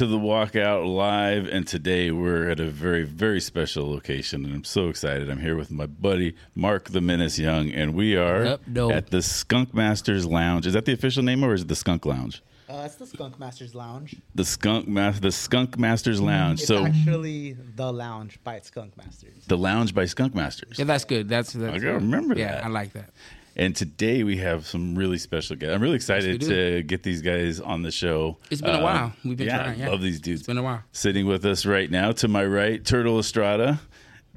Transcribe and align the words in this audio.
listening 0.00 0.10
to 0.10 0.16
the 0.16 0.22
Walkout 0.22 0.86
Live, 0.94 1.48
and 1.48 1.66
today 1.66 2.10
we're 2.10 2.50
at 2.50 2.60
a 2.60 2.66
very, 2.66 3.04
very 3.04 3.40
special 3.40 3.90
location, 3.90 4.44
and 4.44 4.54
I'm 4.54 4.64
so 4.64 4.88
excited. 4.88 5.30
I'm 5.30 5.40
here 5.40 5.56
with 5.56 5.70
my 5.70 5.86
buddy 5.86 6.34
Mark 6.54 6.90
the 6.90 7.00
Menace 7.00 7.38
Young, 7.38 7.70
and 7.70 7.94
we 7.94 8.16
are 8.16 8.44
Yep, 8.44 8.60
dope. 8.72 8.92
at 8.92 9.10
the 9.10 9.22
Skunk 9.22 9.72
Masters 9.72 10.26
Lounge. 10.26 10.66
Is 10.66 10.74
that 10.74 10.84
the 10.84 10.92
official 10.92 11.22
name, 11.22 11.42
or 11.42 11.54
is 11.54 11.62
it 11.62 11.68
the 11.68 11.76
Skunk 11.76 12.04
Lounge? 12.04 12.42
Uh, 12.68 12.82
it's 12.84 12.96
the 12.96 13.06
Skunk 13.06 13.38
Masters 13.38 13.74
Lounge. 13.74 14.16
The 14.34 14.44
Skunk 14.44 14.88
Mas- 14.88 15.20
the 15.20 15.32
Skunk 15.32 15.78
Masters 15.78 16.20
Lounge. 16.20 16.58
It's 16.60 16.68
so 16.68 16.84
actually 16.84 17.52
the 17.76 17.92
lounge 17.92 18.38
by 18.44 18.58
Skunk 18.60 18.96
Masters. 18.96 19.44
the 19.46 19.56
Lounge 19.56 19.94
by 19.94 20.04
Skunk 20.04 20.34
Masters. 20.34 20.78
Yeah, 20.78 20.84
that's 20.84 21.04
good. 21.04 21.28
That's, 21.28 21.52
that's 21.52 21.74
I 21.74 21.78
gotta 21.78 21.94
remember 21.94 22.36
yeah, 22.36 22.56
that. 22.56 22.64
I 22.64 22.68
like 22.68 22.92
that. 22.94 23.10
And 23.58 23.74
today 23.74 24.22
we 24.22 24.36
have 24.36 24.66
some 24.66 24.94
really 24.94 25.16
special 25.16 25.56
guests. 25.56 25.74
I'm 25.74 25.80
really 25.80 25.96
excited 25.96 26.42
Yes, 26.42 26.50
to 26.50 26.82
get 26.82 27.02
these 27.02 27.22
guys 27.22 27.58
on 27.58 27.80
the 27.82 27.90
show. 27.90 28.36
It's 28.50 28.60
been 28.60 28.74
a 28.74 28.78
Uh, 28.78 28.82
while. 28.82 29.12
We've 29.24 29.36
been 29.36 29.46
yeah, 29.46 29.62
trying. 29.62 29.78
Yeah. 29.80 29.88
love 29.88 30.02
these 30.02 30.20
dudes. 30.20 30.42
It's 30.42 30.46
been 30.46 30.58
a 30.58 30.62
while. 30.62 30.82
Sitting 30.92 31.26
with 31.26 31.44
us 31.46 31.64
right 31.64 31.90
now, 31.90 32.12
to 32.12 32.28
my 32.28 32.44
right, 32.44 32.84
Turtle 32.84 33.18
Estrada, 33.18 33.80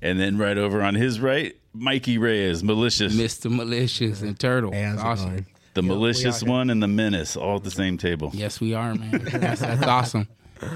and 0.01 0.17
then 0.19 0.37
right 0.37 0.57
over 0.57 0.81
on 0.81 0.95
his 0.95 1.19
right, 1.19 1.53
Mikey 1.73 2.17
Reyes, 2.17 2.63
malicious, 2.63 3.13
Mr. 3.13 3.51
Malicious 3.53 4.21
and 4.21 4.39
Turtle. 4.39 4.71
Hey, 4.71 4.83
how's 4.83 4.99
it 4.99 5.05
awesome. 5.05 5.29
going? 5.31 5.45
the 5.73 5.81
we 5.81 5.87
malicious 5.89 6.41
one 6.41 6.69
and 6.69 6.81
the 6.81 6.87
menace, 6.87 7.35
all 7.35 7.57
at 7.57 7.63
the 7.63 7.71
same 7.71 7.97
table. 7.97 8.31
Yes, 8.33 8.59
we 8.61 8.73
are, 8.73 8.95
man. 8.95 9.11
That's, 9.33 9.61
that's 9.61 9.83
awesome. 9.85 10.27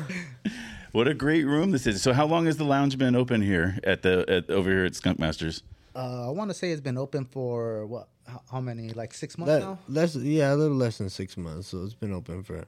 What 0.92 1.08
a 1.08 1.16
great 1.16 1.46
room 1.46 1.72
this 1.72 1.88
is. 1.88 2.04
So, 2.04 2.14
how 2.14 2.28
long 2.28 2.46
has 2.46 2.58
the 2.58 2.66
lounge 2.66 3.00
been 3.00 3.16
open 3.16 3.42
here 3.42 3.80
at 3.84 4.04
the 4.04 4.24
at, 4.30 4.50
over 4.52 4.70
here 4.70 4.86
at 4.86 4.94
Skunk 4.94 5.18
Masters? 5.18 5.64
Uh, 5.96 6.28
I 6.28 6.32
want 6.32 6.50
to 6.50 6.54
say 6.56 6.72
it's 6.72 6.82
been 6.82 6.98
open 6.98 7.26
for 7.26 7.86
what? 7.86 8.08
How, 8.28 8.42
how 8.52 8.62
many? 8.62 8.90
Like 8.90 9.14
six 9.14 9.38
months 9.38 9.52
Le- 9.52 9.60
now. 9.60 9.80
less, 9.88 10.16
yeah, 10.16 10.54
a 10.54 10.56
little 10.56 10.78
less 10.78 10.98
than 10.98 11.10
six 11.10 11.38
months. 11.38 11.68
So 11.68 11.84
it's 11.84 11.94
been 11.94 12.14
open 12.14 12.44
for. 12.44 12.66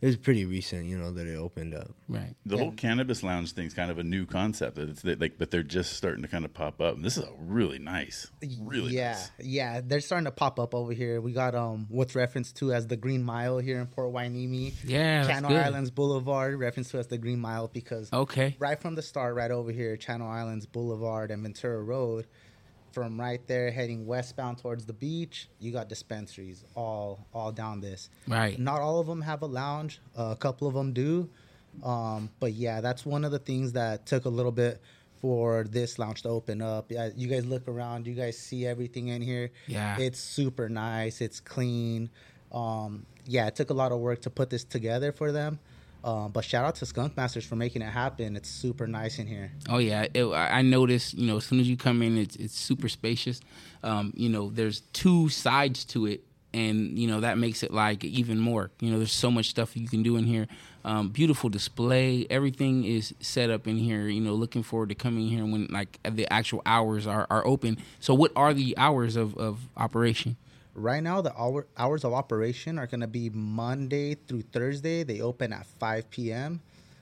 It's 0.00 0.16
pretty 0.18 0.44
recent, 0.44 0.84
you 0.84 0.98
know, 0.98 1.12
that 1.12 1.26
it 1.26 1.36
opened 1.36 1.72
up. 1.74 1.90
Right. 2.10 2.34
The 2.44 2.58
whole 2.58 2.72
cannabis 2.72 3.22
lounge 3.22 3.52
thing 3.52 3.66
is 3.66 3.72
kind 3.72 3.90
of 3.90 3.96
a 3.98 4.02
new 4.02 4.26
concept. 4.26 4.76
That 4.76 4.90
it's 4.90 5.00
that, 5.02 5.18
like, 5.18 5.38
but 5.38 5.50
they're 5.50 5.62
just 5.62 5.94
starting 5.94 6.20
to 6.22 6.28
kind 6.28 6.44
of 6.44 6.52
pop 6.52 6.78
up. 6.82 6.96
And 6.96 7.04
this 7.04 7.16
is 7.16 7.22
a 7.24 7.32
really 7.38 7.78
nice, 7.78 8.26
really 8.60 8.92
yeah, 8.92 9.12
nice. 9.12 9.30
yeah. 9.38 9.80
They're 9.82 10.00
starting 10.00 10.26
to 10.26 10.30
pop 10.30 10.58
up 10.60 10.74
over 10.74 10.92
here. 10.92 11.22
We 11.22 11.32
got 11.32 11.54
um 11.54 11.86
what's 11.88 12.14
referenced 12.14 12.56
to 12.56 12.74
as 12.74 12.86
the 12.86 12.96
Green 12.96 13.22
Mile 13.22 13.58
here 13.58 13.78
in 13.80 13.86
Port 13.86 14.12
Hueneme. 14.12 14.74
Yeah, 14.84 15.18
that's 15.22 15.28
Channel 15.28 15.50
good. 15.50 15.60
Islands 15.64 15.90
Boulevard, 15.90 16.58
referenced 16.58 16.90
to 16.90 16.98
as 16.98 17.06
the 17.06 17.16
Green 17.16 17.38
Mile 17.40 17.68
because 17.68 18.12
Okay. 18.12 18.56
right 18.58 18.78
from 18.78 18.96
the 18.96 19.02
start, 19.02 19.34
right 19.36 19.50
over 19.50 19.70
here, 19.72 19.96
Channel 19.96 20.28
Islands 20.28 20.66
Boulevard 20.66 21.30
and 21.30 21.42
Ventura 21.42 21.80
Road. 21.82 22.26
From 22.94 23.20
right 23.20 23.44
there, 23.48 23.72
heading 23.72 24.06
westbound 24.06 24.58
towards 24.58 24.86
the 24.86 24.92
beach, 24.92 25.48
you 25.58 25.72
got 25.72 25.88
dispensaries 25.88 26.64
all 26.76 27.26
all 27.34 27.50
down 27.50 27.80
this. 27.80 28.08
Right. 28.28 28.56
Not 28.56 28.80
all 28.80 29.00
of 29.00 29.08
them 29.08 29.20
have 29.22 29.42
a 29.42 29.46
lounge. 29.46 30.00
Uh, 30.16 30.28
a 30.30 30.36
couple 30.36 30.68
of 30.68 30.74
them 30.74 30.92
do. 30.92 31.28
Um, 31.82 32.30
but 32.38 32.52
yeah, 32.52 32.80
that's 32.80 33.04
one 33.04 33.24
of 33.24 33.32
the 33.32 33.40
things 33.40 33.72
that 33.72 34.06
took 34.06 34.26
a 34.26 34.28
little 34.28 34.52
bit 34.52 34.80
for 35.20 35.64
this 35.64 35.98
lounge 35.98 36.22
to 36.22 36.28
open 36.28 36.62
up. 36.62 36.92
Yeah, 36.92 37.10
you 37.16 37.26
guys 37.26 37.44
look 37.46 37.66
around, 37.66 38.06
you 38.06 38.14
guys 38.14 38.38
see 38.38 38.64
everything 38.66 39.08
in 39.08 39.22
here. 39.22 39.50
Yeah. 39.66 39.98
it's 39.98 40.20
super 40.20 40.68
nice. 40.68 41.20
It's 41.20 41.40
clean. 41.40 42.10
Um, 42.52 43.06
yeah, 43.26 43.48
it 43.48 43.56
took 43.56 43.70
a 43.70 43.74
lot 43.74 43.90
of 43.90 43.98
work 43.98 44.22
to 44.22 44.30
put 44.30 44.50
this 44.50 44.62
together 44.64 45.10
for 45.10 45.32
them. 45.32 45.58
Um, 46.04 46.32
but 46.32 46.44
shout 46.44 46.66
out 46.66 46.74
to 46.76 46.86
Skunk 46.86 47.16
Masters 47.16 47.46
for 47.46 47.56
making 47.56 47.80
it 47.80 47.86
happen. 47.86 48.36
It's 48.36 48.50
super 48.50 48.86
nice 48.86 49.18
in 49.18 49.26
here. 49.26 49.50
Oh 49.70 49.78
yeah, 49.78 50.06
it, 50.12 50.26
I 50.26 50.60
noticed. 50.60 51.14
You 51.14 51.26
know, 51.26 51.38
as 51.38 51.46
soon 51.46 51.60
as 51.60 51.68
you 51.68 51.78
come 51.78 52.02
in, 52.02 52.18
it's 52.18 52.36
it's 52.36 52.58
super 52.58 52.90
spacious. 52.90 53.40
Um, 53.82 54.12
you 54.14 54.28
know, 54.28 54.50
there's 54.50 54.80
two 54.92 55.30
sides 55.30 55.82
to 55.86 56.04
it, 56.04 56.22
and 56.52 56.98
you 56.98 57.08
know 57.08 57.20
that 57.20 57.38
makes 57.38 57.62
it 57.62 57.72
like 57.72 58.04
even 58.04 58.38
more. 58.38 58.70
You 58.80 58.90
know, 58.90 58.98
there's 58.98 59.12
so 59.12 59.30
much 59.30 59.48
stuff 59.48 59.78
you 59.78 59.88
can 59.88 60.02
do 60.02 60.16
in 60.16 60.24
here. 60.24 60.46
Um, 60.84 61.08
beautiful 61.08 61.48
display. 61.48 62.26
Everything 62.28 62.84
is 62.84 63.14
set 63.20 63.48
up 63.48 63.66
in 63.66 63.78
here. 63.78 64.06
You 64.06 64.20
know, 64.20 64.34
looking 64.34 64.62
forward 64.62 64.90
to 64.90 64.94
coming 64.94 65.28
here 65.28 65.46
when 65.46 65.68
like 65.70 65.98
the 66.02 66.30
actual 66.30 66.60
hours 66.66 67.06
are, 67.06 67.26
are 67.30 67.46
open. 67.46 67.78
So, 67.98 68.12
what 68.12 68.30
are 68.36 68.52
the 68.52 68.76
hours 68.76 69.16
of, 69.16 69.34
of 69.38 69.68
operation? 69.74 70.36
Right 70.74 71.02
now, 71.02 71.20
the 71.20 71.32
hour, 71.38 71.66
hours 71.76 72.04
of 72.04 72.12
operation 72.12 72.78
are 72.78 72.86
going 72.86 73.00
to 73.00 73.06
be 73.06 73.30
Monday 73.30 74.14
through 74.14 74.42
Thursday. 74.42 75.02
They 75.04 75.20
open 75.20 75.52
at 75.52 75.66
5 75.66 76.10
p.m. 76.10 76.60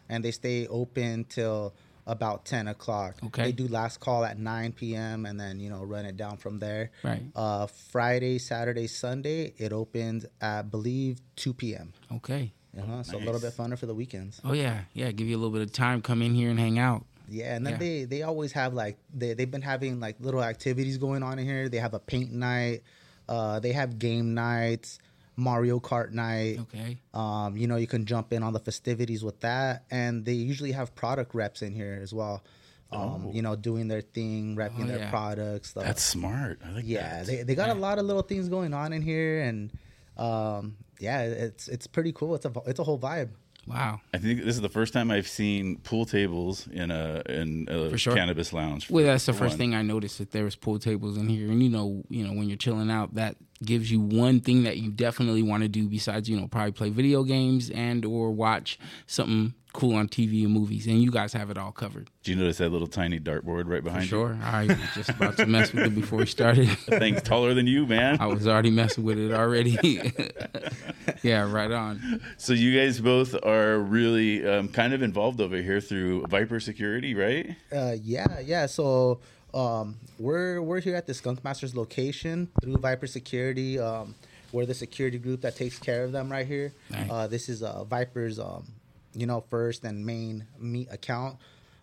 and 0.08 0.24
they 0.24 0.30
stay 0.30 0.66
open 0.66 1.24
till 1.24 1.72
about 2.06 2.44
10 2.44 2.68
o'clock. 2.68 3.14
Okay. 3.26 3.44
They 3.44 3.52
do 3.52 3.68
last 3.68 4.00
call 4.00 4.24
at 4.24 4.38
9 4.38 4.72
p.m. 4.72 5.24
and 5.24 5.38
then, 5.40 5.58
you 5.60 5.70
know, 5.70 5.82
run 5.84 6.04
it 6.04 6.16
down 6.16 6.36
from 6.36 6.58
there. 6.58 6.90
Right. 7.02 7.22
Uh, 7.34 7.66
Friday, 7.66 8.38
Saturday, 8.38 8.88
Sunday, 8.88 9.54
it 9.56 9.72
opens 9.72 10.26
at, 10.40 10.58
I 10.58 10.62
believe, 10.62 11.20
2 11.36 11.54
p.m. 11.54 11.92
Okay. 12.12 12.52
Uh-huh, 12.78 13.02
so 13.02 13.18
a 13.18 13.20
little 13.20 13.40
bit 13.40 13.52
funner 13.54 13.78
for 13.78 13.84
the 13.84 13.94
weekends. 13.94 14.40
Oh 14.44 14.54
yeah, 14.54 14.84
yeah. 14.94 15.10
Give 15.12 15.26
you 15.26 15.36
a 15.36 15.40
little 15.40 15.50
bit 15.52 15.60
of 15.60 15.72
time. 15.72 16.00
Come 16.00 16.22
in 16.22 16.34
here 16.34 16.48
and 16.48 16.58
hang 16.58 16.78
out. 16.78 17.04
Yeah, 17.28 17.54
and 17.54 17.66
then 17.66 17.74
Yeah. 17.74 17.78
they 17.78 18.04
they 18.04 18.22
always 18.22 18.52
have 18.52 18.72
like 18.72 18.96
they 19.12 19.34
they've 19.34 19.50
been 19.50 19.60
having 19.60 20.00
like 20.00 20.16
little 20.20 20.42
activities 20.42 20.96
going 20.96 21.22
on 21.22 21.38
in 21.38 21.44
here. 21.44 21.68
They 21.68 21.76
have 21.76 21.92
a 21.92 21.98
paint 21.98 22.32
night, 22.32 22.82
uh, 23.28 23.60
they 23.60 23.72
have 23.72 23.98
game 23.98 24.34
nights, 24.34 24.98
Mario 25.36 25.80
Kart 25.80 26.12
night. 26.12 26.58
Okay. 26.60 26.98
Um, 27.14 27.56
you 27.56 27.66
know, 27.66 27.76
you 27.76 27.86
can 27.86 28.04
jump 28.04 28.32
in 28.32 28.42
on 28.42 28.52
the 28.52 28.60
festivities 28.60 29.24
with 29.24 29.40
that, 29.40 29.84
and 29.90 30.24
they 30.24 30.32
usually 30.34 30.72
have 30.72 30.94
product 30.94 31.34
reps 31.34 31.62
in 31.62 31.74
here 31.74 31.98
as 32.02 32.12
well. 32.12 32.42
Um, 32.90 33.30
You 33.32 33.40
know, 33.40 33.56
doing 33.56 33.88
their 33.88 34.02
thing, 34.02 34.54
repping 34.54 34.84
Oh, 34.84 34.86
their 34.86 34.98
yeah. 34.98 35.10
products. 35.10 35.70
Stuff. 35.70 35.84
That's 35.84 36.02
smart. 36.02 36.60
I 36.62 36.72
like 36.72 36.84
yeah, 36.86 37.20
that. 37.20 37.26
they 37.26 37.42
they 37.42 37.54
got 37.54 37.70
a 37.70 37.74
lot 37.74 37.98
of 37.98 38.04
little 38.04 38.20
things 38.22 38.50
going 38.50 38.74
on 38.74 38.92
in 38.92 39.00
here, 39.00 39.40
and 39.40 39.70
um, 40.18 40.76
yeah, 41.00 41.22
it's 41.22 41.68
it's 41.68 41.86
pretty 41.86 42.12
cool. 42.12 42.34
It's 42.34 42.44
a 42.44 42.52
it's 42.66 42.78
a 42.78 42.84
whole 42.84 42.98
vibe. 42.98 43.30
Wow. 43.66 44.00
I 44.12 44.18
think 44.18 44.40
this 44.40 44.56
is 44.56 44.60
the 44.60 44.68
first 44.68 44.92
time 44.92 45.10
I've 45.10 45.28
seen 45.28 45.76
pool 45.78 46.04
tables 46.04 46.66
in 46.72 46.90
a 46.90 47.22
in 47.28 47.68
a 47.70 47.90
For 47.90 47.98
sure. 47.98 48.14
cannabis 48.14 48.52
lounge. 48.52 48.90
Well, 48.90 49.04
that's 49.04 49.26
the 49.26 49.32
first 49.32 49.52
one. 49.52 49.58
thing 49.58 49.74
I 49.74 49.82
noticed 49.82 50.18
that 50.18 50.32
there 50.32 50.44
was 50.44 50.56
pool 50.56 50.78
tables 50.80 51.16
in 51.16 51.28
here, 51.28 51.48
and 51.48 51.62
you 51.62 51.68
know, 51.70 52.02
you 52.08 52.26
know, 52.26 52.32
when 52.32 52.48
you're 52.48 52.56
chilling 52.56 52.90
out, 52.90 53.14
that 53.14 53.36
gives 53.64 53.90
you 53.92 54.00
one 54.00 54.40
thing 54.40 54.64
that 54.64 54.78
you 54.78 54.90
definitely 54.90 55.42
want 55.42 55.62
to 55.62 55.68
do 55.68 55.88
besides 55.88 56.28
you 56.28 56.40
know 56.40 56.48
probably 56.48 56.72
play 56.72 56.90
video 56.90 57.22
games 57.22 57.70
and 57.70 58.04
or 58.04 58.32
watch 58.32 58.78
something 59.06 59.54
cool 59.72 59.96
on 59.96 60.08
TV 60.08 60.44
and 60.44 60.52
movies, 60.52 60.86
and 60.86 61.02
you 61.02 61.10
guys 61.10 61.32
have 61.32 61.50
it 61.50 61.58
all 61.58 61.72
covered. 61.72 62.10
Do 62.22 62.30
you 62.30 62.36
notice 62.36 62.58
that 62.58 62.68
little 62.70 62.86
tiny 62.86 63.18
dartboard 63.18 63.66
right 63.66 63.78
For 63.78 63.82
behind 63.82 64.06
sure. 64.06 64.38
I 64.42 64.66
was 64.66 64.76
just 64.94 65.10
about 65.10 65.36
to 65.38 65.46
mess 65.46 65.72
with 65.72 65.86
it 65.86 65.94
before 65.94 66.18
we 66.18 66.26
started. 66.26 66.68
you? 66.68 66.74
Thing's 66.98 67.22
taller 67.22 67.54
than 67.54 67.66
you, 67.66 67.86
man. 67.86 68.18
I 68.20 68.26
was 68.26 68.46
already 68.46 68.70
messing 68.70 69.04
with 69.04 69.18
it 69.18 69.32
already. 69.32 69.78
yeah, 71.22 71.50
right 71.50 71.70
on. 71.70 72.20
So 72.36 72.52
you 72.52 72.78
guys 72.78 73.00
both 73.00 73.34
are 73.44 73.78
really 73.78 74.46
um, 74.46 74.68
kind 74.68 74.92
of 74.92 75.02
involved 75.02 75.40
over 75.40 75.56
here 75.56 75.80
through 75.80 76.26
Viper 76.26 76.60
Security, 76.60 77.14
right? 77.14 77.56
Uh, 77.72 77.96
yeah, 78.02 78.40
yeah. 78.40 78.66
So 78.66 79.20
um, 79.54 79.96
we're 80.18 80.60
we're 80.60 80.80
here 80.80 80.96
at 80.96 81.06
the 81.06 81.14
Skunk 81.14 81.42
Masters 81.44 81.74
location 81.74 82.48
through 82.62 82.76
Viper 82.76 83.06
Security. 83.06 83.78
Um, 83.78 84.14
we're 84.52 84.66
the 84.66 84.74
security 84.74 85.18
group 85.18 85.40
that 85.40 85.56
takes 85.56 85.78
care 85.78 86.04
of 86.04 86.12
them 86.12 86.30
right 86.30 86.46
here. 86.46 86.74
Nice. 86.90 87.10
Uh, 87.10 87.26
this 87.26 87.48
is 87.48 87.62
uh, 87.62 87.84
Viper's, 87.84 88.38
um, 88.38 88.64
you 89.14 89.26
know, 89.26 89.44
first 89.50 89.84
and 89.84 90.04
main 90.04 90.46
meet 90.58 90.88
account. 90.92 91.36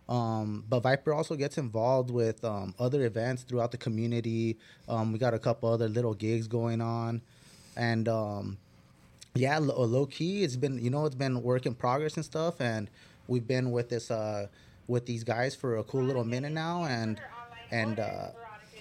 Um, 0.07 0.63
but 0.67 0.79
Viper 0.79 1.13
also 1.13 1.35
gets 1.35 1.57
involved 1.59 2.09
with 2.09 2.43
um, 2.43 2.73
other 2.79 3.05
events 3.05 3.43
throughout 3.43 3.71
the 3.71 3.77
community. 3.77 4.57
Um, 4.87 5.11
we 5.13 5.19
got 5.19 5.35
a 5.35 5.39
couple 5.39 5.71
other 5.71 5.87
little 5.87 6.15
gigs 6.15 6.47
going 6.47 6.81
on, 6.81 7.21
and 7.75 8.07
um, 8.09 8.57
yeah, 9.35 9.59
low, 9.59 9.83
low 9.83 10.05
key, 10.07 10.43
it's 10.43 10.55
been 10.55 10.83
you 10.83 10.89
know 10.89 11.05
it's 11.05 11.15
been 11.15 11.43
work 11.43 11.65
in 11.65 11.75
progress 11.75 12.15
and 12.15 12.25
stuff, 12.25 12.59
and 12.59 12.89
we've 13.27 13.47
been 13.47 13.71
with 13.71 13.89
this 13.89 14.09
uh 14.09 14.47
with 14.87 15.05
these 15.05 15.23
guys 15.23 15.55
for 15.55 15.77
a 15.77 15.83
cool 15.83 16.03
little 16.03 16.23
minute 16.23 16.51
now, 16.51 16.85
and 16.85 17.19
and 17.71 17.99
uh, 17.99 18.29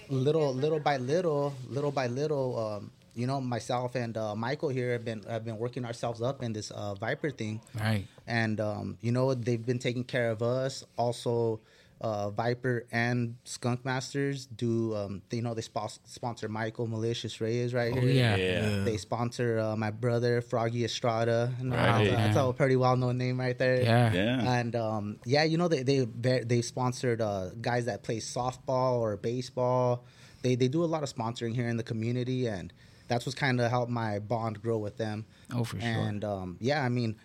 little 0.09 0.53
little 0.53 0.79
by 0.79 0.97
little, 0.97 1.53
little 1.69 1.91
by 1.91 2.07
little, 2.07 2.57
um, 2.57 2.91
you 3.15 3.27
know, 3.27 3.41
myself 3.41 3.95
and 3.95 4.15
uh, 4.17 4.35
Michael 4.35 4.69
here 4.69 4.93
have 4.93 5.05
been 5.05 5.23
have 5.29 5.43
been 5.45 5.57
working 5.57 5.85
ourselves 5.85 6.21
up 6.21 6.41
in 6.43 6.53
this 6.53 6.71
uh, 6.71 6.95
Viper 6.95 7.29
thing, 7.31 7.61
Right. 7.79 8.05
and 8.27 8.59
um, 8.61 8.97
you 9.01 9.11
know 9.11 9.33
they've 9.33 9.65
been 9.65 9.79
taking 9.79 10.03
care 10.03 10.31
of 10.31 10.41
us. 10.41 10.83
Also, 10.97 11.59
uh, 12.01 12.29
Viper 12.29 12.85
and 12.93 13.35
Skunk 13.43 13.83
Masters 13.83 14.45
do 14.45 14.95
um, 14.95 15.21
they, 15.29 15.37
you 15.37 15.43
know 15.43 15.53
they 15.53 15.61
spos- 15.61 15.99
sponsor 16.05 16.47
Michael 16.47 16.87
Malicious 16.87 17.41
Reyes 17.41 17.73
right 17.73 17.91
Oh 17.93 17.99
here. 17.99 18.09
yeah. 18.09 18.35
Yeah. 18.37 18.83
They 18.85 18.95
sponsor 18.97 19.59
uh, 19.59 19.75
my 19.75 19.91
brother 19.91 20.39
Froggy 20.41 20.85
Estrada. 20.85 21.51
You 21.59 21.65
know, 21.69 21.75
Right. 21.75 22.05
that's, 22.09 22.35
that's 22.35 22.37
a 22.37 22.53
pretty 22.53 22.77
well 22.77 22.95
known 22.95 23.17
name 23.17 23.37
right 23.39 23.57
there. 23.57 23.81
Yeah. 23.81 24.13
Yeah. 24.13 24.53
And 24.59 24.75
um, 24.77 25.19
yeah, 25.25 25.43
you 25.43 25.57
know 25.57 25.67
they 25.67 25.83
they 25.83 26.05
they 26.45 26.61
sponsored 26.61 27.19
uh, 27.21 27.49
guys 27.59 27.85
that 27.85 28.03
play 28.03 28.17
softball 28.19 28.99
or 28.99 29.17
baseball. 29.17 30.05
They 30.41 30.55
they 30.55 30.69
do 30.69 30.85
a 30.85 30.87
lot 30.87 31.03
of 31.03 31.13
sponsoring 31.13 31.53
here 31.53 31.67
in 31.67 31.75
the 31.75 31.83
community, 31.83 32.47
and 32.47 32.71
that's 33.09 33.25
what's 33.25 33.37
kind 33.37 33.59
of 33.59 33.69
helped 33.69 33.91
my 33.91 34.19
bond 34.19 34.61
grow 34.61 34.77
with 34.77 34.97
them. 34.97 35.25
Oh, 35.53 35.65
for 35.65 35.79
sure. 35.79 35.89
And 35.89 36.23
um, 36.23 36.57
yeah, 36.61 36.81
I 36.83 36.87
mean, 36.89 37.17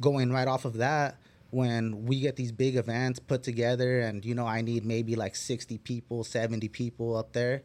going 0.00 0.32
right 0.32 0.48
off 0.48 0.64
of 0.64 0.78
that, 0.78 1.18
when 1.50 2.06
we 2.06 2.20
get 2.20 2.36
these 2.36 2.52
big 2.52 2.76
events 2.76 3.18
put 3.18 3.42
together, 3.42 4.00
and 4.00 4.24
you 4.24 4.34
know, 4.34 4.46
I 4.46 4.62
need 4.62 4.86
maybe 4.86 5.16
like 5.16 5.36
sixty 5.36 5.76
people, 5.76 6.24
seventy 6.24 6.68
people 6.68 7.16
up 7.16 7.32
there. 7.32 7.62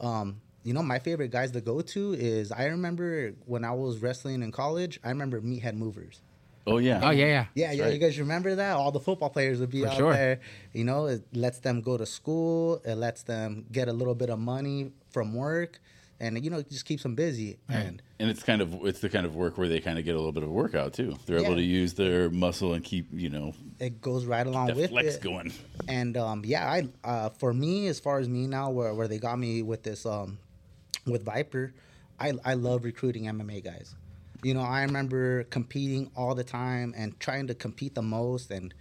Um, 0.00 0.40
you 0.62 0.72
know, 0.72 0.82
my 0.82 0.98
favorite 0.98 1.30
guys 1.30 1.50
to 1.50 1.60
go 1.60 1.82
to 1.82 2.14
is 2.14 2.50
I 2.50 2.66
remember 2.66 3.32
when 3.44 3.64
I 3.64 3.72
was 3.72 3.98
wrestling 3.98 4.42
in 4.42 4.50
college. 4.50 4.98
I 5.04 5.10
remember 5.10 5.40
Meathead 5.40 5.74
Movers. 5.74 6.22
Oh 6.66 6.78
yeah. 6.78 7.00
Oh 7.02 7.10
yeah, 7.10 7.26
yeah. 7.26 7.46
Yeah, 7.54 7.72
yeah, 7.72 7.84
right. 7.84 7.92
you 7.92 7.98
guys 7.98 8.18
remember 8.18 8.54
that? 8.54 8.76
All 8.76 8.90
the 8.90 9.00
football 9.00 9.28
players 9.28 9.60
would 9.60 9.70
be 9.70 9.82
For 9.82 9.88
out 9.88 9.96
sure. 9.96 10.12
there. 10.14 10.40
You 10.72 10.84
know, 10.84 11.06
it 11.06 11.24
lets 11.34 11.58
them 11.58 11.82
go 11.82 11.98
to 11.98 12.06
school. 12.06 12.80
It 12.84 12.94
lets 12.94 13.22
them 13.24 13.66
get 13.70 13.88
a 13.88 13.92
little 13.92 14.14
bit 14.14 14.30
of 14.30 14.38
money 14.38 14.92
from 15.10 15.34
work, 15.34 15.80
and 16.20 16.42
you 16.44 16.50
know, 16.50 16.58
it 16.58 16.70
just 16.70 16.84
keeps 16.84 17.02
them 17.02 17.14
busy. 17.14 17.58
And 17.68 18.02
And 18.18 18.30
it's 18.30 18.42
kind 18.42 18.60
of 18.60 18.74
it's 18.84 19.00
the 19.00 19.08
kind 19.08 19.26
of 19.26 19.34
work 19.34 19.58
where 19.58 19.68
they 19.68 19.80
kind 19.80 19.98
of 19.98 20.04
get 20.04 20.14
a 20.14 20.18
little 20.18 20.32
bit 20.32 20.42
of 20.42 20.48
a 20.48 20.52
workout 20.52 20.92
too. 20.92 21.16
They're 21.26 21.38
able 21.38 21.56
to 21.56 21.62
use 21.62 21.94
their 21.94 22.30
muscle 22.30 22.74
and 22.74 22.84
keep 22.84 23.08
you 23.12 23.28
know 23.28 23.54
it 23.78 24.00
goes 24.00 24.24
right 24.24 24.46
along 24.46 24.74
with 24.74 24.90
flex 24.90 25.16
it. 25.16 25.22
going. 25.22 25.52
And 25.88 26.16
um, 26.16 26.42
yeah, 26.44 26.70
I 26.70 26.88
uh, 27.02 27.28
for 27.30 27.52
me, 27.52 27.88
as 27.88 28.00
far 28.00 28.18
as 28.18 28.28
me 28.28 28.46
now, 28.46 28.70
where 28.70 28.94
where 28.94 29.08
they 29.08 29.18
got 29.18 29.38
me 29.38 29.62
with 29.62 29.82
this 29.82 30.06
um, 30.06 30.38
with 31.06 31.24
Viper, 31.24 31.74
I 32.18 32.34
I 32.44 32.54
love 32.54 32.84
recruiting 32.84 33.24
MMA 33.24 33.64
guys. 33.64 33.94
You 34.42 34.54
know, 34.54 34.60
I 34.60 34.82
remember 34.82 35.44
competing 35.44 36.10
all 36.16 36.34
the 36.34 36.44
time 36.44 36.94
and 36.96 37.18
trying 37.18 37.46
to 37.48 37.54
compete 37.54 37.94
the 37.94 38.02
most 38.02 38.50
and 38.50 38.72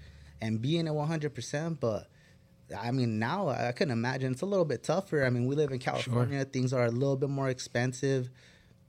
and 0.42 0.62
being 0.62 0.88
at 0.88 0.94
100. 0.94 1.34
percent 1.34 1.80
But 1.80 2.08
I 2.74 2.92
mean, 2.92 3.20
now 3.20 3.50
I 3.50 3.72
can 3.72 3.92
imagine 3.92 4.32
it's 4.34 4.42
a 4.42 4.46
little 4.46 4.66
bit 4.66 4.84
tougher. 4.84 5.24
I 5.26 5.30
mean, 5.30 5.46
we 5.46 5.56
live 5.56 5.72
in 5.72 5.80
California; 5.80 6.44
things 6.46 6.74
are 6.74 6.86
a 6.86 6.92
little 6.92 7.16
bit 7.18 7.30
more 7.30 7.50
expensive, 7.50 8.30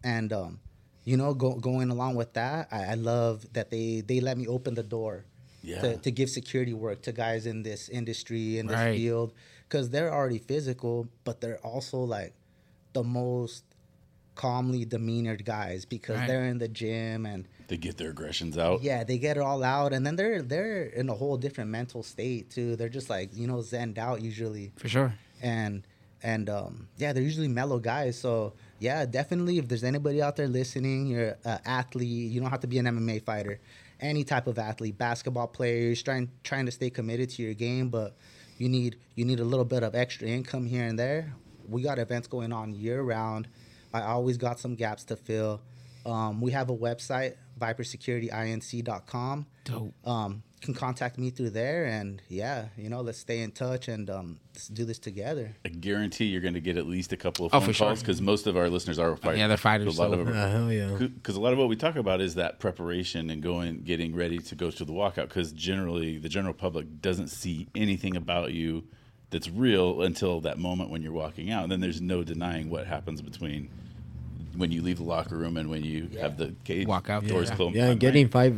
and 0.02 0.32
um, 0.32 0.60
you 1.04 1.16
know, 1.16 1.34
go, 1.34 1.54
going 1.56 1.90
along 1.90 2.14
with 2.14 2.32
that, 2.34 2.68
I, 2.72 2.84
I 2.84 2.94
love 2.94 3.46
that 3.52 3.70
they 3.70 4.00
they 4.00 4.20
let 4.20 4.38
me 4.38 4.46
open 4.46 4.74
the 4.74 4.82
door 4.82 5.26
Yeah. 5.62 5.80
to, 5.80 5.96
to 5.98 6.10
give 6.10 6.28
security 6.30 6.72
work 6.74 7.02
to 7.02 7.12
guys 7.12 7.46
in 7.46 7.62
this 7.62 7.88
industry 7.88 8.58
in 8.58 8.66
this 8.66 8.76
Right. 8.76 8.96
field 8.96 9.32
because 9.68 9.90
they're 9.90 10.12
already 10.12 10.38
physical, 10.38 11.08
but 11.24 11.40
they're 11.40 11.58
also 11.64 11.98
like 12.00 12.34
the 12.92 13.02
most 13.02 13.64
calmly 14.34 14.84
demeanored 14.84 15.44
guys 15.44 15.84
because 15.84 16.16
Right. 16.18 16.28
they're 16.28 16.44
in 16.46 16.58
the 16.58 16.68
gym 16.68 17.24
and 17.26 17.46
They 17.68 17.76
get 17.76 17.96
their 17.96 18.10
aggressions 18.10 18.58
out. 18.58 18.82
yeah, 18.82 19.04
they 19.04 19.18
get 19.18 19.36
it 19.36 19.42
all 19.42 19.62
out, 19.62 19.92
and 19.92 20.04
then 20.06 20.16
they're 20.16 20.42
they're 20.42 20.84
in 20.84 21.08
a 21.08 21.14
whole 21.14 21.36
different 21.36 21.70
mental 21.70 22.02
state 22.02 22.50
too. 22.50 22.76
They're 22.76 22.88
just 22.88 23.08
like 23.10 23.30
you 23.36 23.46
know 23.46 23.56
zenned 23.58 23.98
out 23.98 24.22
usually, 24.22 24.72
For 24.76 24.88
sure. 24.88 25.14
and 25.42 25.86
and 26.22 26.48
um, 26.48 26.88
yeah, 26.96 27.12
they're 27.12 27.22
usually 27.22 27.48
mellow 27.48 27.78
guys. 27.78 28.18
So 28.18 28.54
yeah, 28.80 29.04
definitely, 29.06 29.58
if 29.58 29.68
there's 29.68 29.84
anybody 29.84 30.20
out 30.22 30.36
there 30.36 30.48
listening, 30.48 31.06
you're 31.06 31.36
an 31.44 31.60
athlete. 31.66 32.30
You 32.32 32.40
don't 32.40 32.50
have 32.50 32.60
to 32.60 32.66
be 32.66 32.78
an 32.78 32.86
MMA 32.86 33.22
fighter. 33.24 33.60
Any 34.00 34.24
type 34.24 34.46
of 34.46 34.58
athlete, 34.58 34.98
basketball 34.98 35.46
players, 35.48 36.02
trying 36.02 36.30
trying 36.42 36.66
to 36.66 36.72
stay 36.72 36.90
committed 36.90 37.30
to 37.30 37.42
your 37.42 37.54
game, 37.54 37.88
but 37.90 38.16
you 38.58 38.68
need 38.68 38.96
you 39.14 39.24
need 39.24 39.38
a 39.40 39.44
little 39.44 39.64
bit 39.64 39.82
of 39.82 39.94
extra 39.94 40.26
income 40.28 40.66
here 40.66 40.84
and 40.84 40.98
there. 40.98 41.32
We 41.68 41.80
got 41.82 41.98
events 41.98 42.26
going 42.28 42.52
on 42.52 42.74
year 42.74 43.00
round. 43.02 43.48
I 43.94 44.02
always 44.02 44.36
got 44.36 44.58
some 44.58 44.74
gaps 44.74 45.04
to 45.04 45.16
fill. 45.16 45.62
Um, 46.04 46.40
we 46.40 46.50
have 46.50 46.68
a 46.68 46.76
website, 46.76 47.34
vipersecurityinc.com. 47.58 49.46
Dope. 49.64 49.94
Um, 50.06 50.42
can 50.60 50.74
contact 50.74 51.18
me 51.18 51.28
through 51.30 51.50
there, 51.50 51.84
and 51.84 52.22
yeah, 52.28 52.66
you 52.76 52.88
know, 52.88 53.02
let's 53.02 53.18
stay 53.18 53.40
in 53.40 53.52
touch 53.52 53.86
and 53.88 54.08
um, 54.08 54.40
let's 54.54 54.66
do 54.68 54.84
this 54.86 54.98
together. 54.98 55.54
I 55.64 55.68
guarantee 55.68 56.24
you're 56.24 56.40
going 56.40 56.54
to 56.54 56.60
get 56.60 56.78
at 56.78 56.86
least 56.86 57.12
a 57.12 57.18
couple 57.18 57.44
of 57.46 57.54
Oh, 57.54 57.60
phone 57.60 57.72
for 57.72 57.78
calls 57.84 58.00
because 58.00 58.20
most 58.22 58.46
of 58.46 58.56
our 58.56 58.68
listeners 58.70 58.98
are 58.98 59.14
fighters. 59.16 59.38
yeah, 59.40 59.46
they're 59.46 59.56
fighters, 59.58 59.98
A 59.98 60.02
lot 60.02 60.10
so- 60.10 60.20
of 60.20 60.26
them 60.26 60.34
Uh, 60.36 60.48
hell 60.50 60.72
yeah. 60.72 60.96
because 60.98 61.36
a 61.36 61.40
lot 61.40 61.52
of 61.52 61.58
what 61.58 61.68
we 61.68 61.76
talk 61.76 61.96
about 61.96 62.20
is 62.22 62.34
that 62.36 62.58
preparation 62.60 63.28
and 63.30 63.42
going, 63.42 63.82
getting 63.84 64.14
ready 64.14 64.38
to 64.38 64.54
go 64.54 64.70
to 64.70 64.84
the 64.86 64.92
walkout. 64.92 65.28
Because 65.28 65.52
generally, 65.52 66.16
the 66.18 66.30
general 66.30 66.54
public 66.54 67.00
doesn't 67.02 67.28
see 67.28 67.68
anything 67.74 68.16
about 68.16 68.52
you 68.54 68.84
that's 69.30 69.50
real 69.50 70.00
until 70.02 70.40
that 70.40 70.58
moment 70.58 70.88
when 70.90 71.02
you're 71.02 71.12
walking 71.12 71.50
out. 71.50 71.62
And 71.64 71.70
then 71.72 71.80
there's 71.80 72.00
no 72.00 72.24
denying 72.24 72.70
what 72.70 72.86
happens 72.86 73.20
between 73.20 73.68
when 74.56 74.70
you 74.72 74.82
leave 74.82 74.98
the 74.98 75.02
locker 75.04 75.36
room 75.36 75.56
and 75.56 75.68
when 75.70 75.82
you 75.84 76.08
have 76.20 76.36
the 76.36 76.54
cage 76.64 76.86
Walk 76.86 77.10
out 77.10 77.26
doors 77.26 77.48
there. 77.48 77.56
closed. 77.56 77.74
Yeah, 77.76 77.82
behind 77.84 78.00
getting 78.00 78.26
you. 78.26 78.28
fight 78.28 78.52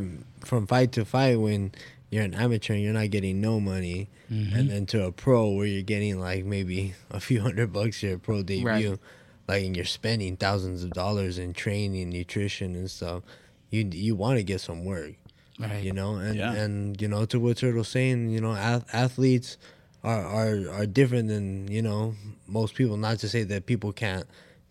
from 0.44 0.66
fight 0.66 0.92
to 0.92 1.04
fight 1.04 1.36
when 1.40 1.72
you're 2.10 2.22
an 2.24 2.34
amateur 2.34 2.74
and 2.74 2.82
you're 2.82 2.92
not 2.92 3.10
getting 3.10 3.40
no 3.40 3.60
money, 3.60 4.08
Mm-hmm. 4.30 4.56
and 4.56 4.68
then 4.70 4.86
to 4.86 5.04
a 5.04 5.12
pro 5.12 5.50
where 5.50 5.66
you're 5.66 5.82
getting 5.82 6.18
like 6.18 6.44
maybe 6.44 6.94
a 7.12 7.20
few 7.20 7.40
hundred 7.42 7.72
bucks 7.72 8.02
your 8.02 8.18
pro 8.18 8.42
debut, 8.42 8.66
Right. 8.90 8.98
like 9.46 9.64
and 9.64 9.76
you're 9.76 9.84
spending 9.84 10.36
thousands 10.36 10.82
of 10.82 10.90
dollars 10.90 11.38
in 11.38 11.52
training, 11.52 12.10
nutrition, 12.10 12.74
and 12.74 12.90
stuff. 12.90 13.22
You 13.70 13.88
you 13.92 14.16
want 14.16 14.38
to 14.38 14.42
get 14.42 14.60
some 14.60 14.84
work, 14.84 15.12
Right. 15.60 15.80
you 15.84 15.92
know, 15.92 16.16
and 16.16 16.34
Yeah. 16.36 16.52
and 16.54 17.00
you 17.00 17.06
know 17.06 17.24
to 17.26 17.38
what 17.38 17.58
Turtle's 17.58 17.86
saying, 17.88 18.30
you 18.30 18.40
know, 18.40 18.52
ath- 18.54 18.92
athletes 18.92 19.58
are 20.02 20.24
are 20.24 20.70
are 20.70 20.86
different 20.86 21.28
than 21.28 21.68
you 21.70 21.82
know 21.82 22.14
most 22.48 22.74
people. 22.74 22.96
Not 22.96 23.20
to 23.20 23.28
say 23.28 23.44
that 23.44 23.66
people 23.66 23.92
can't 23.92 24.26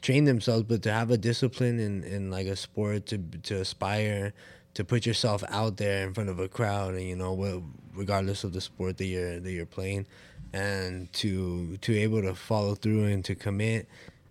train 0.06 0.26
themselves, 0.26 0.64
but 0.64 0.84
to 0.84 0.92
have 0.92 1.10
a 1.10 1.18
discipline 1.18 1.80
in, 1.80 2.04
in 2.04 2.30
like 2.30 2.46
a 2.46 2.56
sport 2.56 3.08
to 3.08 3.18
to 3.18 3.56
aspire 3.56 4.34
to 4.76 4.84
put 4.84 5.06
yourself 5.06 5.44
out 5.50 5.78
there 5.78 6.06
in 6.06 6.14
front 6.14 6.30
of 6.30 6.38
a 6.38 6.48
crowd, 6.48 6.94
and 6.94 7.04
you 7.04 7.16
know, 7.16 7.64
regardless 7.96 8.44
of 8.44 8.54
the 8.54 8.62
sport 8.62 8.98
that 8.98 9.06
you're 9.06 9.40
that 9.40 9.52
you're 9.52 9.66
playing, 9.66 10.06
and 10.54 11.12
to 11.14 11.78
to 11.78 11.98
able 11.98 12.22
to 12.22 12.36
follow 12.36 12.76
through 12.76 13.06
and 13.06 13.26
to 13.26 13.36
commit. 13.36 13.88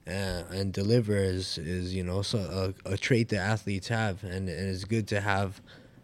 Uh, 0.07 0.45
and 0.51 0.75
deliver 0.75 1.17
is, 1.17 1.57
is 1.57 1.95
you 1.95 2.05
know 2.05 2.21
so 2.21 2.75
a, 2.87 2.93
a 2.93 2.95
trait 2.99 3.31
that 3.31 3.39
athletes 3.39 3.89
have 3.89 4.23
and, 4.23 4.51
and 4.51 4.69
it's 4.69 4.85
good 4.85 5.09
to 5.09 5.19
have 5.19 5.63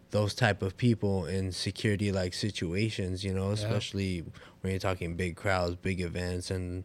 those 0.09 0.33
type 0.33 0.63
of 0.63 0.75
people 0.75 1.27
in 1.27 1.51
security 1.51 2.11
like 2.11 2.33
situations 2.33 3.23
you 3.23 3.31
know 3.31 3.51
especially 3.51 4.23
when 4.61 4.71
you're 4.71 4.79
talking 4.79 5.13
big 5.13 5.35
crowds 5.35 5.75
big 5.75 6.01
events 6.01 6.49
and 6.49 6.83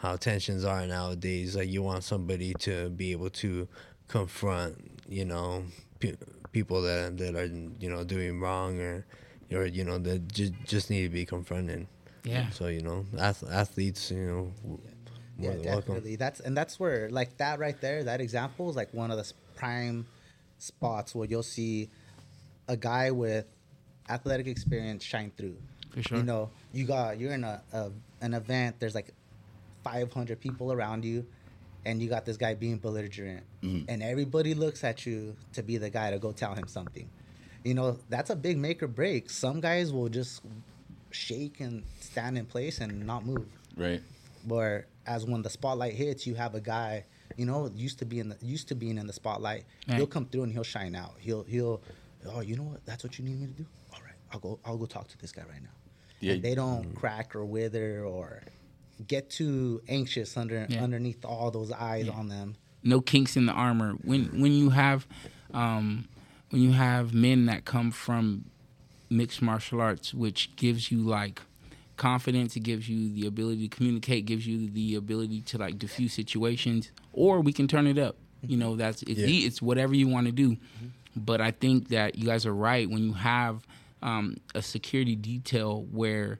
how 0.00 0.16
tensions 0.16 0.64
are 0.64 0.86
nowadays 0.86 1.54
like 1.56 1.68
you 1.68 1.82
want 1.82 2.02
somebody 2.02 2.54
to 2.54 2.88
be 2.90 3.12
able 3.12 3.28
to 3.30 3.68
confront 4.08 4.74
you 5.08 5.24
know 5.24 5.62
pe- 5.98 6.16
people 6.52 6.80
that 6.82 7.16
that 7.18 7.36
are 7.36 7.46
you 7.78 7.90
know 7.90 8.02
doing 8.04 8.40
wrong 8.40 8.80
or 8.80 9.04
or 9.52 9.66
you 9.66 9.84
know 9.84 9.98
that 9.98 10.26
just 10.32 10.52
just 10.64 10.90
need 10.90 11.02
to 11.02 11.08
be 11.10 11.24
confronted 11.26 11.86
Yeah. 12.24 12.48
so 12.50 12.68
you 12.68 12.80
know 12.82 13.04
ath- 13.18 13.44
athletes 13.50 14.10
you 14.10 14.26
know 14.26 14.52
w- 14.62 14.80
more 15.36 15.50
yeah, 15.52 15.56
than 15.56 15.66
welcome. 15.66 16.16
That's 16.18 16.40
and 16.40 16.56
that's 16.56 16.78
where 16.78 17.08
like 17.10 17.36
that 17.38 17.58
right 17.58 17.80
there, 17.80 18.04
that 18.04 18.20
example 18.20 18.68
is 18.68 18.76
like 18.76 18.92
one 18.92 19.10
of 19.10 19.16
the 19.16 19.32
prime 19.56 20.06
spots 20.58 21.14
where 21.14 21.26
you'll 21.26 21.42
see 21.42 21.88
a 22.68 22.76
guy 22.76 23.10
with 23.10 23.46
athletic 24.08 24.46
experience 24.46 25.02
shine 25.02 25.32
through. 25.36 25.56
For 25.94 26.02
sure. 26.02 26.18
You 26.18 26.24
know, 26.24 26.50
you 26.72 26.84
got 26.84 27.18
you're 27.18 27.32
in 27.32 27.44
a, 27.44 27.62
a 27.72 27.90
an 28.20 28.34
event. 28.34 28.76
There's 28.80 28.94
like 28.94 29.14
500 29.82 30.40
people 30.40 30.72
around 30.72 31.04
you, 31.04 31.26
and 31.84 32.00
you 32.02 32.08
got 32.08 32.24
this 32.24 32.36
guy 32.36 32.54
being 32.54 32.78
belligerent, 32.78 33.44
mm-hmm. 33.62 33.88
and 33.88 34.02
everybody 34.02 34.54
looks 34.54 34.84
at 34.84 35.06
you 35.06 35.36
to 35.52 35.62
be 35.62 35.76
the 35.78 35.90
guy 35.90 36.10
to 36.10 36.18
go 36.18 36.32
tell 36.32 36.54
him 36.54 36.66
something. 36.66 37.08
You 37.64 37.74
know, 37.74 37.98
that's 38.08 38.30
a 38.30 38.36
big 38.36 38.58
make 38.58 38.82
or 38.82 38.88
break. 38.88 39.28
Some 39.28 39.60
guys 39.60 39.92
will 39.92 40.08
just 40.08 40.42
shake 41.10 41.60
and 41.60 41.82
stand 42.00 42.38
in 42.38 42.46
place 42.46 42.78
and 42.78 43.06
not 43.06 43.26
move 43.26 43.46
right. 43.76 44.00
where 44.46 44.86
as 45.06 45.26
when 45.26 45.42
the 45.42 45.50
spotlight 45.50 45.94
hits, 45.94 46.26
you 46.26 46.34
have 46.34 46.54
a 46.54 46.60
guy, 46.60 47.04
you 47.36 47.44
know, 47.44 47.70
used 47.74 47.98
to 47.98 48.04
be 48.04 48.20
in 48.20 48.28
the 48.28 48.36
used 48.40 48.68
to 48.68 48.74
being 48.74 48.96
in 48.96 49.06
the 49.06 49.12
spotlight. 49.12 49.64
Right. 49.88 49.96
He'll 49.96 50.06
come 50.06 50.26
through 50.26 50.44
and 50.44 50.52
he'll 50.52 50.62
shine 50.62 50.94
out. 50.94 51.14
He'll 51.18 51.42
he'll 51.44 51.82
oh, 52.26 52.40
you 52.40 52.56
know 52.56 52.64
what? 52.64 52.84
That's 52.86 53.04
what 53.04 53.18
you 53.18 53.24
need 53.24 53.40
me 53.40 53.46
to 53.46 53.52
do. 53.52 53.66
All 53.92 54.00
right, 54.04 54.14
I'll 54.32 54.40
go. 54.40 54.58
I'll 54.64 54.76
go 54.76 54.86
talk 54.86 55.08
to 55.08 55.18
this 55.18 55.32
guy 55.32 55.42
right 55.42 55.62
now. 55.62 55.70
Yeah. 56.20 56.34
And 56.34 56.42
they 56.42 56.54
don't 56.54 56.94
crack 56.94 57.34
or 57.34 57.44
wither 57.44 58.04
or 58.04 58.42
get 59.06 59.30
too 59.30 59.80
anxious 59.88 60.36
under 60.36 60.66
Yeah. 60.68 60.82
underneath 60.82 61.24
all 61.24 61.50
those 61.50 61.72
eyes 61.72 62.08
on 62.08 62.28
them. 62.28 62.56
no 62.82 63.00
kinks 63.00 63.36
in 63.36 63.46
the 63.46 63.52
armor. 63.52 63.92
When 64.02 64.40
when 64.40 64.52
you 64.52 64.70
have 64.70 65.06
um, 65.52 66.08
when 66.50 66.62
you 66.62 66.72
have 66.72 67.12
men 67.14 67.46
that 67.46 67.64
come 67.64 67.90
from 67.90 68.44
mixed 69.10 69.42
martial 69.42 69.80
arts, 69.80 70.14
which 70.14 70.54
gives 70.56 70.90
you 70.90 70.98
like 71.00 71.40
confidence, 71.96 72.56
it 72.56 72.60
gives 72.60 72.88
you 72.88 73.12
the 73.12 73.26
ability 73.26 73.68
to 73.68 73.76
communicate, 73.76 74.24
gives 74.24 74.46
you 74.46 74.70
the 74.70 74.94
ability 74.94 75.42
to 75.42 75.58
like 75.58 75.78
diffuse 75.78 76.12
situations, 76.12 76.90
or 77.12 77.40
we 77.40 77.52
can 77.52 77.68
turn 77.68 77.86
it 77.86 77.98
up. 77.98 78.16
You 78.42 78.56
know, 78.56 78.74
that's 78.76 79.02
it's, 79.02 79.20
Yeah. 79.20 79.46
it's 79.46 79.60
whatever 79.60 79.94
you 79.94 80.08
want 80.08 80.26
to 80.26 80.32
do. 80.32 80.56
But 81.14 81.40
I 81.40 81.50
think 81.50 81.88
that 81.88 82.16
you 82.16 82.24
guys 82.26 82.46
are 82.46 82.54
right 82.54 82.88
when 82.88 83.02
you 83.02 83.12
have 83.14 83.66
um, 84.02 84.36
a 84.54 84.62
security 84.62 85.14
detail 85.16 85.82
where 85.90 86.38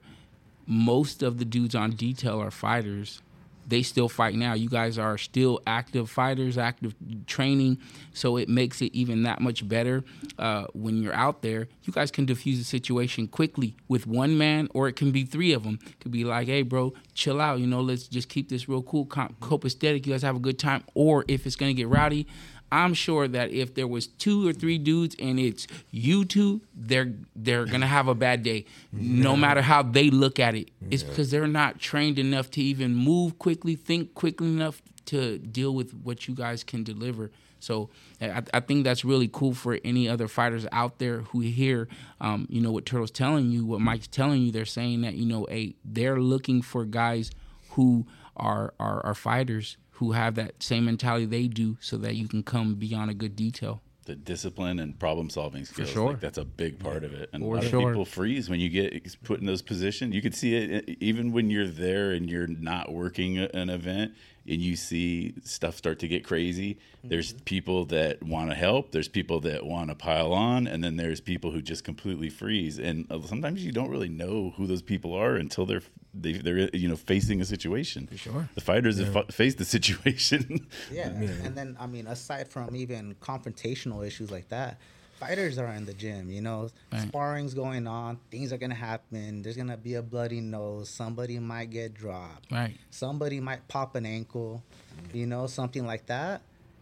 most 0.65 1.23
of 1.23 1.37
the 1.37 1.45
dudes 1.45 1.75
on 1.75 1.91
detail 1.91 2.39
are 2.41 2.51
fighters. 2.51 3.21
They 3.67 3.83
still 3.83 4.09
fight 4.09 4.35
now. 4.35 4.53
You 4.53 4.69
guys 4.69 4.97
are 4.97 5.17
still 5.17 5.61
active 5.65 6.09
fighters, 6.09 6.57
active 6.57 6.95
training, 7.27 7.77
so 8.11 8.35
it 8.35 8.49
makes 8.49 8.81
it 8.81 8.93
even 8.93 9.23
that 9.23 9.39
much 9.39 9.67
better 9.67 10.03
uh, 10.37 10.65
when 10.73 11.01
you're 11.01 11.13
out 11.13 11.41
there. 11.41 11.67
You 11.83 11.93
guys 11.93 12.11
can 12.11 12.25
diffuse 12.25 12.59
a 12.59 12.63
situation 12.63 13.27
quickly 13.27 13.75
with 13.87 14.07
one 14.07 14.37
man, 14.37 14.67
or 14.73 14.87
it 14.87 14.95
can 14.95 15.11
be 15.11 15.23
three 15.23 15.53
of 15.53 15.63
them. 15.63 15.79
It 15.85 15.99
could 15.99 16.11
be 16.11 16.25
like, 16.25 16.47
"Hey, 16.47 16.63
bro, 16.63 16.93
chill 17.13 17.39
out. 17.39 17.59
You 17.59 17.67
know, 17.67 17.81
let's 17.81 18.07
just 18.07 18.29
keep 18.29 18.49
this 18.49 18.67
real 18.67 18.81
cool, 18.81 19.05
copacetic. 19.05 20.05
You 20.05 20.13
guys 20.13 20.23
have 20.23 20.35
a 20.35 20.39
good 20.39 20.59
time." 20.59 20.83
Or 20.93 21.23
if 21.27 21.45
it's 21.45 21.55
gonna 21.55 21.73
get 21.73 21.87
rowdy, 21.87 22.27
I'm 22.71 22.93
sure 22.93 23.27
that 23.27 23.51
if 23.51 23.75
there 23.75 23.87
was 23.87 24.07
two 24.07 24.47
or 24.47 24.53
three 24.53 24.77
dudes 24.77 25.15
and 25.19 25.39
it's 25.39 25.67
you 25.89 26.25
two, 26.25 26.61
they're 26.73 27.13
they're 27.35 27.65
gonna 27.65 27.87
have 27.87 28.07
a 28.07 28.15
bad 28.15 28.43
day, 28.43 28.65
no 28.91 29.35
matter 29.35 29.61
how 29.61 29.83
they 29.83 30.09
look 30.09 30.39
at 30.39 30.55
it. 30.55 30.71
It's 30.89 31.03
because 31.03 31.31
they're 31.31 31.47
not 31.47 31.79
trained 31.79 32.17
enough 32.17 32.49
to 32.51 32.61
even 32.61 32.95
move 32.95 33.37
quickly, 33.39 33.75
think 33.75 34.13
quickly 34.13 34.47
enough 34.47 34.81
to 35.07 35.39
deal 35.39 35.73
with 35.73 35.91
what 35.93 36.27
you 36.27 36.35
guys 36.35 36.63
can 36.63 36.83
deliver. 36.83 37.31
So 37.59 37.89
I, 38.19 38.41
I 38.53 38.59
think 38.59 38.83
that's 38.83 39.05
really 39.05 39.29
cool 39.31 39.53
for 39.53 39.77
any 39.83 40.09
other 40.09 40.27
fighters 40.27 40.65
out 40.71 40.97
there 40.99 41.19
who 41.21 41.41
hear, 41.41 41.87
um, 42.19 42.47
you 42.49 42.59
know, 42.59 42.71
what 42.71 42.85
Turtle's 42.85 43.11
telling 43.11 43.51
you, 43.51 43.65
what 43.65 43.81
Mike's 43.81 44.07
telling 44.07 44.41
you. 44.41 44.51
They're 44.51 44.65
saying 44.65 45.01
that 45.01 45.15
you 45.15 45.25
know, 45.25 45.47
a 45.51 45.75
they're 45.85 46.19
looking 46.19 46.61
for 46.61 46.85
guys 46.85 47.31
who 47.71 48.05
are 48.35 48.73
are, 48.79 49.05
are 49.05 49.13
fighters 49.13 49.77
who 50.01 50.11
have 50.13 50.33
that 50.35 50.61
same 50.63 50.85
mentality 50.85 51.25
they 51.25 51.47
do, 51.47 51.77
so 51.79 51.95
that 51.97 52.15
you 52.15 52.27
can 52.27 52.41
come 52.41 52.73
beyond 52.75 53.11
a 53.11 53.13
good 53.13 53.35
detail. 53.35 53.81
the 54.05 54.15
discipline 54.15 54.79
and 54.79 54.97
problem 54.99 55.29
solving 55.29 55.63
skills. 55.63 55.87
sure. 55.89 56.09
Like, 56.09 56.19
that's 56.19 56.39
a 56.39 56.43
big 56.43 56.79
part 56.79 57.03
of 57.03 57.13
it. 57.13 57.29
And 57.33 57.43
For 57.43 57.57
a 57.57 57.61
lot 57.61 57.69
sure. 57.69 57.81
of 57.81 57.93
people 57.93 58.05
freeze 58.05 58.49
when 58.49 58.59
you 58.59 58.67
get 58.67 59.23
put 59.23 59.39
in 59.39 59.45
those 59.45 59.61
positions. 59.61 60.15
You 60.15 60.23
can 60.23 60.31
see 60.31 60.55
it 60.55 60.97
even 60.99 61.31
when 61.31 61.51
you're 61.51 61.67
there 61.67 62.09
and 62.11 62.27
you're 62.27 62.47
not 62.47 62.91
working 62.91 63.37
an 63.37 63.69
event 63.69 64.13
and 64.47 64.59
you 64.59 64.75
see 64.75 65.33
stuff 65.43 65.75
start 65.75 65.99
to 65.99 66.07
get 66.07 66.25
crazy. 66.25 66.79
There's 67.03 67.33
people 67.33 67.85
that 67.85 68.21
want 68.23 68.49
to 68.49 68.55
help, 68.55 68.91
there's 68.91 69.07
people 69.07 69.39
that 69.41 69.65
want 69.65 69.89
to 69.89 69.95
pile 69.95 70.33
on, 70.33 70.67
and 70.67 70.83
then 70.83 70.97
there's 70.97 71.21
people 71.21 71.51
who 71.51 71.61
just 71.61 71.83
completely 71.83 72.29
freeze. 72.29 72.79
And 72.79 73.05
uh, 73.11 73.21
sometimes 73.21 73.63
you 73.63 73.71
don't 73.71 73.89
really 73.89 74.09
know 74.09 74.53
who 74.57 74.67
those 74.67 74.81
people 74.81 75.13
are 75.13 75.35
until 75.35 75.65
they're 75.65 75.81
they, 76.13 76.33
they're 76.33 76.69
you 76.75 76.89
know 76.89 76.95
facing 76.95 77.41
a 77.41 77.45
situation. 77.45 78.07
For 78.07 78.17
sure. 78.17 78.49
the 78.55 78.61
fighters 78.61 78.99
have 78.99 79.13
fa- 79.13 79.31
faced 79.31 79.57
the 79.57 79.65
situation. 79.65 80.67
Yeah, 80.91 81.07
and 81.07 81.55
then 81.55 81.77
I 81.79 81.87
mean, 81.87 82.07
aside 82.07 82.47
from 82.47 82.75
even 82.75 83.15
confrontational 83.15 84.05
issues 84.05 84.31
like 84.31 84.49
that, 84.49 84.79
fighters 85.21 85.57
are 85.59 85.67
in 85.67 85.85
the 85.85 85.93
gym. 85.93 86.31
You 86.31 86.41
know, 86.41 86.69
Right. 86.91 87.07
sparring's 87.07 87.53
going 87.53 87.87
on, 87.87 88.17
things 88.31 88.51
are 88.51 88.57
gonna 88.57 88.73
happen. 88.75 89.43
There's 89.43 89.55
gonna 89.55 89.77
be 89.77 89.93
a 89.93 90.01
bloody 90.01 90.41
nose. 90.41 90.89
Somebody 90.89 91.37
might 91.39 91.69
get 91.69 91.93
dropped. 91.93 92.51
Right. 92.51 92.75
Somebody 92.89 93.39
might 93.39 93.67
pop 93.67 93.95
an 93.95 94.05
ankle. 94.05 94.63
You 95.13 95.27
know, 95.27 95.47
something 95.47 95.85
like 95.85 96.07
that. 96.07 96.41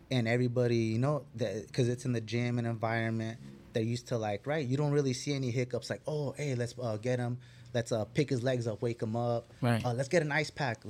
And 0.10 0.28
everybody, 0.28 0.78
you 0.78 1.00
know, 1.00 1.26
because 1.36 1.90
it's 1.90 2.06
in 2.06 2.14
the 2.14 2.22
gym 2.22 2.58
and 2.58 2.66
environment, 2.66 3.38
they're 3.74 3.84
used 3.84 4.08
to 4.08 4.18
like, 4.18 4.48
right? 4.48 4.66
You 4.66 4.78
don't 4.78 4.92
really 4.92 5.14
see 5.14 5.34
any 5.34 5.52
hiccups. 5.52 5.90
Like, 5.90 6.02
oh, 6.08 6.32
hey, 6.38 6.56
let's 6.56 6.74
uh, 6.82 6.98
get 6.98 7.20
him. 7.20 7.38
Let's 7.74 7.92
uh, 7.92 8.06
pick 8.06 8.32
his 8.32 8.42
legs 8.42 8.66
up, 8.66 8.82
wake 8.82 9.04
him 9.04 9.16
up. 9.16 9.54
Right. 9.62 9.86
Uh, 9.86 9.94
let's 9.94 10.10
get 10.10 10.24
an 10.24 10.32
ice 10.32 10.50
pack. 10.50 10.82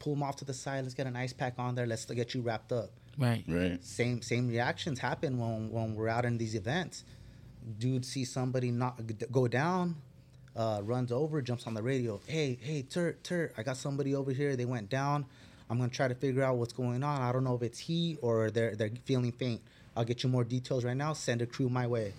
Pull 0.00 0.14
him 0.14 0.22
off 0.24 0.36
to 0.36 0.44
the 0.44 0.54
side. 0.54 0.82
Let's 0.82 0.94
get 0.94 1.06
an 1.06 1.14
ice 1.14 1.32
pack 1.32 1.54
on 1.58 1.76
there. 1.76 1.86
Let's 1.86 2.06
get 2.06 2.34
you 2.34 2.40
wrapped 2.40 2.72
up 2.72 2.90
Right. 3.16 3.44
right. 3.46 3.84
same 3.84 4.22
same 4.22 4.48
reactions 4.48 4.98
happen 4.98 5.38
when 5.38 5.70
when 5.70 5.94
we're 5.94 6.08
out 6.08 6.24
in 6.24 6.38
these 6.38 6.54
events. 6.54 7.04
Dude 7.78 8.04
sees 8.04 8.30
somebody 8.30 8.70
not 8.70 9.00
go 9.32 9.48
down, 9.48 9.96
uh, 10.56 10.80
runs 10.84 11.10
over, 11.10 11.40
jumps 11.40 11.66
on 11.66 11.74
the 11.74 11.82
radio. 11.82 12.20
Hey, 12.26 12.58
hey, 12.60 12.82
Turt, 12.82 13.24
Turt, 13.24 13.54
I 13.56 13.62
got 13.62 13.76
somebody 13.78 14.14
over 14.14 14.32
here. 14.32 14.54
They 14.56 14.66
went 14.66 14.90
down. 14.90 15.24
I'm 15.70 15.78
gonna 15.78 15.90
try 15.90 16.08
to 16.08 16.14
figure 16.14 16.42
out 16.42 16.56
what's 16.56 16.72
going 16.72 17.02
on. 17.02 17.22
I 17.22 17.32
don't 17.32 17.44
know 17.44 17.54
if 17.54 17.62
it's 17.62 17.78
he 17.78 18.18
or 18.20 18.50
they're 18.50 18.74
they're 18.76 18.90
feeling 19.04 19.32
faint. 19.32 19.62
I'll 19.96 20.04
get 20.04 20.22
you 20.22 20.28
more 20.28 20.44
details 20.44 20.84
right 20.84 20.96
now. 20.96 21.12
Send 21.12 21.40
a 21.42 21.46
crew 21.46 21.68
my 21.68 21.86
way. 21.86 22.12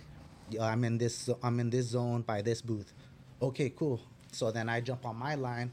I'm 0.60 0.84
in 0.84 0.98
this 0.98 1.28
I'm 1.42 1.60
in 1.60 1.70
this 1.70 1.86
zone 1.86 2.22
by 2.22 2.42
this 2.42 2.62
booth. 2.62 2.92
Okay, 3.40 3.70
cool. 3.70 4.00
So 4.32 4.50
then 4.50 4.68
I 4.68 4.80
jump 4.80 5.06
on 5.06 5.16
my 5.16 5.34
line, 5.34 5.70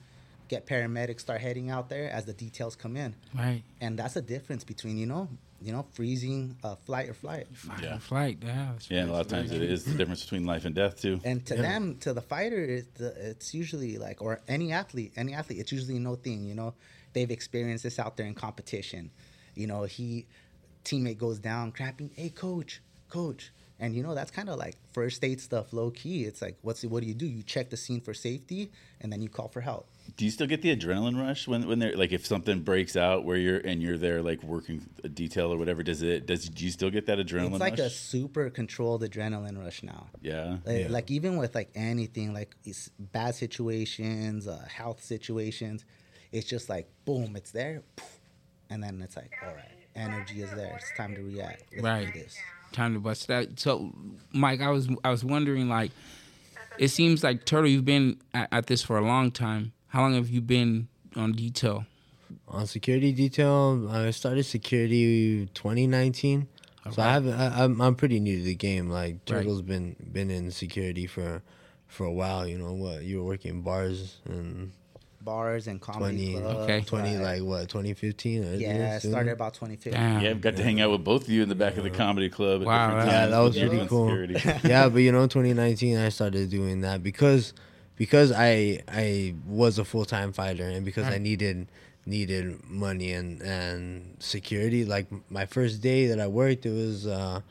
get 0.48 0.66
paramedics, 0.68 1.22
start 1.22 1.42
heading 1.42 1.70
out 1.70 1.90
there 1.90 2.10
as 2.10 2.26
the 2.26 2.34
details 2.34 2.76
come 2.76 2.96
in 2.98 3.16
Right. 3.34 3.64
and 3.82 3.98
that's 3.98 4.14
the 4.16 4.22
difference 4.22 4.64
between 4.64 4.98
you 4.98 5.06
know 5.06 5.28
you 5.62 5.72
know 5.72 5.86
freezing 5.94 6.58
uh, 6.64 6.76
flight 6.76 7.08
or 7.10 7.14
flight 7.14 7.48
Yeah. 7.82 7.98
Flight. 8.00 8.40
Yeah. 8.42 8.48
that's- 8.54 8.92
Yeah, 8.92 9.02
and 9.02 9.10
a 9.10 9.14
lot 9.14 9.22
of 9.22 9.28
times 9.30 9.52
it 9.52 9.62
is 9.62 9.86
the 9.86 9.94
difference 9.94 10.22
between 10.24 10.46
life 10.46 10.66
and 10.66 10.76
death 10.76 11.00
too. 11.02 11.22
and 11.24 11.46
to 11.46 11.56
them 11.56 11.98
to 12.02 12.14
the 12.14 12.22
fighter 12.22 12.62
it's, 12.64 12.88
the, 13.00 13.30
it's 13.30 13.54
usually 13.54 13.98
like 13.98 14.22
or 14.22 14.42
any 14.48 14.72
athlete 14.74 15.14
any 15.16 15.34
athlete 15.34 15.60
it's 15.60 15.72
usually 15.72 16.00
no 16.00 16.16
thing 16.16 16.44
you 16.46 16.54
know 16.56 16.74
they've 17.14 17.32
experienced 17.32 17.84
this 17.84 17.98
out 18.00 18.18
there 18.18 18.26
in 18.26 18.34
competition 18.36 19.10
you 19.56 19.68
know 19.68 19.84
he 19.84 20.26
teammate 20.84 21.18
goes 21.18 21.40
down 21.40 21.72
crapping 21.72 22.10
hey 22.16 22.30
coach 22.30 22.82
coach 23.10 23.52
and 23.80 23.96
you 23.96 24.04
know 24.04 24.14
that's 24.16 24.32
kind 24.32 24.50
of 24.50 24.58
like 24.60 24.76
first 24.94 25.24
aid 25.24 25.42
stuff 25.42 25.74
low 25.74 25.90
key 25.92 26.24
it's 26.26 26.42
like 26.42 26.58
what's 26.62 26.84
what 26.86 27.02
do 27.02 27.08
you 27.08 27.14
do 27.14 27.26
you 27.26 27.42
check 27.44 27.70
the 27.70 27.78
scene 27.78 28.00
for 28.00 28.14
safety 28.14 28.72
and 29.02 29.12
then 29.12 29.22
you 29.22 29.30
call 29.30 29.48
for 29.48 29.62
help 29.62 29.88
Do 30.18 30.26
you 30.26 30.32
still 30.32 30.48
get 30.48 30.62
the 30.62 30.76
adrenaline 30.76 31.20
rush 31.20 31.48
when 31.48 31.68
when 31.68 31.80
they're 31.80 31.96
like 31.98 32.12
if 32.12 32.26
something 32.26 32.62
breaks 32.62 32.96
out 32.96 33.24
where 33.26 33.38
you're 33.38 33.60
and 33.60 33.82
you're 33.82 33.98
there 33.98 34.22
like 34.22 34.44
working 34.44 34.82
a 35.04 35.10
detail 35.10 35.52
or 35.54 35.58
whatever? 35.58 35.82
Does 35.82 36.02
it 36.04 36.26
does 36.26 36.50
do 36.50 36.66
you 36.66 36.72
still 36.72 36.92
get 36.92 37.06
that 37.08 37.18
adrenaline? 37.20 37.60
Rush? 37.60 37.72
It's 37.72 37.72
like 37.72 37.80
a 37.80 37.90
super 37.90 38.50
controlled 38.50 39.02
adrenaline 39.04 39.58
rush 39.58 39.82
now 39.82 40.08
yeah. 40.22 40.58
Like, 40.66 40.80
Yeah. 40.82 40.88
like 40.90 41.10
even 41.12 41.38
with 41.38 41.56
like 41.56 41.70
anything, 41.76 42.34
like 42.34 42.56
bad 43.00 43.36
situations, 43.36 44.48
uh, 44.48 44.66
health 44.70 45.04
situations, 45.04 45.86
it's 46.32 46.48
just 46.48 46.70
like 46.70 46.88
boom, 47.06 47.36
it's 47.36 47.52
there, 47.52 47.84
and 48.70 48.84
then 48.84 49.02
it's 49.02 49.16
like, 49.16 49.32
all 49.46 49.54
right, 49.54 49.78
energy 49.96 50.42
is 50.42 50.52
there. 50.52 50.76
It's 50.76 50.92
time 50.98 51.16
to 51.16 51.22
react. 51.22 51.64
Let's 51.72 51.84
Right. 51.84 52.14
do 52.14 52.20
this. 52.20 52.36
Time 52.74 52.94
to 52.94 53.00
bust 53.00 53.28
that. 53.28 53.60
So, 53.60 53.94
Mike, 54.34 54.62
I 54.62 54.70
was 54.70 54.90
I 55.04 55.10
was 55.10 55.24
wondering, 55.24 55.70
like, 55.70 55.92
it 56.78 56.90
seems 56.90 57.24
like 57.24 57.46
Turtle, 57.46 57.70
you've 57.70 57.86
been 57.86 58.20
at, 58.34 58.50
at 58.52 58.68
this 58.68 58.82
for 58.82 58.98
a 58.98 59.02
long 59.06 59.32
time. 59.32 59.74
How 59.88 60.02
long 60.02 60.16
have 60.16 60.30
you 60.30 60.42
been 60.42 60.88
on 61.16 61.32
detail? 61.34 61.86
on 62.48 62.68
security 62.68 63.12
detail. 63.12 63.90
I 63.90 64.12
started 64.12 64.44
security 64.44 65.48
2019, 65.54 66.48
so 66.92 67.02
I 67.02 67.12
haven't. 67.12 67.34
I, 67.34 67.64
I'm 67.64 67.82
I'm 67.82 67.96
pretty 67.96 68.20
new 68.20 68.38
to 68.38 68.44
the 68.44 68.56
game. 68.56 68.90
Like 68.90 69.26
Turtle's 69.26 69.62
been 69.62 69.96
been 70.12 70.30
in 70.30 70.52
security 70.52 71.08
for 71.08 71.42
for 71.88 72.06
a 72.06 72.12
while. 72.12 72.48
You 72.48 72.58
know 72.58 72.74
what? 72.74 73.04
You 73.04 73.20
were 73.20 73.26
working 73.26 73.62
bars 73.62 74.18
and 74.26 74.72
Bars 75.24 75.68
and 75.68 75.80
comedy 75.80 76.34
20, 76.34 76.42
clubs. 76.42 76.60
Okay. 76.60 76.82
20 76.82 77.16
right. 77.16 77.24
like 77.24 77.44
what 77.44 77.70
2015 77.70 78.60
yeah, 78.60 78.96
it 78.96 79.02
started 79.02 79.32
about 79.32 79.54
2015. 79.54 79.94
Damn. 79.94 80.22
Yeah, 80.22 80.30
I've 80.32 80.42
got 80.42 80.56
to 80.58 80.64
hang 80.64 80.82
out 80.82 80.92
with 80.92 81.04
both 81.04 81.24
of 81.24 81.30
you 81.30 81.44
in 81.44 81.50
the 81.50 81.56
back 81.56 81.78
of 81.78 81.84
the 81.84 81.90
comedy 81.90 82.30
club. 82.30 82.62
At 82.62 82.68
Wow, 82.68 82.88
different 82.88 83.12
yeah, 83.12 83.26
that 83.28 83.40
was 83.40 83.56
with 83.56 83.70
pretty 83.70 83.76
doing 83.76 83.88
cool. 83.88 84.64
yeah, 84.64 84.90
but 84.90 85.00
you 85.00 85.12
know, 85.12 85.28
2019, 85.28 85.98
I 85.98 86.10
started 86.10 86.50
doing 86.50 86.82
that 86.82 87.04
because 87.04 87.54
because 87.96 88.32
I 88.32 88.82
I 88.88 89.36
was 89.48 89.80
a 89.80 89.86
full 89.86 90.06
time 90.06 90.34
fighter 90.34 90.68
and 90.68 90.86
because 90.86 91.06
I 91.08 91.18
needed 91.18 91.68
needed 92.06 92.60
money 92.70 93.14
and 93.14 93.42
and 93.42 94.18
security. 94.20 94.86
Like 94.86 95.08
my 95.30 95.46
first 95.46 95.82
day 95.82 96.08
that 96.08 96.20
I 96.20 96.28
worked, 96.28 96.66
it 96.66 96.72
was 96.74 97.08
uh, 97.08 97.42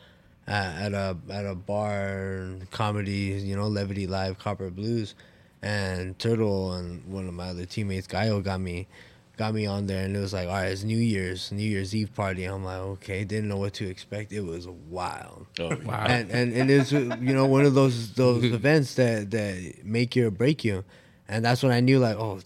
at, 0.46 0.92
at 0.92 0.92
a 0.92 1.16
at 1.30 1.46
a 1.46 1.54
bar 1.54 2.50
comedy, 2.70 3.40
you 3.42 3.56
know, 3.56 3.68
Levity 3.68 4.06
Live, 4.06 4.38
Copper 4.38 4.70
Blues, 4.70 5.14
and 5.62 6.18
Turtle 6.18 6.72
and 6.72 7.04
one 7.06 7.28
of 7.28 7.34
my 7.34 7.48
other 7.48 7.64
teammates, 7.64 8.06
Gaio, 8.06 8.42
got 8.42 8.60
me 8.60 8.88
got 9.38 9.54
me 9.54 9.64
on 9.64 9.86
there. 9.86 10.04
And 10.04 10.14
it 10.14 10.20
was 10.20 10.32
like 10.32 10.46
all 10.48 10.54
right 10.54 10.66
it's 10.70 10.84
new 10.84 10.96
year's 10.98 11.50
new 11.52 11.62
year's 11.68 11.94
eve 11.94 12.14
party. 12.14 12.44
I'm 12.44 12.64
like 12.64 12.78
okay 12.78 13.24
didn't 13.24 13.48
know 13.48 13.56
what 13.56 13.72
to 13.74 13.88
expect. 13.88 14.32
It 14.32 14.42
was 14.42 14.68
wild. 14.68 15.46
Oh, 15.58 15.74
Wow. 15.84 16.04
and 16.08 16.30
and, 16.30 16.52
and 16.52 16.70
it's 16.70 16.92
you 16.92 17.04
know 17.34 17.46
one 17.46 17.64
of 17.64 17.74
those 17.74 18.12
those 18.14 18.44
events 18.60 18.94
that 18.96 19.30
that 19.30 19.84
make 19.84 20.14
you 20.16 20.26
or 20.26 20.30
break 20.30 20.64
you. 20.64 20.84
And 21.28 21.44
that's 21.44 21.62
when 21.62 21.72
i 21.72 21.80
knew 21.80 21.98
like 21.98 22.16
oh 22.16 22.40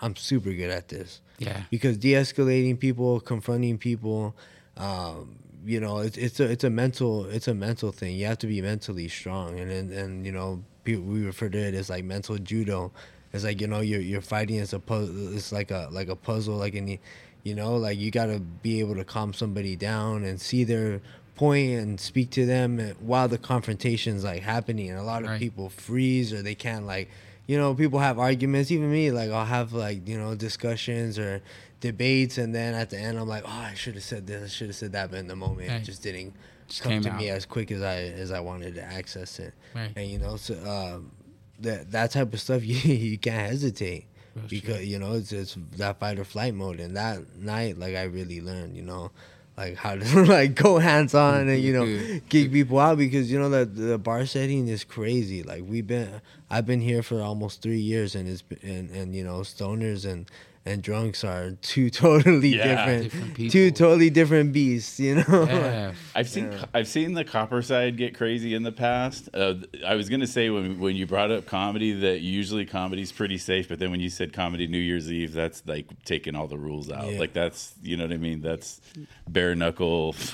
i'm 0.00 0.16
super 0.16 0.52
good 0.52 0.70
at 0.70 0.88
this. 0.88 1.20
Yeah. 1.38 1.62
because 1.70 1.98
de-escalating 1.98 2.78
people 2.78 3.18
confronting 3.20 3.76
people 3.78 4.34
um 4.76 5.36
you 5.64 5.78
know 5.80 5.98
it's 5.98 6.16
it's 6.16 6.38
a 6.40 6.44
it's 6.50 6.64
a 6.64 6.70
mental 6.70 7.26
it's 7.26 7.46
a 7.48 7.54
mental 7.54 7.92
thing. 7.92 8.16
You 8.16 8.26
have 8.26 8.38
to 8.38 8.46
be 8.48 8.60
mentally 8.62 9.08
strong. 9.08 9.60
And 9.60 9.70
and, 9.70 9.90
and 9.92 10.26
you 10.26 10.32
know 10.32 10.64
people, 10.84 11.04
we 11.04 11.24
refer 11.24 11.48
to 11.48 11.58
it 11.58 11.74
as 11.74 11.88
like 11.90 12.04
mental 12.04 12.38
judo 12.38 12.90
it's 13.32 13.44
like 13.44 13.60
you 13.60 13.66
know 13.66 13.80
you're 13.80 14.00
you're 14.00 14.20
fighting 14.20 14.58
as 14.58 14.72
a 14.72 14.78
puzzle 14.78 15.34
it's 15.34 15.52
like 15.52 15.70
a 15.70 15.88
like 15.90 16.08
a 16.08 16.16
puzzle 16.16 16.56
like 16.56 16.74
any 16.74 17.00
you 17.44 17.54
know 17.54 17.76
like 17.76 17.98
you 17.98 18.10
got 18.10 18.26
to 18.26 18.38
be 18.40 18.80
able 18.80 18.94
to 18.94 19.04
calm 19.04 19.32
somebody 19.32 19.74
down 19.76 20.24
and 20.24 20.40
see 20.40 20.64
their 20.64 21.00
point 21.34 21.72
and 21.80 21.98
speak 21.98 22.30
to 22.30 22.44
them 22.44 22.78
while 23.00 23.26
the 23.28 23.38
confrontation's 23.38 24.22
like 24.22 24.42
happening 24.42 24.90
and 24.90 24.98
a 24.98 25.02
lot 25.02 25.22
of 25.22 25.30
Right. 25.30 25.40
people 25.40 25.70
freeze 25.70 26.32
or 26.32 26.42
they 26.42 26.54
can't 26.54 26.84
like 26.86 27.08
you 27.46 27.56
know 27.56 27.74
people 27.74 27.98
have 28.00 28.18
arguments 28.18 28.70
even 28.70 28.90
me 28.92 29.10
like 29.10 29.30
i'll 29.30 29.46
have 29.46 29.72
like 29.72 30.06
you 30.06 30.18
know 30.18 30.34
discussions 30.34 31.18
or 31.18 31.40
debates 31.80 32.38
and 32.38 32.54
then 32.54 32.74
at 32.74 32.90
the 32.90 32.98
end 32.98 33.18
i'm 33.18 33.26
like 33.26 33.42
oh 33.46 33.50
i 33.50 33.74
should 33.74 33.94
have 33.94 34.04
said 34.04 34.26
this 34.26 34.44
i 34.44 34.48
should 34.48 34.68
have 34.68 34.76
said 34.76 34.92
that 34.92 35.10
but 35.10 35.18
in 35.18 35.26
the 35.26 35.34
moment 35.34 35.68
Right. 35.68 35.80
it 35.80 35.84
just 35.84 36.02
didn't 36.02 36.34
Just 36.72 36.82
come 36.82 36.92
came 36.92 37.02
to 37.02 37.12
me 37.12 37.28
as 37.28 37.44
quick 37.44 37.70
as 37.70 37.82
i 37.82 37.96
as 37.96 38.30
i 38.32 38.40
wanted 38.40 38.74
to 38.76 38.82
access 38.82 39.38
it. 39.38 39.52
Right. 39.74 39.92
and 39.94 40.06
you 40.08 40.18
know 40.18 40.36
so 40.36 40.54
um 40.68 41.12
that 41.60 41.90
that 41.92 42.10
type 42.12 42.32
of 42.32 42.40
stuff 42.40 42.64
you 42.70 42.76
you 42.94 43.18
can't 43.18 43.48
hesitate 43.50 44.06
Real 44.34 44.44
because 44.48 44.84
you 44.86 44.98
know 44.98 45.12
it's 45.12 45.32
it's 45.32 45.56
that 45.76 46.00
fight 46.00 46.18
or 46.18 46.24
flight 46.24 46.54
mode. 46.54 46.80
And 46.80 46.96
that 46.96 47.36
night 47.36 47.78
like 47.78 47.94
i 47.94 48.04
really 48.04 48.40
learned 48.40 48.74
you 48.74 48.82
know 48.82 49.10
like 49.58 49.76
how 49.76 49.94
to 49.96 50.22
like 50.36 50.54
go 50.54 50.78
hands 50.78 51.14
on 51.14 51.46
and 51.46 51.60
you 51.62 51.74
know 51.74 51.84
kick 52.30 52.50
people 52.50 52.78
out 52.80 52.96
because 52.96 53.30
you 53.30 53.38
know 53.38 53.50
that 53.50 53.76
the 53.76 53.98
bar 53.98 54.24
setting 54.24 54.66
is 54.68 54.82
crazy. 54.84 55.42
Like 55.42 55.64
we've 55.66 55.86
been 55.86 56.22
i've 56.50 56.64
been 56.64 56.80
here 56.80 57.02
for 57.02 57.20
almost 57.20 57.60
three 57.60 57.80
years 57.80 58.14
and 58.14 58.26
it's 58.26 58.40
been- 58.40 58.58
and 58.62 58.90
and 58.90 59.14
you 59.14 59.24
know 59.24 59.40
stoners 59.40 60.10
and 60.10 60.24
and 60.64 60.82
drunks 60.82 61.24
are 61.24 61.52
two 61.62 61.90
totally 62.04 62.50
Yeah. 62.56 62.66
different, 62.86 63.02
Different 63.04 63.34
people. 63.34 63.50
two 63.52 63.70
totally 63.72 64.10
different 64.10 64.52
beasts. 64.52 65.00
You 65.00 65.16
know. 65.16 65.44
Yeah. 65.48 65.92
I've 66.14 66.28
seen 66.28 66.52
I've 66.72 66.86
seen 66.88 67.14
the 67.14 67.24
copper 67.24 67.62
side 67.62 67.96
get 67.96 68.16
crazy 68.16 68.54
in 68.54 68.62
the 68.62 68.70
past. 68.72 69.28
Uh, 69.34 69.54
I 69.84 69.94
was 69.96 70.08
gonna 70.08 70.26
say 70.26 70.50
when 70.50 70.78
when 70.78 70.94
you 70.94 71.06
brought 71.06 71.30
up 71.30 71.46
comedy 71.46 71.92
that 72.00 72.20
usually 72.20 72.64
comedy's 72.64 73.10
pretty 73.12 73.38
safe, 73.38 73.68
but 73.68 73.78
then 73.78 73.90
when 73.90 74.00
you 74.00 74.10
said 74.10 74.32
comedy 74.32 74.66
New 74.66 74.78
Year's 74.78 75.10
Eve, 75.10 75.32
that's 75.32 75.62
like 75.66 75.86
taking 76.04 76.34
all 76.36 76.46
the 76.46 76.58
rules 76.58 76.90
out. 76.90 77.10
Yeah. 77.10 77.18
Like 77.18 77.32
that's 77.32 77.74
you 77.82 77.96
know 77.96 78.04
what 78.04 78.12
I 78.12 78.18
mean. 78.18 78.40
That's 78.40 78.80
bare 79.28 79.54
knuckle. 79.54 80.14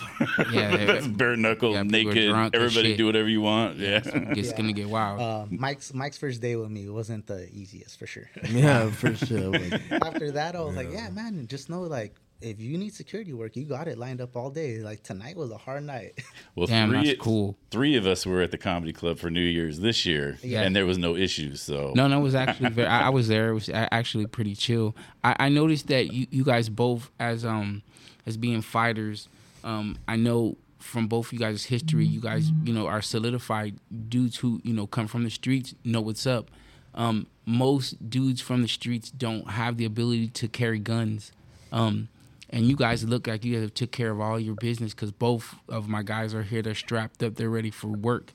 Yeah, 0.53 0.77
that's 0.87 1.07
bare 1.07 1.37
knuckle 1.37 1.73
Yeah, 1.73 1.83
naked. 1.83 2.31
Everybody 2.55 2.97
do 2.97 3.07
whatever 3.07 3.29
you 3.29 3.41
want. 3.41 3.77
Yeah. 3.77 4.01
It's 4.05 4.53
gonna 4.53 4.73
get 4.73 4.89
wild. 4.89 5.21
Uh, 5.21 5.47
Mike's 5.51 5.93
Mike's 5.95 6.17
first 6.19 6.41
day 6.41 6.57
with 6.57 6.71
me 6.71 6.89
wasn't 6.89 7.27
the 7.27 7.49
easiest 7.53 7.99
for 7.99 8.07
sure. 8.07 8.29
yeah, 8.49 8.91
for 8.91 9.15
sure. 9.15 9.53
but- 10.01 10.18
After 10.23 10.31
that, 10.41 10.57
I 10.57 10.61
was 10.61 10.77
like, 10.77 10.91
yeah, 10.93 11.11
man, 11.11 11.47
just 11.47 11.71
know 11.71 11.83
like 11.83 12.15
if 12.41 12.61
you 12.61 12.79
need 12.79 12.95
security 12.95 13.33
work, 13.33 13.57
you 13.57 13.65
got 13.65 13.89
it 13.89 13.99
lined 13.99 14.21
up 14.21 14.37
all 14.37 14.51
day. 14.51 14.79
Like 14.79 15.03
tonight 15.03 15.37
was 15.37 15.51
a 15.51 15.57
hard 15.57 15.83
night. 15.85 16.19
Well, 16.55 16.67
Damn, 16.67 16.91
three, 16.91 17.05
that's 17.07 17.21
cool. 17.21 17.57
Three 17.71 17.95
of 17.97 18.05
us 18.07 18.27
were 18.27 18.43
at 18.43 18.51
the 18.51 18.59
comedy 18.59 18.93
club 18.93 19.19
for 19.19 19.31
New 19.31 19.41
Year's 19.41 19.79
this 19.79 20.05
year, 20.05 20.39
Yeah. 20.43 20.63
and 20.63 20.75
there 20.75 20.87
was 20.87 20.99
no 20.99 21.15
issues. 21.15 21.61
So 21.63 21.93
No, 21.95 22.09
no, 22.09 22.19
it 22.19 22.23
was 22.23 22.35
actually 22.35 22.71
very. 22.71 22.89
I, 22.89 23.07
I 23.07 23.09
was 23.11 23.29
there. 23.29 23.51
It 23.51 23.55
was 23.55 23.71
actually 23.73 24.27
pretty 24.37 24.57
chill. 24.57 24.97
I, 25.23 25.37
I 25.39 25.49
noticed 25.51 25.87
that 25.89 26.13
you, 26.13 26.27
you 26.31 26.43
guys 26.45 26.69
both, 26.69 27.11
as 27.21 27.45
um, 27.45 27.83
as 28.27 28.37
being 28.37 28.61
fighters, 28.63 29.29
um, 29.63 29.99
I 30.09 30.17
know 30.17 30.57
from 30.81 31.07
both 31.07 31.33
you 31.33 31.39
guys' 31.39 31.65
history, 31.65 32.07
you 32.07 32.21
guys, 32.21 32.51
you 32.65 32.73
know, 32.73 32.87
are 32.89 33.03
solidified 33.03 33.79
dudes 34.09 34.37
who 34.39 34.61
you 34.65 34.73
know 34.75 34.87
come 34.89 35.07
from 35.07 35.23
the 35.25 35.31
streets, 35.31 35.75
know 35.85 36.01
what's 36.01 36.27
up. 36.27 36.51
Um, 36.95 37.27
most 37.49 38.11
dudes 38.11 38.43
from 38.43 38.61
the 38.61 38.69
streets 38.69 39.11
don't 39.11 39.53
have 39.53 39.79
the 39.79 39.87
ability 39.87 40.29
to 40.29 40.47
carry 40.49 40.79
guns. 40.79 41.33
Um, 41.73 42.09
and 42.51 42.67
you 42.67 42.77
guys 42.77 43.05
look 43.05 43.27
like 43.27 43.43
you 43.45 43.59
have 43.61 43.73
took 43.73 43.91
care 43.91 44.11
of 44.11 44.21
all 44.21 44.39
your 44.39 44.55
business 44.55 44.93
because 44.93 45.13
both 45.13 45.55
of 45.69 45.89
my 45.89 46.03
guys 46.03 46.35
are 46.35 46.43
here. 46.43 46.61
They're 46.61 46.75
strapped 46.75 47.23
up. 47.23 47.37
They're 47.37 47.49
ready 47.49 47.71
for 47.71 47.89
work. 47.89 48.33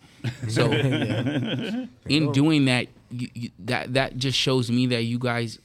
So 0.48 0.72
in 0.72 2.32
doing 2.32 2.66
that, 2.66 2.88
you, 3.12 3.30
you, 3.36 3.50
that 3.60 3.94
that 3.94 4.18
just 4.18 4.38
shows 4.38 4.72
me 4.72 4.88
that 4.88 5.04
you 5.04 5.20
guys, 5.20 5.60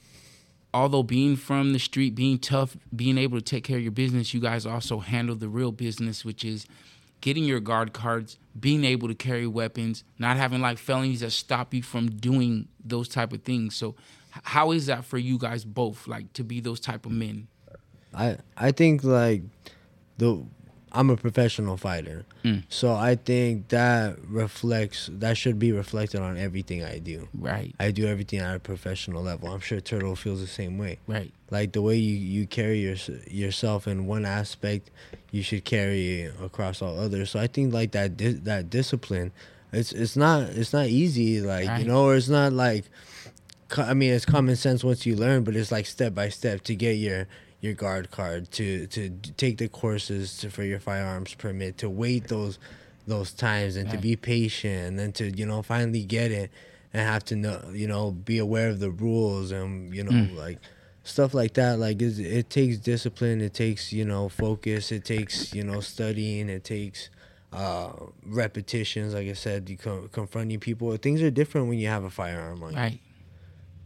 although 0.71 1.03
being 1.03 1.35
from 1.35 1.73
the 1.73 1.79
street, 1.79 2.13
being 2.15 2.37
tough, 2.37 2.77
being 2.95 3.17
able 3.17 3.37
to 3.39 3.43
take 3.43 3.63
care 3.63 3.77
of 3.77 3.83
your 3.83 3.91
business, 3.91 4.33
you 4.33 4.39
guys 4.39 4.65
also 4.65 4.99
handle 4.99 5.35
the 5.35 5.49
real 5.49 5.71
business, 5.71 6.23
which 6.23 6.45
is 6.45 6.67
getting 7.21 7.43
your 7.43 7.59
guard 7.59 7.93
cards, 7.93 8.37
being 8.59 8.83
able 8.83 9.07
to 9.07 9.15
carry 9.15 9.47
weapons, 9.47 10.03
not 10.17 10.37
having 10.37 10.61
like 10.61 10.77
felonies 10.77 11.21
that 11.21 11.31
stop 11.31 11.73
you 11.73 11.83
from 11.83 12.09
doing 12.09 12.67
those 12.83 13.07
type 13.07 13.33
of 13.33 13.43
things. 13.43 13.75
So, 13.75 13.95
how 14.29 14.71
is 14.71 14.85
that 14.87 15.05
for 15.05 15.17
you 15.17 15.37
guys 15.37 15.65
both, 15.65 16.07
like 16.07 16.31
to 16.33 16.43
be 16.43 16.59
those 16.59 16.79
type 16.79 17.05
of 17.05 17.11
men? 17.11 17.47
I 18.13 18.37
I 18.57 18.71
think 18.71 19.03
like 19.03 19.43
the 20.17 20.45
I'm 20.91 21.09
a 21.09 21.17
professional 21.17 21.77
fighter, 21.77 22.25
Mm. 22.43 22.63
so 22.69 22.93
I 22.93 23.15
think 23.15 23.67
that 23.69 24.17
reflects 24.27 25.09
that 25.13 25.37
should 25.37 25.59
be 25.59 25.71
reflected 25.71 26.19
on 26.21 26.37
everything 26.37 26.83
I 26.83 26.97
do. 26.99 27.27
Right, 27.33 27.75
I 27.79 27.91
do 27.91 28.07
everything 28.07 28.39
at 28.39 28.55
a 28.55 28.59
professional 28.59 29.21
level. 29.23 29.49
I'm 29.49 29.59
sure 29.59 29.79
Turtle 29.81 30.15
feels 30.15 30.41
the 30.41 30.47
same 30.47 30.77
way. 30.77 30.97
right, 31.07 31.31
Like 31.51 31.73
the 31.73 31.81
way 31.81 31.97
you, 31.97 32.15
you 32.15 32.47
carry 32.47 32.79
your, 32.79 32.95
yourself 33.29 33.87
in 33.87 34.07
one 34.07 34.25
aspect, 34.25 34.89
you 35.31 35.43
should 35.43 35.63
carry 35.65 36.23
across 36.43 36.81
all 36.81 36.99
others. 36.99 37.29
So 37.31 37.39
I 37.39 37.47
think 37.47 37.73
like 37.73 37.91
that 37.91 38.17
di- 38.17 38.39
that 38.49 38.69
discipline, 38.69 39.31
it's 39.71 39.91
it's 39.91 40.15
not 40.15 40.43
it's 40.49 40.73
not 40.73 40.87
easy. 40.87 41.41
Like 41.41 41.67
Right. 41.67 41.81
you 41.81 41.87
know, 41.87 42.05
or 42.05 42.15
it's 42.15 42.29
not 42.29 42.53
like, 42.53 42.85
I 43.77 43.93
mean, 43.93 44.11
it's 44.13 44.25
common 44.25 44.55
sense 44.55 44.83
once 44.83 45.05
you 45.05 45.15
learn, 45.15 45.43
but 45.43 45.55
it's 45.55 45.71
like 45.71 45.85
step 45.85 46.15
by 46.15 46.29
step 46.29 46.61
to 46.63 46.75
get 46.75 46.93
your 46.93 47.27
your 47.61 47.73
guard 47.73 48.11
card, 48.11 48.51
to 48.51 48.87
to 48.87 49.09
take 49.37 49.57
the 49.57 49.67
courses 49.67 50.37
to, 50.37 50.49
for 50.49 50.63
your 50.63 50.79
firearms 50.79 51.33
permit, 51.33 51.77
to 51.79 51.89
wait 51.89 52.27
those 52.27 52.59
those 53.07 53.33
times, 53.33 53.75
and 53.75 53.89
to 53.89 53.97
be 53.97 54.15
patient, 54.15 54.87
and 54.87 54.99
then 54.99 55.11
to 55.13 55.29
you 55.35 55.45
know 55.45 55.61
finally 55.61 56.03
get 56.03 56.31
it, 56.31 56.51
and 56.93 57.07
have 57.07 57.23
to 57.25 57.35
know 57.35 57.61
you 57.73 57.87
know 57.87 58.11
be 58.11 58.37
aware 58.37 58.69
of 58.69 58.79
the 58.79 58.91
rules, 58.91 59.51
and 59.51 59.93
you 59.93 60.03
know 60.03 60.11
like 60.35 60.59
stuff 61.03 61.33
like 61.33 61.53
that 61.55 61.79
like 61.79 62.01
it's, 62.01 62.19
it 62.19 62.49
takes 62.49 62.77
discipline 62.77 63.41
it 63.41 63.53
takes 63.53 63.91
you 63.91 64.05
know 64.05 64.29
focus 64.29 64.91
it 64.91 65.03
takes 65.03 65.53
you 65.53 65.63
know 65.63 65.79
studying 65.79 66.49
it 66.49 66.63
takes 66.63 67.09
uh 67.51 67.91
repetitions 68.25 69.13
like 69.13 69.27
i 69.27 69.33
said 69.33 69.67
you 69.69 69.77
co- 69.77 70.07
confronting 70.11 70.59
people 70.59 70.95
things 70.97 71.21
are 71.21 71.31
different 71.31 71.67
when 71.67 71.79
you 71.79 71.87
have 71.87 72.03
a 72.03 72.09
firearm 72.09 72.59
you. 72.61 72.75
right. 72.75 72.99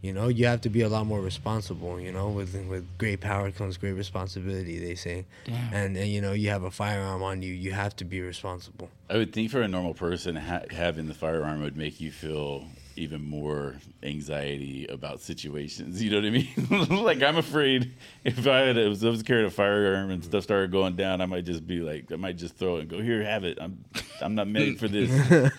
You 0.04 0.12
know 0.12 0.28
you 0.28 0.44
have 0.44 0.60
to 0.60 0.68
be 0.68 0.82
a 0.82 0.88
lot 0.88 1.06
more 1.06 1.20
responsible 1.20 1.98
you 1.98 2.12
know 2.12 2.28
with 2.28 2.54
with 2.68 2.84
great 2.98 3.20
power 3.20 3.50
comes 3.50 3.78
great 3.78 3.92
responsibility 3.92 4.78
they 4.78 4.94
say 4.94 5.24
Damn. 5.44 5.72
and 5.72 5.96
and 5.96 6.08
you 6.08 6.20
know 6.20 6.32
you 6.32 6.50
have 6.50 6.62
a 6.62 6.70
firearm 6.70 7.22
on 7.22 7.40
you 7.40 7.54
you 7.54 7.72
have 7.72 7.96
to 7.96 8.04
be 8.04 8.20
responsible 8.20 8.90
I 9.08 9.16
would 9.16 9.32
think 9.32 9.50
for 9.50 9.60
a 9.60 9.68
normal 9.68 9.92
person, 9.94 10.34
ha- 10.36 10.62
having 10.70 11.08
the 11.08 11.14
firearm 11.14 11.60
would 11.62 11.76
make 11.76 12.00
you 12.00 12.10
feel 12.10 12.64
even 12.96 13.22
more 13.22 13.76
anxiety 14.02 14.86
about 14.86 15.20
situations. 15.20 16.02
You 16.02 16.10
know 16.10 16.16
what 16.16 16.26
I 16.26 16.30
mean? 16.30 17.02
like 17.04 17.22
I'm 17.22 17.36
afraid 17.36 17.94
if 18.24 18.46
I 18.46 18.60
had 18.60 18.76
if 18.76 19.02
I 19.04 19.08
was 19.08 19.22
carrying 19.22 19.46
a 19.46 19.50
firearm 19.50 20.10
and 20.10 20.24
stuff 20.24 20.44
started 20.44 20.70
going 20.70 20.96
down, 20.96 21.20
I 21.20 21.26
might 21.26 21.44
just 21.44 21.66
be 21.66 21.80
like, 21.80 22.12
I 22.12 22.16
might 22.16 22.36
just 22.36 22.56
throw 22.56 22.76
it 22.76 22.80
and 22.80 22.88
go, 22.88 23.00
here, 23.00 23.22
have 23.22 23.44
it. 23.44 23.58
I'm 23.60 23.84
I'm 24.20 24.34
not 24.34 24.48
made 24.48 24.78
for 24.78 24.88
this. 24.88 25.10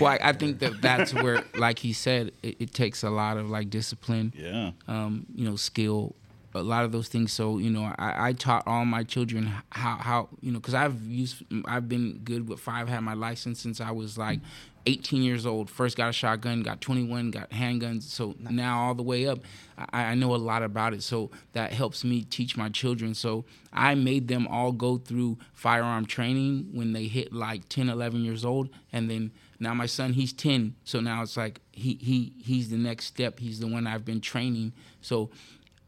Well, 0.00 0.12
I, 0.12 0.18
I 0.22 0.32
think 0.32 0.58
that 0.60 0.80
that's 0.80 1.14
where, 1.14 1.44
like 1.56 1.78
he 1.78 1.92
said, 1.92 2.32
it, 2.42 2.56
it 2.58 2.74
takes 2.74 3.02
a 3.02 3.10
lot 3.10 3.36
of 3.36 3.50
like 3.50 3.70
discipline. 3.70 4.32
yeah. 4.36 4.72
um, 4.88 5.26
you 5.34 5.48
know, 5.48 5.56
skill, 5.56 6.14
a 6.54 6.62
lot 6.62 6.84
of 6.84 6.92
those 6.92 7.08
things. 7.08 7.32
So, 7.32 7.58
you 7.58 7.70
know, 7.70 7.92
I, 7.98 8.28
I 8.28 8.32
taught 8.32 8.66
all 8.66 8.84
my 8.84 9.04
children 9.04 9.52
how, 9.70 9.96
how 9.96 10.28
you 10.40 10.52
know, 10.52 10.58
because 10.58 10.74
I've 10.74 11.00
used, 11.06 11.44
I've 11.66 11.88
been 11.88 12.20
good 12.24 12.48
with 12.48 12.60
five, 12.60 12.88
had 12.88 13.00
my 13.00 13.14
license 13.14 13.60
since 13.60 13.80
I 13.80 13.90
was 13.90 14.16
like 14.18 14.40
18 14.86 15.22
years 15.22 15.46
old. 15.46 15.68
First 15.68 15.96
got 15.96 16.08
a 16.08 16.12
shotgun, 16.12 16.62
got 16.62 16.80
21, 16.80 17.30
got 17.30 17.50
handguns. 17.50 18.02
So 18.04 18.34
now 18.38 18.80
all 18.80 18.94
the 18.94 19.02
way 19.02 19.26
up, 19.26 19.40
I, 19.76 20.04
I 20.04 20.14
know 20.14 20.34
a 20.34 20.36
lot 20.36 20.62
about 20.62 20.94
it. 20.94 21.02
So 21.02 21.30
that 21.52 21.72
helps 21.72 22.04
me 22.04 22.22
teach 22.22 22.56
my 22.56 22.68
children. 22.68 23.14
So 23.14 23.44
I 23.72 23.94
made 23.94 24.28
them 24.28 24.46
all 24.46 24.72
go 24.72 24.96
through 24.98 25.38
firearm 25.52 26.06
training 26.06 26.68
when 26.72 26.92
they 26.92 27.04
hit 27.04 27.32
like 27.32 27.68
10, 27.68 27.88
11 27.88 28.24
years 28.24 28.44
old. 28.44 28.70
And 28.92 29.10
then 29.10 29.32
now 29.58 29.74
my 29.74 29.86
son, 29.86 30.12
he's 30.12 30.32
10. 30.32 30.76
So 30.84 31.00
now 31.00 31.22
it's 31.22 31.36
like 31.36 31.60
he, 31.72 31.98
he, 32.00 32.32
he's 32.42 32.70
the 32.70 32.78
next 32.78 33.06
step. 33.06 33.38
He's 33.40 33.60
the 33.60 33.66
one 33.66 33.86
I've 33.86 34.04
been 34.04 34.20
training. 34.20 34.72
So 35.00 35.30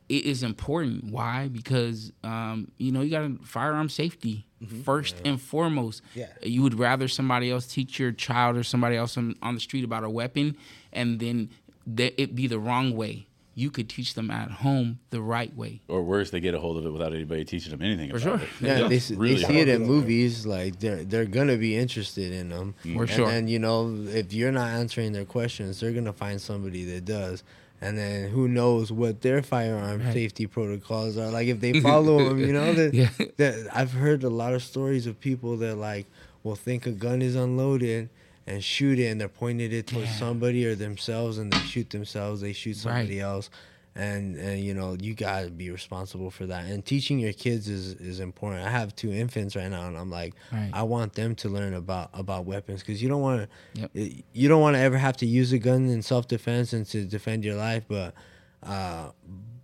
it 0.08 0.24
is 0.24 0.42
important. 0.42 1.04
Why? 1.04 1.48
Because 1.48 2.12
um, 2.24 2.70
you 2.78 2.92
know 2.92 3.00
you 3.02 3.10
got 3.10 3.20
to 3.20 3.38
firearm 3.44 3.88
safety 3.88 4.46
first 4.84 5.16
and 5.24 5.40
foremost. 5.40 6.02
Yeah. 6.14 6.26
You 6.42 6.62
would 6.62 6.78
rather 6.78 7.08
somebody 7.08 7.50
else 7.50 7.66
teach 7.66 7.98
your 7.98 8.12
child 8.12 8.56
or 8.56 8.62
somebody 8.62 8.96
else 8.96 9.16
on, 9.16 9.36
on 9.42 9.54
the 9.54 9.60
street 9.60 9.84
about 9.84 10.04
a 10.04 10.10
weapon, 10.10 10.56
and 10.92 11.20
then 11.20 11.50
that 11.86 12.20
it 12.20 12.34
be 12.34 12.46
the 12.46 12.58
wrong 12.58 12.96
way. 12.96 13.26
You 13.54 13.72
could 13.72 13.88
teach 13.88 14.14
them 14.14 14.30
at 14.30 14.52
home 14.52 15.00
the 15.10 15.20
right 15.20 15.52
way. 15.56 15.80
Or 15.88 16.00
worse, 16.04 16.30
they 16.30 16.38
get 16.38 16.54
a 16.54 16.60
hold 16.60 16.76
of 16.76 16.86
it 16.86 16.90
without 16.90 17.12
anybody 17.12 17.44
teaching 17.44 17.72
them 17.72 17.82
anything 17.82 18.08
For 18.10 18.16
about 18.18 18.38
sure. 18.40 18.48
it. 18.68 18.78
Yeah, 18.80 18.86
they, 18.86 18.98
s- 18.98 19.10
really 19.10 19.34
they 19.34 19.42
see 19.42 19.58
it 19.58 19.68
in 19.68 19.82
movies. 19.84 20.46
Like 20.46 20.78
they're 20.78 21.02
they're 21.02 21.24
gonna 21.26 21.56
be 21.56 21.76
interested 21.76 22.32
in 22.32 22.50
them. 22.50 22.74
For 22.82 23.02
and 23.02 23.10
sure. 23.10 23.26
then 23.26 23.48
you 23.48 23.58
know 23.58 23.92
if 24.08 24.32
you're 24.32 24.52
not 24.52 24.68
answering 24.68 25.10
their 25.12 25.24
questions, 25.24 25.80
they're 25.80 25.90
gonna 25.92 26.12
find 26.12 26.40
somebody 26.40 26.84
that 26.84 27.04
does. 27.04 27.42
And 27.80 27.96
then 27.96 28.30
who 28.30 28.48
knows 28.48 28.90
what 28.90 29.20
their 29.22 29.40
firearm 29.42 30.00
Right. 30.02 30.12
safety 30.12 30.46
protocols 30.46 31.16
are? 31.16 31.30
Like 31.30 31.46
if 31.48 31.60
they 31.60 31.80
follow 31.80 32.28
them, 32.28 32.38
you 32.40 32.52
know. 32.52 32.72
That, 32.74 32.92
Yeah. 32.94 33.10
that 33.36 33.68
I've 33.72 33.92
heard 33.92 34.24
a 34.24 34.28
lot 34.30 34.52
of 34.54 34.62
stories 34.64 35.06
of 35.06 35.20
people 35.20 35.56
that 35.58 35.76
like 35.76 36.06
will 36.42 36.56
think 36.56 36.86
a 36.86 36.90
gun 36.90 37.22
is 37.22 37.36
unloaded 37.36 38.08
and 38.46 38.64
shoot 38.64 38.98
it, 38.98 39.06
and 39.06 39.20
they're 39.20 39.28
pointing 39.28 39.70
it 39.72 39.86
towards 39.86 40.08
Yeah. 40.08 40.18
somebody 40.18 40.64
or 40.66 40.74
themselves, 40.74 41.38
and 41.38 41.52
they 41.52 41.58
shoot 41.60 41.90
themselves. 41.90 42.40
They 42.40 42.52
shoot 42.52 42.76
somebody 42.78 43.18
Right. 43.18 43.24
else 43.24 43.50
and 43.98 44.36
and 44.36 44.60
you 44.60 44.72
know 44.72 44.96
you 45.00 45.12
got 45.14 45.42
to 45.42 45.50
be 45.50 45.70
responsible 45.70 46.30
for 46.30 46.46
that 46.46 46.64
and 46.66 46.84
teaching 46.84 47.18
your 47.18 47.32
kids 47.32 47.68
is 47.68 47.94
is 47.94 48.20
important 48.20 48.64
i 48.64 48.70
have 48.70 48.94
two 48.94 49.12
infants 49.12 49.56
right 49.56 49.68
now 49.70 49.86
and 49.88 49.96
i'm 49.98 50.08
like 50.10 50.34
Right. 50.52 50.70
i 50.72 50.82
want 50.84 51.14
them 51.14 51.34
to 51.36 51.48
learn 51.48 51.74
about 51.74 52.08
about 52.14 52.46
weapons 52.46 52.80
because 52.80 53.02
you 53.02 53.08
don't 53.08 53.20
want 53.22 53.48
Yep. 53.74 53.92
to 53.94 54.22
you 54.32 54.48
don't 54.48 54.60
want 54.62 54.76
to 54.76 54.80
ever 54.80 54.96
have 54.98 55.16
to 55.18 55.26
use 55.26 55.52
a 55.52 55.58
gun 55.58 55.88
in 55.88 56.00
self-defense 56.02 56.72
and 56.72 56.86
to 56.86 57.04
defend 57.04 57.44
your 57.44 57.56
life 57.56 57.84
but 57.88 58.14
uh 58.62 59.10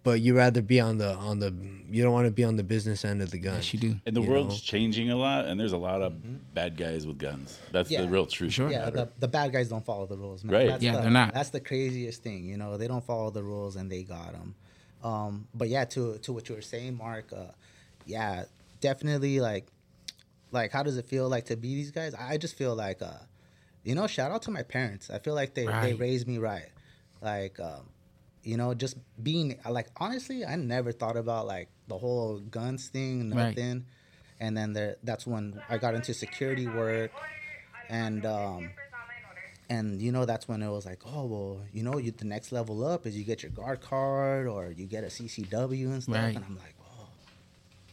but 0.04 0.20
you 0.20 0.36
rather 0.36 0.62
be 0.62 0.78
on 0.80 0.98
the 0.98 1.14
on 1.14 1.40
the 1.40 1.52
you 1.90 2.02
don't 2.02 2.12
want 2.12 2.26
to 2.26 2.30
be 2.30 2.44
on 2.44 2.56
the 2.56 2.62
business 2.62 3.04
end 3.04 3.20
of 3.22 3.30
the 3.30 3.38
gun 3.38 3.54
Yes, 3.56 3.72
you 3.74 3.80
do. 3.80 3.96
And 4.06 4.16
the 4.16 4.20
You 4.22 4.30
world's 4.30 4.54
know? 4.54 4.60
changing 4.62 5.10
a 5.10 5.16
lot, 5.16 5.46
and 5.46 5.58
there's 5.58 5.72
a 5.72 5.76
lot 5.78 6.00
of 6.02 6.54
bad 6.54 6.76
guys 6.76 7.06
with 7.06 7.18
guns. 7.18 7.58
That's 7.72 7.90
Yeah. 7.90 8.02
the 8.02 8.08
real 8.08 8.26
truth. 8.26 8.52
Sure. 8.52 8.70
yeah, 8.70 8.90
the, 8.90 9.08
the 9.18 9.28
bad 9.28 9.52
guys 9.52 9.68
don't 9.68 9.84
follow 9.84 10.06
the 10.06 10.16
rules, 10.16 10.44
man. 10.44 10.54
Right. 10.54 10.68
That's 10.68 10.82
Yeah, 10.82 10.96
the, 10.96 11.02
they're 11.02 11.10
not. 11.10 11.34
That's 11.34 11.50
the 11.50 11.60
craziest 11.60 12.22
thing, 12.22 12.44
you 12.46 12.56
know. 12.56 12.76
They 12.76 12.88
don't 12.88 13.04
follow 13.04 13.30
the 13.30 13.42
rules, 13.42 13.76
and 13.76 13.90
they 13.90 14.02
got 14.04 14.32
them. 14.32 14.54
Um, 15.04 15.46
but 15.54 15.68
yeah, 15.68 15.84
to 15.86 16.18
to 16.18 16.32
what 16.32 16.48
you 16.48 16.54
were 16.54 16.62
saying, 16.62 16.96
Mark. 16.96 17.32
Uh, 17.32 17.52
yeah, 18.06 18.44
definitely. 18.80 19.38
Like, 19.40 19.66
like, 20.50 20.72
how 20.72 20.82
does 20.82 20.96
it 20.96 21.06
feel 21.06 21.28
like 21.28 21.44
to 21.46 21.56
be 21.56 21.74
these 21.74 21.90
guys? 21.90 22.14
I 22.14 22.38
just 22.38 22.56
feel 22.56 22.74
like, 22.74 23.02
uh, 23.02 23.18
you 23.84 23.94
know, 23.94 24.06
shout 24.06 24.30
out 24.32 24.42
to 24.42 24.50
my 24.50 24.62
parents. 24.62 25.10
I 25.10 25.18
feel 25.18 25.34
like 25.34 25.54
they 25.54 25.66
they 25.66 25.94
raised 25.94 26.26
me 26.26 26.38
right. 26.38 26.70
Like, 27.20 27.58
um, 27.60 27.88
you 28.44 28.56
know, 28.56 28.74
just 28.74 28.96
being 29.22 29.58
like 29.68 29.88
honestly, 29.96 30.44
I 30.44 30.56
never 30.56 30.92
thought 30.92 31.16
about 31.16 31.46
like 31.46 31.68
the 31.88 31.98
whole 31.98 32.38
guns 32.38 32.88
thing, 32.88 33.30
Right. 33.30 33.56
nothing. 33.56 33.84
And 34.40 34.56
then 34.56 34.72
there, 34.72 34.96
that's 35.02 35.26
when 35.26 35.60
I 35.68 35.78
got 35.78 35.94
into 35.94 36.12
security 36.12 36.66
work, 36.66 37.12
and 37.88 38.26
um, 38.26 38.70
and 39.70 40.02
you 40.02 40.12
know 40.12 40.24
that's 40.24 40.46
when 40.48 40.62
it 40.62 40.68
was 40.70 40.84
like, 40.84 41.00
oh 41.06 41.24
well, 41.24 41.60
you 41.72 41.82
know, 41.82 41.98
you 41.98 42.10
the 42.10 42.24
next 42.26 42.52
level 42.52 42.84
up 42.86 43.06
is 43.06 43.16
you 43.16 43.24
get 43.24 43.42
your 43.42 43.52
guard 43.52 43.80
card 43.80 44.46
or 44.46 44.72
you 44.72 44.86
get 44.86 45.04
a 45.04 45.08
CCW 45.08 45.86
and 45.86 46.02
stuff, 46.02 46.16
Right. 46.16 46.36
and 46.36 46.44
I'm 46.44 46.56
like, 46.56 46.74
oh, 46.82 47.06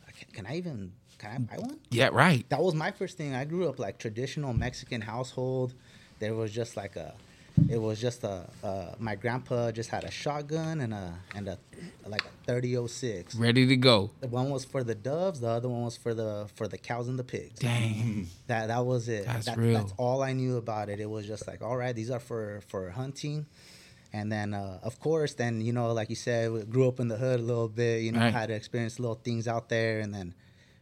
I 0.08 0.12
can, 0.12 0.32
can 0.34 0.46
I 0.48 0.58
even 0.58 0.92
can 1.20 1.32
I 1.32 1.38
buy 1.56 1.62
one? 1.62 1.80
Yeah, 1.92 2.10
right. 2.12 2.44
that 2.50 2.62
was 2.62 2.74
my 2.74 2.92
first 2.92 3.16
thing. 3.18 3.36
I 3.36 3.46
grew 3.46 3.70
up 3.70 3.78
like 3.80 4.00
traditional 4.00 4.54
Mexican 4.54 5.02
household. 5.02 5.74
There 6.20 6.34
was 6.34 6.52
just 6.52 6.76
like 6.76 6.96
a, 6.96 7.14
it 7.70 7.78
was 7.80 8.00
just 8.00 8.24
a, 8.24 8.50
uh, 8.64 8.96
my 9.00 9.16
grandpa 9.16 9.72
just 9.72 9.90
had 9.90 10.04
a 10.04 10.12
shotgun 10.12 10.82
and 10.82 10.94
a 10.94 11.14
and 11.36 11.48
a 11.48 11.58
like 12.08 12.22
a 12.22 12.46
thirty 12.46 12.78
oh 12.78 12.88
six. 12.88 13.36
Ready 13.36 13.68
to 13.68 13.76
go. 13.76 14.12
The 14.22 14.28
one 14.28 14.50
was 14.50 14.64
for 14.66 14.84
the 14.84 14.96
doves. 14.96 15.40
The 15.42 15.50
other 15.50 15.70
one 15.70 15.84
was 15.84 15.98
for 15.98 16.14
the 16.14 16.48
for 16.56 16.68
the 16.68 16.78
cows 16.78 17.08
and 17.08 17.20
the 17.20 17.24
pigs. 17.24 17.60
Dang. 17.60 18.28
That 18.48 18.68
that 18.68 18.86
was 18.86 19.08
it. 19.10 19.26
That's 19.26 19.46
That- 19.48 19.58
real. 19.58 19.78
That's 19.80 19.94
all 19.98 20.22
I 20.24 20.34
knew 20.34 20.58
about 20.58 20.90
it. 20.90 21.00
It 21.00 21.10
was 21.10 21.28
just 21.28 21.48
like, 21.48 21.62
all 21.62 21.76
right, 21.78 21.96
these 21.96 22.10
are 22.10 22.20
for 22.20 22.62
for 22.68 22.90
hunting. 22.92 23.46
And 24.14 24.30
then, 24.30 24.54
uh, 24.54 24.80
of 24.84 25.00
course, 25.00 25.36
then 25.36 25.62
you 25.62 25.72
know, 25.72 25.94
like 25.94 26.10
you 26.10 26.18
said, 26.18 26.52
we 26.52 26.64
grew 26.64 26.88
up 26.88 27.00
in 27.00 27.08
the 27.08 27.16
hood 27.18 27.40
a 27.40 27.44
little 27.44 27.70
bit. 27.70 28.02
You 28.02 28.12
know, 28.12 28.20
Right. 28.20 28.34
had 28.34 28.48
to 28.48 28.54
experience 28.56 29.00
little 29.00 29.16
things 29.16 29.48
out 29.48 29.70
there, 29.70 30.02
and 30.02 30.14
then, 30.14 30.34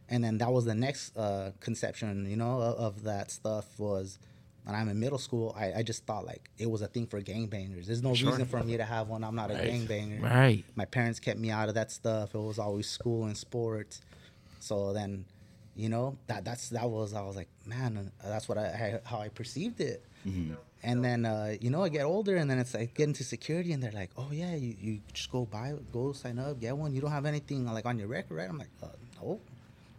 and 0.08 0.24
then 0.24 0.38
that 0.38 0.50
was 0.52 0.64
the 0.64 0.74
next 0.74 1.16
uh, 1.16 1.52
conception. 1.60 2.28
You 2.28 2.36
know, 2.36 2.60
of, 2.60 2.74
of 2.96 3.02
that 3.04 3.30
stuff 3.30 3.66
was 3.78 4.18
when 4.64 4.74
I'm 4.74 4.88
in 4.88 4.98
middle 5.00 5.18
school. 5.18 5.54
I, 5.58 5.72
I 5.78 5.82
just 5.82 6.04
thought 6.06 6.24
like 6.26 6.50
it 6.58 6.70
was 6.70 6.82
a 6.82 6.86
thing 6.86 7.06
for 7.06 7.20
gangbangers. 7.20 7.86
There's 7.86 8.02
no 8.02 8.10
reason 8.10 8.46
for 8.46 8.62
me 8.62 8.76
to 8.76 8.84
have 8.84 9.08
one. 9.08 9.24
I'm 9.24 9.34
not 9.34 9.50
a 9.50 9.54
Right. 9.54 9.70
gangbanger. 9.70 10.22
Right. 10.22 10.64
My 10.76 10.84
parents 10.84 11.18
kept 11.20 11.38
me 11.38 11.50
out 11.50 11.68
of 11.68 11.74
that 11.74 11.90
stuff. 11.90 12.34
It 12.34 12.38
was 12.38 12.58
always 12.58 12.88
school 12.88 13.24
and 13.24 13.36
sports. 13.36 14.00
So 14.60 14.92
then, 14.92 15.24
you 15.74 15.88
know, 15.88 16.18
that 16.26 16.44
that's 16.44 16.68
that 16.70 16.88
was 16.90 17.14
I 17.14 17.22
was 17.22 17.36
like, 17.36 17.48
man, 17.66 18.10
uh, 18.22 18.28
that's 18.28 18.48
what 18.48 18.58
I, 18.58 19.00
I 19.04 19.08
how 19.08 19.18
I 19.20 19.28
perceived 19.28 19.80
it. 19.80 20.04
And 20.82 21.04
then 21.04 21.26
uh, 21.26 21.56
you 21.60 21.70
know, 21.70 21.82
I 21.84 21.88
get 21.90 22.04
older, 22.04 22.36
and 22.36 22.50
then 22.50 22.58
it's 22.58 22.72
like 22.74 22.94
get 22.94 23.04
into 23.08 23.22
security, 23.24 23.72
and 23.72 23.82
they're 23.82 23.92
like, 23.92 24.10
oh 24.16 24.28
yeah, 24.32 24.54
you, 24.54 24.74
you 24.80 25.00
just 25.12 25.30
go 25.30 25.44
buy, 25.44 25.74
go 25.92 26.12
sign 26.12 26.38
up, 26.38 26.58
get 26.60 26.76
one. 26.76 26.94
You 26.94 27.00
don't 27.02 27.10
have 27.10 27.26
anything 27.26 27.66
like 27.66 27.84
on 27.86 27.98
your 27.98 28.08
record, 28.08 28.36
right? 28.36 28.48
I'm 28.48 28.58
like, 28.58 28.70
uh, 28.82 28.86
no. 29.20 29.40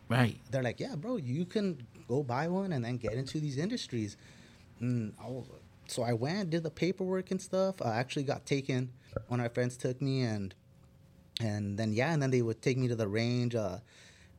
Right. 0.10 0.38
They're 0.50 0.64
like, 0.64 0.80
yeah, 0.80 0.96
bro, 0.96 1.18
you 1.18 1.46
can 1.46 1.86
go 2.08 2.22
buy 2.24 2.48
one 2.48 2.74
and 2.74 2.84
then 2.84 2.98
get 2.98 3.14
into 3.14 3.40
these 3.40 3.58
industries. 3.58 4.18
And 4.82 5.14
I 5.24 5.28
was, 5.28 5.48
so 5.88 6.04
I 6.04 6.14
went, 6.14 6.50
did 6.50 6.64
the 6.64 6.72
paperwork 6.72 7.32
and 7.32 7.42
stuff. 7.42 7.82
I 7.82 7.96
actually 7.96 8.24
got 8.24 8.46
taken. 8.46 8.92
One 9.28 9.40
of 9.40 9.44
my 9.44 9.50
friends 9.50 9.78
took 9.78 10.02
me, 10.02 10.24
and 10.24 10.54
and 11.40 11.78
then 11.78 11.94
yeah, 11.94 12.14
and 12.14 12.22
then 12.22 12.32
they 12.32 12.42
would 12.42 12.62
take 12.62 12.78
me 12.78 12.88
to 12.88 12.96
the 12.96 13.08
range. 13.08 13.56
Uh, 13.56 13.80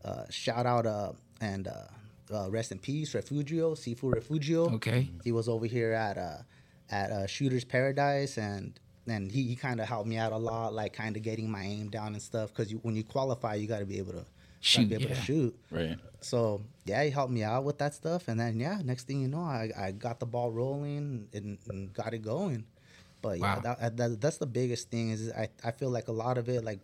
uh, 0.05 0.25
shout 0.31 0.67
out 0.67 0.87
uh, 0.87 1.13
and 1.41 1.69
uh, 1.69 1.87
uh, 2.33 2.51
rest 2.51 2.73
in 2.73 2.79
peace, 2.79 3.15
Refugio, 3.15 3.75
Sifu 3.75 4.13
Refugio. 4.13 4.69
Okay. 4.75 5.09
He 5.25 5.33
was 5.33 5.49
over 5.49 5.67
here 5.67 5.93
at 5.93 6.19
uh, 6.19 6.39
at 6.91 7.11
uh, 7.11 7.27
Shooter's 7.27 7.65
Paradise, 7.65 8.39
and 8.39 8.79
and 9.07 9.31
he, 9.31 9.45
he 9.45 9.57
kind 9.57 9.81
of 9.81 9.89
helped 9.89 10.09
me 10.09 10.17
out 10.17 10.33
a 10.33 10.37
lot, 10.37 10.73
like 10.75 10.93
kind 10.93 11.17
of 11.17 11.23
getting 11.23 11.51
my 11.51 11.63
aim 11.63 11.91
down 11.91 12.15
and 12.15 12.23
stuff. 12.23 12.49
Because 12.49 12.71
you, 12.71 12.79
when 12.83 12.97
you 12.97 13.05
qualify, 13.05 13.55
you 13.55 13.67
got 13.67 13.81
to 13.81 13.87
be 13.87 13.99
able 13.99 14.13
to 14.13 14.25
Shoot, 14.65 14.89
Be 14.89 14.95
able 14.95 15.05
yeah. 15.05 15.15
to 15.15 15.21
shoot. 15.23 15.59
Right. 15.71 15.99
So 16.21 16.63
yeah, 16.85 17.03
he 17.05 17.11
helped 17.11 17.33
me 17.33 17.43
out 17.43 17.65
with 17.65 17.79
that 17.79 17.95
stuff, 17.95 18.29
and 18.29 18.39
then 18.41 18.59
yeah, 18.61 18.79
next 18.85 19.07
thing 19.09 19.21
you 19.21 19.29
know, 19.29 19.41
I, 19.41 19.71
I 19.77 19.91
got 19.91 20.21
the 20.21 20.27
ball 20.27 20.51
rolling 20.53 21.29
and, 21.35 21.59
and 21.69 21.93
got 21.93 22.15
it 22.15 22.23
going. 22.23 22.65
But 23.21 23.39
yeah, 23.39 23.57
Wow. 23.57 23.77
that, 23.81 23.97
that, 23.97 24.21
that's 24.21 24.39
the 24.39 24.47
biggest 24.47 24.91
thing 24.91 25.11
is 25.11 25.31
I, 25.33 25.49
I 25.65 25.71
feel 25.73 25.91
like 25.91 26.09
a 26.09 26.13
lot 26.13 26.39
of 26.39 26.49
it, 26.49 26.65
like 26.65 26.81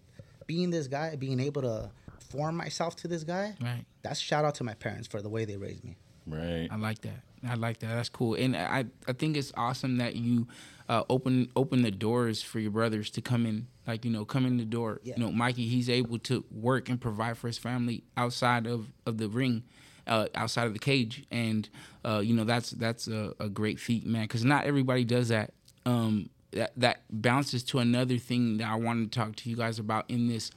being 0.46 0.70
this 0.70 0.86
guy, 0.88 1.14
being 1.16 1.40
able 1.40 1.62
to 1.62 1.90
form 2.30 2.56
myself 2.56 2.94
to 2.96 3.08
this 3.08 3.24
guy. 3.24 3.54
Right. 3.60 3.84
That's 4.02 4.20
shout 4.20 4.44
out 4.44 4.56
to 4.56 4.64
my 4.64 4.74
parents 4.74 5.06
for 5.08 5.22
the 5.22 5.28
way 5.28 5.44
they 5.44 5.56
raised 5.56 5.84
me. 5.84 5.96
Right. 6.26 6.68
I 6.70 6.76
like 6.76 7.00
that. 7.02 7.20
I 7.46 7.54
like 7.54 7.78
that. 7.80 7.88
That's 7.88 8.08
cool. 8.08 8.34
And 8.34 8.56
I, 8.56 8.86
I 9.06 9.12
think 9.12 9.36
it's 9.36 9.52
awesome 9.56 9.98
that 9.98 10.16
you 10.16 10.48
uh, 10.88 11.04
open 11.10 11.50
open 11.54 11.82
the 11.82 11.90
doors 11.90 12.42
for 12.42 12.58
your 12.60 12.70
brothers 12.70 13.10
to 13.10 13.20
come 13.20 13.46
in. 13.46 13.66
Like 13.86 14.04
you 14.04 14.10
know, 14.10 14.24
come 14.24 14.46
in 14.46 14.56
the 14.56 14.64
door. 14.64 15.00
Yeah. 15.02 15.14
You 15.16 15.24
know, 15.24 15.32
Mikey, 15.32 15.66
he's 15.68 15.88
able 15.88 16.18
to 16.20 16.44
work 16.50 16.88
and 16.88 17.00
provide 17.00 17.38
for 17.38 17.46
his 17.46 17.58
family 17.58 18.04
outside 18.16 18.66
of 18.66 18.88
of 19.06 19.18
the 19.18 19.28
ring, 19.28 19.64
uh, 20.06 20.26
outside 20.34 20.66
of 20.66 20.72
the 20.72 20.78
cage, 20.78 21.24
and 21.30 21.68
uh, 22.04 22.20
you 22.24 22.34
know 22.34 22.44
that's 22.44 22.70
that's 22.70 23.08
a, 23.08 23.34
a 23.38 23.48
great 23.48 23.78
feat, 23.78 24.06
man. 24.06 24.22
Because 24.22 24.44
not 24.44 24.64
everybody 24.64 25.04
does 25.04 25.28
that. 25.28 25.52
Um, 25.86 26.30
that 26.52 26.72
that 26.76 27.02
bounces 27.10 27.62
to 27.64 27.78
another 27.78 28.16
thing 28.18 28.58
that 28.58 28.68
I 28.68 28.74
wanted 28.76 29.12
to 29.12 29.18
talk 29.18 29.36
to 29.36 29.50
you 29.50 29.56
guys 29.56 29.78
about 29.78 30.06
in 30.08 30.28
this 30.28 30.50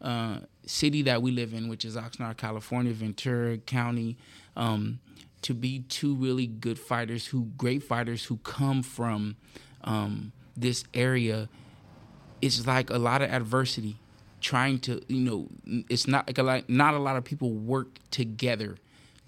uh, 0.00 0.38
city 0.66 1.02
that 1.02 1.22
we 1.22 1.30
live 1.30 1.52
in, 1.52 1.68
which 1.68 1.84
is 1.84 1.96
Oxnard, 1.96 2.36
California, 2.36 2.92
Ventura 2.92 3.58
County, 3.58 4.16
um, 4.56 4.98
to 5.42 5.54
be 5.54 5.80
two 5.80 6.14
really 6.14 6.46
good 6.46 6.78
fighters, 6.78 7.26
who 7.26 7.50
great 7.56 7.82
fighters 7.82 8.24
who 8.24 8.36
come 8.38 8.82
from 8.82 9.36
um, 9.84 10.32
this 10.56 10.84
area. 10.94 11.48
It's 12.42 12.66
like 12.66 12.90
a 12.90 12.98
lot 12.98 13.22
of 13.22 13.30
adversity, 13.30 13.96
trying 14.40 14.78
to 14.80 15.02
you 15.08 15.20
know, 15.20 15.48
it's 15.88 16.06
not 16.06 16.26
like 16.26 16.38
a 16.38 16.42
lot, 16.42 16.68
not 16.68 16.94
a 16.94 16.98
lot 16.98 17.16
of 17.16 17.24
people 17.24 17.52
work 17.52 17.98
together 18.10 18.76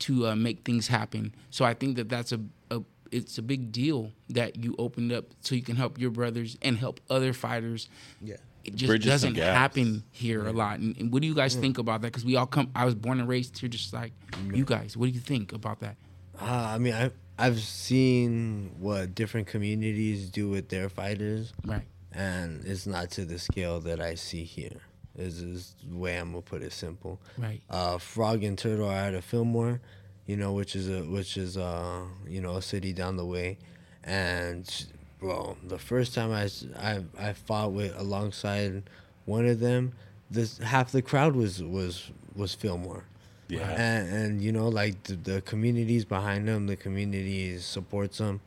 to 0.01 0.27
uh, 0.29 0.35
make 0.35 0.65
things 0.65 0.89
happen. 0.89 1.35
So 1.51 1.65
I 1.65 1.75
think 1.75 1.97
that 1.97 2.09
that's 2.09 2.33
a, 2.33 2.41
a 2.71 2.83
it's 3.11 3.39
a 3.39 3.43
big 3.43 3.73
deal 3.73 4.13
that 4.31 4.57
you 4.57 4.75
opened 4.79 5.13
up 5.13 5.27
so 5.41 5.55
you 5.55 5.63
can 5.63 5.77
help 5.77 5.99
your 5.99 6.11
brothers 6.11 6.57
and 6.63 6.79
help 6.79 7.01
other 7.11 7.33
fighters 7.33 7.89
Yeah. 8.21 8.37
It 8.65 8.75
just 8.77 8.89
Bridges 8.89 9.07
doesn't 9.11 9.37
happen 9.37 10.05
here 10.11 10.47
a 10.47 10.53
lot. 10.53 10.79
And, 10.79 10.97
and 10.99 11.13
what 11.13 11.23
do 11.23 11.29
you 11.29 11.35
guys 11.35 11.55
think 11.55 11.79
about 11.79 12.03
that? 12.03 12.09
Because 12.09 12.25
we 12.25 12.37
all 12.37 12.47
come. 12.47 12.71
I 12.75 12.85
was 12.85 12.95
born 12.95 13.19
and 13.21 13.29
raised 13.29 13.59
here, 13.59 13.69
just 13.69 13.93
like 13.93 14.13
you 14.53 14.65
guys. 14.65 14.97
What 14.97 15.07
do 15.07 15.13
you 15.13 15.21
think 15.21 15.53
about 15.53 15.81
that? 15.81 15.97
Uh, 16.41 16.45
I 16.75 16.79
mean, 16.79 16.95
I 16.95 17.11
I've 17.39 17.61
seen 17.61 18.73
what 18.79 19.15
different 19.15 19.47
communities 19.47 20.29
do 20.31 20.49
with 20.49 20.69
their 20.69 20.89
fighters, 20.89 21.53
Right. 21.65 21.83
and 22.13 22.65
it's 22.65 22.87
not 22.87 23.11
to 23.13 23.25
the 23.25 23.39
scale 23.39 23.81
that 23.81 24.01
I 24.01 24.15
see 24.15 24.45
here. 24.45 24.81
Is 25.17 25.43
is 25.43 25.75
the 25.87 25.97
way 25.97 26.17
I'm 26.17 26.31
gonna 26.31 26.43
put 26.43 26.63
it 26.63 26.73
simple. 26.73 27.21
Right. 27.37 27.61
Uh, 27.69 27.99
Frog 27.99 28.43
and 28.45 28.57
Turtle 28.57 28.89
are 28.89 28.97
out 28.97 29.15
of 29.15 29.25
Fillmore, 29.25 29.81
you 30.25 30.37
know, 30.39 30.53
which 30.53 30.75
is 30.75 30.89
a 30.89 31.03
which 31.03 31.37
is 31.37 31.57
uh 31.59 32.05
you 32.27 32.41
know 32.41 32.57
a 32.57 32.63
city 32.63 32.93
down 32.95 33.17
the 33.19 33.27
way, 33.27 33.59
and 34.05 34.87
bro, 35.23 35.57
the 35.67 35.79
first 35.79 36.15
time 36.15 36.33
I, 36.33 36.51
I, 36.79 37.03
I 37.19 37.33
fought 37.33 37.73
with 37.73 37.99
alongside 37.99 38.83
one 39.25 39.47
of 39.47 39.61
them, 39.61 39.93
this 40.31 40.59
half 40.59 40.93
the 40.93 41.01
crowd 41.03 41.35
was 41.37 41.63
was 41.63 42.11
was 42.35 42.55
Fillmore. 42.55 43.05
Yeah. 43.49 43.69
And, 43.71 44.09
and 44.15 44.43
you 44.43 44.51
know, 44.53 44.69
like 44.69 45.03
the, 45.05 45.15
the 45.15 45.41
communities 45.43 46.05
behind 46.05 46.49
them, 46.49 46.67
the 46.67 46.77
community 46.77 47.59
supports 47.59 48.19
them. 48.19 48.41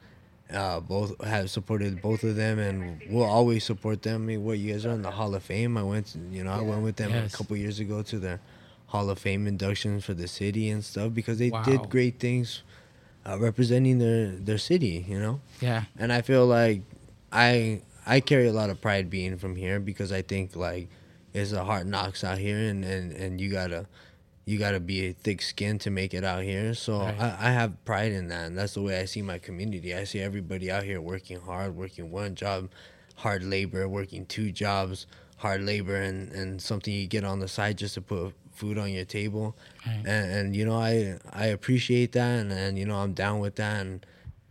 Uh, 0.54 0.80
both 0.80 1.20
have 1.26 1.50
supported 1.50 2.00
both 2.04 2.24
of 2.24 2.36
them, 2.36 2.60
and 2.60 3.02
we'll 3.10 3.24
always 3.24 3.64
support 3.64 4.04
them. 4.04 4.22
I 4.22 4.26
mean, 4.26 4.44
what 4.44 4.60
you 4.60 4.74
guys 4.74 4.86
are 4.86 4.92
in 4.92 5.02
the 5.02 5.10
Hall 5.10 5.34
of 5.34 5.42
Fame? 5.42 5.76
I 5.76 5.82
went, 5.82 6.06
to, 6.08 6.20
you 6.32 6.44
know, 6.44 6.52
I 6.52 6.62
went 6.62 6.84
with 6.84 6.98
them 6.98 7.10
Yes. 7.10 7.34
a 7.34 7.38
couple 7.38 7.58
years 7.58 7.80
ago 7.80 8.04
to 8.04 8.20
their 8.20 8.40
Hall 8.88 9.10
of 9.10 9.18
Fame 9.18 9.48
induction 9.48 10.00
for 10.02 10.14
the 10.14 10.28
city 10.28 10.70
and 10.70 10.86
stuff 10.86 11.14
because 11.16 11.40
they 11.40 11.50
Wow. 11.50 11.64
did 11.64 11.90
great 11.90 12.20
things, 12.20 12.62
uh, 13.26 13.38
representing 13.40 14.00
their 14.00 14.28
their 14.28 14.58
city. 14.58 15.06
You 15.08 15.20
know, 15.20 15.42
Yeah. 15.62 15.86
and 15.98 16.12
I 16.14 16.22
feel 16.22 16.46
like 16.46 16.82
I 17.32 17.82
I 18.06 18.20
carry 18.20 18.48
a 18.48 18.54
lot 18.54 18.70
of 18.70 18.82
pride 18.82 19.10
being 19.10 19.38
from 19.38 19.56
here 19.56 19.80
because 19.80 20.12
I 20.12 20.22
think 20.22 20.56
like 20.56 20.90
it's 21.34 21.52
a 21.52 21.64
hard 21.64 21.88
knocks 21.88 22.24
out 22.24 22.38
here 22.38 22.58
and 22.58 22.84
and 22.86 23.12
and 23.12 23.42
you 23.42 23.52
gotta 23.52 23.88
you 24.46 24.60
gotta 24.60 24.80
be 24.80 25.08
a 25.08 25.14
thick 25.14 25.42
skin 25.42 25.80
to 25.80 25.90
make 25.90 26.14
it 26.14 26.24
out 26.24 26.44
here. 26.44 26.74
So 26.76 27.00
Right. 27.00 27.20
I, 27.20 27.50
I 27.50 27.52
have 27.52 27.84
pride 27.84 28.12
in 28.12 28.28
that, 28.28 28.46
and 28.48 28.58
that's 28.58 28.76
the 28.76 28.82
way 28.84 29.00
I 29.00 29.06
see 29.06 29.22
my 29.24 29.40
community. 29.40 29.96
I 29.96 30.04
see 30.04 30.20
everybody 30.20 30.70
out 30.70 30.84
here 30.84 31.02
working 31.02 31.40
hard, 31.40 31.76
working 31.76 32.12
one 32.12 32.36
job, 32.36 32.70
hard 33.16 33.44
labor, 33.44 33.88
working 33.90 34.26
two 34.28 34.52
jobs, 34.52 35.08
hard 35.38 35.64
labor, 35.64 35.96
and 35.96 36.32
and 36.32 36.62
something 36.62 36.94
you 36.94 37.08
get 37.08 37.24
on 37.24 37.40
the 37.40 37.48
side 37.48 37.78
just 37.80 37.96
to 37.96 38.02
put 38.02 38.34
food 38.56 38.78
on 38.78 38.92
your 38.92 39.06
table. 39.06 39.56
Right. 39.86 39.98
And, 40.06 40.32
and 40.32 40.56
you 40.56 40.66
know 40.66 40.78
I 40.78 41.18
I 41.32 41.46
appreciate 41.48 42.12
that, 42.14 42.40
and, 42.40 42.52
and 42.52 42.78
you 42.80 42.86
know 42.86 42.98
I'm 42.98 43.14
down 43.14 43.40
with 43.40 43.56
that, 43.56 43.82
and 43.86 44.06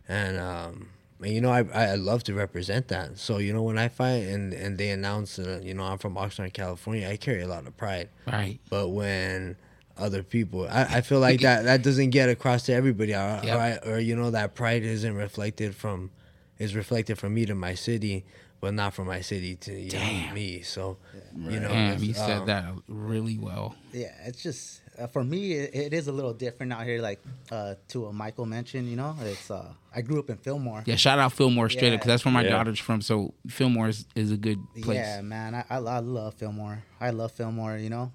and 0.07 0.37
um 0.39 0.89
and, 1.21 1.33
you 1.33 1.41
know 1.41 1.49
I 1.51 1.61
I 1.73 1.95
love 1.95 2.23
to 2.25 2.33
represent 2.33 2.87
that. 2.89 3.17
So 3.17 3.37
you 3.39 3.53
know 3.53 3.63
when 3.63 3.77
I 3.77 3.87
fight 3.87 4.23
and 4.33 4.53
and 4.53 4.77
they 4.77 4.89
announce 4.89 5.37
that 5.37 5.63
you 5.63 5.73
know 5.73 5.83
I'm 5.83 5.97
from 5.97 6.15
Oxnard, 6.15 6.53
California, 6.53 7.07
I 7.09 7.17
carry 7.17 7.41
a 7.41 7.47
lot 7.47 7.65
of 7.67 7.75
pride. 7.77 8.09
Right. 8.27 8.59
But 8.69 8.89
when 8.89 9.55
other 9.97 10.23
people, 10.23 10.67
I, 10.69 10.97
I 10.97 11.01
feel 11.01 11.19
like 11.19 11.39
that 11.41 11.63
that 11.63 11.81
doesn't 11.81 12.09
get 12.09 12.27
across 12.29 12.63
to 12.63 12.73
everybody, 12.73 13.13
or, 13.13 13.39
Yep. 13.43 13.55
or, 13.55 13.59
I, 13.59 13.71
or 13.91 13.99
you 13.99 14.15
know 14.15 14.29
that 14.31 14.53
pride 14.55 14.83
isn't 14.83 15.15
reflected 15.15 15.73
from 15.75 16.11
is 16.59 16.75
reflected 16.75 17.17
from 17.17 17.33
me 17.33 17.45
to 17.45 17.55
my 17.55 17.73
city, 17.75 18.25
but 18.65 18.73
not 18.73 18.95
from 18.95 19.05
my 19.05 19.21
city 19.21 19.55
to 19.57 19.71
you 19.71 19.91
know, 19.91 19.99
Damn. 19.99 20.33
me. 20.33 20.63
So 20.63 20.97
you 21.37 21.59
know, 21.59 21.67
Damn, 21.67 22.01
you 22.01 22.15
said 22.15 22.39
um, 22.39 22.45
that 22.47 22.65
really 22.87 23.37
well. 23.37 23.75
Yeah, 23.93 24.11
it's 24.25 24.41
just 24.41 24.81
uh, 24.97 25.05
for 25.05 25.23
me, 25.23 25.51
it, 25.53 25.75
it 25.75 25.93
is 25.93 26.07
a 26.07 26.11
little 26.11 26.33
different 26.33 26.73
out 26.73 26.83
here. 26.83 26.99
Like 26.99 27.19
uh, 27.51 27.75
to 27.89 28.01
what 28.01 28.15
Michael 28.15 28.47
mentioned, 28.47 28.89
you 28.89 28.95
know, 28.95 29.15
it's 29.21 29.51
uh, 29.51 29.71
I 29.93 30.01
grew 30.01 30.17
up 30.17 30.31
in 30.31 30.37
Fillmore. 30.37 30.81
Yeah, 30.87 30.95
shout 30.95 31.19
out 31.19 31.33
Fillmore 31.33 31.69
straight 31.69 31.93
up 31.93 31.99
because 31.99 32.07
that's 32.07 32.25
where 32.25 32.33
my 32.33 32.41
Yeah. 32.41 32.49
daughter's 32.49 32.79
from. 32.79 33.01
So 33.01 33.35
Fillmore 33.47 33.89
is, 33.89 34.07
is 34.15 34.31
a 34.31 34.37
good 34.37 34.57
place. 34.81 34.97
Yeah, 34.97 35.21
man, 35.21 35.53
I, 35.53 35.63
I, 35.69 35.77
I 35.77 35.99
love 35.99 36.33
Fillmore. 36.33 36.83
I 36.99 37.11
love 37.11 37.33
Fillmore, 37.33 37.77
you 37.77 37.91
know. 37.91 38.11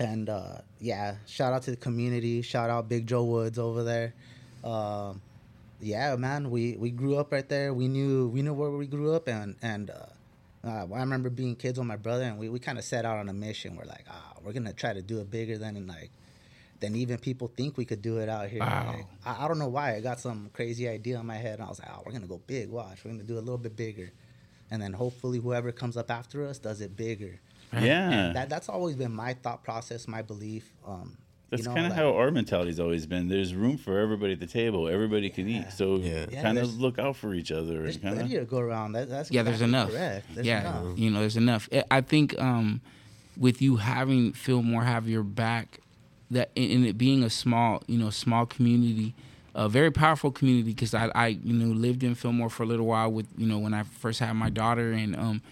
And 0.00 0.28
uh, 0.28 0.62
yeah, 0.80 1.14
shout 1.28 1.52
out 1.52 1.62
to 1.62 1.70
the 1.70 1.76
community. 1.76 2.42
Shout 2.42 2.70
out 2.70 2.88
Big 2.88 3.06
Joe 3.06 3.22
Woods 3.22 3.56
over 3.56 3.84
there. 3.84 4.14
Um, 4.64 5.20
yeah, 5.80 6.16
man, 6.16 6.50
we, 6.50 6.76
we 6.76 6.90
grew 6.90 7.16
up 7.16 7.32
right 7.32 7.48
there. 7.48 7.72
We 7.72 7.88
knew 7.88 8.28
we 8.28 8.42
knew 8.42 8.54
where 8.54 8.70
we 8.70 8.86
grew 8.86 9.14
up, 9.14 9.28
and 9.28 9.56
and 9.62 9.90
uh, 9.90 10.66
uh, 10.66 10.86
I 10.92 11.00
remember 11.00 11.30
being 11.30 11.56
kids 11.56 11.78
with 11.78 11.86
my 11.86 11.96
brother, 11.96 12.24
and 12.24 12.38
we, 12.38 12.48
we 12.48 12.58
kind 12.58 12.78
of 12.78 12.84
set 12.84 13.04
out 13.04 13.18
on 13.18 13.28
a 13.28 13.32
mission. 13.32 13.76
We're 13.76 13.84
like, 13.84 14.06
ah, 14.10 14.34
we're 14.42 14.52
gonna 14.52 14.72
try 14.72 14.92
to 14.92 15.02
do 15.02 15.20
it 15.20 15.30
bigger 15.30 15.58
than 15.58 15.76
and 15.76 15.88
like 15.88 16.10
than 16.80 16.96
even 16.96 17.18
people 17.18 17.52
think 17.56 17.76
we 17.76 17.84
could 17.84 18.00
do 18.00 18.18
it 18.18 18.28
out 18.28 18.48
here. 18.48 18.60
Wow. 18.60 18.94
Like, 18.96 19.06
I, 19.24 19.44
I 19.44 19.48
don't 19.48 19.58
know 19.58 19.68
why. 19.68 19.96
I 19.96 20.00
got 20.00 20.18
some 20.18 20.50
crazy 20.52 20.88
idea 20.88 21.20
in 21.20 21.26
my 21.26 21.36
head, 21.36 21.54
and 21.54 21.64
I 21.64 21.68
was 21.68 21.78
like, 21.78 21.90
oh, 21.92 22.02
we're 22.04 22.12
gonna 22.12 22.26
go 22.26 22.40
big. 22.46 22.70
Watch, 22.70 23.04
we're 23.04 23.10
gonna 23.12 23.24
do 23.24 23.36
it 23.36 23.38
a 23.38 23.40
little 23.40 23.58
bit 23.58 23.76
bigger 23.76 24.12
and 24.70 24.80
then 24.80 24.92
hopefully 24.92 25.38
whoever 25.38 25.72
comes 25.72 25.96
up 25.96 26.10
after 26.10 26.46
us 26.46 26.58
does 26.58 26.80
it 26.80 26.96
bigger. 26.96 27.40
Yeah. 27.72 28.32
That 28.32 28.48
that's 28.48 28.68
always 28.68 28.96
been 28.96 29.12
my 29.12 29.34
thought 29.34 29.62
process, 29.62 30.08
my 30.08 30.22
belief. 30.22 30.72
Um, 30.86 31.16
That's 31.50 31.62
you 31.64 31.68
know, 31.68 31.74
kind 31.74 31.86
of 31.86 31.90
like- 31.92 31.98
how 32.00 32.14
our 32.14 32.30
mentality's 32.30 32.78
always 32.80 33.06
been. 33.06 33.28
There's 33.28 33.54
room 33.54 33.76
for 33.76 33.98
everybody 33.98 34.32
at 34.34 34.40
the 34.40 34.46
table. 34.46 34.88
Everybody 34.88 35.28
can 35.30 35.48
eat. 35.48 35.72
So 35.72 35.96
Yeah. 35.96 36.26
Yeah, 36.30 36.42
kind 36.42 36.58
of 36.58 36.80
look 36.80 36.98
out 36.98 37.16
for 37.16 37.34
each 37.34 37.50
other. 37.50 37.74
there's 37.82 37.96
And 37.96 38.04
kind 38.04 38.16
plenty 38.16 38.36
of, 38.36 38.44
to 38.48 38.50
go 38.50 38.58
around. 38.58 38.92
That, 38.92 39.08
that's 39.08 39.30
yeah, 39.30 39.42
there's 39.42 39.60
enough. 39.60 39.90
Correct. 39.90 40.26
There's 40.34 40.46
yeah, 40.46 40.60
enough. 40.82 40.98
you 40.98 41.10
know, 41.10 41.20
there's 41.20 41.36
enough. 41.36 41.68
I- 41.72 41.84
I 41.90 42.00
think 42.02 42.38
um, 42.40 42.80
with 43.36 43.60
you 43.60 43.76
having 43.76 44.32
Fillmore 44.32 44.84
have 44.84 45.08
your 45.08 45.22
back, 45.24 45.80
that 46.30 46.50
and 46.56 46.70
and 46.70 46.86
it 46.86 46.96
being 46.96 47.24
a 47.24 47.30
small, 47.30 47.82
you 47.88 47.98
know, 47.98 48.10
small 48.10 48.46
community, 48.46 49.14
a 49.56 49.68
very 49.68 49.90
powerful 49.90 50.30
community. 50.30 50.70
Because 50.72 50.94
I, 50.94 51.10
I, 51.16 51.26
you 51.28 51.52
know, 51.52 51.74
lived 51.74 52.04
in 52.04 52.14
Fillmore 52.14 52.50
for 52.50 52.62
a 52.62 52.66
little 52.66 52.86
while 52.86 53.10
with, 53.10 53.26
you 53.36 53.48
know, 53.48 53.58
when 53.58 53.74
I 53.74 53.82
first 53.82 54.20
had 54.20 54.32
my 54.34 54.50
daughter, 54.50 54.92
and 54.92 55.16
um, 55.16 55.42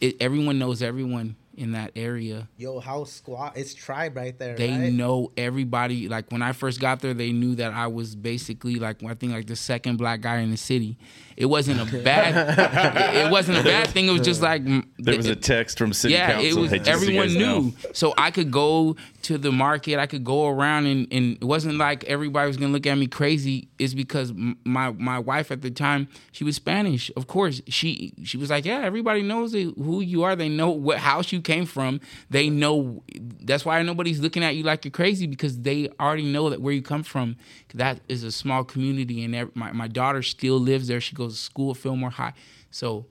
it, 0.00 0.16
everyone 0.20 0.58
knows 0.58 0.82
everyone 0.82 1.36
in 1.58 1.72
that 1.72 1.92
area. 1.96 2.48
Yo, 2.56 2.78
house 2.78 3.12
squad, 3.12 3.52
it's 3.56 3.74
tribe 3.74 4.16
right 4.16 4.38
there. 4.38 4.56
They 4.56 4.70
right? 4.70 4.92
know 4.92 5.32
everybody. 5.36 6.08
Like 6.08 6.30
when 6.30 6.40
I 6.40 6.52
first 6.52 6.80
got 6.80 7.00
there, 7.00 7.14
they 7.14 7.32
knew 7.32 7.56
that 7.56 7.72
I 7.72 7.88
was 7.88 8.14
basically 8.14 8.76
like 8.76 9.02
I 9.02 9.14
think 9.14 9.32
like 9.32 9.46
the 9.46 9.56
second 9.56 9.96
black 9.96 10.20
guy 10.20 10.38
in 10.38 10.50
the 10.50 10.56
city. 10.56 10.96
It 11.38 11.46
wasn't 11.46 11.80
a 11.80 12.02
bad. 12.02 12.58
it, 12.58 13.26
it 13.26 13.30
wasn't 13.30 13.58
a 13.58 13.62
bad 13.62 13.86
thing. 13.86 14.08
It 14.08 14.10
was 14.10 14.22
just 14.22 14.42
like 14.42 14.64
there 14.98 15.16
was 15.16 15.26
a 15.26 15.36
text 15.36 15.78
from 15.78 15.92
city 15.92 16.14
yeah, 16.14 16.32
council. 16.32 16.50
it 16.50 16.60
was 16.60 16.70
"Hey, 16.72 16.78
just 16.78 16.90
everyone 16.90 17.28
knew. 17.28 17.38
know." 17.38 17.72
So 17.92 18.12
I 18.18 18.32
could 18.32 18.50
go 18.50 18.96
to 19.22 19.38
the 19.38 19.52
market, 19.52 20.00
I 20.00 20.06
could 20.06 20.24
go 20.24 20.48
around 20.48 20.86
and, 20.86 21.06
and 21.12 21.36
it 21.40 21.44
wasn't 21.44 21.76
like 21.76 22.02
everybody 22.04 22.48
was 22.48 22.56
gonna 22.56 22.72
look 22.72 22.88
at 22.88 22.98
me 22.98 23.06
crazy. 23.06 23.68
It's 23.78 23.94
because 23.94 24.32
my 24.64 24.90
my 24.90 25.20
wife 25.20 25.52
at 25.52 25.62
the 25.62 25.70
time, 25.70 26.08
she 26.32 26.42
was 26.42 26.56
Spanish. 26.56 27.08
Of 27.16 27.28
course, 27.28 27.62
she 27.68 28.14
she 28.24 28.36
was 28.36 28.50
like, 28.50 28.64
Yeah, 28.64 28.80
everybody 28.80 29.22
knows 29.22 29.52
who 29.52 30.00
you 30.00 30.24
are. 30.24 30.34
They 30.34 30.48
know 30.48 30.70
what 30.70 30.98
house 30.98 31.30
you 31.30 31.40
came 31.40 31.66
from. 31.66 32.00
They 32.30 32.50
know 32.50 33.04
that's 33.42 33.64
why 33.64 33.80
nobody's 33.82 34.18
looking 34.18 34.42
at 34.42 34.56
you 34.56 34.64
like 34.64 34.84
you're 34.84 34.90
crazy 34.90 35.28
because 35.28 35.60
they 35.60 35.88
already 36.00 36.24
know 36.24 36.50
that 36.50 36.60
where 36.60 36.74
you 36.74 36.82
come 36.82 37.04
from. 37.04 37.36
That 37.74 38.00
is 38.08 38.24
a 38.24 38.32
small 38.32 38.64
community 38.64 39.22
and 39.22 39.34
ev- 39.36 39.54
my, 39.54 39.70
my 39.72 39.88
daughter 39.88 40.22
still 40.22 40.58
lives 40.58 40.88
there. 40.88 41.00
She 41.00 41.14
goes 41.14 41.27
to 41.36 41.42
school 41.42 41.70
at 41.72 41.76
Fillmore 41.76 42.10
High. 42.10 42.34
So 42.70 43.06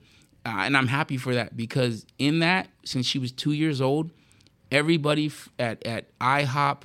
uh, 0.46 0.60
and 0.60 0.76
I'm 0.76 0.86
happy 0.86 1.16
for 1.16 1.34
that 1.34 1.56
because 1.56 2.06
in 2.18 2.38
that, 2.38 2.68
since 2.84 3.04
she 3.06 3.18
was 3.18 3.32
two 3.32 3.52
years 3.52 3.80
old, 3.80 4.10
everybody 4.70 5.26
f- 5.26 5.48
at 5.58 5.84
at 5.86 6.16
IHOP 6.18 6.82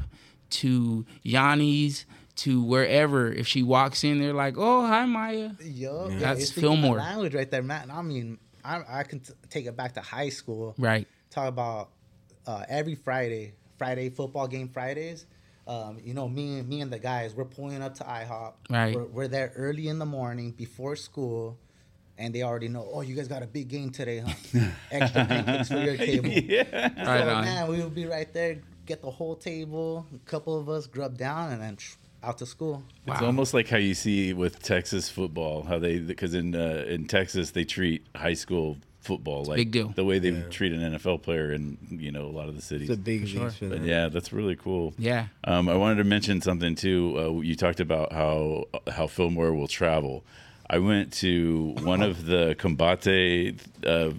to 0.50 1.06
Yanni's 1.24 2.06
to 2.36 2.63
wherever, 2.63 3.32
if 3.32 3.48
she 3.48 3.62
walks 3.63 4.04
in, 4.04 4.19
they're 4.19 4.34
like, 4.34 4.56
"Oh, 4.58 4.86
hi, 4.86 5.06
Maya." 5.06 5.52
Yo, 5.63 6.10
yeah, 6.10 6.17
That's 6.17 6.39
you're 6.39 6.46
speaking 6.48 6.69
my 6.69 6.76
Fillmore. 6.82 6.98
language 6.98 7.36
right 7.36 7.50
there, 7.50 7.62
man. 7.62 7.91
I 7.91 8.02
mean, 8.02 8.39
I, 8.65 8.82
I 8.89 9.04
can 9.04 9.19
t- 9.19 9.34
take 9.50 9.65
it 9.67 9.78
back 9.78 9.93
to 9.93 10.02
high 10.02 10.30
school. 10.30 10.74
Right. 10.78 11.08
talk 11.30 11.48
about 11.48 11.91
uh, 12.48 12.65
every 12.67 12.96
Friday, 12.96 13.54
Friday 13.78 14.10
football 14.10 14.48
game 14.48 14.67
Fridays. 14.69 15.26
Um, 15.65 15.99
you 16.04 16.13
know, 16.13 16.28
me 16.28 16.60
and 16.60 16.67
me 16.67 16.82
and 16.82 16.91
the 16.91 16.99
guys, 16.99 17.34
we're 17.34 17.45
pulling 17.45 17.82
up 17.82 17.95
to 17.95 18.04
IHOP. 18.04 18.54
Right. 18.69 18.95
We're, 18.95 19.06
we're 19.06 19.28
there 19.28 19.54
early 19.56 19.88
in 19.88 19.97
the 19.97 20.06
morning 20.06 20.52
before 20.52 20.95
school, 20.95 21.58
and 22.17 22.36
they 22.36 22.43
already 22.43 22.67
know. 22.67 22.89
Oh, 22.91 23.02
you 23.02 23.15
guys 23.15 23.28
got 23.28 23.43
a 23.43 23.47
big 23.47 23.69
game 23.69 23.89
today, 23.89 24.19
huh? 24.19 24.60
Extra 24.91 25.26
pancakes 25.26 25.69
for 25.69 25.78
your 25.78 25.95
table. 25.95 26.30
yeah. 26.30 27.10
Right 27.10 27.28
on. 27.28 27.45
man, 27.45 27.67
we 27.69 27.82
would 27.82 27.95
be 27.95 28.06
right 28.06 28.32
there, 28.34 28.60
get 28.86 29.02
the 29.02 29.12
whole 29.12 29.36
table, 29.36 30.06
a 30.13 30.30
couple 30.30 30.60
of 30.60 30.67
us 30.67 30.86
grub 30.86 31.17
down, 31.17 31.54
and 31.54 31.62
then 31.62 31.78
psh, 31.78 31.95
out 32.23 32.38
to 32.39 32.45
school. 32.45 32.84
It's 33.08 33.21
almost 33.21 33.54
like 33.54 33.69
how 33.69 33.78
you 33.78 33.93
see 33.93 34.34
with 34.34 34.62
Texas 34.62 35.10
football, 35.10 35.63
how 35.63 35.80
they 35.80 35.99
because 35.99 36.34
in 36.34 36.56
uh, 36.56 36.86
in 36.88 37.06
Texas 37.06 37.52
they 37.52 37.63
treat 37.63 38.06
high 38.15 38.34
school 38.34 38.78
football 39.04 39.44
like 39.44 39.58
big 39.58 39.72
deal. 39.72 39.89
the 39.89 40.06
way 40.06 40.18
they 40.20 40.32
would 40.32 40.50
treat 40.50 40.72
an 40.72 40.94
NFL 40.94 41.22
player 41.22 41.52
in 41.52 41.78
you 41.89 42.12
know 42.12 42.26
a 42.26 42.32
lot 42.32 42.48
of 42.48 42.56
the 42.56 42.62
cities. 42.62 42.89
It's 42.89 42.98
a 42.98 43.02
big 43.02 43.28
sure. 43.28 43.50
for 43.50 43.70
But 43.70 43.84
yeah, 43.84 44.08
that's 44.08 44.32
really 44.32 44.56
cool. 44.56 44.94
Yeah. 44.98 45.28
Um, 45.44 45.70
I 45.70 45.76
wanted 45.76 45.96
to 45.96 46.04
mention 46.06 46.42
something 46.42 46.76
too. 46.76 47.16
Uh, 47.18 47.42
you 47.42 47.56
talked 47.56 47.80
about 47.80 48.13
how 48.13 48.66
how 48.89 49.08
Fillmore 49.08 49.54
will 49.54 49.68
travel. 49.68 50.24
I 50.70 50.80
went 50.80 51.13
to 51.13 51.76
one 51.82 52.02
of 52.02 52.26
the 52.26 52.56
Combate, 52.58 53.60
uh, 53.86 54.12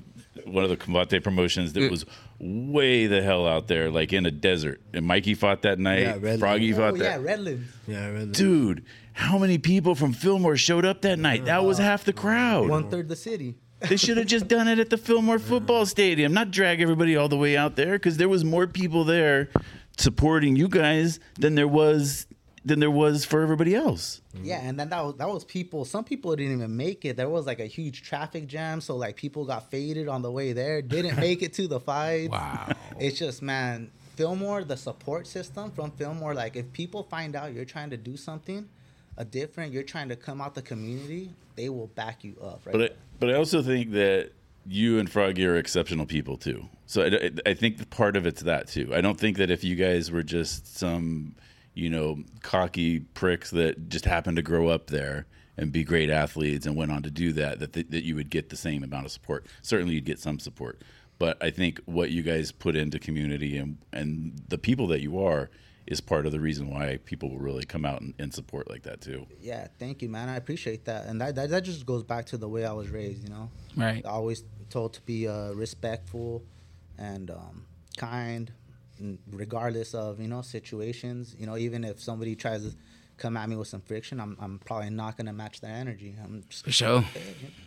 one 0.44 0.62
of 0.62 0.70
the 0.70 0.77
Combate 0.77 1.25
promotions 1.25 1.73
that 1.73 1.90
was 1.90 2.05
way 2.38 3.07
the 3.07 3.23
hell 3.23 3.47
out 3.47 3.68
there, 3.68 3.90
like 3.90 4.12
in 4.12 4.27
a 4.27 4.31
desert. 4.31 4.81
And 4.92 5.07
Mikey 5.07 5.35
fought 5.35 5.62
that 5.62 5.79
night. 5.79 6.03
Yeah, 6.03 6.12
Redlands. 6.12 6.40
Froggy 6.40 6.75
Oh 6.75 6.77
fought 6.77 6.97
yeah, 6.97 7.03
that. 7.03 7.20
Redlands. 7.23 7.73
Yeah, 7.87 8.07
I. 8.07 8.37
Dude, 8.37 8.85
how 9.12 9.38
many 9.38 9.59
people 9.59 9.94
from 9.94 10.12
Fillmore 10.12 10.57
showed 10.57 10.85
up 10.85 11.03
that 11.03 11.18
night? 11.18 11.47
That 11.47 11.64
was 11.64 11.79
half 11.79 12.05
the 12.05 12.12
crowd. 12.12 12.68
One 12.68 12.90
third 12.90 13.09
the 13.09 13.16
city. 13.16 13.57
They 13.88 13.97
should 13.97 14.16
have 14.16 14.27
just 14.27 14.49
done 14.49 14.68
it 14.68 14.79
at 14.79 14.90
the 14.90 14.99
Fillmore 14.99 15.38
Football 15.38 15.87
Stadium, 15.87 16.33
not 16.33 16.51
drag 16.51 16.81
everybody 16.81 17.16
all 17.16 17.29
the 17.29 17.37
way 17.37 17.57
out 17.57 17.77
there 17.77 17.92
because 17.92 18.16
there 18.16 18.29
was 18.29 18.44
more 18.44 18.66
people 18.66 19.05
there 19.05 19.51
supporting 19.97 20.57
you 20.57 20.68
guys 20.68 21.20
than 21.38 21.55
there 21.55 21.68
was 21.68 22.27
than 22.64 22.81
there 22.81 22.90
was 22.90 23.25
for 23.25 23.42
everybody 23.42 23.75
else. 23.75 24.23
Yeah, 24.42 24.59
mm-hmm. 24.59 24.68
and 24.68 24.81
then 24.81 24.88
that 24.88 25.05
was 25.05 25.14
that 25.16 25.29
was 25.29 25.44
people. 25.44 25.85
Some 25.85 26.05
people 26.05 26.35
didn't 26.35 26.55
even 26.55 26.77
make 26.77 27.05
it. 27.05 27.16
There 27.16 27.29
was 27.29 27.47
like 27.47 27.61
a 27.61 27.66
huge 27.66 28.03
traffic 28.03 28.47
jam, 28.47 28.81
so 28.81 28.97
like 28.97 29.16
people 29.16 29.44
got 29.44 29.70
faded 29.70 30.09
on 30.09 30.23
the 30.23 30.31
way 30.31 30.53
there. 30.53 30.81
Didn't 30.83 31.16
make 31.16 31.42
it 31.42 31.53
to 31.55 31.68
the 31.68 31.81
fight. 31.81 32.31
Wow. 32.31 32.68
It's 32.99 33.18
just 33.18 33.42
man, 33.42 33.90
Fillmore, 34.16 34.64
the 34.64 34.77
support 34.77 35.27
system 35.27 35.70
from 35.70 35.90
Fillmore. 35.92 36.35
Like 36.35 36.57
if 36.57 36.73
people 36.73 37.03
find 37.03 37.37
out 37.37 37.53
you're 37.53 37.64
trying 37.64 37.90
to 37.90 37.97
do 37.97 38.16
something, 38.16 38.68
a 39.16 39.24
different, 39.24 39.72
you're 39.72 39.83
trying 39.83 40.09
to 40.09 40.16
come 40.16 40.40
out 40.40 40.55
the 40.55 40.62
community, 40.62 41.31
they 41.57 41.68
will 41.68 41.87
back 41.88 42.24
you 42.24 42.37
up. 42.42 42.61
Right. 42.64 42.72
But 42.72 42.83
I, 42.83 42.88
but 43.20 43.31
I 43.31 43.35
also 43.35 43.62
think 43.62 43.92
that 43.92 44.33
you 44.66 44.98
and 44.98 45.11
Froggy 45.11 45.46
are 45.46 45.57
exceptional 45.57 46.07
people 46.07 46.37
too. 46.37 46.68
So 46.87 47.03
I, 47.03 47.31
I- 47.50 47.55
think 47.55 47.90
part 47.90 48.16
of 48.16 48.27
it's 48.27 48.42
that 48.42 48.68
too. 48.68 48.92
I 48.94 49.00
don't 49.00 49.18
think 49.18 49.37
that 49.38 49.50
if 49.50 49.64
you 49.64 49.77
guys 49.77 50.11
were 50.11 50.22
just 50.22 50.77
some, 50.77 51.35
you 51.74 51.90
know, 51.90 52.18
cocky 52.42 53.00
pricks 53.00 53.50
that 53.50 53.88
just 53.88 54.05
happened 54.05 54.37
to 54.37 54.42
grow 54.42 54.68
up 54.68 54.88
there 54.88 55.27
and 55.57 55.70
be 55.70 55.85
great 55.85 56.11
athletes 56.11 56.66
and 56.66 56.77
went 56.77 56.90
on 56.90 57.03
to 57.03 57.11
do 57.11 57.33
that, 57.35 57.61
that 57.61 57.72
that 57.72 58.05
you 58.05 58.14
would 58.16 58.31
get 58.31 58.48
the 58.48 58.57
same 58.57 58.83
amount 58.83 59.07
of 59.07 59.12
support. 59.12 59.46
Certainly, 59.62 59.94
you'd 59.94 60.05
get 60.05 60.18
some 60.18 60.38
support. 60.38 60.81
But 61.18 61.42
I 61.42 61.50
think 61.50 61.81
what 61.85 62.11
you 62.11 62.22
guys 62.22 62.50
put 62.53 62.74
into 62.77 62.98
community 62.98 63.57
and 63.57 63.79
and 63.92 64.33
the 64.48 64.59
people 64.59 64.88
that 64.88 65.00
you 65.00 65.24
are 65.24 65.50
is 65.87 66.01
part 66.01 66.25
of 66.27 66.33
the 66.33 66.40
reason 66.40 66.70
why 66.70 66.99
people 67.05 67.31
will 67.31 67.38
really 67.38 67.64
come 67.64 67.85
out 67.85 68.01
and, 68.01 68.14
and 68.18 68.33
support 68.33 68.70
like 68.70 68.83
that 68.85 69.01
too. 69.01 69.27
yeah, 69.40 69.66
thank 69.79 70.01
you, 70.03 70.09
man. 70.09 70.29
I 70.29 70.37
appreciate 70.37 70.85
that, 70.87 71.07
and 71.07 71.20
that, 71.20 71.35
that 71.35 71.51
that 71.51 71.62
just 71.64 71.85
goes 71.85 72.03
back 72.03 72.27
to 72.27 72.37
the 72.38 72.49
way 72.49 72.64
I 72.64 72.73
was 72.73 72.88
raised. 72.88 73.23
You 73.23 73.29
know, 73.31 73.51
Right. 73.77 74.05
always 74.07 74.44
told 74.70 74.94
to 74.94 75.03
be 75.03 75.29
uh, 75.29 75.53
respectful 75.53 76.42
and 76.99 77.31
um, 77.31 77.66
kind, 77.97 78.51
regardless 79.31 79.94
of 79.94 80.20
you 80.20 80.29
know 80.29 80.42
situations. 80.42 81.35
You 81.38 81.47
know, 81.47 81.57
even 81.57 81.85
if 81.85 82.01
somebody 82.01 82.35
tries 82.37 82.62
to 82.64 82.77
come 83.16 83.37
at 83.37 83.48
me 83.48 83.57
with 83.57 83.68
some 83.68 83.81
friction, 83.81 84.20
I'm 84.20 84.37
I'm 84.40 84.59
probably 84.59 84.90
not 84.90 85.16
gonna 85.16 85.33
match 85.33 85.61
their 85.61 85.72
energy. 85.74 86.14
I'm 86.22 86.44
just 86.48 86.64
For 86.64 86.72
sure. 86.72 87.05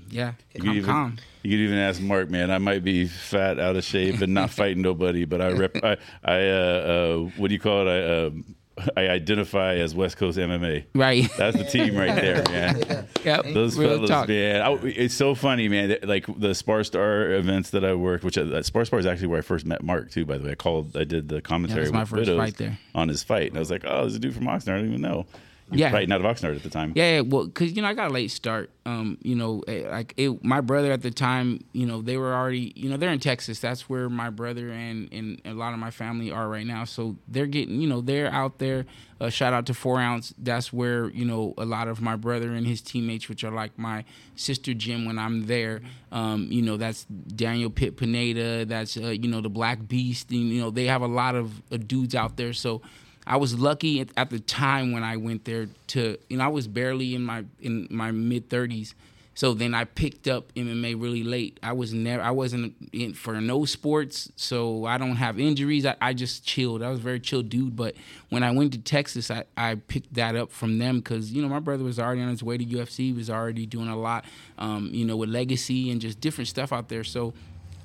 Yeah. 0.09 0.33
You 0.53 0.61
could 0.61 0.69
I'm 0.69 0.77
even, 0.77 0.89
calm. 0.89 1.17
You 1.43 1.51
could 1.51 1.63
even 1.63 1.77
ask 1.77 2.01
Mark, 2.01 2.29
man. 2.29 2.51
I 2.51 2.57
might 2.57 2.83
be 2.83 3.07
fat, 3.07 3.59
out 3.59 3.75
of 3.75 3.83
shape, 3.83 4.21
and 4.21 4.33
not 4.33 4.49
fighting 4.59 4.81
nobody, 4.81 5.25
but 5.25 5.41
I 5.41 5.51
rep. 5.51 5.75
I, 5.83 5.97
I 6.23 6.47
uh, 6.49 6.53
uh, 6.53 7.17
what 7.37 7.49
do 7.49 7.53
you 7.53 7.59
call 7.59 7.87
it? 7.87 7.91
I, 7.91 8.25
um, 8.25 8.55
I 8.95 9.07
identify 9.07 9.75
as 9.75 9.95
West 9.95 10.17
Coast 10.17 10.37
MMA. 10.37 10.85
Right. 10.93 11.29
That's 11.37 11.57
the 11.57 11.63
team 11.63 11.95
right 11.97 12.13
there, 12.21 12.43
man. 12.43 13.07
yep. 13.23 13.45
Those 13.45 13.77
Real 13.77 13.95
fellas, 13.95 14.09
talk. 14.09 14.27
man. 14.27 14.61
I, 14.61 14.71
it's 14.85 15.13
so 15.15 15.33
funny, 15.35 15.67
man. 15.67 15.97
Like 16.03 16.25
the 16.39 16.53
Spar 16.53 16.83
Star 16.83 17.31
events 17.31 17.71
that 17.71 17.83
I 17.83 17.93
worked, 17.95 18.23
which 18.23 18.37
uh, 18.37 18.61
Spar 18.63 18.85
Star 18.85 18.99
is 18.99 19.05
actually 19.05 19.27
where 19.27 19.39
I 19.39 19.41
first 19.41 19.65
met 19.65 19.83
Mark 19.83 20.11
too. 20.11 20.25
By 20.25 20.37
the 20.37 20.45
way, 20.45 20.51
I 20.51 20.55
called, 20.55 20.95
I 20.95 21.03
did 21.05 21.27
the 21.29 21.41
commentary 21.41 21.85
Yeah, 21.85 21.91
my 21.91 22.05
first 22.05 22.19
Widows 22.29 22.37
fight 22.37 22.57
there. 22.57 22.77
on 22.93 23.07
his 23.09 23.23
fight, 23.23 23.47
and 23.49 23.57
I 23.57 23.59
was 23.59 23.71
like, 23.71 23.83
oh, 23.85 24.01
there's 24.01 24.15
a 24.15 24.19
dude 24.19 24.35
from 24.35 24.45
Oxnard. 24.45 24.73
I 24.73 24.77
don't 24.77 24.87
even 24.89 25.01
know. 25.01 25.25
You 25.69 25.79
Yeah. 25.79 25.91
fighting 25.91 26.13
out 26.13 26.23
of 26.23 26.25
Oxnard 26.25 26.55
at 26.55 26.63
the 26.63 26.69
time. 26.69 26.93
Yeah, 26.95 27.15
yeah, 27.15 27.21
well, 27.21 27.47
cause 27.49 27.71
you 27.73 27.81
know 27.81 27.89
I 27.89 27.93
got 27.93 28.09
a 28.09 28.13
late 28.13 28.31
start. 28.31 28.69
Um, 28.85 29.17
you 29.21 29.35
know, 29.35 29.63
eh, 29.67 29.85
like 29.89 30.13
it, 30.15 30.41
my 30.41 30.61
brother 30.61 30.93
at 30.93 31.01
the 31.01 31.11
time, 31.11 31.59
you 31.73 31.85
know, 31.85 32.01
they 32.01 32.15
were 32.15 32.33
already, 32.33 32.71
you 32.73 32.89
know, 32.89 32.95
they're 32.95 33.11
in 33.11 33.19
Texas. 33.19 33.59
That's 33.59 33.89
where 33.89 34.07
my 34.09 34.29
brother 34.29 34.69
and 34.69 35.09
and 35.11 35.41
a 35.43 35.53
lot 35.53 35.73
of 35.73 35.79
my 35.79 35.91
family 35.91 36.31
are 36.31 36.47
right 36.47 36.65
now. 36.65 36.85
So 36.85 37.17
they're 37.27 37.47
getting, 37.47 37.81
you 37.81 37.87
know, 37.89 37.99
they're 37.99 38.31
out 38.31 38.59
there. 38.59 38.85
Uh, 39.19 39.29
shout 39.29 39.51
out 39.51 39.65
to 39.65 39.73
Four 39.73 39.99
Ounce. 39.99 40.33
That's 40.37 40.71
where 40.71 41.09
you 41.09 41.25
know 41.25 41.53
a 41.57 41.65
lot 41.65 41.89
of 41.89 41.99
my 41.99 42.15
brother 42.15 42.53
and 42.53 42.65
his 42.65 42.79
teammates, 42.81 43.27
which 43.27 43.43
are 43.43 43.51
like 43.51 43.77
my 43.77 44.05
sister 44.35 44.73
gym 44.73 45.03
when 45.05 45.19
I'm 45.19 45.47
there. 45.47 45.81
Um, 46.13 46.47
you 46.49 46.61
know, 46.61 46.77
that's 46.77 47.03
Daniel 47.05 47.69
Pitt 47.69 47.97
Pineda. 47.97 48.63
That's 48.63 48.95
uh, 48.95 49.07
you 49.09 49.27
know 49.27 49.41
the 49.41 49.49
Black 49.49 49.85
Beast. 49.85 50.31
And, 50.31 50.47
you 50.49 50.61
know, 50.61 50.69
they 50.71 50.85
have 50.85 51.01
a 51.01 51.07
lot 51.07 51.35
of 51.35 51.61
uh, 51.73 51.77
dudes 51.77 52.15
out 52.15 52.37
there. 52.37 52.53
So. 52.53 52.81
I 53.27 53.35
was 53.35 53.59
lucky 53.59 53.99
at, 53.99 54.09
at 54.15 54.29
the 54.29 54.39
time 54.39 54.93
when 54.93 55.03
I 55.03 55.17
went 55.17 55.43
there 55.43 55.67
to 55.87 56.17
you 56.29 56.37
know 56.37 56.45
I 56.45 56.47
was 56.47 56.67
barely 56.67 57.13
in 57.13 57.23
my 57.23 57.43
in 57.59 57.87
my 57.91 58.11
mid 58.11 58.49
30s. 58.49 58.93
So 59.35 59.53
then 59.53 59.75
I 59.75 59.83
picked 59.83 60.27
up 60.27 60.51
MMA 60.55 60.99
really 60.99 61.23
late. 61.23 61.59
I 61.61 61.73
was 61.73 61.93
never 61.93 62.23
I 62.23 62.31
wasn't 62.31 62.73
in 62.91 63.13
for 63.13 63.39
no 63.39 63.65
sports, 63.65 64.31
so 64.35 64.85
I 64.85 64.97
don't 64.97 65.17
have 65.17 65.39
injuries. 65.39 65.85
I, 65.85 65.95
I 66.01 66.13
just 66.13 66.43
chilled. 66.43 66.81
I 66.81 66.89
was 66.89 66.97
a 66.97 67.03
very 67.03 67.19
chill 67.19 67.43
dude. 67.43 67.75
But 67.75 67.93
when 68.29 68.41
I 68.41 68.49
went 68.49 68.71
to 68.71 68.79
Texas, 68.79 69.29
I, 69.29 69.43
I 69.55 69.75
picked 69.75 70.15
that 70.15 70.35
up 70.35 70.51
from 70.51 70.79
them 70.79 71.01
because 71.01 71.31
you 71.31 71.43
know 71.43 71.49
my 71.49 71.59
brother 71.59 71.83
was 71.83 71.99
already 71.99 72.21
on 72.21 72.29
his 72.29 72.41
way 72.41 72.57
to 72.57 72.65
UFC. 72.65 72.97
He 72.97 73.13
was 73.13 73.29
already 73.29 73.67
doing 73.67 73.89
a 73.89 73.97
lot, 73.97 74.25
um, 74.57 74.89
you 74.91 75.05
know, 75.05 75.17
with 75.17 75.29
legacy 75.29 75.91
and 75.91 76.01
just 76.01 76.19
different 76.19 76.47
stuff 76.47 76.73
out 76.73 76.87
there. 76.89 77.03
So 77.03 77.33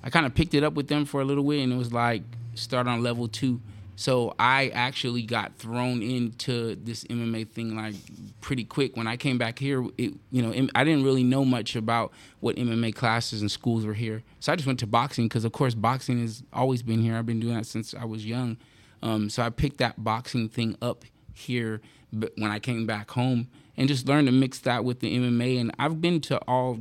I 0.04 0.08
kind 0.08 0.24
of 0.24 0.34
picked 0.34 0.54
it 0.54 0.64
up 0.64 0.72
with 0.72 0.88
them 0.88 1.04
for 1.04 1.20
a 1.20 1.24
little 1.24 1.44
bit, 1.44 1.62
and 1.62 1.72
it 1.72 1.76
was 1.76 1.92
like 1.92 2.22
start 2.54 2.86
on 2.86 3.02
level 3.02 3.28
two. 3.28 3.60
So 3.96 4.34
I 4.38 4.68
actually 4.68 5.22
got 5.22 5.56
thrown 5.56 6.02
into 6.02 6.76
this 6.76 7.04
MMA 7.04 7.48
thing 7.48 7.76
like 7.76 7.94
pretty 8.40 8.64
quick. 8.64 8.96
When 8.96 9.06
I 9.06 9.16
came 9.16 9.38
back 9.38 9.58
here, 9.58 9.84
it, 9.98 10.14
you 10.30 10.42
know, 10.42 10.68
I 10.74 10.84
didn't 10.84 11.04
really 11.04 11.24
know 11.24 11.44
much 11.44 11.76
about 11.76 12.12
what 12.40 12.56
MMA 12.56 12.94
classes 12.94 13.42
and 13.42 13.50
schools 13.50 13.84
were 13.84 13.94
here. 13.94 14.22
So 14.40 14.52
I 14.52 14.56
just 14.56 14.66
went 14.66 14.78
to 14.80 14.86
boxing 14.86 15.26
because, 15.26 15.44
of 15.44 15.52
course, 15.52 15.74
boxing 15.74 16.20
has 16.20 16.42
always 16.52 16.82
been 16.82 17.02
here. 17.02 17.16
I've 17.16 17.26
been 17.26 17.40
doing 17.40 17.54
that 17.54 17.66
since 17.66 17.94
I 17.94 18.04
was 18.04 18.24
young. 18.24 18.56
Um, 19.02 19.28
so 19.28 19.42
I 19.42 19.50
picked 19.50 19.78
that 19.78 20.02
boxing 20.02 20.48
thing 20.48 20.76
up 20.80 21.04
here 21.34 21.80
when 22.10 22.50
I 22.50 22.58
came 22.58 22.86
back 22.86 23.10
home 23.10 23.48
and 23.76 23.88
just 23.88 24.06
learned 24.06 24.28
to 24.28 24.32
mix 24.32 24.58
that 24.60 24.84
with 24.84 25.00
the 25.00 25.16
MMA. 25.16 25.60
And 25.60 25.72
I've 25.78 26.00
been 26.00 26.20
to 26.22 26.38
all 26.48 26.78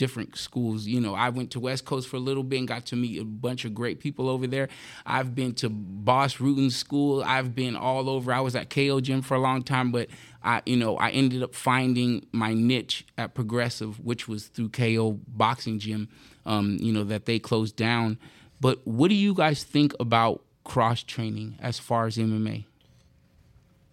different 0.00 0.34
schools. 0.34 0.86
You 0.86 0.98
know, 0.98 1.14
I 1.14 1.28
went 1.28 1.50
to 1.50 1.60
West 1.60 1.84
Coast 1.84 2.08
for 2.08 2.16
a 2.16 2.20
little 2.20 2.42
bit 2.42 2.60
and 2.60 2.66
got 2.66 2.86
to 2.86 2.96
meet 2.96 3.20
a 3.20 3.24
bunch 3.24 3.66
of 3.66 3.74
great 3.74 4.00
people 4.00 4.30
over 4.30 4.46
there. 4.46 4.70
I've 5.04 5.34
been 5.34 5.52
to 5.56 5.68
Bas 5.68 6.36
Rutten 6.36 6.72
School. 6.72 7.22
I've 7.22 7.54
been 7.54 7.76
all 7.76 8.08
over. 8.08 8.32
I 8.32 8.40
was 8.40 8.56
at 8.56 8.70
KO 8.70 9.02
Gym 9.02 9.20
for 9.20 9.34
a 9.34 9.38
long 9.38 9.62
time, 9.62 9.92
but 9.92 10.08
I, 10.42 10.62
you 10.64 10.78
know, 10.78 10.96
I 10.96 11.10
ended 11.10 11.42
up 11.42 11.54
finding 11.54 12.24
my 12.32 12.54
niche 12.54 13.04
at 13.18 13.34
Progressive, 13.34 14.00
which 14.00 14.26
was 14.26 14.46
through 14.46 14.70
KO 14.70 15.20
Boxing 15.28 15.78
Gym. 15.78 16.08
Um, 16.46 16.78
you 16.80 16.94
know 16.94 17.04
that 17.04 17.26
they 17.26 17.38
closed 17.38 17.76
down. 17.76 18.18
But 18.58 18.80
what 18.86 19.08
do 19.08 19.14
you 19.14 19.34
guys 19.34 19.64
think 19.64 19.92
about 20.00 20.42
cross 20.64 21.02
training 21.02 21.58
as 21.60 21.78
far 21.78 22.06
as 22.06 22.16
MMA? 22.16 22.64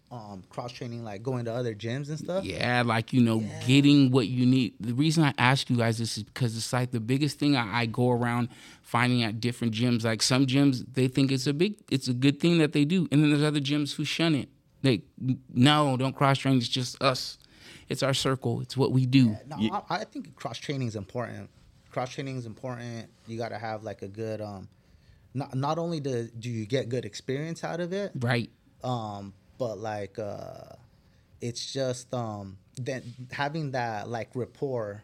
Um, 0.10 0.44
cross 0.50 0.72
training, 0.72 1.04
like 1.04 1.22
going 1.22 1.44
to 1.46 1.54
other 1.54 1.76
gyms 1.76 2.08
and 2.08 2.18
stuff. 2.18 2.46
Yeah, 2.46 2.82
like 2.86 3.12
you 3.12 3.22
know, 3.22 3.44
getting 3.66 4.10
what 4.10 4.28
you 4.28 4.46
need. 4.46 4.76
The 4.80 4.94
reason 4.94 5.24
I 5.26 5.34
ask 5.38 5.70
you 5.70 5.76
guys 5.76 5.98
this 5.98 6.18
is 6.18 6.24
because 6.24 6.56
it's 6.56 6.72
like 6.72 6.92
the 6.92 7.02
biggest 7.02 7.40
thing 7.40 7.58
I, 7.58 7.82
I 7.82 7.86
go 7.88 8.12
around 8.12 8.48
finding 8.82 9.24
at 9.24 9.42
different 9.42 9.74
gyms. 9.74 10.06
Like 10.06 10.22
some 10.22 10.46
gyms, 10.48 10.86
they 10.94 11.10
think 11.10 11.30
it's 11.32 11.46
a 11.46 11.54
big, 11.54 11.76
it's 11.92 12.08
a 12.08 12.14
good 12.14 12.40
thing 12.40 12.58
that 12.60 12.72
they 12.72 12.86
do, 12.86 13.10
and 13.12 13.22
then 13.22 13.32
there's 13.32 13.44
other 13.44 13.60
gyms 13.60 13.96
who 13.96 14.06
shun 14.06 14.34
it. 14.34 14.48
They 14.82 15.02
no, 15.54 15.98
don't 15.98 16.16
cross 16.16 16.38
train. 16.38 16.56
It's 16.58 16.70
just 16.70 17.02
us. 17.04 17.38
It's 17.90 18.02
our 18.02 18.14
circle. 18.14 18.62
It's 18.62 18.78
what 18.78 18.94
we 18.94 19.06
do. 19.06 19.36
No, 19.48 19.58
Ye- 19.58 19.72
I, 19.72 19.82
I 19.90 20.04
think 20.06 20.36
cross 20.36 20.58
training 20.58 20.88
is 20.88 20.96
important. 20.96 21.50
Cross 21.92 22.12
training 22.14 22.38
is 22.38 22.46
important. 22.46 23.10
You 23.28 23.38
got 23.38 23.50
to 23.50 23.58
have 23.58 23.84
like 23.84 24.04
a 24.04 24.08
good 24.08 24.40
um, 24.40 24.70
not 25.34 25.54
not 25.54 25.78
only 25.78 26.00
do 26.00 26.30
do 26.40 26.50
you 26.50 26.66
get 26.66 26.88
good 26.88 27.04
experience 27.04 27.66
out 27.66 27.82
of 27.82 27.92
it, 27.92 28.12
Right. 28.16 28.50
um, 28.86 29.34
but 29.58 29.78
like 29.80 30.18
uh, 30.20 30.76
it's 31.42 31.72
just 31.74 32.14
um, 32.14 32.58
then 32.78 33.04
having 33.32 33.72
that 33.72 34.08
like 34.10 34.30
rapport, 34.36 35.04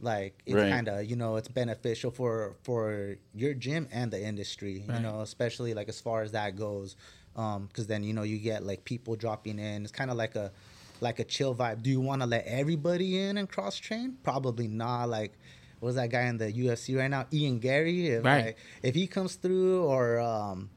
like 0.00 0.42
it's 0.46 0.54
Right. 0.56 0.70
kind 0.70 0.88
of 0.88 1.04
you 1.04 1.16
know 1.16 1.36
it's 1.36 1.48
beneficial 1.48 2.10
for 2.10 2.56
for 2.62 3.16
your 3.34 3.54
gym 3.54 3.88
and 3.92 4.10
the 4.10 4.22
industry. 4.22 4.84
Right. 4.86 4.96
You 4.96 5.02
know, 5.02 5.20
especially 5.20 5.74
like 5.74 5.88
as 5.88 6.00
far 6.00 6.22
as 6.22 6.32
that 6.32 6.56
goes, 6.56 6.96
because 7.34 7.86
then 7.86 8.02
you 8.04 8.12
know 8.12 8.22
you 8.22 8.38
get 8.38 8.64
like 8.64 8.84
people 8.84 9.16
dropping 9.16 9.58
in. 9.58 9.82
It's 9.82 9.92
kind 9.92 10.10
of 10.10 10.16
like 10.16 10.34
a 10.36 10.52
like 11.00 11.18
a 11.18 11.24
chill 11.24 11.54
vibe. 11.54 11.82
Do 11.82 11.90
you 11.90 12.00
want 12.00 12.22
to 12.22 12.26
let 12.26 12.46
everybody 12.46 13.18
in 13.20 13.36
and 13.38 13.48
cross 13.48 13.76
train? 13.76 14.16
Probably 14.22 14.68
not. 14.68 15.08
Like. 15.08 15.32
What's 15.78 15.96
that 15.96 16.08
guy 16.08 16.22
in 16.22 16.38
the 16.38 16.50
UFC 16.50 16.96
right 16.96 17.06
now? 17.10 17.26
Ian 17.30 17.58
Garry. 17.58 18.08
If, 18.08 18.24
Right. 18.24 18.46
like, 18.46 18.58
if 18.82 18.94
he 18.94 19.06
comes 19.06 19.34
through, 19.34 19.84
or 19.84 20.18
um, 20.18 20.70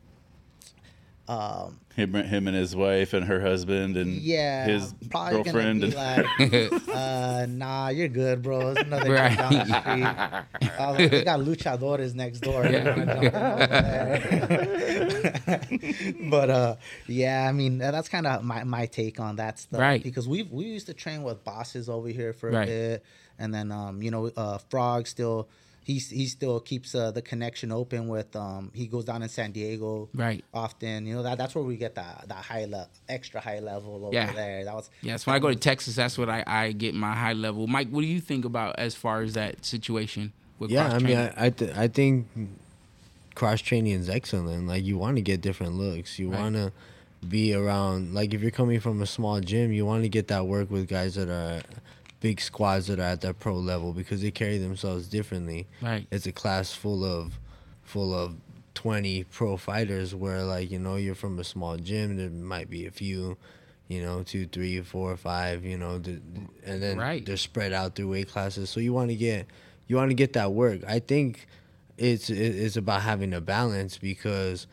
um, 1.30 1.80
Him, 2.00 2.14
him 2.14 2.48
and 2.48 2.56
his 2.56 2.74
wife 2.76 3.14
and 3.14 3.26
her 3.26 3.42
husband 3.42 3.98
and 3.98 4.14
yeah, 4.22 4.66
his 4.66 4.94
probably 5.10 5.44
girlfriend. 5.44 5.82
Gonna 5.94 6.26
And, 6.40 6.52
be 6.52 6.70
like, 6.70 6.82
uh, 6.96 7.46
nah, 7.50 7.90
you're 7.90 8.08
good, 8.08 8.42
bro. 8.42 8.74
There's 8.74 8.88
another 8.88 9.14
guy 9.14 9.28
Right. 9.30 9.38
down 9.38 9.54
the 9.54 9.66
street. 9.66 10.06
I 10.80 10.92
was 10.92 11.00
like, 11.00 11.12
they 11.12 11.24
got 11.24 11.40
luchadores 11.42 12.16
next 12.16 12.40
door. 12.40 12.64
They're 12.64 12.84
gonna 12.84 13.06
jump 13.06 13.24
in 13.24 13.36
over 13.36 13.68
there. 13.68 15.10
but 16.30 16.50
uh, 16.50 16.76
yeah, 17.08 17.48
I 17.48 17.52
mean 17.52 17.78
that's 17.80 18.10
kind 18.10 18.28
of 18.28 18.44
my, 18.44 18.64
my 18.64 18.86
take 18.86 19.20
on 19.20 19.38
that 19.38 19.60
stuff. 19.60 19.80
Right. 19.80 20.02
Because 20.02 20.28
we 20.28 20.44
we 20.44 20.66
used 20.66 20.88
to 20.88 20.94
train 20.94 21.24
with 21.24 21.44
bosses 21.44 21.90
over 21.90 22.08
here 22.08 22.34
for 22.34 22.50
a 22.50 22.54
Right. 22.54 22.68
bit, 22.68 23.04
and 23.38 23.54
then 23.54 23.72
um, 23.72 24.02
you 24.02 24.12
know, 24.12 24.32
uh, 24.36 24.58
Frog 24.70 25.08
still. 25.08 25.48
He's, 25.90 26.08
he 26.12 26.28
still 26.28 26.60
keeps 26.60 26.94
uh, 26.94 27.10
the 27.10 27.22
connection 27.32 27.72
open 27.72 28.08
with 28.08 28.36
um 28.36 28.70
he 28.76 28.86
goes 28.86 29.06
down 29.06 29.24
in 29.24 29.30
San 29.30 29.52
Diego 29.52 30.08
Right. 30.14 30.44
often 30.54 31.08
you 31.08 31.16
know 31.16 31.24
that 31.24 31.38
that's 31.40 31.56
where 31.56 31.64
we 31.64 31.78
get 31.78 31.96
that 31.96 32.26
that 32.28 32.44
high 32.52 32.66
level 32.66 32.90
extra 33.18 33.40
high 33.42 33.58
level 33.60 34.06
over 34.06 34.14
Yeah. 34.14 34.32
there 34.34 34.64
that 34.66 34.76
was 34.76 34.90
Yes. 35.02 35.26
When 35.26 35.36
I 35.36 35.40
go 35.40 35.50
to 35.50 35.56
Texas, 35.56 35.96
that's 35.96 36.16
what 36.18 36.30
I, 36.30 36.44
I 36.46 36.74
get 36.74 36.94
my 36.94 37.14
high 37.16 37.34
level. 37.34 37.66
Mike, 37.66 37.90
what 37.90 38.02
do 38.02 38.08
you 38.08 38.22
think 38.22 38.46
about 38.46 38.78
as 38.78 38.94
far 38.94 39.22
as 39.22 39.34
that 39.34 39.66
situation 39.66 40.32
with 40.60 40.70
Yeah, 40.70 40.88
I 40.94 41.00
mean. 41.00 41.18
I 41.18 41.34
I, 41.46 41.50
th- 41.50 41.76
I 41.76 41.88
think 41.88 42.28
cross 43.36 43.62
training 43.62 43.94
is 43.94 44.10
excellent. 44.10 44.68
Like 44.68 44.84
you 44.84 44.98
want 44.98 45.16
to 45.16 45.22
get 45.24 45.42
different 45.42 45.74
looks. 45.74 46.20
You 46.20 46.30
Right. 46.30 46.40
want 46.40 46.56
to 46.56 46.72
be 47.28 47.54
around. 47.54 48.14
Like 48.14 48.34
if 48.36 48.42
you're 48.42 48.52
coming 48.52 48.80
from 48.80 49.02
a 49.02 49.06
small 49.08 49.40
gym, 49.40 49.72
you 49.72 49.86
want 49.86 50.04
to 50.04 50.10
get 50.10 50.28
that 50.28 50.46
work 50.46 50.70
with 50.70 50.88
guys 50.88 51.16
that 51.16 51.30
are 51.30 51.62
big 52.20 52.42
squads 52.42 52.88
that 52.88 53.00
are 53.00 53.04
at 53.04 53.22
that 53.22 53.40
pro 53.40 53.56
level 53.56 53.94
because 53.94 54.22
they 54.22 54.32
carry 54.32 54.58
themselves 54.58 55.08
differently. 55.08 55.68
Right. 55.82 56.06
It's 56.12 56.26
a 56.26 56.32
class 56.32 56.74
full 56.74 57.04
of 57.06 57.40
full 57.84 58.14
of 58.14 58.36
20 58.76 59.24
pro 59.26 59.58
fighters 59.58 60.14
where 60.16 60.44
like 60.44 60.70
you 60.72 60.80
know 60.80 60.96
you're 60.96 61.16
from 61.16 61.38
a 61.40 61.44
small 61.44 61.76
gym 61.78 62.16
there 62.18 62.30
might 62.30 62.70
be 62.70 62.86
a 62.86 62.92
few 62.92 63.36
you 63.90 64.02
know 64.02 64.24
two 64.24 64.46
three 64.46 64.80
four 64.82 65.18
five 65.18 65.66
you 65.66 65.78
know 65.78 65.98
the, 66.00 66.22
and 66.66 66.82
then 66.82 66.98
Right. 66.98 67.26
they're 67.26 67.36
spread 67.36 67.74
out 67.74 67.96
through 67.96 68.12
weight 68.12 68.30
classes 68.30 68.70
so 68.70 68.80
you 68.80 68.94
want 68.94 69.10
to 69.10 69.16
get 69.18 69.48
you 69.88 69.96
want 69.98 70.12
to 70.12 70.14
get 70.16 70.32
that 70.34 70.54
work 70.54 70.82
i 70.88 71.00
think 71.00 71.48
it's 71.98 72.30
it's 72.30 72.78
about 72.78 73.02
having 73.02 73.34
a 73.34 73.42
balance 73.42 73.98
because 73.98 74.68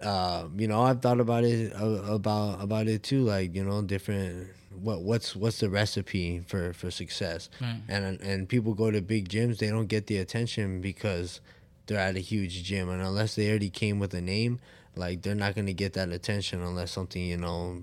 uh, 0.00 0.46
you 0.56 0.66
know 0.68 0.82
i've 0.82 1.02
thought 1.02 1.20
about 1.20 1.44
it 1.44 1.74
uh, 1.74 1.84
about 2.14 2.62
about 2.62 2.86
it 2.88 3.02
too 3.02 3.24
like 3.24 3.54
you 3.54 3.64
know 3.64 3.82
different 3.82 4.48
what 4.80 5.02
what's 5.02 5.34
what's 5.36 5.60
the 5.60 5.68
recipe 5.70 6.40
for 6.46 6.72
for 6.72 6.90
success? 6.90 7.48
Right. 7.60 7.80
and 7.88 8.20
and 8.20 8.48
people 8.48 8.74
go 8.74 8.90
to 8.90 9.00
big 9.00 9.28
gyms 9.28 9.58
they 9.58 9.68
don't 9.68 9.86
get 9.86 10.06
the 10.06 10.18
attention 10.18 10.80
because 10.80 11.40
they're 11.86 11.98
at 11.98 12.16
a 12.16 12.20
huge 12.20 12.64
gym. 12.64 12.88
And 12.88 13.02
unless 13.02 13.34
they 13.34 13.48
already 13.50 13.70
came 13.70 13.98
with 13.98 14.14
a 14.14 14.20
name 14.20 14.60
like 14.96 15.22
they're 15.22 15.34
not 15.34 15.54
going 15.54 15.66
to 15.66 15.72
get 15.74 15.94
that 15.94 16.10
attention 16.10 16.62
unless 16.62 16.92
something 16.92 17.22
you 17.22 17.36
know 17.36 17.82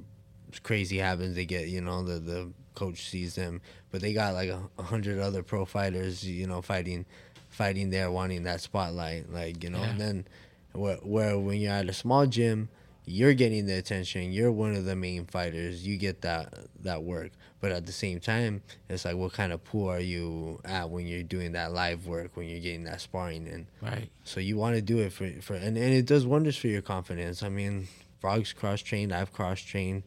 crazy 0.63 0.97
happens. 0.97 1.35
They 1.35 1.45
get 1.45 1.67
you 1.67 1.81
know 1.81 2.03
the 2.03 2.19
the 2.19 2.49
coach 2.75 3.09
sees 3.09 3.35
them. 3.35 3.61
But 3.91 4.01
they 4.01 4.13
got 4.13 4.33
like 4.33 4.49
a, 4.49 4.61
a 4.77 4.83
hundred 4.83 5.19
other 5.19 5.43
pro 5.43 5.65
fighters 5.65 6.25
you 6.27 6.47
know 6.47 6.61
fighting 6.61 7.05
fighting 7.49 7.89
there 7.89 8.09
wanting 8.09 8.43
that 8.43 8.61
spotlight 8.61 9.31
like 9.31 9.63
you 9.63 9.69
know? 9.69 9.79
Yeah. 9.81 9.89
and 9.89 9.99
then 9.99 10.27
where, 10.71 10.95
where 10.97 11.37
when 11.37 11.59
you're 11.59 11.73
at 11.73 11.89
a 11.89 11.93
small 11.93 12.25
gym 12.25 12.69
you're 13.05 13.33
getting 13.33 13.65
the 13.65 13.77
attention 13.77 14.31
you're 14.31 14.51
one 14.51 14.75
of 14.75 14.85
the 14.85 14.95
main 14.95 15.25
fighters 15.25 15.85
you 15.85 15.97
get 15.97 16.21
that 16.21 16.53
that 16.81 17.01
work 17.01 17.31
but 17.59 17.71
at 17.71 17.85
the 17.85 17.91
same 17.91 18.19
time 18.19 18.61
it's 18.89 19.05
like 19.05 19.15
what 19.15 19.33
kind 19.33 19.51
of 19.51 19.63
pool 19.63 19.89
are 19.89 19.99
you 19.99 20.59
at 20.65 20.89
when 20.89 21.07
you're 21.07 21.23
doing 21.23 21.53
that 21.53 21.73
live 21.73 22.05
work 22.05 22.29
when 22.35 22.47
you're 22.47 22.59
getting 22.59 22.83
that 22.83 23.01
sparring 23.01 23.47
in 23.47 23.65
right. 23.81 24.09
so 24.23 24.39
you 24.39 24.55
want 24.55 24.75
to 24.75 24.81
do 24.81 24.99
it 24.99 25.11
for 25.11 25.27
for 25.41 25.55
and, 25.55 25.77
and 25.77 25.93
it 25.93 26.05
does 26.05 26.25
wonders 26.25 26.57
for 26.57 26.67
your 26.67 26.81
confidence. 26.81 27.43
I 27.43 27.49
mean, 27.49 27.87
Frog's 28.19 28.51
cross 28.51 28.81
trained, 28.81 29.13
I've 29.13 29.31
cross 29.31 29.59
trained, 29.59 30.03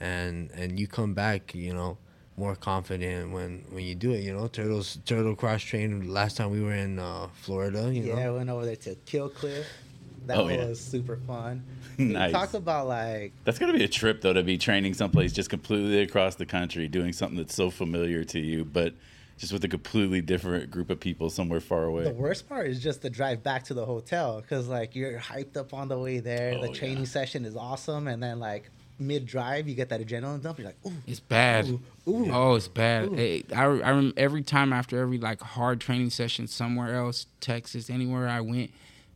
and 0.00 0.50
and 0.52 0.80
you 0.80 0.86
come 0.86 1.14
back, 1.14 1.54
you 1.54 1.74
know, 1.74 1.98
more 2.36 2.56
confident 2.56 3.32
when 3.32 3.64
when 3.70 3.84
you 3.84 3.94
do 3.94 4.12
it. 4.12 4.20
You 4.20 4.34
know, 4.34 4.46
turtles 4.48 4.98
turtle 5.04 5.36
cross 5.36 5.62
trained 5.62 6.10
last 6.10 6.36
time 6.36 6.50
we 6.50 6.62
were 6.62 6.74
in 6.74 6.98
uh, 6.98 7.28
Florida. 7.34 7.92
You 7.92 8.02
yeah 8.02 8.14
know, 8.14 8.20
I 8.20 8.30
went 8.30 8.50
over 8.50 8.64
there 8.64 8.76
to 8.76 8.94
Kill 9.06 9.28
Cliff 9.28 9.66
That 10.26 10.38
Oh, 10.38 10.48
yeah. 10.48 10.66
was 10.66 10.80
super 10.80 11.16
fun. 11.26 11.62
Nice. 11.98 12.32
Talk 12.32 12.54
about 12.54 12.88
like 12.88 13.32
that's 13.44 13.58
gonna 13.60 13.72
be 13.72 13.84
a 13.84 13.88
trip, 13.88 14.20
though, 14.20 14.32
to 14.32 14.42
be 14.42 14.58
training 14.58 14.94
someplace 14.94 15.32
just 15.32 15.48
completely 15.48 16.00
across 16.02 16.34
the 16.34 16.46
country, 16.46 16.88
doing 16.88 17.12
something 17.12 17.36
that's 17.38 17.54
so 17.54 17.70
familiar 17.70 18.24
to 18.24 18.40
you, 18.40 18.64
but 18.64 18.94
just 19.38 19.52
with 19.52 19.62
a 19.64 19.68
completely 19.68 20.20
different 20.20 20.70
group 20.72 20.90
of 20.90 20.98
people 20.98 21.30
somewhere 21.30 21.60
far 21.60 21.84
away. 21.84 22.02
the 22.04 22.10
worst 22.10 22.48
part 22.48 22.66
is 22.66 22.82
just 22.82 23.00
the 23.02 23.10
drive 23.10 23.44
back 23.44 23.62
to 23.64 23.74
the 23.74 23.84
hotel 23.86 24.40
because 24.40 24.66
like 24.66 24.96
you're 24.96 25.18
hyped 25.20 25.56
up 25.56 25.72
on 25.72 25.86
the 25.86 25.96
way 25.96 26.18
there. 26.18 26.54
Oh, 26.58 26.62
the 26.62 26.68
training 26.72 26.98
yeah. 26.98 27.04
session 27.04 27.44
is 27.44 27.54
awesome, 27.54 28.08
and 28.08 28.20
then 28.20 28.40
like 28.40 28.70
mid 28.98 29.24
drive 29.26 29.68
you 29.68 29.76
get 29.76 29.88
that 29.90 30.00
adrenaline 30.00 30.42
dump. 30.42 30.58
You're 30.58 30.66
like, 30.68 30.78
ooh, 30.86 30.92
It's 31.06 31.20
bad. 31.20 31.66
Ooh, 31.68 31.80
ooh. 32.08 32.28
Oh, 32.32 32.54
it's 32.56 32.66
bad. 32.68 33.12
It- 33.12 33.52
I, 33.52 33.62
I 33.64 33.90
rem- 33.92 34.14
every 34.16 34.42
time 34.42 34.72
after 34.72 34.98
every 35.00 35.18
like 35.18 35.40
hard 35.40 35.80
training 35.80 36.10
session 36.10 36.48
somewhere 36.48 36.94
else, 36.96 37.26
Texas, 37.40 37.88
anywhere 37.88 38.28
I 38.28 38.40
went, 38.40 38.70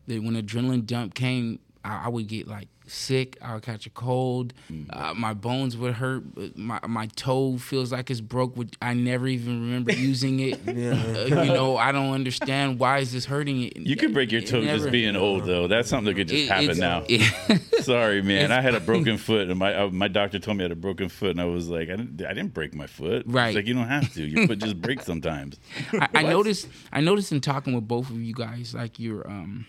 that 0.08 0.22
when 0.22 0.34
adrenaline 0.34 0.84
dump 0.86 1.14
came, 1.14 1.60
I, 1.84 2.06
I 2.06 2.08
would 2.08 2.26
get 2.26 2.48
like 2.48 2.68
sick. 2.86 3.36
I 3.42 3.52
would 3.54 3.62
catch 3.62 3.86
a 3.86 3.90
cold. 3.90 4.54
Uh, 4.90 5.12
my 5.14 5.34
bones 5.34 5.76
would 5.76 5.94
hurt. 5.94 6.34
but 6.34 6.56
My 6.56 6.80
my 6.88 7.06
toe 7.14 7.56
feels 7.58 7.92
like 7.92 8.10
it's 8.10 8.20
broke. 8.22 8.56
With 8.56 8.72
I 8.82 8.94
never 8.94 9.28
even 9.28 9.60
remember 9.60 9.92
using 10.10 10.40
it. 10.40 10.58
Uh, 10.66 10.72
you 10.72 11.52
know, 11.52 11.76
I 11.76 11.92
don't 11.92 12.12
understand 12.14 12.78
why 12.80 12.98
is 12.98 13.12
this 13.12 13.26
hurting 13.26 13.62
it. 13.62 13.76
You 13.76 13.94
could 13.96 14.12
break 14.12 14.32
your 14.32 14.40
It 14.42 14.48
toe 14.48 14.62
just 14.62 14.90
being 14.90 15.14
old, 15.16 15.44
though. 15.44 15.68
That's 15.68 15.88
something 15.88 16.06
that 16.06 16.14
could 16.14 16.28
just 16.28 16.44
It- 16.44 16.48
happen 16.50 16.78
now. 16.78 17.04
it- 17.08 17.84
Sorry, 17.84 18.22
man. 18.22 18.50
I 18.52 18.60
had 18.60 18.74
a 18.74 18.80
broken 18.90 19.16
foot, 19.18 19.48
and 19.48 19.58
my 19.58 19.74
uh, 19.74 19.88
my 19.90 20.08
doctor 20.08 20.38
told 20.38 20.56
me 20.56 20.64
I 20.64 20.66
had 20.66 20.72
a 20.72 20.76
broken 20.76 21.08
foot, 21.08 21.30
and 21.30 21.40
I 21.40 21.44
was 21.44 21.68
like, 21.68 21.88
I 21.90 21.96
didn't, 21.96 22.22
I 22.24 22.32
didn't 22.34 22.54
break 22.54 22.74
my 22.74 22.86
foot. 22.86 23.24
He's 23.26 23.34
Right. 23.34 23.54
like 23.54 23.66
you 23.66 23.74
don't 23.74 23.86
have 23.88 24.12
to. 24.14 24.24
Your 24.24 24.46
foot 24.48 24.58
just 24.58 24.80
breaks 24.80 25.04
sometimes. 25.06 25.58
I, 25.92 26.08
I 26.14 26.22
noticed. 26.22 26.68
I 26.92 27.00
noticed 27.02 27.30
in 27.32 27.40
talking 27.40 27.74
with 27.74 27.86
both 27.86 28.10
of 28.10 28.20
you 28.20 28.34
guys, 28.34 28.74
like 28.74 28.98
you're, 28.98 29.26
um, 29.28 29.66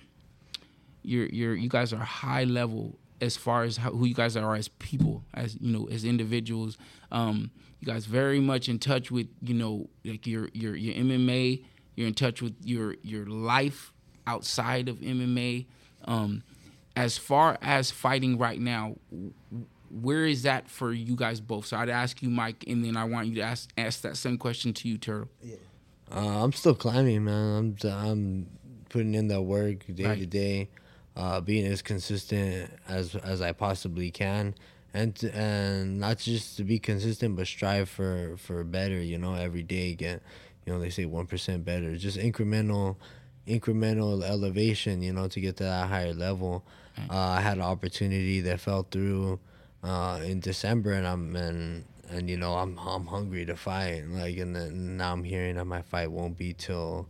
you're, 1.03 1.27
you're, 1.27 1.55
you 1.55 1.69
guys 1.69 1.93
are 1.93 1.97
high 1.97 2.43
level 2.43 2.97
as 3.21 3.35
far 3.35 3.63
as 3.63 3.77
how, 3.77 3.91
who 3.91 4.05
you 4.05 4.13
guys 4.13 4.37
are 4.37 4.55
as 4.55 4.67
people, 4.67 5.23
as 5.33 5.57
you 5.59 5.71
know, 5.71 5.87
as 5.89 6.05
individuals. 6.05 6.77
Um, 7.11 7.51
you 7.79 7.85
guys 7.85 8.05
very 8.05 8.39
much 8.39 8.69
in 8.69 8.79
touch 8.79 9.11
with, 9.11 9.27
you 9.41 9.53
know, 9.53 9.89
like 10.05 10.27
your 10.27 10.49
your 10.53 10.75
your 10.75 10.93
MMA. 10.95 11.63
You're 11.95 12.07
in 12.07 12.13
touch 12.13 12.41
with 12.41 12.55
your 12.63 12.95
your 13.01 13.25
life 13.25 13.91
outside 14.27 14.87
of 14.89 14.97
MMA. 14.97 15.65
Um, 16.05 16.43
as 16.95 17.17
far 17.17 17.57
as 17.61 17.91
fighting 17.91 18.37
right 18.37 18.59
now, 18.59 18.95
where 19.89 20.25
is 20.25 20.43
that 20.43 20.69
for 20.69 20.91
you 20.93 21.15
guys 21.15 21.39
both? 21.39 21.65
So 21.65 21.77
I'd 21.77 21.89
ask 21.89 22.21
you, 22.21 22.29
Mike, 22.29 22.63
and 22.67 22.83
then 22.83 22.95
I 22.97 23.05
want 23.05 23.27
you 23.27 23.35
to 23.35 23.41
ask 23.41 23.69
ask 23.77 24.01
that 24.01 24.17
same 24.17 24.37
question 24.37 24.73
to 24.75 24.87
you, 24.87 24.97
Turtle. 24.97 25.29
Uh, 26.13 26.43
I'm 26.43 26.53
still 26.53 26.75
climbing, 26.75 27.25
man. 27.25 27.75
I'm 27.83 27.89
I'm 27.89 28.47
putting 28.89 29.13
in 29.15 29.27
that 29.29 29.41
work 29.41 29.85
day 29.87 30.03
to 30.19 30.25
day, 30.25 30.69
uh, 31.19 31.41
being 31.41 31.65
as 31.67 31.81
consistent 31.81 32.71
as 32.87 33.15
as 33.15 33.41
I 33.41 33.51
possibly 33.51 34.09
can, 34.09 34.55
and 34.93 35.15
to- 35.17 35.35
and 35.35 35.99
not 35.99 36.17
just 36.19 36.57
to 36.57 36.63
be 36.63 36.79
consistent, 36.79 37.35
but 37.35 37.45
strive 37.47 37.89
for 37.89 38.37
for 38.37 38.63
better. 38.63 38.99
You 39.01 39.17
know, 39.17 39.33
every 39.35 39.63
day 39.63 39.95
get, 39.95 40.21
you 40.65 40.73
know, 40.73 40.79
they 40.79 40.89
say 40.89 41.05
one 41.05 41.27
percent 41.27 41.65
better, 41.65 41.97
just 41.97 42.17
incremental, 42.17 42.95
incremental 43.47 44.23
elevation. 44.23 45.01
You 45.01 45.13
know, 45.13 45.27
to 45.27 45.39
get 45.41 45.57
to 45.57 45.63
that 45.63 45.89
higher 45.89 46.13
level. 46.13 46.63
Uh, 47.09 47.17
I 47.17 47.41
had 47.41 47.57
an 47.57 47.63
opportunity 47.63 48.41
that 48.41 48.59
fell 48.59 48.85
through 48.89 49.39
uh, 49.83 50.19
in 50.23 50.39
December, 50.41 50.93
and 50.93 51.07
I'm 51.07 51.35
and 51.35 51.85
and 52.09 52.29
you 52.29 52.37
know 52.37 52.53
I'm 52.55 52.77
I'm 52.79 53.05
hungry 53.07 53.45
to 53.45 53.55
fight. 53.55 54.03
Like 54.07 54.37
and 54.37 54.55
then 54.55 54.97
now 54.97 55.13
I'm 55.13 55.23
hearing 55.23 55.55
that 55.55 55.65
my 55.65 55.81
fight 55.81 56.11
won't 56.11 56.37
be 56.37 56.53
till 56.53 57.07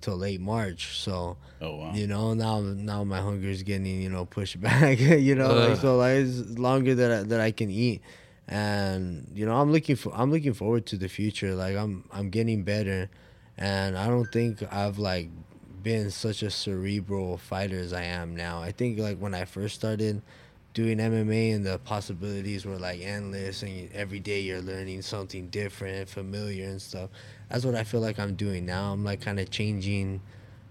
till 0.00 0.16
late 0.16 0.40
March. 0.40 0.98
So 0.98 1.36
Oh 1.60 1.76
wow. 1.76 1.92
you 1.94 2.06
know 2.06 2.34
now 2.34 2.60
now 2.60 3.04
my 3.04 3.20
hunger 3.20 3.48
is 3.48 3.62
getting 3.62 3.86
you 4.00 4.08
know 4.10 4.24
pushed 4.24 4.60
back. 4.68 4.98
you 4.98 5.34
know 5.34 5.52
like, 5.54 5.76
so 5.78 5.96
like 5.96 6.16
it's 6.16 6.40
longer 6.58 6.94
that 6.94 7.10
I, 7.12 7.22
that 7.24 7.40
I 7.40 7.50
can 7.52 7.70
eat. 7.70 8.02
And 8.48 9.30
you 9.34 9.46
know 9.46 9.54
I'm 9.60 9.70
looking 9.72 9.96
for 9.96 10.12
I'm 10.14 10.30
looking 10.30 10.54
forward 10.54 10.86
to 10.86 10.96
the 10.96 11.08
future. 11.08 11.54
Like 11.54 11.76
I'm 11.76 12.04
I'm 12.12 12.30
getting 12.30 12.64
better, 12.64 13.08
and 13.56 13.96
I 13.96 14.08
don't 14.08 14.26
think 14.32 14.62
I've 14.72 14.98
like 14.98 15.30
been 15.82 16.10
such 16.10 16.42
a 16.42 16.50
cerebral 16.50 17.38
fighter 17.38 17.78
as 17.78 17.92
I 17.92 18.02
am 18.02 18.34
now. 18.36 18.60
I 18.60 18.72
think 18.72 18.98
like 18.98 19.18
when 19.18 19.34
I 19.34 19.44
first 19.44 19.76
started 19.76 20.20
doing 20.72 20.98
MMA 20.98 21.54
and 21.54 21.66
the 21.66 21.78
possibilities 21.78 22.64
were 22.64 22.78
like 22.78 23.00
endless 23.00 23.62
and 23.62 23.90
every 23.92 24.20
day 24.20 24.40
you're 24.40 24.62
learning 24.62 25.02
something 25.02 25.48
different, 25.48 26.08
familiar 26.08 26.66
and 26.66 26.80
stuff. 26.80 27.10
That's 27.48 27.64
what 27.64 27.74
I 27.74 27.84
feel 27.84 28.00
like 28.00 28.18
I'm 28.18 28.34
doing 28.34 28.66
now. 28.66 28.92
I'm 28.92 29.04
like 29.04 29.20
kind 29.20 29.40
of 29.40 29.50
changing 29.50 30.20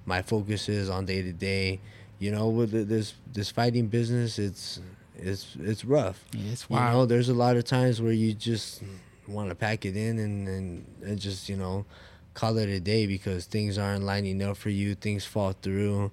my 0.06 0.22
focuses 0.22 0.90
on 0.90 1.06
day 1.06 1.22
to 1.22 1.34
day. 1.34 1.80
You 2.20 2.32
know, 2.32 2.50
with 2.50 2.72
this 2.88 3.14
this 3.34 3.50
fighting 3.50 3.88
business, 3.88 4.40
it's 4.40 4.82
it's 5.16 5.56
it's 5.60 5.86
rough. 5.86 6.24
Yeah, 6.34 6.52
it's 6.52 6.66
You 6.70 6.78
know, 6.78 7.06
there's 7.06 7.30
a 7.30 7.34
lot 7.34 7.58
of 7.58 7.64
times 7.66 8.02
where 8.02 8.12
you 8.12 8.34
just 8.34 8.82
want 9.28 9.50
to 9.50 9.56
pack 9.56 9.86
it 9.86 9.96
in 9.96 10.20
and, 10.20 10.48
and, 10.48 10.86
and 11.04 11.20
just, 11.20 11.50
you 11.50 11.56
know, 11.56 11.86
call 12.34 12.58
it 12.58 12.70
a 12.70 12.80
day 12.80 13.06
because 13.06 13.46
things 13.46 13.78
aren't 13.78 14.04
lining 14.04 14.42
up 14.42 14.58
for 14.58 14.70
you. 14.70 14.96
Things 14.96 15.26
fall 15.26 15.54
through. 15.54 16.12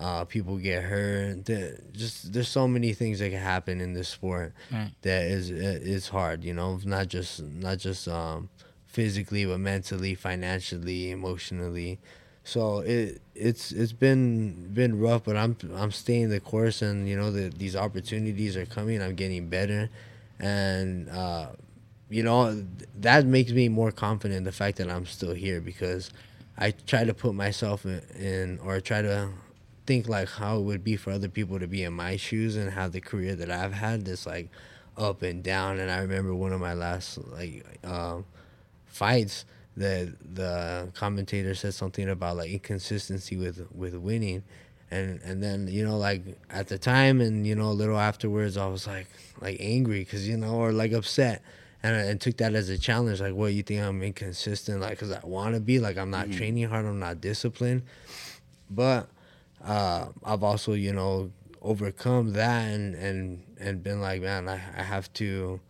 Uh, 0.00 0.24
people 0.24 0.56
get 0.58 0.82
hurt. 0.82 1.44
The- 1.44 1.78
Just 1.92 2.32
there's 2.32 2.48
so 2.48 2.66
many 2.66 2.92
things 2.92 3.20
that 3.20 3.30
can 3.30 3.40
happen 3.40 3.80
in 3.80 3.94
this 3.94 4.08
sport 4.08 4.52
Right. 4.72 4.90
that 5.02 5.22
is 5.26 5.50
it's 5.50 6.08
hard. 6.08 6.42
You 6.44 6.52
know, 6.54 6.80
not 6.84 7.08
just 7.08 7.42
not 7.42 7.78
just 7.78 8.08
um, 8.08 8.48
physically, 8.86 9.44
but 9.46 9.58
mentally, 9.60 10.14
financially, 10.14 11.10
emotionally. 11.10 11.98
So 12.42 12.80
it 12.80 13.22
it's 13.34 13.72
it's 13.72 13.92
been 13.92 14.68
been 14.74 14.98
rough, 15.00 15.24
but 15.24 15.36
I'm 15.36 15.56
I'm 15.76 15.92
staying 15.92 16.28
the 16.30 16.40
course, 16.40 16.82
and 16.82 17.08
you 17.08 17.16
know 17.16 17.30
the, 17.30 17.48
these 17.48 17.76
opportunities 17.76 18.56
are 18.56 18.66
coming. 18.66 19.00
I'm 19.00 19.14
getting 19.14 19.48
better, 19.48 19.88
and 20.40 21.08
uh, 21.08 21.46
you 22.10 22.22
know 22.22 22.64
that 23.00 23.24
makes 23.26 23.52
me 23.52 23.68
more 23.68 23.92
confident. 23.92 24.44
The 24.44 24.52
fact 24.52 24.76
that 24.78 24.90
I'm 24.90 25.06
still 25.06 25.32
here 25.34 25.60
because 25.60 26.10
I 26.58 26.72
try 26.72 27.04
to 27.04 27.14
put 27.14 27.34
myself 27.34 27.86
in, 27.86 28.02
in 28.18 28.58
or 28.62 28.80
try 28.80 29.00
to 29.02 29.30
think 29.86 30.08
like 30.08 30.28
how 30.28 30.58
it 30.58 30.62
would 30.62 30.84
be 30.84 30.96
for 30.96 31.10
other 31.10 31.28
people 31.28 31.58
to 31.58 31.66
be 31.66 31.82
in 31.82 31.92
my 31.92 32.16
shoes 32.16 32.56
and 32.56 32.70
have 32.70 32.92
the 32.92 33.00
career 33.00 33.34
that 33.36 33.50
I've 33.50 33.72
had. 33.72 34.04
this 34.04 34.26
like 34.26 34.48
up 34.96 35.22
and 35.22 35.42
down. 35.42 35.78
And 35.78 35.90
I 35.90 35.98
remember 35.98 36.34
one 36.34 36.52
of 36.52 36.60
my 36.60 36.74
last 36.74 37.18
like 37.18 37.64
um, 37.84 38.24
fights 38.86 39.44
that 39.76 40.14
the 40.34 40.88
commentator 40.94 41.54
said 41.54 41.74
something 41.74 42.08
about 42.08 42.36
like 42.36 42.50
inconsistency 42.50 43.36
with 43.36 43.66
with 43.74 43.94
winning 43.94 44.44
and 44.90 45.20
and 45.22 45.42
then 45.42 45.66
you 45.66 45.84
know 45.84 45.98
like 45.98 46.22
at 46.50 46.68
the 46.68 46.78
time 46.78 47.20
and 47.20 47.46
you 47.46 47.54
know 47.54 47.66
a 47.70 47.72
little 47.72 47.98
afterwards 47.98 48.56
i 48.56 48.66
was 48.66 48.86
like 48.86 49.08
like 49.40 49.56
angry 49.58 50.00
because 50.00 50.28
you 50.28 50.36
know 50.36 50.54
or 50.54 50.72
like 50.72 50.92
upset 50.92 51.42
and, 51.82 51.96
I, 51.96 52.00
and 52.02 52.20
took 52.20 52.36
that 52.36 52.54
as 52.54 52.68
a 52.68 52.78
challenge 52.78 53.20
like 53.20 53.34
what 53.34 53.52
you 53.52 53.64
think 53.64 53.82
i'm 53.82 54.00
inconsistent 54.02 54.80
like 54.80 54.90
because 54.90 55.10
i 55.10 55.20
want 55.24 55.54
to 55.54 55.60
be 55.60 55.80
like 55.80 55.98
i'm 55.98 56.10
not 56.10 56.30
training 56.30 56.68
hard 56.68 56.84
i'm 56.86 57.00
not 57.00 57.20
disciplined 57.20 57.82
but 58.70 59.08
uh, 59.64 60.08
I've 60.24 60.42
also 60.42 60.72
you 60.74 60.92
know 60.92 61.30
overcome 61.62 62.34
that 62.34 62.72
and 62.72 62.94
and 62.94 63.42
and 63.58 63.82
been 63.82 64.00
like 64.00 64.20
man 64.20 64.48
I, 64.48 64.60
I 64.76 64.82
have 64.82 65.10
to 65.14 65.60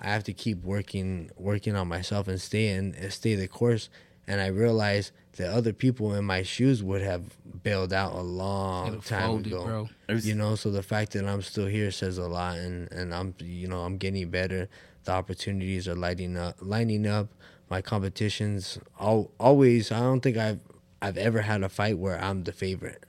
I 0.00 0.08
have 0.08 0.24
to 0.24 0.32
keep 0.32 0.62
working 0.64 1.30
working 1.36 1.74
on 1.74 1.88
myself 1.88 2.28
and 2.28 2.40
stay 2.40 2.68
and 2.68 2.94
stay 3.12 3.34
the 3.34 3.48
course. 3.48 3.88
And 4.28 4.40
I 4.40 4.48
realized 4.48 5.12
that 5.36 5.50
other 5.50 5.72
people 5.72 6.12
in 6.14 6.24
my 6.24 6.42
shoes 6.42 6.82
would 6.82 7.00
have 7.00 7.22
bailed 7.62 7.92
out 7.92 8.12
a 8.12 8.20
long 8.20 9.00
time 9.00 9.28
fold 9.28 9.46
it, 9.46 9.52
ago. 9.52 9.88
bro. 10.08 10.16
You 10.16 10.34
know 10.34 10.56
so 10.56 10.70
the 10.70 10.82
fact 10.82 11.12
that 11.12 11.24
I'm 11.24 11.42
still 11.42 11.66
here 11.66 11.90
says 11.90 12.18
a 12.18 12.26
lot 12.26 12.58
and 12.58 12.90
and 12.92 13.14
I'm 13.14 13.34
you 13.40 13.68
know 13.68 13.80
I'm 13.82 13.96
getting 13.96 14.28
better. 14.28 14.68
The 15.04 15.12
opportunities 15.12 15.86
are 15.88 15.94
lighting 15.94 16.36
up 16.36 16.56
lining 16.60 17.06
up. 17.06 17.28
My 17.70 17.80
competitions 17.80 18.78
al- 19.00 19.30
always 19.38 19.90
I 19.92 20.00
don't 20.00 20.20
think 20.20 20.36
I've 20.36 20.60
I've 21.00 21.16
ever 21.16 21.42
had 21.42 21.62
a 21.62 21.68
fight 21.68 21.98
where 21.98 22.22
I'm 22.22 22.44
the 22.44 22.52
favorite 22.52 23.04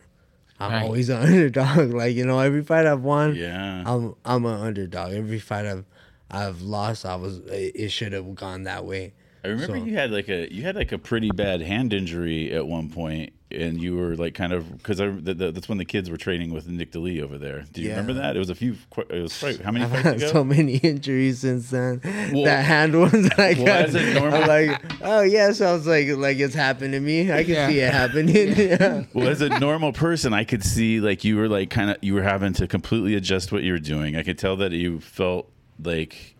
I'm 0.59 0.71
Right. 0.71 0.83
always 0.83 1.09
an 1.15 1.17
underdog 1.21 1.93
like 1.93 2.15
you 2.15 2.25
know 2.25 2.39
every 2.39 2.63
fight 2.63 2.85
I've 2.85 3.01
won 3.03 3.35
Yeah. 3.35 3.83
I'm 3.85 4.15
I'm 4.25 4.45
an 4.45 4.59
underdog 4.59 5.13
every 5.13 5.39
fight 5.39 5.65
I've 5.65 5.85
I've 6.31 6.61
lost 6.61 7.05
I 7.05 7.15
was 7.15 7.39
it 7.47 7.89
should 7.91 8.13
have 8.13 8.33
gone 8.35 8.63
that 8.63 8.85
way 8.85 9.13
I 9.43 9.49
remember 9.49 9.77
So- 9.77 9.85
you 9.85 9.93
had 9.95 10.11
like 10.11 10.29
a 10.29 10.51
you 10.53 10.63
had 10.63 10.75
like 10.75 10.91
a 10.91 10.97
pretty 10.97 11.29
bad 11.31 11.61
hand 11.61 11.93
injury 11.93 12.51
at 12.51 12.65
one 12.67 12.89
point, 12.89 13.33
and 13.49 13.81
you 13.81 13.95
were 13.95 14.15
like 14.17 14.33
kind 14.33 14.51
of 14.51 14.77
because 14.77 14.99
I 14.99 15.07
the, 15.07 15.33
the, 15.33 15.51
that's 15.51 15.69
when 15.69 15.77
the 15.77 15.85
kids 15.85 16.09
were 16.09 16.17
training 16.17 16.53
with 16.53 16.67
Nick 16.67 16.91
DeLee 16.91 17.21
over 17.21 17.37
there. 17.37 17.63
Do 17.71 17.81
you 17.81 17.87
Yeah. 17.89 17.95
remember 17.97 18.21
that? 18.21 18.35
It 18.35 18.39
was 18.39 18.49
a 18.49 18.55
few. 18.55 18.75
qu- 18.89 19.05
It 19.09 19.21
was 19.21 19.39
quite, 19.39 19.61
how 19.61 19.71
many 19.71 19.85
I've 19.85 19.91
had 19.91 20.15
ago? 20.17 20.27
so 20.27 20.43
many 20.43 20.75
injuries 20.83 21.39
since 21.39 21.69
then. 21.69 22.01
Well- 22.33 22.43
that 22.43 22.65
hand 22.65 22.99
ones 22.99 23.29
I 23.37 23.53
got. 23.55 23.67
as 23.67 23.95
a 23.95 24.13
normal- 24.15 24.41
I'm 24.41 24.47
like, 24.47 24.81
oh 25.01 25.21
yeah, 25.21 25.47
so 25.53 25.65
sounds 25.65 25.87
like 25.87 26.07
like 26.09 26.37
it's 26.39 26.55
happened 26.55 26.91
to 26.93 26.99
me. 26.99 27.31
I 27.31 27.43
can 27.45 27.53
Yeah. 27.53 27.67
see 27.69 27.79
it 27.79 27.93
happening. 27.93 28.53
yeah. 28.57 29.03
well, 29.13 29.29
as 29.29 29.39
a 29.41 29.47
normal 29.59 29.93
person, 29.93 30.33
I 30.33 30.43
could 30.43 30.63
see 30.63 30.99
like 30.99 31.23
you 31.23 31.37
were 31.37 31.47
like 31.47 31.69
kind 31.69 31.89
of 31.91 31.97
you 32.01 32.13
were 32.15 32.23
having 32.23 32.51
to 32.53 32.67
completely 32.67 33.15
adjust 33.15 33.51
what 33.53 33.63
you 33.63 33.71
were 33.71 33.79
doing. 33.79 34.17
I 34.17 34.23
could 34.23 34.37
tell 34.37 34.57
that 34.57 34.73
you 34.73 34.99
felt 34.99 35.49
like 35.81 36.35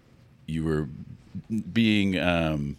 you 0.46 0.64
were 0.66 0.90
being 1.72 2.18
um 2.20 2.78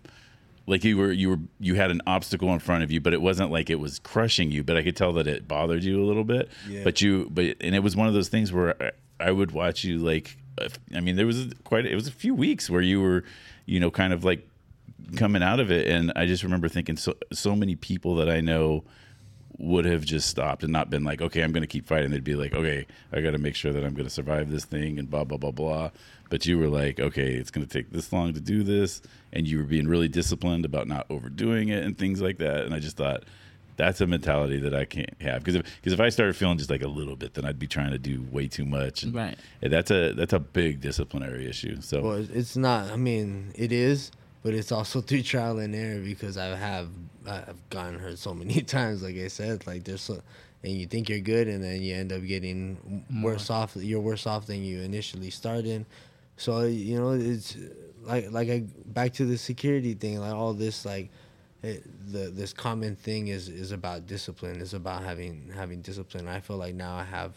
like 0.69 0.85
you 0.85 0.99
were 0.99 1.11
you 1.11 1.31
were 1.31 1.39
you 1.59 1.75
had 1.75 1.91
an 1.91 2.03
obstacle 2.07 2.53
in 2.53 2.59
front 2.59 2.85
of 2.85 2.93
you, 2.93 3.01
but 3.01 3.15
it 3.15 3.23
wasn't 3.23 3.51
like 3.51 3.71
it 3.71 3.81
was 3.81 3.99
crushing 3.99 4.51
you. 4.51 4.63
But 4.63 4.77
I 4.77 4.83
could 4.83 4.97
tell 4.97 5.15
that 5.15 5.27
it 5.27 5.49
bothered 5.49 5.83
you 5.83 6.03
a 6.03 6.07
little 6.07 6.25
bit. 6.25 6.51
Yeah. 6.69 6.85
But 6.85 7.01
you 7.01 7.29
but 7.31 7.57
and 7.61 7.75
it 7.75 7.81
was 7.81 7.97
one 7.97 8.07
of 8.07 8.15
those 8.15 8.29
things 8.29 8.53
where 8.53 8.81
I, 8.83 8.91
I 9.29 9.33
would 9.33 9.53
watch 9.53 9.83
you 9.83 9.99
like 9.99 10.37
I 10.95 11.01
mean 11.01 11.17
there 11.17 11.27
was 11.27 11.53
quite 11.65 11.87
it 11.87 11.95
was 11.95 12.07
a 12.07 12.13
few 12.13 12.35
weeks 12.35 12.69
where 12.69 12.83
you 12.83 13.01
were 13.01 13.25
you 13.65 13.81
know 13.81 13.91
kind 13.91 14.13
of 14.13 14.25
like 14.25 14.47
coming 15.17 15.43
out 15.43 15.59
of 15.59 15.71
it 15.71 15.87
and 15.87 16.13
I 16.15 16.27
just 16.27 16.43
remember 16.43 16.69
thinking 16.69 16.97
so 16.97 17.15
so 17.33 17.57
many 17.57 17.75
people 17.75 18.17
that 18.17 18.29
I 18.29 18.41
know 18.43 18.85
would 19.59 19.85
have 19.85 20.05
just 20.05 20.29
stopped 20.29 20.63
and 20.63 20.73
not 20.73 20.89
been 20.89 21.03
like, 21.03 21.21
okay, 21.21 21.43
I'm 21.43 21.51
going 21.51 21.63
to 21.63 21.67
keep 21.69 21.87
fighting. 21.87 22.11
They'd 22.13 22.23
be 22.23 22.37
like, 22.37 22.55
okay, 22.55 22.87
I 23.13 23.21
got 23.21 23.33
to 23.33 23.39
make 23.39 23.57
sure 23.57 23.73
that 23.73 23.85
I'm 23.85 23.93
going 23.93 24.07
to 24.07 24.11
survive 24.11 24.51
this 24.51 24.65
thing 24.65 24.99
and 25.01 25.11
blah, 25.11 25.25
blah, 25.25 25.37
blah, 25.39 25.51
blah. 25.51 25.91
But 26.31 26.47
you 26.47 26.59
were 26.59 26.69
like, 26.69 27.01
okay, 27.01 27.33
it's 27.35 27.51
going 27.51 27.67
to 27.67 27.73
take 27.73 27.91
this 27.91 28.13
long 28.13 28.35
to 28.35 28.41
do 28.41 28.63
this. 28.63 29.03
And 29.33 29.49
you 29.49 29.59
were 29.59 29.65
being 29.65 29.89
really 29.89 30.07
disciplined 30.09 30.65
about 30.65 30.87
not 30.87 31.07
overdoing 31.11 31.71
it 31.71 31.83
and 31.85 31.99
things 31.99 32.23
like 32.23 32.39
that. 32.39 32.65
And 32.67 32.75
I 32.75 32.79
just 32.79 32.97
thought, 32.97 33.25
that's 33.77 34.01
a 34.01 34.07
mentality 34.09 34.59
that 34.59 34.75
I 34.75 34.85
can't 34.85 35.15
have 35.23 35.39
because 35.45 35.55
if 35.55 35.63
because 35.77 35.93
if 35.93 36.01
I 36.01 36.09
started 36.09 36.35
feeling 36.35 36.59
just 36.59 36.69
like 36.69 36.83
a 36.83 36.89
little 36.89 37.15
bit, 37.15 37.35
then 37.35 37.45
I'd 37.45 37.61
be 37.61 37.69
trying 37.69 37.93
to 37.93 37.99
do 37.99 38.27
way 38.33 38.49
too 38.49 38.65
much. 38.65 39.05
And 39.05 39.15
Right. 39.15 39.39
that's 39.63 39.93
a 39.93 40.13
that's 40.15 40.33
a 40.33 40.41
big 40.41 40.81
disciplinary 40.81 41.49
issue. 41.49 41.81
So 41.81 42.03
Well, 42.03 42.27
it's 42.33 42.57
not. 42.57 42.91
I 42.91 42.97
mean, 42.97 43.53
it 43.55 43.71
is, 43.71 44.11
but 44.43 44.55
it's 44.55 44.73
also 44.73 45.01
through 45.03 45.23
trial 45.23 45.59
and 45.59 45.75
error 45.75 46.01
because 46.01 46.37
I 46.37 46.47
have 46.57 46.89
I've 47.27 47.69
gotten 47.71 47.99
hurt 47.99 48.19
so 48.19 48.35
many 48.35 48.61
times. 48.63 49.03
Like 49.03 49.17
I 49.17 49.29
said, 49.29 49.67
like 49.67 49.85
there's, 49.85 50.03
so, 50.03 50.21
and 50.63 50.73
you 50.73 50.87
think 50.87 51.09
you're 51.09 51.21
good, 51.21 51.49
and 51.49 51.63
then 51.63 51.83
you 51.83 51.95
end 51.95 52.13
up 52.13 52.25
getting 52.25 53.05
worse 53.23 53.51
off. 53.51 53.77
You're 53.77 54.01
worse 54.01 54.27
off 54.27 54.47
than 54.47 54.65
you 54.65 54.81
initially 54.81 55.31
started. 55.31 55.87
So 56.37 56.63
you 56.63 56.99
know, 56.99 57.13
it's 57.13 57.57
like 58.03 58.31
like 58.31 58.49
I 58.49 58.65
back 58.87 59.13
to 59.15 59.25
the 59.25 59.39
security 59.39 59.95
thing. 59.95 60.21
Like 60.21 60.35
all 60.35 60.55
this, 60.55 60.85
like 60.85 61.11
it, 61.63 61.85
the 62.13 62.31
this 62.31 62.53
common 62.53 62.97
thing 62.97 63.29
is 63.29 63.49
is 63.49 63.73
about 63.73 64.07
discipline. 64.07 64.61
It's 64.61 64.73
about 64.73 65.03
having 65.03 65.51
having 65.55 65.81
discipline. 65.83 66.29
I 66.29 66.41
feel 66.41 66.57
like 66.57 66.75
now 66.75 66.95
I 66.95 67.05
have 67.05 67.33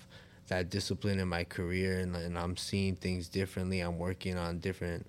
that 0.47 0.69
discipline 0.69 1.19
in 1.19 1.27
my 1.27 1.43
career, 1.43 1.99
and, 1.99 2.15
and 2.15 2.37
I'm 2.37 2.57
seeing 2.57 2.95
things 2.95 3.29
differently. 3.29 3.79
I'm 3.79 3.97
working 3.97 4.37
on 4.37 4.59
different 4.59 5.07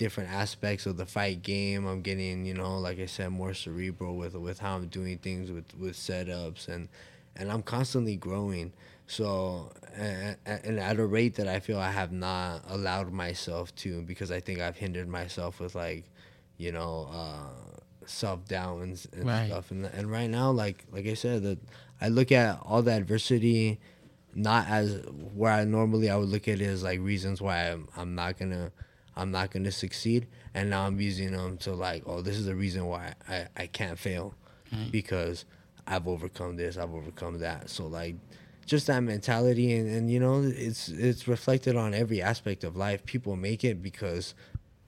different 0.00 0.30
aspects 0.32 0.86
of 0.86 0.96
the 0.96 1.06
fight 1.06 1.42
game. 1.42 1.86
I'm 1.86 2.02
getting, 2.02 2.46
you 2.46 2.54
know, 2.54 2.78
like 2.78 2.98
I 2.98 3.06
said, 3.06 3.30
more 3.30 3.54
cerebral 3.54 4.16
with 4.16 4.34
with 4.34 4.58
how 4.58 4.76
I'm 4.76 4.88
doing 4.88 5.18
things 5.18 5.50
with 5.52 5.68
with 5.78 5.96
setups 5.96 6.68
and 6.68 6.88
and 7.36 7.52
I'm 7.52 7.62
constantly 7.62 8.16
growing. 8.16 8.72
So 9.06 9.70
and, 9.94 10.36
and 10.46 10.80
at 10.80 10.98
a 10.98 11.06
rate 11.06 11.34
that 11.36 11.48
I 11.48 11.60
feel 11.60 11.78
I 11.78 11.90
have 11.92 12.12
not 12.12 12.62
allowed 12.68 13.12
myself 13.12 13.74
to 13.82 14.02
because 14.02 14.30
I 14.30 14.40
think 14.40 14.60
I've 14.60 14.76
hindered 14.76 15.08
myself 15.08 15.60
with 15.60 15.74
like, 15.74 16.04
you 16.56 16.72
know, 16.72 17.08
uh, 17.12 17.80
self 18.06 18.46
downs 18.46 19.06
and 19.12 19.26
Right. 19.26 19.46
stuff. 19.46 19.70
And 19.70 19.84
and 19.86 20.10
right 20.10 20.30
now, 20.30 20.50
like 20.50 20.84
like 20.92 21.06
I 21.06 21.14
said, 21.14 21.42
that 21.42 21.58
I 22.00 22.08
look 22.08 22.32
at 22.32 22.58
all 22.62 22.82
the 22.82 22.92
adversity 22.92 23.78
not 24.34 24.68
as 24.68 25.02
where 25.34 25.52
I 25.52 25.64
normally 25.64 26.08
I 26.08 26.16
would 26.16 26.28
look 26.28 26.46
at 26.48 26.60
it 26.60 26.66
as 26.66 26.82
like 26.82 27.00
reasons 27.00 27.40
why 27.42 27.70
I'm, 27.72 27.88
I'm 27.96 28.14
not 28.14 28.38
gonna 28.38 28.70
I'm 29.16 29.30
not 29.30 29.50
gonna 29.50 29.72
succeed, 29.72 30.26
and 30.54 30.70
now 30.70 30.86
I'm 30.86 31.00
using 31.00 31.32
them 31.32 31.56
to 31.58 31.72
like, 31.74 32.02
oh, 32.06 32.20
this 32.22 32.36
is 32.36 32.46
the 32.46 32.54
reason 32.54 32.86
why 32.86 33.14
I, 33.28 33.46
I 33.56 33.66
can't 33.66 33.98
fail, 33.98 34.34
because 34.90 35.44
I've 35.86 36.06
overcome 36.06 36.56
this, 36.56 36.76
I've 36.76 36.94
overcome 36.94 37.38
that. 37.40 37.70
So 37.70 37.86
like, 37.86 38.14
just 38.66 38.86
that 38.86 39.00
mentality, 39.00 39.74
and, 39.74 39.88
and 39.90 40.10
you 40.10 40.20
know, 40.20 40.42
it's 40.44 40.88
it's 40.88 41.26
reflected 41.26 41.76
on 41.76 41.92
every 41.94 42.22
aspect 42.22 42.62
of 42.64 42.76
life. 42.76 43.04
People 43.04 43.36
make 43.36 43.64
it 43.64 43.82
because 43.82 44.34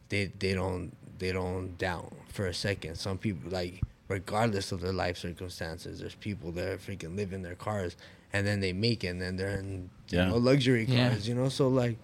they 0.08 0.26
they 0.38 0.54
don't 0.54 0.92
they 1.18 1.32
don't 1.32 1.76
doubt 1.78 2.12
for 2.28 2.46
a 2.46 2.54
second. 2.54 2.96
Some 2.96 3.18
people 3.18 3.50
like 3.50 3.80
regardless 4.08 4.72
of 4.72 4.80
their 4.80 4.92
life 4.92 5.16
circumstances, 5.16 5.98
there's 6.00 6.14
people 6.14 6.52
that 6.52 6.78
freaking 6.80 7.16
live 7.16 7.32
in 7.32 7.42
their 7.42 7.54
cars 7.54 7.96
and 8.32 8.46
then 8.46 8.60
they 8.60 8.72
make 8.72 9.04
it 9.04 9.08
and 9.08 9.20
then 9.22 9.36
they're 9.36 9.58
in 9.58 9.88
you 10.10 10.18
know, 10.18 10.36
luxury 10.36 10.84
Yeah. 10.84 11.08
cars, 11.10 11.26
you 11.28 11.34
know. 11.34 11.48
So 11.48 11.68
like 11.68 11.96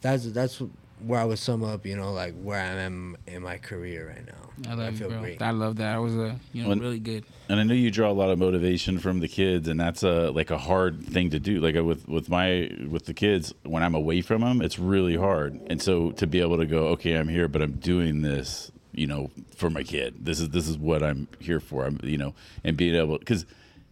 that's 0.00 0.30
that's 0.32 0.62
where 1.04 1.20
I 1.20 1.24
would 1.24 1.38
sum 1.38 1.62
up, 1.64 1.84
you 1.86 1.96
know, 1.96 2.12
like 2.12 2.34
where 2.40 2.60
I 2.60 2.80
am 2.82 3.16
in 3.26 3.42
my 3.42 3.58
career 3.58 4.08
right 4.08 4.26
now. 4.26 4.70
I 4.70 4.74
love 4.74 4.96
feel 4.98 5.08
you, 5.08 5.12
bro. 5.14 5.22
great. 5.22 5.40
I 5.42 5.50
love 5.52 5.76
that. 5.76 5.94
I 5.94 5.98
was 5.98 6.14
a 6.16 6.38
you 6.52 6.62
know 6.62 6.68
When- 6.68 6.80
really 6.80 6.98
good. 6.98 7.24
and 7.48 7.58
I 7.58 7.62
know 7.62 7.72
you 7.74 7.90
draw 7.90 8.10
a 8.10 8.12
lot 8.12 8.30
of 8.30 8.38
motivation 8.38 8.98
from 8.98 9.20
the 9.20 9.28
kids, 9.28 9.68
and 9.68 9.80
that's 9.80 10.02
a 10.02 10.30
like 10.30 10.50
a 10.50 10.58
hard 10.58 11.02
thing 11.02 11.30
to 11.30 11.38
do. 11.40 11.60
Like 11.60 11.76
uh, 11.76 11.84
with 11.84 12.06
with 12.08 12.28
my 12.28 12.70
with 12.88 13.06
the 13.06 13.14
kids, 13.14 13.54
when 13.64 13.82
I'm 13.82 13.94
away 13.94 14.20
from 14.20 14.42
them, 14.42 14.60
it's 14.60 14.78
really 14.78 15.16
hard. 15.16 15.58
And 15.68 15.80
so 15.80 16.10
to 16.12 16.26
be 16.26 16.40
able 16.40 16.58
to 16.58 16.66
go, 16.66 16.88
okay, 16.88 17.14
I'm 17.14 17.28
here, 17.28 17.48
but 17.48 17.62
I'm 17.62 17.72
doing 17.72 18.20
this, 18.22 18.70
you 18.92 19.06
know, 19.06 19.30
for 19.56 19.70
my 19.70 19.82
kid. 19.82 20.16
This 20.26 20.40
is 20.40 20.50
this 20.50 20.68
is 20.68 20.76
what 20.76 21.02
I'm 21.02 21.26
here 21.38 21.60
for. 21.60 21.86
I'm 21.86 21.98
you 22.02 22.18
know, 22.18 22.34
and 22.62 22.76
being 22.76 22.94
able 22.94 23.18
because 23.18 23.46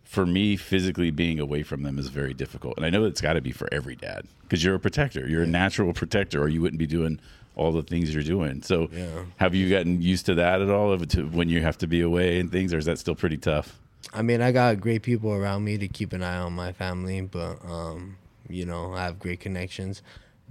for 0.09 0.25
me, 0.25 0.57
physically 0.57 1.11
being 1.11 1.39
away 1.39 1.63
from 1.63 1.83
them 1.83 1.99
is 1.99 2.09
very 2.09 2.33
difficult, 2.33 2.79
and 2.79 2.87
I 2.87 2.89
know 2.89 3.05
it's 3.05 3.21
got 3.21 3.35
to 3.35 3.43
be 3.43 3.53
for 3.53 3.69
every 3.71 3.95
dad 3.95 4.27
because 4.41 4.65
you're 4.65 4.75
a 4.75 4.81
protector. 4.81 5.29
You're 5.29 5.43
a 5.43 5.47
natural 5.47 5.93
protector, 5.93 6.43
or 6.43 6.49
you 6.49 6.63
wouldn't 6.63 6.79
be 6.79 6.87
doing 6.87 7.21
all 7.57 7.73
the 7.73 7.83
things 7.83 8.15
you're 8.15 8.23
doing. 8.23 8.63
So, 8.63 8.89
Yeah. 8.91 9.25
have 9.37 9.55
you 9.55 9.69
gotten 9.69 10.01
used 10.01 10.25
to 10.27 10.35
that 10.37 10.63
at 10.63 10.71
all? 10.71 10.93
Of 10.93 11.07
to, 11.09 11.25
when 11.27 11.51
you 11.51 11.61
have 11.61 11.77
to 11.79 11.87
be 11.87 12.01
away 12.01 12.41
and 12.41 12.51
things, 12.51 12.73
or 12.73 12.79
is 12.79 12.87
that 12.87 12.99
still 12.99 13.15
pretty 13.15 13.37
tough? 13.37 13.79
I 14.15 14.23
mean, 14.23 14.41
I 14.41 14.51
got 14.51 14.81
great 14.81 15.03
people 15.03 15.31
around 15.31 15.65
me 15.65 15.77
to 15.77 15.89
keep 15.89 16.15
an 16.15 16.23
eye 16.23 16.39
on 16.39 16.55
my 16.55 16.73
family, 16.73 17.21
but 17.21 17.63
um, 17.69 18.17
you 18.49 18.65
know, 18.65 18.95
I 18.95 19.05
have 19.05 19.19
great 19.19 19.41
connections. 19.41 20.01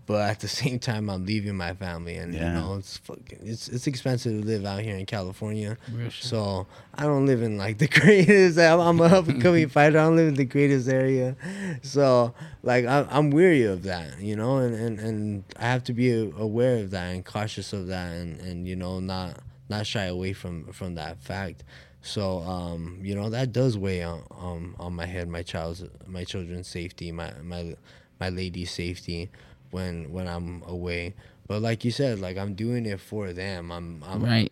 But 0.08 0.22
at 0.32 0.39
the 0.39 0.47
same 0.62 0.80
time, 0.80 1.10
I'm 1.10 1.26
leaving 1.26 1.55
my 1.55 1.74
family, 1.76 2.16
and 2.16 2.34
Yeah. 2.34 2.47
you 2.47 2.60
know, 2.60 2.76
it's 2.78 2.97
fucking, 2.97 3.39
it's 3.43 3.68
it's 3.68 3.86
expensive 3.86 4.41
to 4.41 4.47
live 4.47 4.66
out 4.66 4.80
here 4.82 4.95
in 4.95 5.05
California. 5.05 5.78
Real 5.93 6.10
shit. 6.10 6.24
So 6.30 6.66
I 6.95 7.03
don't 7.03 7.26
live 7.28 7.41
in 7.43 7.58
like 7.58 7.78
the 7.84 7.88
greatest. 7.89 8.58
I'm, 8.58 8.80
I'm 8.80 8.99
a 9.01 9.03
up 9.03 9.28
and 9.28 9.41
coming 9.41 9.68
fighter. 9.78 9.99
I 9.99 10.03
don't 10.05 10.16
live 10.16 10.30
in 10.30 10.34
the 10.36 10.45
greatest 10.45 10.88
area, 10.89 11.36
so 11.84 12.34
like 12.64 12.86
I'm, 12.86 13.08
I'm 13.12 13.30
weary 13.32 13.64
of 13.64 13.84
that, 13.84 14.20
you 14.20 14.36
know, 14.36 14.58
and, 14.58 14.74
and, 14.74 14.99
and 14.99 15.43
I 15.60 15.66
have 15.66 15.84
to 15.86 15.93
be 15.93 16.10
aware 16.38 16.78
of 16.84 16.91
that 16.91 17.08
and 17.14 17.24
cautious 17.26 17.74
of 17.74 17.88
that, 17.88 18.14
and, 18.14 18.39
and 18.39 18.68
you 18.68 18.76
know 18.76 18.99
not 18.99 19.39
not 19.70 19.86
shy 19.86 20.05
away 20.05 20.34
from 20.34 20.72
from 20.72 20.95
that 20.95 21.22
fact. 21.22 21.64
So 22.01 22.39
um, 22.39 22.99
you 23.03 23.14
know 23.16 23.30
that 23.30 23.51
does 23.51 23.78
weigh 23.78 24.03
on 24.03 24.24
um, 24.39 24.76
on 24.80 24.93
my 24.93 25.05
head, 25.05 25.28
my 25.28 25.43
child's 25.43 25.84
my 26.05 26.24
children's 26.24 26.68
safety, 26.70 27.12
my 27.12 27.34
my 27.43 27.76
my 28.22 28.30
lady's 28.30 28.72
safety 28.72 29.30
when 29.72 30.11
when 30.11 30.28
I'm 30.28 30.63
away. 30.68 31.13
But 31.47 31.61
like 31.61 31.86
you 31.86 31.91
said, 31.91 32.20
like 32.20 32.38
I'm 32.38 32.53
doing 32.55 32.86
it 32.86 32.99
for 32.99 33.34
them. 33.34 33.72
I'm 33.72 34.03
I'm 34.05 34.24
Right. 34.24 34.51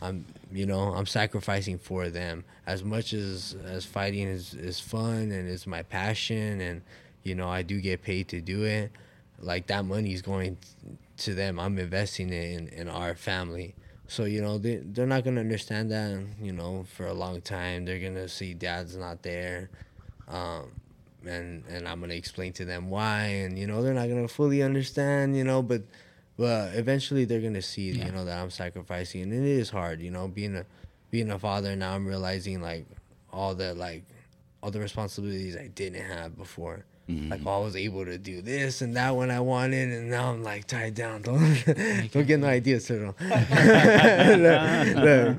I'm 0.00 0.24
you 0.52 0.66
know 0.66 0.92
I'm 0.94 1.06
sacrificing 1.06 1.78
for 1.78 2.10
them 2.10 2.44
as 2.66 2.82
much 2.82 3.12
as 3.12 3.56
as 3.64 3.86
fighting 3.86 4.28
is 4.28 4.52
is 4.54 4.80
fun 4.80 5.30
and 5.30 5.48
is 5.48 5.66
my 5.66 5.82
passion 5.82 6.60
and 6.60 6.82
you 7.22 7.34
know 7.34 7.48
I 7.48 7.62
do 7.62 7.80
get 7.80 8.02
paid 8.02 8.28
to 8.28 8.40
do 8.40 8.64
it 8.64 8.90
like 9.38 9.68
that 9.68 9.84
money 9.84 10.12
is 10.12 10.20
going 10.20 10.58
to 11.18 11.34
them 11.34 11.58
I'm 11.58 11.78
investing 11.78 12.30
it 12.30 12.50
in 12.50 12.68
in 12.68 12.88
our 12.88 13.14
family 13.14 13.74
so 14.08 14.24
you 14.24 14.42
know 14.42 14.58
they 14.58 14.76
they're 14.76 15.06
not 15.06 15.24
gonna 15.24 15.40
understand 15.40 15.90
that 15.92 16.20
you 16.40 16.52
know 16.52 16.84
for 16.96 17.06
a 17.06 17.14
long 17.14 17.40
time 17.40 17.84
they're 17.84 18.00
gonna 18.00 18.28
see 18.28 18.54
dad's 18.54 18.96
not 18.96 19.22
there 19.22 19.70
um 20.28 20.72
and 21.26 21.64
and 21.68 21.88
I'm 21.88 22.00
gonna 22.00 22.14
explain 22.14 22.52
to 22.54 22.64
them 22.64 22.90
why 22.90 23.22
and 23.24 23.58
you 23.58 23.66
know 23.66 23.82
they're 23.82 23.94
not 23.94 24.08
gonna 24.08 24.28
fully 24.28 24.62
understand 24.62 25.36
you 25.36 25.44
know 25.44 25.62
but 25.62 25.82
but 26.36 26.74
eventually 26.74 27.24
they're 27.24 27.40
gonna 27.40 27.62
see 27.62 27.90
Yeah. 27.92 28.06
you 28.06 28.12
know 28.12 28.24
that 28.24 28.40
I'm 28.42 28.50
sacrificing 28.50 29.22
and 29.22 29.32
it 29.32 29.42
is 29.44 29.70
hard 29.70 30.00
you 30.00 30.10
know 30.10 30.28
being 30.28 30.56
a 30.56 30.64
being 31.10 31.30
a 31.30 31.38
father 31.38 31.76
now 31.76 31.94
I'm 31.94 32.06
realizing 32.06 32.60
like 32.62 32.86
all 33.32 33.54
the 33.54 33.74
like 33.74 34.04
all 34.62 34.70
the 34.70 34.80
responsibilities 34.80 35.56
I 35.56 35.68
didn't 35.68 36.04
have 36.04 36.36
before. 36.36 36.84
Like 37.08 37.40
oh, 37.44 37.60
I 37.60 37.64
was 37.64 37.76
able 37.76 38.06
to 38.06 38.16
do 38.16 38.40
this 38.40 38.80
and 38.80 38.96
that 38.96 39.14
when 39.14 39.30
I 39.30 39.38
wanted 39.40 39.92
and 39.92 40.08
now 40.08 40.32
I'm 40.32 40.42
like 40.42 40.66
tied 40.66 40.94
down. 40.94 41.20
Don't 41.28 41.62
don't 42.10 42.26
get 42.26 42.38
no 42.40 42.46
ideas 42.46 42.86
Cyril 42.86 43.14
Look, 43.20 43.30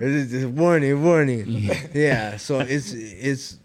it's 0.01 0.31
just 0.31 0.47
warning 0.49 1.03
warning. 1.03 1.45
Yeah 1.93 2.37
so 2.37 2.59
it's 2.59 2.93
it's 2.93 3.57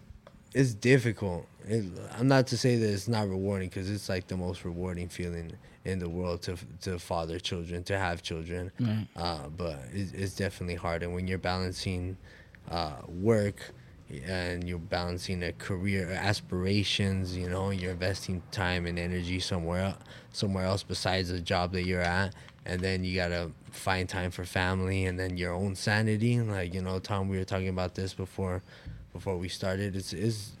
it's 0.53 0.73
difficult. 0.73 1.45
It, 1.69 1.85
I'm 2.17 2.27
not 2.27 2.47
to 2.47 2.57
say 2.57 2.77
that 2.77 2.89
it's 2.89 3.07
not 3.07 3.29
rewarding 3.29 3.69
because 3.69 3.89
it's 3.91 4.09
like 4.09 4.27
the 4.27 4.35
most 4.35 4.65
rewarding 4.65 5.07
feeling 5.07 5.53
in 5.85 5.99
the 5.99 6.09
world 6.09 6.41
to 6.43 6.57
to 6.81 6.97
father 6.97 7.39
children, 7.39 7.83
to 7.83 7.97
have 7.97 8.23
children. 8.23 8.71
Right. 8.79 9.07
Uh, 9.15 9.49
but 9.55 9.77
it, 9.93 10.13
it's 10.13 10.35
definitely 10.35 10.75
hard, 10.75 11.03
and 11.03 11.13
when 11.13 11.27
you're 11.27 11.37
balancing 11.37 12.17
uh, 12.71 12.93
work 13.07 13.71
and 14.25 14.67
you're 14.67 14.79
balancing 14.79 15.43
a 15.43 15.53
career 15.53 16.09
aspirations, 16.09 17.37
you 17.37 17.47
know, 17.47 17.69
you're 17.69 17.91
investing 17.91 18.41
time 18.51 18.87
and 18.87 18.97
energy 18.97 19.39
somewhere 19.39 19.95
somewhere 20.31 20.65
else 20.65 20.81
besides 20.81 21.29
the 21.29 21.39
job 21.39 21.71
that 21.73 21.83
you're 21.85 22.01
at, 22.01 22.33
and 22.65 22.81
then 22.81 23.03
you 23.03 23.15
gotta 23.15 23.51
find 23.71 24.09
time 24.09 24.31
for 24.31 24.43
family 24.43 25.05
and 25.05 25.19
then 25.19 25.37
your 25.37 25.53
own 25.53 25.75
sanity. 25.75 26.39
Like 26.41 26.73
you 26.73 26.81
know, 26.81 26.97
Tom, 26.99 27.29
we 27.29 27.37
were 27.37 27.45
talking 27.45 27.69
about 27.69 27.93
this 27.93 28.15
before 28.15 28.63
before 29.13 29.37
we 29.37 29.49
started. 29.49 29.95
It's 29.95 30.13
it's 30.13 30.53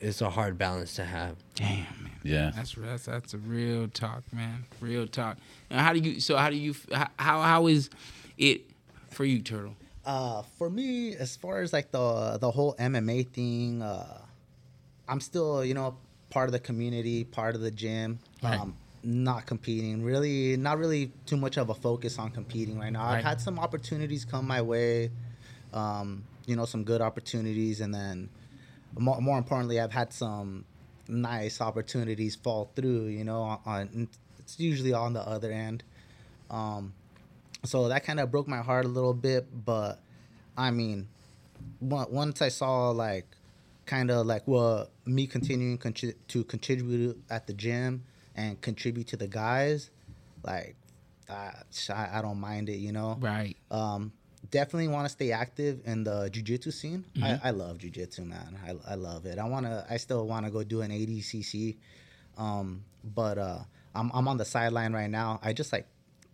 it's 0.00 0.20
a 0.20 0.30
hard 0.30 0.58
balance 0.58 0.94
to 0.94 1.04
have. 1.04 1.36
Damn, 1.54 1.86
man. 2.02 2.12
Yeah. 2.22 2.52
That's 2.54 2.74
that's 2.74 3.04
that's 3.06 3.34
a 3.34 3.38
real 3.38 3.88
talk, 3.88 4.22
man. 4.32 4.64
Real 4.80 5.06
talk. 5.06 5.36
Now, 5.70 5.82
how 5.82 5.92
do 5.92 6.00
you? 6.00 6.20
So 6.20 6.36
how 6.36 6.50
do 6.50 6.56
you? 6.56 6.74
How 6.92 7.42
how 7.42 7.66
is 7.66 7.90
it 8.38 8.62
for 9.10 9.24
you, 9.24 9.40
Turtle? 9.40 9.76
Uh, 10.04 10.42
for 10.56 10.70
me, 10.70 11.14
as 11.14 11.36
far 11.36 11.60
as 11.60 11.72
like 11.72 11.90
the 11.90 12.38
the 12.40 12.50
whole 12.50 12.74
MMA 12.74 13.28
thing, 13.28 13.82
uh, 13.82 14.22
I'm 15.08 15.20
still 15.20 15.64
you 15.64 15.74
know 15.74 15.96
part 16.30 16.48
of 16.48 16.52
the 16.52 16.60
community, 16.60 17.24
part 17.24 17.54
of 17.54 17.60
the 17.60 17.70
gym. 17.70 18.18
Right. 18.42 18.58
Um, 18.58 18.76
not 19.02 19.46
competing, 19.46 20.02
really, 20.02 20.58
not 20.58 20.78
really 20.78 21.10
too 21.24 21.38
much 21.38 21.56
of 21.56 21.70
a 21.70 21.74
focus 21.74 22.18
on 22.18 22.30
competing 22.30 22.78
right 22.78 22.92
now. 22.92 23.06
Right. 23.06 23.16
I've 23.16 23.24
had 23.24 23.40
some 23.40 23.58
opportunities 23.58 24.26
come 24.26 24.46
my 24.46 24.60
way, 24.60 25.10
um, 25.72 26.22
you 26.44 26.54
know, 26.54 26.66
some 26.66 26.84
good 26.84 27.00
opportunities, 27.00 27.80
and 27.80 27.94
then 27.94 28.28
more, 28.98 29.20
more 29.20 29.38
importantly, 29.38 29.80
I've 29.80 29.92
had 29.92 30.12
some 30.12 30.64
nice 31.08 31.60
opportunities 31.60 32.36
fall 32.36 32.70
through. 32.74 33.06
You 33.06 33.24
know, 33.24 33.42
on, 33.42 33.60
on 33.66 34.08
it's 34.38 34.58
usually 34.58 34.92
on 34.92 35.12
the 35.12 35.20
other 35.20 35.50
end. 35.52 35.82
Um, 36.50 36.92
so 37.64 37.88
that 37.88 38.04
kind 38.04 38.20
of 38.20 38.30
broke 38.30 38.48
my 38.48 38.58
heart 38.58 38.84
a 38.84 38.88
little 38.88 39.14
bit, 39.14 39.46
but 39.64 40.00
I 40.56 40.70
mean, 40.70 41.08
once 41.80 42.42
I 42.42 42.48
saw 42.48 42.90
like 42.90 43.26
kind 43.86 44.10
of 44.10 44.26
like 44.26 44.46
what 44.46 44.90
me 45.04 45.26
continuing 45.26 45.78
contri- 45.78 46.14
to 46.28 46.44
contribute 46.44 47.22
at 47.30 47.46
the 47.46 47.52
gym 47.52 48.04
and 48.34 48.60
contribute 48.60 49.08
to 49.08 49.16
the 49.16 49.26
guys, 49.26 49.90
like 50.42 50.76
I, 51.28 51.52
I 52.12 52.22
don't 52.22 52.40
mind 52.40 52.68
it, 52.68 52.76
you 52.76 52.92
know. 52.92 53.16
Right. 53.20 53.56
Um, 53.70 54.12
definitely 54.50 54.88
want 54.88 55.06
to 55.06 55.08
stay 55.10 55.32
active 55.32 55.80
in 55.84 56.04
the 56.04 56.30
jujitsu 56.32 56.72
scene. 56.72 57.04
I, 57.22 57.40
I 57.44 57.50
love 57.50 57.78
jujitsu, 57.78 58.26
man. 58.26 58.58
I, 58.66 58.92
I 58.92 58.94
love 58.94 59.26
it. 59.26 59.38
I 59.38 59.44
want 59.44 59.66
to. 59.66 59.86
I 59.88 59.96
still 59.96 60.26
want 60.26 60.46
to 60.46 60.50
go 60.52 60.62
do 60.64 60.80
an 60.82 60.90
ADCC, 60.90 61.76
um, 62.38 62.84
but 63.04 63.38
uh, 63.38 63.58
I'm 63.94 64.10
I'm 64.12 64.28
on 64.28 64.36
the 64.36 64.44
sideline 64.44 64.92
right 64.92 65.10
now. 65.10 65.40
I 65.42 65.52
just 65.52 65.72
like 65.72 65.86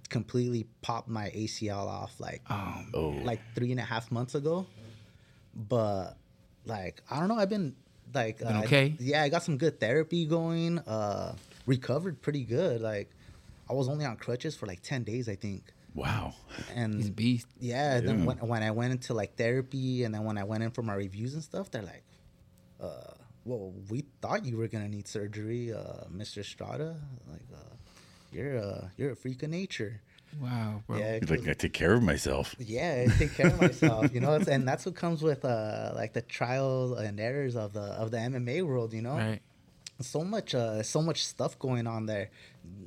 completely 0.08 0.66
popped 0.82 1.08
my 1.08 1.30
ACL 1.30 1.86
off 1.86 2.20
like 2.20 2.42
Oh, 2.50 3.14
like 3.24 3.40
three 3.54 3.70
and 3.72 3.80
a 3.80 3.84
half 3.84 4.10
months 4.10 4.34
ago. 4.34 4.66
But 5.54 6.16
like 6.64 7.02
I 7.10 7.18
don't 7.20 7.28
know, 7.28 7.36
I've 7.36 7.48
been 7.50 7.74
like 8.14 8.38
Been 8.38 8.48
uh, 8.48 8.62
okay? 8.64 8.94
Yeah, 8.98 9.22
I 9.22 9.28
got 9.28 9.42
some 9.42 9.56
good 9.58 9.80
therapy 9.80 10.26
going. 10.26 10.78
Uh, 10.80 11.34
recovered 11.66 12.22
pretty 12.22 12.44
good. 12.44 12.80
Like 12.80 13.10
I 13.68 13.72
was 13.72 13.88
only 13.88 14.04
on 14.04 14.16
crutches 14.16 14.54
for 14.54 14.66
like 14.66 14.82
ten 14.82 15.02
days, 15.02 15.28
I 15.28 15.34
think. 15.34 15.72
Wow. 15.96 16.34
He's 16.56 16.68
a 16.76 16.78
And 16.78 17.16
beast. 17.16 17.46
yeah, 17.58 18.00
then 18.00 18.20
Yeah. 18.20 18.24
when, 18.26 18.36
when 18.38 18.62
I 18.62 18.70
went 18.70 18.92
into 18.92 19.14
like 19.14 19.36
therapy 19.36 20.04
and 20.04 20.14
then 20.14 20.24
when 20.24 20.36
I 20.38 20.44
went 20.44 20.62
in 20.62 20.70
for 20.70 20.82
my 20.82 20.94
reviews 20.94 21.34
and 21.34 21.42
stuff, 21.42 21.70
they're 21.70 21.82
like, 21.82 22.04
uh, 22.80 23.14
well, 23.44 23.72
we 23.90 24.04
thought 24.20 24.44
you 24.44 24.56
were 24.58 24.68
gonna 24.68 24.88
need 24.88 25.08
surgery, 25.08 25.72
uh, 25.72 26.04
Mr. 26.12 26.38
Estrada. 26.38 26.96
Like, 27.30 27.48
uh, 27.54 27.74
you're 28.32 28.56
a 28.56 28.90
you're 28.98 29.12
a 29.12 29.16
freak 29.16 29.42
of 29.42 29.50
nature. 29.50 30.02
Wow, 30.40 30.82
bro. 30.86 30.98
Yeah, 30.98 31.20
like, 31.26 31.48
I 31.48 31.54
take 31.54 31.72
care 31.72 31.94
of 31.94 32.02
myself. 32.02 32.54
yeah, 32.58 33.06
I 33.08 33.10
take 33.16 33.34
care 33.34 33.46
of 33.46 33.58
myself, 33.60 34.12
you 34.12 34.20
know, 34.20 34.34
it's, 34.34 34.48
and 34.48 34.68
that's 34.68 34.84
what 34.84 34.94
comes 34.96 35.22
with 35.22 35.44
uh, 35.44 35.92
like 35.94 36.12
the 36.12 36.20
trials 36.20 36.98
and 36.98 37.18
errors 37.18 37.56
of 37.56 37.72
the 37.72 37.80
of 38.02 38.10
the 38.10 38.18
MMA 38.18 38.62
world, 38.66 38.92
you 38.92 39.00
know. 39.02 39.16
Right. 39.16 39.40
So 40.00 40.22
much, 40.22 40.54
uh, 40.54 40.82
so 40.82 41.00
much 41.00 41.24
stuff 41.24 41.58
going 41.58 41.86
on 41.86 42.06
there. 42.06 42.30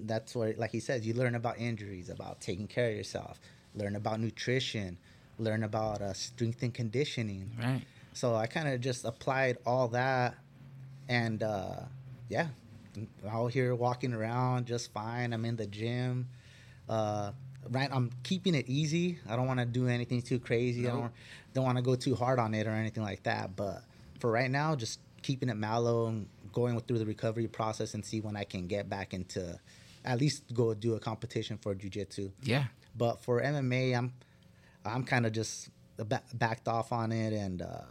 That's 0.05 0.35
where, 0.35 0.53
like 0.57 0.71
he 0.71 0.79
says, 0.79 1.07
you 1.07 1.13
learn 1.13 1.35
about 1.35 1.57
injuries, 1.57 2.09
about 2.09 2.39
taking 2.39 2.67
care 2.67 2.89
of 2.89 2.95
yourself, 2.95 3.39
learn 3.73 3.95
about 3.95 4.19
nutrition, 4.19 4.97
learn 5.39 5.63
about 5.63 6.01
uh, 6.01 6.13
strength 6.13 6.61
and 6.61 6.73
conditioning. 6.73 7.51
Right. 7.59 7.81
So 8.13 8.35
I 8.35 8.47
kind 8.47 8.67
of 8.67 8.81
just 8.81 9.05
applied 9.05 9.57
all 9.65 9.87
that, 9.89 10.35
and 11.07 11.41
uh, 11.41 11.77
yeah, 12.27 12.47
out 13.29 13.51
here 13.51 13.73
walking 13.75 14.13
around 14.13 14.67
just 14.67 14.91
fine. 14.93 15.33
I'm 15.33 15.45
in 15.45 15.55
the 15.55 15.67
gym. 15.67 16.27
Uh, 16.87 17.31
right, 17.69 17.89
I'm 17.91 18.11
keeping 18.23 18.55
it 18.55 18.67
easy. 18.67 19.19
I 19.27 19.35
don't 19.35 19.47
want 19.47 19.59
to 19.59 19.65
do 19.65 19.87
anything 19.87 20.21
too 20.21 20.39
crazy. 20.39 20.87
I 20.87 20.91
don't 20.91 21.11
don't 21.53 21.65
want 21.65 21.77
to 21.77 21.83
go 21.83 21.95
too 21.95 22.15
hard 22.15 22.39
on 22.39 22.53
it 22.53 22.67
or 22.67 22.71
anything 22.71 23.03
like 23.03 23.23
that. 23.23 23.55
But 23.55 23.83
for 24.19 24.31
right 24.31 24.51
now, 24.51 24.75
just 24.75 24.99
keeping 25.21 25.49
it 25.49 25.57
mellow 25.57 26.07
and 26.07 26.27
going 26.53 26.79
through 26.81 26.99
the 26.99 27.05
recovery 27.05 27.47
process 27.47 27.93
and 27.93 28.05
see 28.05 28.21
when 28.21 28.35
I 28.35 28.43
can 28.43 28.67
get 28.67 28.89
back 28.89 29.13
into 29.13 29.59
at 30.05 30.19
least 30.19 30.53
go 30.53 30.73
do 30.73 30.95
a 30.95 30.99
competition 30.99 31.57
for 31.57 31.75
jujitsu. 31.75 32.31
Yeah. 32.43 32.65
But 32.97 33.21
for 33.21 33.41
MMA, 33.41 33.97
I'm 33.97 34.13
I'm 34.85 35.03
kind 35.03 35.25
of 35.25 35.33
just 35.33 35.69
ba- 35.97 36.23
backed 36.33 36.67
off 36.67 36.91
on 36.91 37.11
it 37.11 37.33
and 37.33 37.61
uh, 37.61 37.81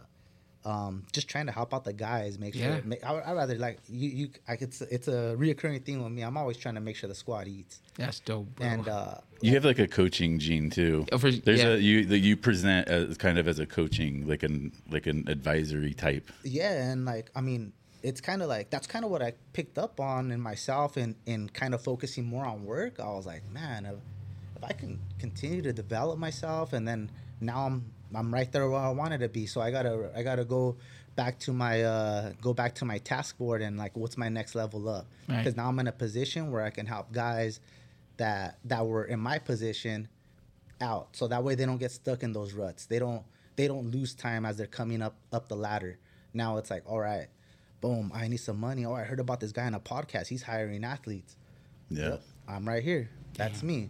um, 0.65 1.05
just 1.13 1.29
trying 1.29 1.45
to 1.45 1.51
help 1.51 1.73
out 1.73 1.83
the 1.85 1.93
guys. 1.93 2.37
Make 2.37 2.53
sure. 2.55 2.63
Yeah. 2.63 2.81
Make, 2.83 3.03
I 3.05 3.13
I 3.13 3.33
rather 3.33 3.55
like 3.55 3.79
you. 3.87 4.09
You. 4.09 4.29
I, 4.47 4.53
it's 4.59 4.81
it's 4.81 5.07
a 5.07 5.35
reoccurring 5.37 5.83
thing 5.85 6.03
with 6.03 6.11
me. 6.11 6.21
I'm 6.23 6.35
always 6.35 6.57
trying 6.57 6.75
to 6.75 6.81
make 6.81 6.95
sure 6.95 7.07
the 7.07 7.15
squad 7.15 7.47
eats. 7.47 7.79
That's 7.95 8.19
dope, 8.19 8.55
bro. 8.55 8.65
And 8.67 8.87
uh, 8.87 9.15
You 9.41 9.53
have 9.53 9.63
like 9.65 9.79
a 9.79 9.87
coaching 9.87 10.37
gene 10.39 10.69
too. 10.69 11.05
Oh, 11.11 11.17
for- 11.17 11.31
There's 11.31 11.61
yeah. 11.61 11.69
a 11.75 11.77
you 11.77 12.05
that 12.05 12.19
you 12.19 12.35
present 12.35 12.87
as 12.89 13.17
kind 13.17 13.37
of 13.37 13.47
as 13.47 13.59
a 13.59 13.65
coaching, 13.65 14.27
like 14.27 14.43
an 14.43 14.73
like 14.89 15.07
an 15.07 15.25
advisory 15.29 15.93
type. 15.93 16.29
yeah, 16.43 16.89
and 16.91 17.05
like 17.05 17.31
I 17.35 17.41
mean, 17.41 17.71
it's 18.03 18.21
kind 18.21 18.41
of 18.41 18.47
like 18.47 18.69
that's 18.69 18.87
kind 18.87 19.03
of 19.05 19.11
what 19.11 19.21
I 19.21 19.33
picked 19.53 19.77
up 19.77 19.99
on 19.99 20.31
in 20.31 20.39
myself 20.39 20.97
and 20.97 21.15
in 21.25 21.49
kind 21.49 21.73
of 21.73 21.81
focusing 21.83 22.25
more 22.25 22.45
on 22.45 22.65
work. 22.65 22.99
I 22.99 23.07
was 23.09 23.25
like, 23.25 23.43
man, 23.51 23.85
if, 23.85 23.95
if 24.57 24.63
I 24.63 24.73
can 24.73 24.99
continue 25.19 25.61
to 25.63 25.73
develop 25.73 26.17
myself, 26.19 26.73
and 26.73 26.87
then 26.87 27.11
now 27.41 27.65
I'm 27.65 27.91
I'm 28.15 28.33
right 28.33 28.51
there 28.51 28.67
where 28.69 28.79
I 28.79 28.89
wanted 28.89 29.19
to 29.19 29.29
be. 29.29 29.45
So 29.45 29.61
I 29.61 29.71
gotta 29.71 30.11
I 30.15 30.23
gotta 30.23 30.45
go 30.45 30.77
back 31.15 31.39
to 31.39 31.51
my 31.53 31.83
uh, 31.83 32.31
go 32.41 32.53
back 32.53 32.75
to 32.75 32.85
my 32.85 32.97
task 32.99 33.37
board 33.37 33.61
and 33.61 33.77
like 33.77 33.95
what's 33.97 34.17
my 34.17 34.29
next 34.29 34.55
level 34.55 34.87
up 34.87 35.05
Right. 35.27 35.37
because 35.39 35.57
now 35.57 35.67
I'm 35.67 35.77
in 35.79 35.87
a 35.87 35.91
position 35.91 36.51
where 36.51 36.63
I 36.63 36.69
can 36.69 36.85
help 36.85 37.11
guys 37.11 37.59
that 38.17 38.57
that 38.65 38.85
were 38.85 39.03
in 39.05 39.19
my 39.19 39.39
position 39.39 40.07
out 40.81 41.09
so 41.11 41.27
that 41.27 41.43
way 41.43 41.55
they 41.55 41.65
don't 41.65 41.77
get 41.77 41.91
stuck 41.91 42.23
in 42.23 42.31
those 42.31 42.53
ruts 42.53 42.85
they 42.85 42.99
don't 42.99 43.23
they 43.57 43.67
don't 43.67 43.91
lose 43.91 44.13
time 44.13 44.45
as 44.45 44.55
they're 44.55 44.65
coming 44.67 45.01
up 45.01 45.15
up 45.33 45.49
the 45.49 45.55
ladder 45.55 45.97
now 46.33 46.55
it's 46.57 46.69
like 46.69 46.83
all 46.85 46.99
right 46.99 47.27
boom 47.81 48.11
i 48.13 48.27
need 48.27 48.37
some 48.37 48.59
money 48.59 48.85
oh 48.85 48.93
i 48.93 49.03
heard 49.03 49.19
about 49.19 49.39
this 49.39 49.51
guy 49.51 49.65
on 49.65 49.73
a 49.73 49.79
podcast 49.79 50.27
he's 50.27 50.43
hiring 50.43 50.83
athletes 50.83 51.35
Yeah. 51.89 52.09
Yep, 52.09 52.21
i'm 52.47 52.67
right 52.67 52.83
here 52.83 53.09
that's 53.37 53.63
me 53.63 53.89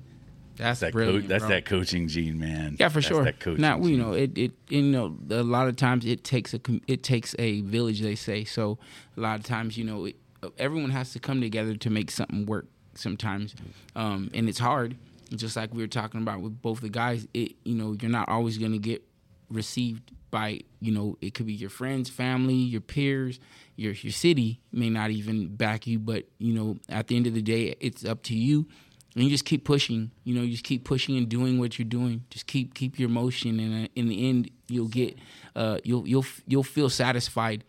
that's 0.57 0.81
That 0.81 0.91
brilliant. 0.91 1.23
co- 1.23 1.27
that's 1.29 1.41
bro. 1.43 1.49
that 1.51 1.63
coaching 1.65 2.09
gene, 2.09 2.37
man. 2.37 2.75
Yeah, 2.77 2.89
for 2.89 2.95
That's 2.95 3.07
sure. 3.07 3.23
That 3.23 3.39
coaching 3.39 3.61
Now 3.61 3.77
you 3.79 3.97
know 3.97 4.11
it. 4.11 4.37
It 4.37 4.51
you 4.67 4.81
know 4.81 5.17
a 5.29 5.41
lot 5.41 5.69
of 5.69 5.77
times 5.77 6.05
it 6.05 6.25
takes 6.25 6.53
a 6.53 6.59
it 6.85 7.01
takes 7.01 7.33
a 7.39 7.61
village. 7.61 8.01
They 8.01 8.15
say 8.15 8.43
so. 8.43 8.77
A 9.15 9.21
lot 9.21 9.39
of 9.39 9.45
times 9.45 9.77
you 9.77 9.85
know 9.85 10.03
it, 10.03 10.17
everyone 10.57 10.89
has 10.91 11.13
to 11.13 11.19
come 11.19 11.39
together 11.39 11.77
to 11.77 11.89
make 11.89 12.11
something 12.11 12.45
work. 12.45 12.67
Sometimes, 12.93 13.55
um, 13.95 14.29
and 14.33 14.49
it's 14.49 14.59
hard. 14.59 14.97
Just 15.33 15.55
like 15.55 15.73
we 15.73 15.81
were 15.81 15.87
talking 15.87 16.21
about 16.21 16.41
with 16.41 16.61
both 16.61 16.81
the 16.81 16.89
guys, 16.89 17.25
it 17.33 17.53
you 17.63 17.75
know 17.75 17.95
you're 18.01 18.11
not 18.11 18.27
always 18.27 18.57
going 18.57 18.73
to 18.73 18.79
get 18.79 19.01
received 19.49 20.11
by 20.31 20.59
you 20.79 20.91
know 20.91 21.17
it 21.21 21.33
could 21.33 21.45
be 21.45 21.53
your 21.53 21.69
friends, 21.69 22.09
family, 22.09 22.53
your 22.53 22.81
peers, 22.81 23.39
your 23.75 23.93
your 23.93 24.11
city 24.13 24.59
may 24.71 24.89
not 24.89 25.11
even 25.11 25.55
back 25.55 25.87
you, 25.87 25.99
but 25.99 26.25
you 26.37 26.53
know 26.53 26.77
at 26.89 27.07
the 27.07 27.15
end 27.15 27.27
of 27.27 27.33
the 27.33 27.41
day, 27.41 27.75
it's 27.79 28.05
up 28.05 28.23
to 28.23 28.35
you. 28.35 28.67
And 29.15 29.23
you 29.23 29.31
just 29.31 29.45
keep 29.45 29.65
pushing 29.65 30.11
you 30.23 30.35
know 30.35 30.41
you 30.41 30.51
just 30.51 30.63
keep 30.63 30.85
pushing 30.85 31.17
and 31.17 31.27
doing 31.27 31.59
what 31.59 31.79
you're 31.79 31.87
doing. 31.87 32.23
Just 32.29 32.47
keep 32.47 32.73
keep 32.73 32.99
your 32.99 33.09
motion 33.09 33.59
and 33.59 33.85
uh, 33.85 33.89
in 33.95 34.07
the 34.07 34.29
end 34.29 34.51
you'll 34.67 34.87
get 34.87 35.17
uh, 35.55 35.79
you'll 35.83 36.07
you'll 36.07 36.25
you'll 36.47 36.63
feel 36.63 36.89
satisfied 36.89 37.63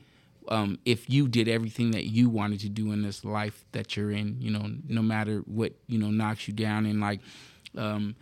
um, 0.48 0.78
if 0.84 1.08
you 1.08 1.28
did 1.28 1.48
everything 1.48 1.92
that 1.92 2.04
you 2.04 2.28
wanted 2.28 2.60
to 2.60 2.68
do 2.68 2.92
in 2.92 3.02
this 3.02 3.24
life 3.24 3.64
that 3.72 3.96
you're 3.96 4.10
in 4.10 4.36
you 4.40 4.50
know 4.50 4.70
no 4.88 5.02
matter 5.02 5.38
what 5.46 5.72
you 5.86 5.98
know 5.98 6.10
knocks 6.10 6.46
you 6.46 6.54
down 6.54 6.86
and 6.86 7.00
like 7.00 7.20
um, 7.76 8.14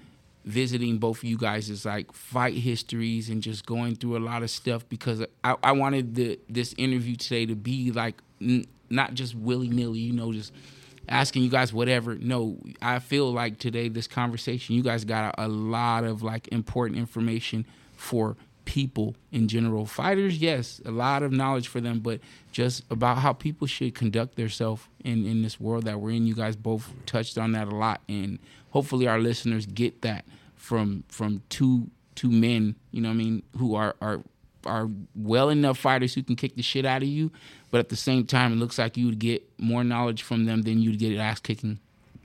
visiting 0.48 0.96
both 0.96 1.18
of 1.18 1.24
you 1.24 1.36
guys 1.36 1.68
is 1.68 1.84
like 1.84 2.10
fight 2.10 2.54
histories 2.54 3.28
and 3.28 3.42
just 3.42 3.66
going 3.66 3.94
through 3.94 4.16
a 4.16 4.18
lot 4.18 4.42
of 4.42 4.50
stuff 4.50 4.88
because 4.88 5.22
I, 5.44 5.56
I 5.62 5.72
wanted 5.72 6.14
the 6.14 6.40
this 6.48 6.74
interview 6.78 7.16
today 7.16 7.44
to 7.44 7.54
be 7.54 7.92
like 7.92 8.22
n- 8.40 8.64
not 8.88 9.12
just 9.12 9.34
willy 9.34 9.68
nilly, 9.68 9.98
you 9.98 10.14
know, 10.14 10.32
just 10.32 10.52
asking 11.06 11.42
you 11.42 11.50
guys 11.50 11.72
whatever. 11.74 12.14
No, 12.14 12.56
I 12.80 12.98
feel 12.98 13.30
like 13.30 13.58
today 13.58 13.88
this 13.88 14.06
conversation, 14.06 14.74
you 14.74 14.82
guys 14.82 15.04
got 15.04 15.34
a, 15.38 15.44
a 15.44 15.48
lot 15.48 16.04
of 16.04 16.22
like 16.22 16.48
important 16.48 16.98
information 16.98 17.66
for 17.96 18.34
people 18.64 19.16
in 19.30 19.48
general. 19.48 19.84
Fighters, 19.84 20.38
yes, 20.38 20.80
a 20.86 20.90
lot 20.90 21.22
of 21.22 21.30
knowledge 21.30 21.68
for 21.68 21.82
them, 21.82 22.00
but 22.00 22.20
just 22.52 22.84
about 22.90 23.18
how 23.18 23.34
people 23.34 23.66
should 23.66 23.94
conduct 23.94 24.36
themselves 24.36 24.82
in 25.04 25.26
in 25.26 25.42
this 25.42 25.60
world 25.60 25.84
that 25.84 26.00
we're 26.00 26.12
in. 26.12 26.26
You 26.26 26.34
guys 26.34 26.56
both 26.56 26.90
touched 27.04 27.36
on 27.36 27.52
that 27.52 27.68
a 27.68 27.76
lot, 27.76 28.00
and 28.08 28.38
hopefully 28.70 29.06
our 29.06 29.18
listeners 29.18 29.66
get 29.66 30.00
that 30.02 30.24
from 30.58 31.04
from 31.08 31.42
two 31.48 31.90
two 32.14 32.30
men. 32.30 32.76
You 32.90 33.00
know, 33.00 33.08
what 33.08 33.14
I 33.14 33.18
mean, 33.18 33.42
who 33.56 33.74
are 33.74 33.96
are 34.00 34.22
are 34.66 34.88
well 35.14 35.48
enough 35.48 35.78
fighters 35.78 36.14
who 36.14 36.22
can 36.22 36.36
kick 36.36 36.56
the 36.56 36.62
shit 36.62 36.84
out 36.84 37.02
of 37.02 37.08
you, 37.08 37.30
but 37.70 37.78
at 37.78 37.88
the 37.88 37.96
same 37.96 38.26
time, 38.26 38.52
it 38.52 38.56
looks 38.56 38.78
like 38.78 38.96
you 38.96 39.06
would 39.06 39.18
get 39.18 39.48
more 39.58 39.84
knowledge 39.84 40.22
from 40.22 40.44
them 40.44 40.62
than 40.62 40.80
you'd 40.80 40.98
get 40.98 41.16
ass 41.18 41.40
kicking. 41.40 41.78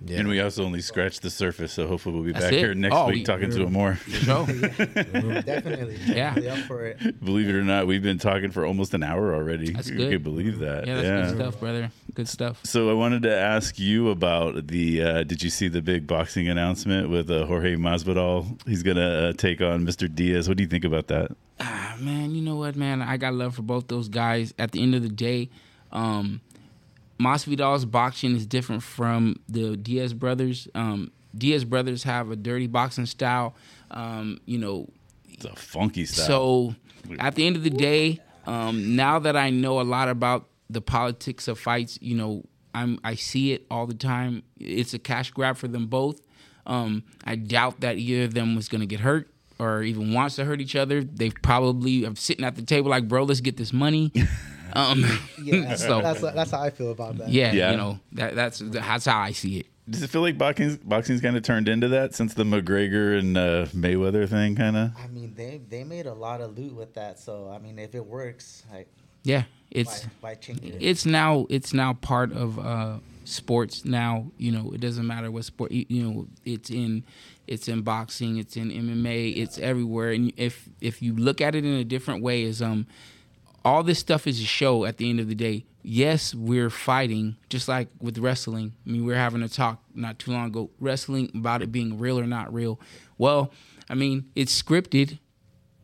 Yeah. 0.06 0.20
And 0.20 0.28
we 0.28 0.42
also 0.42 0.66
only 0.66 0.82
scratched 0.82 1.22
the 1.22 1.30
surface, 1.30 1.72
so 1.72 1.88
hopefully 1.88 2.16
we'll 2.16 2.24
be 2.26 2.34
That's 2.34 2.46
back 2.46 2.54
it? 2.54 2.60
here 2.60 2.74
next 2.74 2.94
Oh, 2.96 3.06
week 3.08 3.16
we- 3.16 3.24
talking 3.24 3.50
to 3.52 3.62
it 3.64 3.72
more. 3.72 3.98
So, 4.26 4.46
Definitely. 4.48 5.96
Yeah. 6.08 6.34
Definitely 6.36 6.50
up 6.50 6.58
for 6.60 6.86
it. 6.86 7.24
Believe 7.24 7.50
it 7.50 7.56
or 7.56 7.64
not, 7.64 7.88
we've 7.88 8.04
been 8.04 8.18
talking 8.18 8.52
for 8.52 8.66
almost 8.66 8.94
an 8.94 9.04
hour 9.04 9.34
already. 9.34 9.72
That's 9.72 9.90
you 9.90 9.98
good. 9.98 10.12
can 10.12 10.24
believe 10.24 10.60
that. 10.60 10.86
yeah, 10.88 11.02
that's 11.02 11.32
good 11.32 11.40
stuff, 11.42 11.60
brother. 11.60 11.92
Good 12.14 12.28
stuff. 12.28 12.60
So 12.66 12.90
I 12.90 12.94
wanted 12.94 13.24
to 13.24 13.36
ask 13.36 13.80
you 13.80 14.10
about 14.10 14.68
the. 14.68 15.02
Uh, 15.02 15.24
did 15.24 15.42
you 15.42 15.50
see 15.50 15.68
the 15.68 15.82
big 15.82 16.06
boxing 16.06 16.48
announcement 16.48 17.10
with 17.10 17.30
uh, 17.32 17.46
Jorge 17.46 17.76
Masvidal? 17.76 18.60
He's 18.68 18.84
gonna 18.84 19.30
uh, 19.30 19.34
take 19.34 19.62
on 19.62 19.86
Mr. 19.86 20.14
Diaz. 20.14 20.48
What 20.48 20.58
do 20.58 20.64
you 20.64 20.70
think 20.70 20.86
about 20.86 21.08
that? 21.08 21.32
Ah, 21.60 21.96
man, 22.00 22.36
you 22.36 22.42
know 22.42 22.56
what, 22.56 22.76
man? 22.76 23.02
I 23.02 23.18
got 23.18 23.34
love 23.34 23.56
for 23.56 23.62
both 23.62 23.88
those 23.88 24.10
guys. 24.10 24.54
At 24.60 24.72
the 24.74 24.82
end 24.84 24.96
of 24.96 25.02
the 25.02 25.10
day, 25.10 25.50
um, 25.92 26.42
Masvidal's 27.24 27.86
boxing 27.86 28.36
is 28.36 28.46
different 28.46 28.84
from 28.84 29.38
the 29.48 29.78
Diaz 29.78 30.14
brothers. 30.14 30.68
Um, 30.76 31.12
Diaz 31.38 31.64
brothers 31.66 32.04
have 32.04 32.30
a 32.32 32.36
dirty 32.36 32.68
boxing 32.68 33.06
style. 33.06 33.56
Um, 33.92 34.40
you 34.46 34.58
know, 34.58 34.90
It's 35.30 35.46
a 35.46 35.56
funky 35.56 36.06
style. 36.06 36.26
so 36.26 36.76
at 37.20 37.36
the 37.36 37.46
end 37.48 37.56
of 37.56 37.64
the 37.64 37.70
day, 37.70 38.20
um, 38.46 38.96
now 38.96 39.20
that 39.20 39.36
I 39.36 39.50
know 39.50 39.80
a 39.80 39.84
lot 39.84 40.10
about 40.10 40.50
the 40.70 40.82
politics 40.82 41.48
of 41.48 41.58
fights, 41.60 41.98
you 42.02 42.16
know, 42.16 42.44
I'm 42.76 43.00
I 43.04 43.16
see 43.16 43.54
it 43.54 43.66
all 43.70 43.86
the 43.86 43.94
time. 43.94 44.44
It's 44.60 44.94
a 44.94 45.00
cash 45.00 45.32
grab 45.32 45.58
for 45.58 45.68
them 45.68 45.88
both. 45.88 46.20
Um, 46.66 47.04
I 47.24 47.36
doubt 47.36 47.82
that 47.82 47.98
either 47.98 48.24
of 48.26 48.34
them 48.34 48.56
was 48.56 48.68
going 48.70 48.82
to 48.82 48.88
get 48.88 49.02
hurt 49.02 49.30
or 49.60 49.84
even 49.84 50.14
wants 50.14 50.36
to 50.38 50.46
hurt 50.46 50.60
each 50.62 50.76
other. 50.76 51.04
They 51.04 51.30
probably 51.30 52.06
are 52.06 52.16
sitting 52.16 52.44
at 52.46 52.56
the 52.56 52.64
table 52.64 52.90
like, 52.90 53.08
bro, 53.08 53.24
let's 53.24 53.42
get 53.42 53.58
this 53.58 53.74
money. 53.74 54.12
um, 54.76 55.06
Yeah, 55.42 55.76
so 55.76 56.02
that's 56.02 56.22
that's 56.22 56.52
how 56.52 56.62
I 56.62 56.70
feel 56.70 56.92
about 56.92 57.18
that. 57.18 57.30
yeah, 57.30 57.52
Yeah. 57.54 57.72
you 57.72 57.78
know, 57.78 58.00
that, 58.14 58.36
that's 58.36 58.60
that's 58.60 59.06
how 59.06 59.20
I 59.20 59.32
see 59.32 59.60
it. 59.60 59.68
Does 59.90 60.02
it 60.02 60.10
feel 60.10 60.22
like 60.22 60.38
boxing's 60.38 60.78
boxing's 60.78 61.20
kind 61.22 61.36
of 61.36 61.44
turned 61.44 61.68
into 61.68 61.90
that 61.90 62.16
since 62.16 62.34
the 62.34 62.44
McGregor 62.46 63.20
and 63.20 63.38
uh, 63.38 63.66
Mayweather 63.76 64.28
thing? 64.30 64.56
Kind 64.56 64.78
of. 64.78 64.92
I 64.98 65.08
mean, 65.08 65.34
they 65.36 65.60
they 65.70 65.84
made 65.84 66.06
a 66.06 66.14
lot 66.14 66.40
of 66.42 66.58
loot 66.58 66.74
with 66.74 66.94
that. 66.94 67.20
So 67.20 67.50
I 67.54 67.60
mean, 67.60 67.78
if 67.80 67.94
it 67.94 68.06
works, 68.06 68.64
like 68.74 68.88
Yeah, 69.24 69.44
it's 69.72 70.06
why 70.22 70.36
change 70.36 70.64
it? 70.64 70.78
it's 70.80 71.06
now 71.06 71.46
it's 71.50 71.74
now 71.74 71.94
part 71.94 72.32
of 72.32 72.58
uh 72.60 72.98
sports 73.26 73.86
now 73.86 74.30
you 74.38 74.52
know 74.52 74.72
it 74.74 74.82
doesn't 74.82 75.08
matter 75.08 75.32
what 75.32 75.46
sport 75.46 75.72
you, 75.72 75.86
you 75.88 76.04
know 76.04 76.28
it's 76.44 76.70
in 76.70 77.02
it's 77.48 77.70
in 77.70 77.82
boxing 77.82 78.38
it's 78.38 78.58
in 78.58 78.70
mma 78.70 79.38
it's 79.38 79.58
everywhere 79.60 80.12
and 80.12 80.34
if 80.36 80.68
if 80.82 81.02
you 81.02 81.16
look 81.16 81.40
at 81.40 81.56
it 81.56 81.64
in 81.64 81.72
a 81.76 81.86
different 81.86 82.22
way 82.22 82.42
is 82.44 82.62
um 82.62 82.86
all 83.66 83.84
this 83.84 84.00
stuff 84.00 84.28
is 84.28 84.42
a 84.42 84.46
show 84.46 84.86
at 84.86 84.98
the 84.98 85.10
end 85.10 85.20
of 85.20 85.28
the 85.28 85.36
day. 85.36 85.66
Yes 85.82 86.34
we're 86.34 86.70
fighting 86.70 87.36
just 87.50 87.68
like 87.68 87.90
with 88.00 88.18
wrestling. 88.18 88.74
I 88.86 88.90
mean 88.90 89.06
we 89.06 89.14
are 89.14 89.18
having 89.18 89.44
a 89.44 89.50
talk 89.50 89.82
not 89.94 90.20
too 90.20 90.32
long 90.32 90.48
ago 90.48 90.70
wrestling 90.80 91.32
about 91.36 91.62
it 91.62 91.72
being 91.72 92.00
real 92.00 92.20
or 92.20 92.28
not 92.28 92.54
real. 92.54 92.80
Well 93.18 93.52
i 93.90 93.96
mean 93.96 94.30
it's 94.34 94.62
scripted 94.62 95.20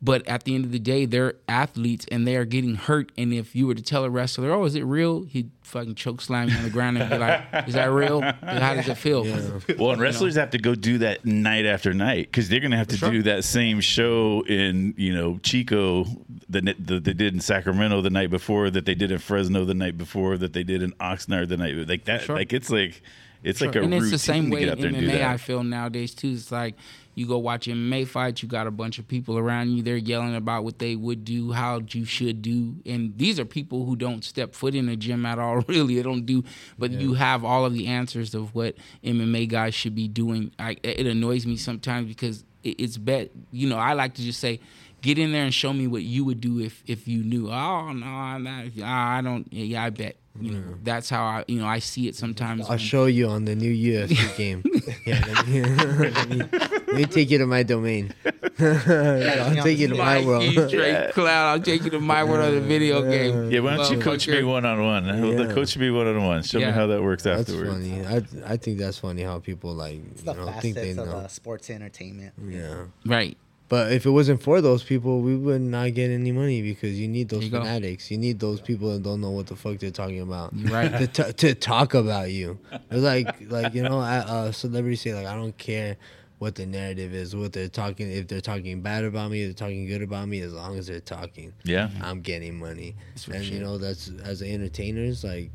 but 0.02 0.26
at 0.28 0.44
the 0.44 0.56
end 0.56 0.66
of 0.66 0.72
the 0.72 0.80
day, 0.80 1.06
they're 1.06 1.36
athletes 1.48 2.06
and 2.12 2.26
they 2.26 2.36
are 2.38 2.46
getting 2.46 2.76
hurt. 2.76 3.12
And 3.18 3.34
if 3.34 3.56
you 3.56 3.68
were 3.68 3.76
to 3.76 3.82
tell 3.82 4.04
a 4.06 4.10
wrestler, 4.10 4.52
"Oh, 4.52 4.64
is 4.64 4.76
it 4.76 4.84
real?" 4.84 5.24
He'd 5.24 5.52
fucking 5.62 5.96
choke 5.96 6.22
slam 6.22 6.50
you 6.50 6.56
on 6.56 6.64
the 6.64 6.70
ground 6.70 6.98
and 6.98 7.10
be 7.10 7.18
like, 7.18 7.42
"Is 7.68 7.74
that 7.74 7.92
real? 7.92 8.22
How 8.22 8.76
does 8.76 8.88
it 8.88 8.98
feel?" 8.98 9.26
Well, 9.78 9.92
and 9.92 10.02
wrestlers 10.02 10.36
have 10.36 10.52
to 10.52 10.58
go 10.58 10.76
do 10.76 11.00
that 11.00 11.26
night 11.26 11.66
after 11.66 11.94
night 11.94 12.28
because 12.28 12.50
they're 12.50 12.60
going 12.60 12.72
to 12.72 12.78
have 12.78 12.88
to 12.88 12.98
sure. 12.98 13.12
do 13.12 13.24
that 13.24 13.44
same 13.44 13.82
show 13.82 14.44
in 14.48 14.94
you 14.98 15.14
know 15.14 15.38
Chico 15.40 16.06
that 16.50 16.66
that 16.88 17.04
they 17.04 17.14
did 17.14 17.34
in 17.34 17.42
Sacramento 17.42 18.02
the 18.02 18.10
night 18.10 18.30
before, 18.30 18.70
that 18.70 18.86
they 18.86 18.96
did 18.96 19.12
in 19.12 19.20
Fresno 19.20 19.66
the 19.66 19.74
night 19.74 19.98
before, 19.98 20.38
that 20.38 20.54
they 20.54 20.64
did 20.64 20.82
in 20.82 20.92
Oxnard 20.94 21.50
the 21.50 21.58
night 21.58 21.76
like 21.88 22.06
that. 22.06 22.22
Sure. 22.22 22.36
Like 22.36 22.54
it's 22.54 22.70
like 22.70 23.02
it's 23.44 23.62
like 23.62 23.76
a 23.76 23.82
and 23.82 23.92
routine 23.92 24.04
it's 24.04 24.12
the 24.12 24.20
same 24.20 24.46
to 24.46 24.56
way 24.56 24.60
get 24.62 24.68
in 24.68 24.72
out 24.72 24.80
there 24.80 24.88
and 24.88 24.98
do 24.98 25.08
MMA. 25.10 25.26
I 25.26 25.38
feel 25.38 25.64
nowadays 25.64 26.14
too. 26.14 26.32
It's 26.32 26.52
like 26.52 26.76
you 27.20 27.28
go 27.28 27.38
watch 27.38 27.68
MMA 27.68 28.08
fights, 28.08 28.42
you 28.42 28.48
got 28.48 28.66
a 28.66 28.72
bunch 28.72 28.98
of 28.98 29.06
people 29.06 29.38
around 29.38 29.72
you. 29.72 29.84
They're 29.84 29.98
yelling 29.98 30.36
about 30.36 30.64
what 30.64 30.80
they 30.80 30.96
would 30.96 31.26
do, 31.26 31.52
how 31.52 31.82
you 31.90 32.06
should 32.06 32.42
do, 32.42 32.76
and 32.86 33.14
these 33.18 33.42
are 33.42 33.46
people 33.46 33.86
who 33.86 33.98
don't 33.98 34.24
step 34.24 34.56
foot 34.56 34.74
in 34.74 34.88
a 34.88 34.96
gym 34.96 35.26
at 35.26 35.38
all. 35.38 35.50
Really, 35.70 35.96
they 35.96 36.02
don't 36.02 36.26
do. 36.26 36.44
But 36.80 36.92
you 36.92 37.14
have 37.14 37.44
all 37.44 37.66
of 37.66 37.74
the 37.74 37.88
answers 37.88 38.34
of 38.34 38.56
what 38.56 38.76
MMA 39.04 39.50
guys 39.50 39.76
should 39.76 39.94
be 39.94 40.08
doing. 40.08 40.52
I, 40.58 40.78
it 40.82 41.06
annoys 41.06 41.46
me 41.46 41.58
sometimes 41.58 42.08
because 42.08 42.44
it, 42.64 42.80
it's 42.80 42.98
bet. 42.98 43.32
You 43.52 43.68
know, 43.68 43.78
I 43.78 43.94
like 43.94 44.14
to 44.16 44.22
just 44.22 44.40
say. 44.40 44.62
Get 45.02 45.18
in 45.18 45.32
there 45.32 45.46
and 45.46 45.54
show 45.54 45.72
me 45.72 45.88
what 45.88 46.04
you 46.04 46.26
would 46.26 46.42
do 46.42 46.60
if 46.60 46.84
if 46.86 47.08
you 47.08 47.24
knew. 47.24 47.50
Oh 47.50 47.94
no, 47.94 48.06
I'm 48.06 48.44
not. 48.44 48.66
I 48.84 49.22
don't. 49.22 49.48
Yeah, 49.54 49.86
I 49.86 49.92
bet. 49.92 50.18
You 50.42 50.52
know, 50.54 50.64
that's 50.84 51.10
how 51.10 51.24
I. 51.24 51.46
You 51.48 51.60
know, 51.62 51.68
I 51.68 51.80
see 51.80 52.08
it 52.08 52.16
sometimes. 52.16 52.62
I'll 52.64 52.70
when- 52.70 52.78
show 52.80 53.06
you 53.06 53.28
on 53.28 53.46
the 53.46 53.56
new 53.56 53.72
UFC 53.74 54.38
game. 54.38 54.64
Yeah, 55.06 55.24
let 55.28 55.48
me, 55.48 55.62
let, 55.66 56.30
me, 56.30 56.38
let 56.38 56.96
me 56.96 57.06
take 57.06 57.30
you 57.30 57.38
to 57.40 57.46
my 57.48 57.64
domain. 57.64 58.14
I'll 58.60 59.64
take 59.64 59.80
you 59.80 59.88
to 59.90 59.96
my 59.96 60.24
world. 60.26 60.54
Drake 60.70 61.14
Cloud. 61.14 61.48
I'll 61.52 61.60
take 61.62 61.84
you 61.84 61.90
to 61.92 62.00
my 62.00 62.24
world 62.24 62.54
of 62.54 62.62
the 62.62 62.68
video 62.68 63.02
game. 63.10 63.52
Yeah, 63.52 63.60
why 63.62 63.78
don't 63.78 63.92
you 63.92 64.00
coach 64.00 64.28
me 64.28 64.44
one 64.44 64.66
on 64.66 64.84
one? 64.84 65.06
Yeah. 65.06 65.54
Coach 65.54 65.78
me 65.78 65.90
one 65.92 66.08
on 66.08 66.24
one. 66.24 66.44
Show 66.44 66.60
me 66.60 66.66
how 66.66 66.88
that 66.88 67.02
works 67.02 67.24
That's 67.24 67.42
afterwards. 67.50 67.72
funny. 67.72 68.06
I 68.06 68.54
I 68.54 68.58
think 68.58 68.78
that's 68.80 69.00
funny 69.00 69.24
how 69.24 69.40
people 69.40 69.74
like 69.74 70.00
It's 70.12 70.24
you 70.24 70.34
the 70.34 70.34
know 70.34 70.52
think 70.60 70.76
they 70.76 70.94
facets 70.94 71.00
of 71.00 71.08
know. 71.08 71.18
uh, 71.18 71.28
sports 71.28 71.70
entertainment. 71.70 72.34
Yeah. 72.48 72.86
Right. 73.06 73.38
But 73.70 73.92
if 73.92 74.06
it 74.06 74.10
wasn't 74.10 74.42
for 74.42 74.62
those 74.62 74.84
people, 74.84 75.22
we 75.22 75.36
would 75.36 75.62
not 75.62 75.94
get 75.94 76.10
any 76.10 76.32
money 76.32 76.62
because 76.62 77.00
you 77.00 77.08
need 77.08 77.30
those 77.30 77.46
you 77.46 77.52
go. 77.52 77.60
fanatics. 77.60 78.10
You 78.10 78.18
need 78.18 78.40
those 78.40 78.60
people 78.60 78.92
that 78.92 79.04
don't 79.04 79.22
know 79.22 79.30
what 79.30 79.46
the 79.48 79.56
fuck 79.56 79.78
they're 79.78 79.92
talking 79.92 80.22
about. 80.22 80.52
Right. 80.70 80.92
to, 80.92 81.08
t- 81.08 81.34
to 81.34 81.54
talk 81.56 81.94
about 81.94 82.32
you. 82.32 82.58
It's 82.90 83.04
like 83.04 83.50
like 83.50 83.76
you 83.76 83.84
know, 83.84 84.00
uh, 84.02 84.52
celebrities 84.52 85.02
say 85.02 85.14
like 85.14 85.28
I 85.28 85.36
don't 85.36 85.56
care 85.58 85.98
what 86.40 86.56
the 86.56 86.66
narrative 86.66 87.14
is, 87.14 87.36
what 87.36 87.54
they're 87.54 87.68
talking. 87.70 88.10
If 88.12 88.28
they're 88.28 88.42
talking 88.42 88.82
bad 88.82 89.04
about 89.04 89.30
me, 89.30 89.44
they're 89.46 89.54
talking 89.54 89.86
good 89.88 90.02
about 90.02 90.28
me. 90.28 90.40
As 90.40 90.54
long 90.54 90.78
as 90.80 90.88
they're 90.88 91.00
talking, 91.00 91.54
Yeah. 91.64 91.90
I'm 92.02 92.22
getting 92.22 92.58
money. 92.58 92.96
and 93.32 93.44
you 93.44 93.60
know 93.60 93.78
that's 93.78 94.10
as 94.24 94.42
entertainers 94.42 95.24
like. 95.24 95.52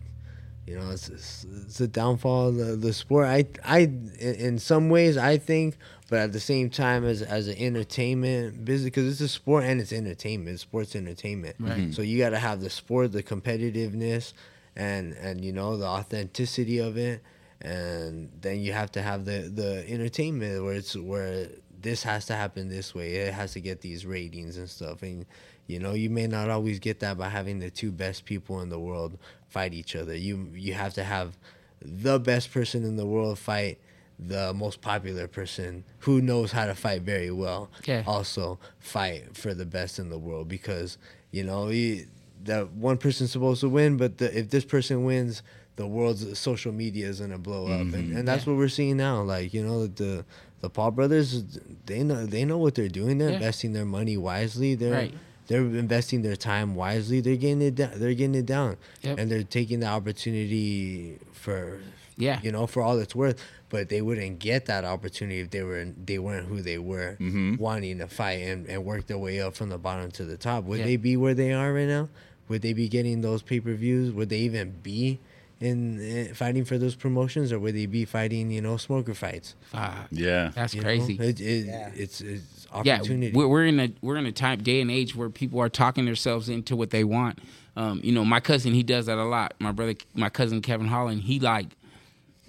You 0.67 0.79
know, 0.79 0.91
it's, 0.91 1.09
it's, 1.09 1.47
it's 1.67 1.81
a 1.81 1.89
downfall 1.89 2.49
of 2.49 2.57
the, 2.57 2.65
the 2.77 2.93
sport. 2.93 3.27
I, 3.27 3.45
I, 3.65 3.81
in 3.81 4.11
in 4.19 4.59
some 4.59 4.89
ways, 4.89 5.19
I 5.19 5.37
think, 5.37 5.77
but 6.09 6.21
at 6.21 6.33
the 6.33 6.41
same 6.41 6.71
time, 6.71 7.05
as 7.05 7.21
as 7.21 7.49
an 7.49 7.57
entertainment 7.59 8.65
business, 8.65 8.87
because 8.87 9.11
it's 9.11 9.21
a 9.21 9.29
sport 9.29 9.65
and 9.65 9.81
it's 9.81 9.93
entertainment. 9.93 10.61
Sports 10.61 10.97
entertainment. 10.97 11.57
Right. 11.59 11.73
Mm-hmm. 11.73 11.93
So 11.93 12.01
you 12.03 12.19
got 12.19 12.31
to 12.31 12.39
have 12.39 12.63
the 12.63 12.71
sport, 12.71 13.13
the 13.13 13.23
competitiveness, 13.23 14.33
and 14.75 15.13
and 15.15 15.45
you 15.45 15.53
know 15.53 15.77
the 15.77 15.87
authenticity 15.87 16.79
of 16.79 16.97
it, 16.97 17.23
and 17.61 18.31
then 18.41 18.61
you 18.61 18.73
have 18.73 18.91
to 18.93 19.03
have 19.03 19.27
the 19.27 19.51
the 19.55 19.85
entertainment 19.87 20.65
where 20.65 20.75
it's 20.75 20.97
where 20.97 21.49
this 21.79 22.03
has 22.05 22.25
to 22.27 22.35
happen 22.35 22.71
this 22.71 22.95
way. 22.95 23.17
It 23.17 23.35
has 23.35 23.53
to 23.53 23.61
get 23.61 23.83
these 23.83 24.07
ratings 24.07 24.57
and 24.57 24.69
stuff, 24.71 25.03
and 25.03 25.27
you 25.67 25.79
know 25.79 25.93
you 25.95 26.11
may 26.11 26.27
not 26.27 26.51
always 26.51 26.79
get 26.79 27.01
that 27.01 27.17
by 27.19 27.29
having 27.29 27.59
the 27.59 27.71
two 27.71 27.91
best 27.91 28.25
people 28.25 28.61
in 28.61 28.69
the 28.69 28.79
world 28.79 29.19
fight 29.49 29.73
each 29.75 29.95
other. 29.97 30.15
You 30.17 30.49
you 30.55 30.75
have 30.75 30.95
to 30.95 31.05
have 31.05 31.37
the 31.81 32.19
best 32.19 32.53
person 32.53 32.85
in 32.85 32.97
the 32.97 33.07
world 33.07 33.39
fight 33.39 33.79
the 34.19 34.55
most 34.55 34.81
popular 34.81 35.27
person 35.27 35.85
who 36.01 36.21
knows 36.23 36.53
how 36.53 36.67
to 36.67 36.75
fight 36.75 37.03
very 37.03 37.31
well 37.33 37.69
Yeah. 37.85 38.05
also 38.07 38.59
fight 38.79 39.37
for 39.37 39.55
the 39.55 39.67
best 39.67 39.99
in 39.99 40.09
the 40.09 40.19
world 40.19 40.49
because 40.49 40.99
you 41.33 41.43
know 41.43 41.69
you, 41.69 42.07
that 42.45 42.71
one 42.73 42.97
person's 42.97 43.33
supposed 43.33 43.61
to 43.63 43.69
win 43.69 43.97
but 43.97 44.19
the, 44.19 44.39
if 44.39 44.51
this 44.51 44.65
person 44.65 45.05
wins 45.05 45.43
the 45.77 45.87
world's 45.87 46.39
social 46.39 46.73
media 46.73 47.09
is 47.09 47.19
gonna 47.21 47.39
blow 47.39 47.67
up 47.67 47.81
and, 47.81 47.93
mm-hmm. 47.93 48.17
and 48.17 48.29
that's 48.29 48.47
what 48.47 48.57
we're 48.57 48.69
seeing 48.69 48.97
now 48.97 49.21
like 49.21 49.53
you 49.53 49.65
know 49.67 49.89
the 49.89 50.25
the 50.61 50.71
paul 50.71 50.93
brothers 50.93 51.43
they 51.85 52.05
know 52.05 52.25
they 52.25 52.45
know 52.45 52.57
what 52.57 52.77
they're 52.77 52.89
doing 52.89 53.19
they're 53.19 53.31
Yeah. 53.31 53.35
investing 53.35 53.73
their 53.73 53.85
money 53.85 54.17
wisely 54.17 54.77
they're 54.77 54.93
Right. 54.93 55.15
They're 55.47 55.61
investing 55.61 56.23
their 56.23 56.37
time 56.37 56.75
wisely 56.75 57.21
they're 57.21 57.37
getting 57.37 57.63
it 57.63 57.75
down 57.75 57.91
they're 57.97 58.15
getting 58.15 58.35
it 58.35 58.47
down 58.47 58.77
Yep. 59.03 59.19
and 59.19 59.31
they're 59.31 59.43
taking 59.43 59.81
the 59.81 59.87
opportunity 59.87 61.19
for 61.33 61.81
Yeah. 62.17 62.41
you 62.43 62.53
know, 62.53 62.67
for 62.67 62.83
all 62.83 62.99
it's 62.99 63.15
worth. 63.15 63.43
But 63.71 63.89
they 63.89 64.01
wouldn't 64.03 64.39
get 64.39 64.67
that 64.67 64.85
opportunity 64.85 65.41
if 65.41 65.51
they 65.51 65.63
were 65.65 65.85
they 66.07 66.19
weren't 66.21 66.47
who 66.47 66.63
they 66.63 66.79
were, 66.79 67.17
mm-hmm. 67.21 67.57
wanting 67.57 67.99
to 67.99 68.07
fight 68.07 68.41
and, 68.43 68.67
and 68.69 68.85
work 68.85 69.07
their 69.09 69.19
way 69.19 69.41
up 69.41 69.57
from 69.57 69.69
the 69.69 69.79
bottom 69.79 70.11
to 70.13 70.25
the 70.25 70.37
top. 70.37 70.63
Would 70.65 70.79
Yeah. 70.79 70.85
they 70.85 70.97
be 70.97 71.17
where 71.17 71.35
they 71.35 71.53
are 71.53 71.73
right 71.73 71.89
now? 71.89 72.09
Would 72.49 72.63
they 72.63 72.73
be 72.73 72.89
getting 72.89 73.21
those 73.23 73.43
pay 73.43 73.59
per 73.59 73.75
views? 73.75 74.13
Would 74.13 74.29
they 74.29 74.39
even 74.41 74.75
be 74.83 75.19
in, 75.61 75.99
in 76.01 76.35
fighting 76.35 76.65
for 76.65 76.79
those 76.79 76.95
promotions, 76.95 77.53
or 77.53 77.59
would 77.59 77.75
they 77.75 77.87
be 77.87 78.05
fighting, 78.05 78.51
you 78.51 78.61
know, 78.61 78.77
smoker 78.77 79.15
fights? 79.15 79.55
Fuck. 79.73 79.95
Yeah. 80.11 80.53
That's 80.55 80.75
you 80.75 80.83
crazy. 80.83 81.15
It, 81.19 81.41
it, 81.41 81.67
Yeah. 81.67 81.91
It's 81.97 82.21
it's 82.21 82.64
yeah, 82.64 82.64
opportunity. 82.75 83.33
we're, 83.37 83.49
we're 83.49 83.67
in 83.67 83.81
a 83.81 83.93
we're 84.03 84.17
in 84.17 84.27
a 84.27 84.33
time 84.33 84.63
day 84.63 84.81
and 84.81 84.91
age 84.91 85.15
where 85.15 85.31
people 85.31 85.61
are 85.61 85.69
talking 85.69 86.05
themselves 86.05 86.49
into 86.49 86.77
what 86.77 86.91
they 86.91 87.05
want. 87.05 87.39
Um, 87.77 88.01
you 88.05 88.13
know, 88.13 88.25
my 88.25 88.41
cousin 88.41 88.73
he 88.73 88.83
does 88.83 89.07
that 89.07 89.19
a 89.19 89.25
lot. 89.25 89.55
My 89.59 89.73
brother, 89.73 89.95
my 90.15 90.29
cousin 90.29 90.63
Kevin 90.63 90.87
Holland, 90.87 91.23
he 91.23 91.41
like 91.41 91.67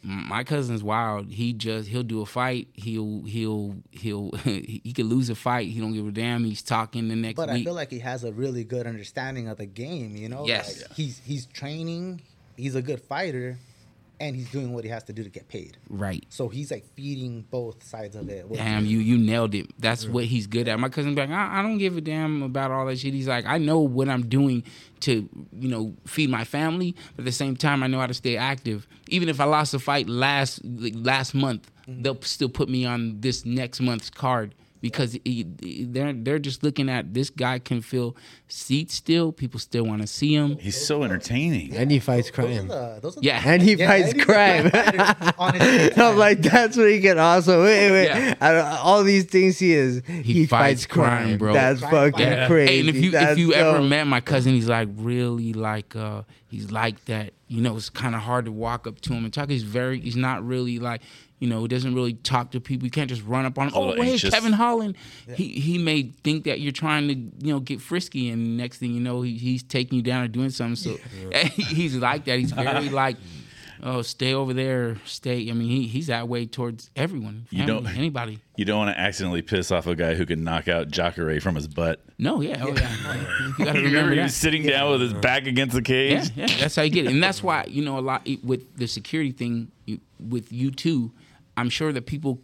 my 0.03 0.43
cousin's 0.43 0.84
wild. 0.84 1.32
He 1.32 1.51
just 1.53 1.89
he'll 1.89 2.03
do 2.03 2.21
a 2.21 2.26
fight. 2.26 2.67
He'll 2.73 3.23
he'll 3.23 3.76
he'll 3.91 4.32
he 4.43 4.93
could 4.95 5.07
lose 5.07 5.30
a 5.30 5.36
fight. 5.36 5.69
He 5.69 5.80
don't 5.80 5.93
give 5.93 6.07
a 6.07 6.11
damn. 6.11 6.43
He's 6.43 6.61
talking 6.61 7.07
the 7.07 7.15
next 7.15 7.38
But 7.38 7.49
I 7.49 7.63
feel 7.63 7.73
like 7.73 7.89
he 7.89 7.99
has 7.99 8.23
a 8.23 8.32
really 8.32 8.63
good 8.63 8.86
understanding 8.86 9.47
of 9.47 9.57
the 9.57 9.65
game. 9.65 10.15
You 10.15 10.30
know, 10.30 10.45
Yes. 10.45 10.84
Like, 10.84 10.93
he's 10.95 11.21
he's 11.26 11.47
training. 11.47 12.21
He's 12.55 12.76
a 12.76 12.82
good 12.82 13.01
fighter, 13.01 13.57
and 14.20 14.36
he's 14.36 14.49
doing 14.49 14.74
what 14.74 14.84
he 14.84 14.89
has 14.89 15.03
to 15.03 15.13
do 15.13 15.24
to 15.24 15.30
get 15.30 15.47
paid. 15.47 15.78
Right. 15.89 16.26
So 16.30 16.47
he's 16.47 16.72
like 16.72 16.86
feeding 16.93 17.45
both 17.49 17.84
sides 17.84 18.16
of 18.16 18.30
it. 18.30 18.51
Damn, 18.53 18.86
you 18.86 18.99
you 18.99 19.18
nailed 19.18 19.55
it. 19.55 19.68
That's 19.80 20.07
what 20.07 20.26
he's 20.26 20.47
good 20.47 20.68
at. 20.68 20.80
My 20.80 20.89
cousin's 20.89 21.18
like, 21.18 21.30
I, 21.30 21.59
I 21.59 21.61
don't 21.61 21.78
give 21.78 21.97
a 21.97 22.01
damn 22.01 22.43
about 22.43 22.72
all 22.72 22.86
that 22.86 22.99
shit. 22.99 23.13
He's 23.13 23.28
like, 23.28 23.45
I 23.45 23.57
know 23.57 23.80
what 23.80 24.09
I'm 24.09 24.28
doing 24.28 24.63
to, 25.01 25.30
you 25.51 25.70
know, 25.70 25.93
feed 26.05 26.30
my 26.30 26.43
family, 26.43 26.95
but 27.16 27.24
at 27.24 27.26
the 27.26 27.32
same 27.32 27.55
time, 27.55 27.84
I 27.84 27.88
know 27.88 27.99
how 27.99 28.07
to 28.07 28.13
stay 28.13 28.38
active. 28.38 28.88
Even 29.09 29.30
if 29.30 29.39
I 29.39 29.45
lost 29.45 29.74
a 29.74 29.80
fight 29.80 30.07
last 30.07 30.61
like, 30.63 30.93
last 30.95 31.34
month, 31.34 31.70
mm-hmm. 31.88 32.01
they'll 32.01 32.22
still 32.22 32.49
put 32.49 32.70
me 32.70 32.86
on 32.86 33.22
this 33.22 33.45
next 33.45 33.82
month's 33.82 34.09
card 34.09 34.55
because 34.82 35.17
he, 35.26 35.43
they're 35.89 36.13
they're 36.13 36.39
just 36.39 36.63
looking 36.63 36.89
at 36.89 37.13
this 37.13 37.30
guy 37.30 37.59
can 37.59 37.82
fill 37.82 38.15
seats 38.47 38.93
still. 38.93 39.32
People 39.32 39.59
still 39.59 39.84
want 39.86 40.01
to 40.01 40.07
see 40.07 40.34
him. 40.36 40.57
He's 40.57 40.80
so 40.86 41.03
entertaining. 41.03 41.76
And 41.76 41.89
he 41.89 41.99
fights 41.99 42.30
Those 42.30 42.39
are 42.39 42.47
crime. 42.47 42.67
the, 42.67 42.99
those 43.01 43.17
are 43.17 43.21
Yeah. 43.23 43.41
the, 43.41 43.49
And 43.49 43.61
he 43.61 43.73
Yeah, 43.76 43.88
fights 43.88 44.11
and 44.13 44.21
crime. 44.21 44.63
good 44.63 44.71
fighter 44.73 45.34
on 45.39 45.53
his 45.55 45.91
own 45.97 46.03
I'm 46.05 46.17
like, 46.17 46.41
that's 46.41 46.78
what 46.78 46.89
he 46.89 47.01
can 47.01 47.17
also. 47.17 47.63
Wait, 47.63 47.91
wait. 47.91 48.05
Yeah. 48.05 48.36
Out 48.41 48.55
of 48.55 48.80
all 48.86 49.03
these 49.03 49.26
things 49.26 49.57
he 49.59 49.73
is, 49.73 50.03
he, 50.05 50.45
fights 50.45 50.49
fights, 50.82 50.86
crime, 50.86 51.28
crime, 51.28 51.38
bro. 51.38 51.53
That's 51.53 51.80
Crime 51.80 51.91
fucking. 52.11 52.28
Yeah. 52.28 52.47
crazy. 52.47 52.73
Hey, 52.73 52.80
and 52.82 52.89
if 52.89 52.95
you 52.97 53.05
if 53.07 53.11
That's 53.13 53.39
you 53.39 53.53
ever 53.53 53.82
met 53.82 54.05
my 54.07 54.21
cousin, 54.21 54.53
he's 54.53 54.69
like 54.69 54.89
really 54.95 55.53
like 55.53 55.95
uh 55.95 56.23
he's 56.47 56.71
like 56.71 57.03
that. 57.05 57.34
You 57.47 57.61
know, 57.61 57.76
it's 57.78 57.89
kind 57.91 58.15
of 58.15 58.21
hard 58.21 58.45
to 58.45 58.51
walk 58.51 58.88
up 58.88 59.01
to 59.01 59.13
him 59.13 59.23
and 59.23 59.34
talk. 59.34 59.49
He's 59.49 59.63
very 59.63 59.99
he's 59.99 60.15
not 60.15 60.45
really 60.45 60.80
like 60.80 61.01
you 61.39 61.47
know, 61.49 61.61
he 61.61 61.67
doesn't 61.67 61.93
really 61.93 62.13
talk 62.13 62.51
to 62.51 62.59
people. 62.61 62.86
You 62.86 62.91
can't 62.91 63.09
just 63.09 63.23
run 63.23 63.45
up 63.45 63.57
on 63.59 63.67
him. 63.67 63.73
A 63.73 63.77
Oh, 63.77 63.93
hey, 63.95 64.11
anxious. 64.11 64.33
Kevin 64.33 64.53
Holland. 64.53 64.95
He 65.36 65.49
he 65.59 65.77
may 65.77 66.03
think 66.23 66.45
that 66.45 66.59
you're 66.61 66.71
trying 66.71 67.07
to 67.09 67.13
you 67.45 67.53
know 67.53 67.59
get 67.59 67.81
frisky, 67.81 68.29
and 68.29 68.57
next 68.57 68.77
thing 68.77 68.93
you 68.93 69.01
know, 69.01 69.21
he, 69.21 69.38
he's 69.38 69.61
taking 69.63 69.97
you 69.97 70.01
down 70.01 70.23
or 70.23 70.27
doing 70.27 70.49
something. 70.49 70.75
So 70.75 70.97
he's 71.55 71.95
like 71.97 72.25
that. 72.25 72.39
He's 72.39 72.51
very 72.51 72.89
like. 73.03 73.17
Oh, 73.83 74.01
stay 74.01 74.33
over 74.33 74.53
there. 74.53 74.95
Stay. 75.05 75.47
I 75.49 75.53
mean, 75.53 75.67
he, 75.69 75.86
he's 75.86 76.07
that 76.07 76.27
way 76.27 76.47
towards 76.47 76.89
everyone. 76.95 77.45
You 77.51 77.65
don't- 77.67 77.86
anybody. 77.86 78.39
You 78.55 78.65
don't 78.65 78.77
want 78.79 78.95
to 78.95 78.99
accidentally 78.99 79.41
piss 79.43 79.69
off 79.69 79.86
a 79.86 79.95
guy 79.95 80.15
who 80.15 80.25
can 80.25 80.43
knock 80.43 80.67
out 80.69 80.88
Jacare 80.89 81.39
from 81.41 81.53
his 81.55 81.67
butt. 81.67 82.01
No, 82.17 82.41
yeah, 82.41 82.63
oh 82.63 82.69
yeah. 82.73 82.95
You 83.59 83.65
gotta 83.65 83.77
remember 83.79 83.81
remember 83.83 84.09
he 84.11 84.15
that. 84.15 84.23
was 84.23 84.33
sitting 84.36 84.63
down 84.63 84.91
with 84.91 85.01
his 85.01 85.13
back 85.13 85.45
against 85.45 85.75
the 85.75 85.81
cage? 85.83 86.31
Yeah, 86.36 86.45
yeah, 86.47 86.57
that's 86.61 86.77
how 86.77 86.81
you 86.83 86.89
get 86.89 87.05
it, 87.05 87.11
and 87.11 87.21
that's 87.21 87.43
why 87.43 87.65
you 87.67 87.83
know 87.83 87.99
a 87.99 88.01
lot 88.01 88.27
with 88.43 88.75
the 88.77 88.88
security 88.88 89.33
thing 89.33 89.69
you, 89.86 89.99
with 90.25 90.51
you 90.53 90.71
too. 90.71 91.11
I'm 91.58 91.70
sure 91.70 91.91
that 91.93 92.06
people. 92.06 92.39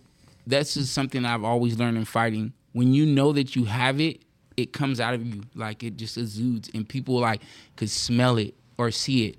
This 0.47 0.75
is 0.75 0.89
something 0.89 1.23
I've 1.23 1.43
always 1.43 1.77
learned 1.77 1.97
in 1.97 2.05
fighting. 2.05 2.53
When 2.73 2.93
you 2.93 3.05
know 3.05 3.31
that 3.33 3.55
you 3.55 3.65
have 3.65 4.01
it, 4.01 4.23
it 4.57 4.73
comes 4.73 4.99
out 4.99 5.13
of 5.13 5.25
you 5.25 5.43
like 5.55 5.83
it 5.83 5.97
just 5.97 6.17
exudes, 6.17 6.69
and 6.73 6.87
people 6.87 7.19
like 7.19 7.41
could 7.75 7.89
smell 7.89 8.37
it 8.37 8.55
or 8.77 8.91
see 8.91 9.27
it, 9.27 9.35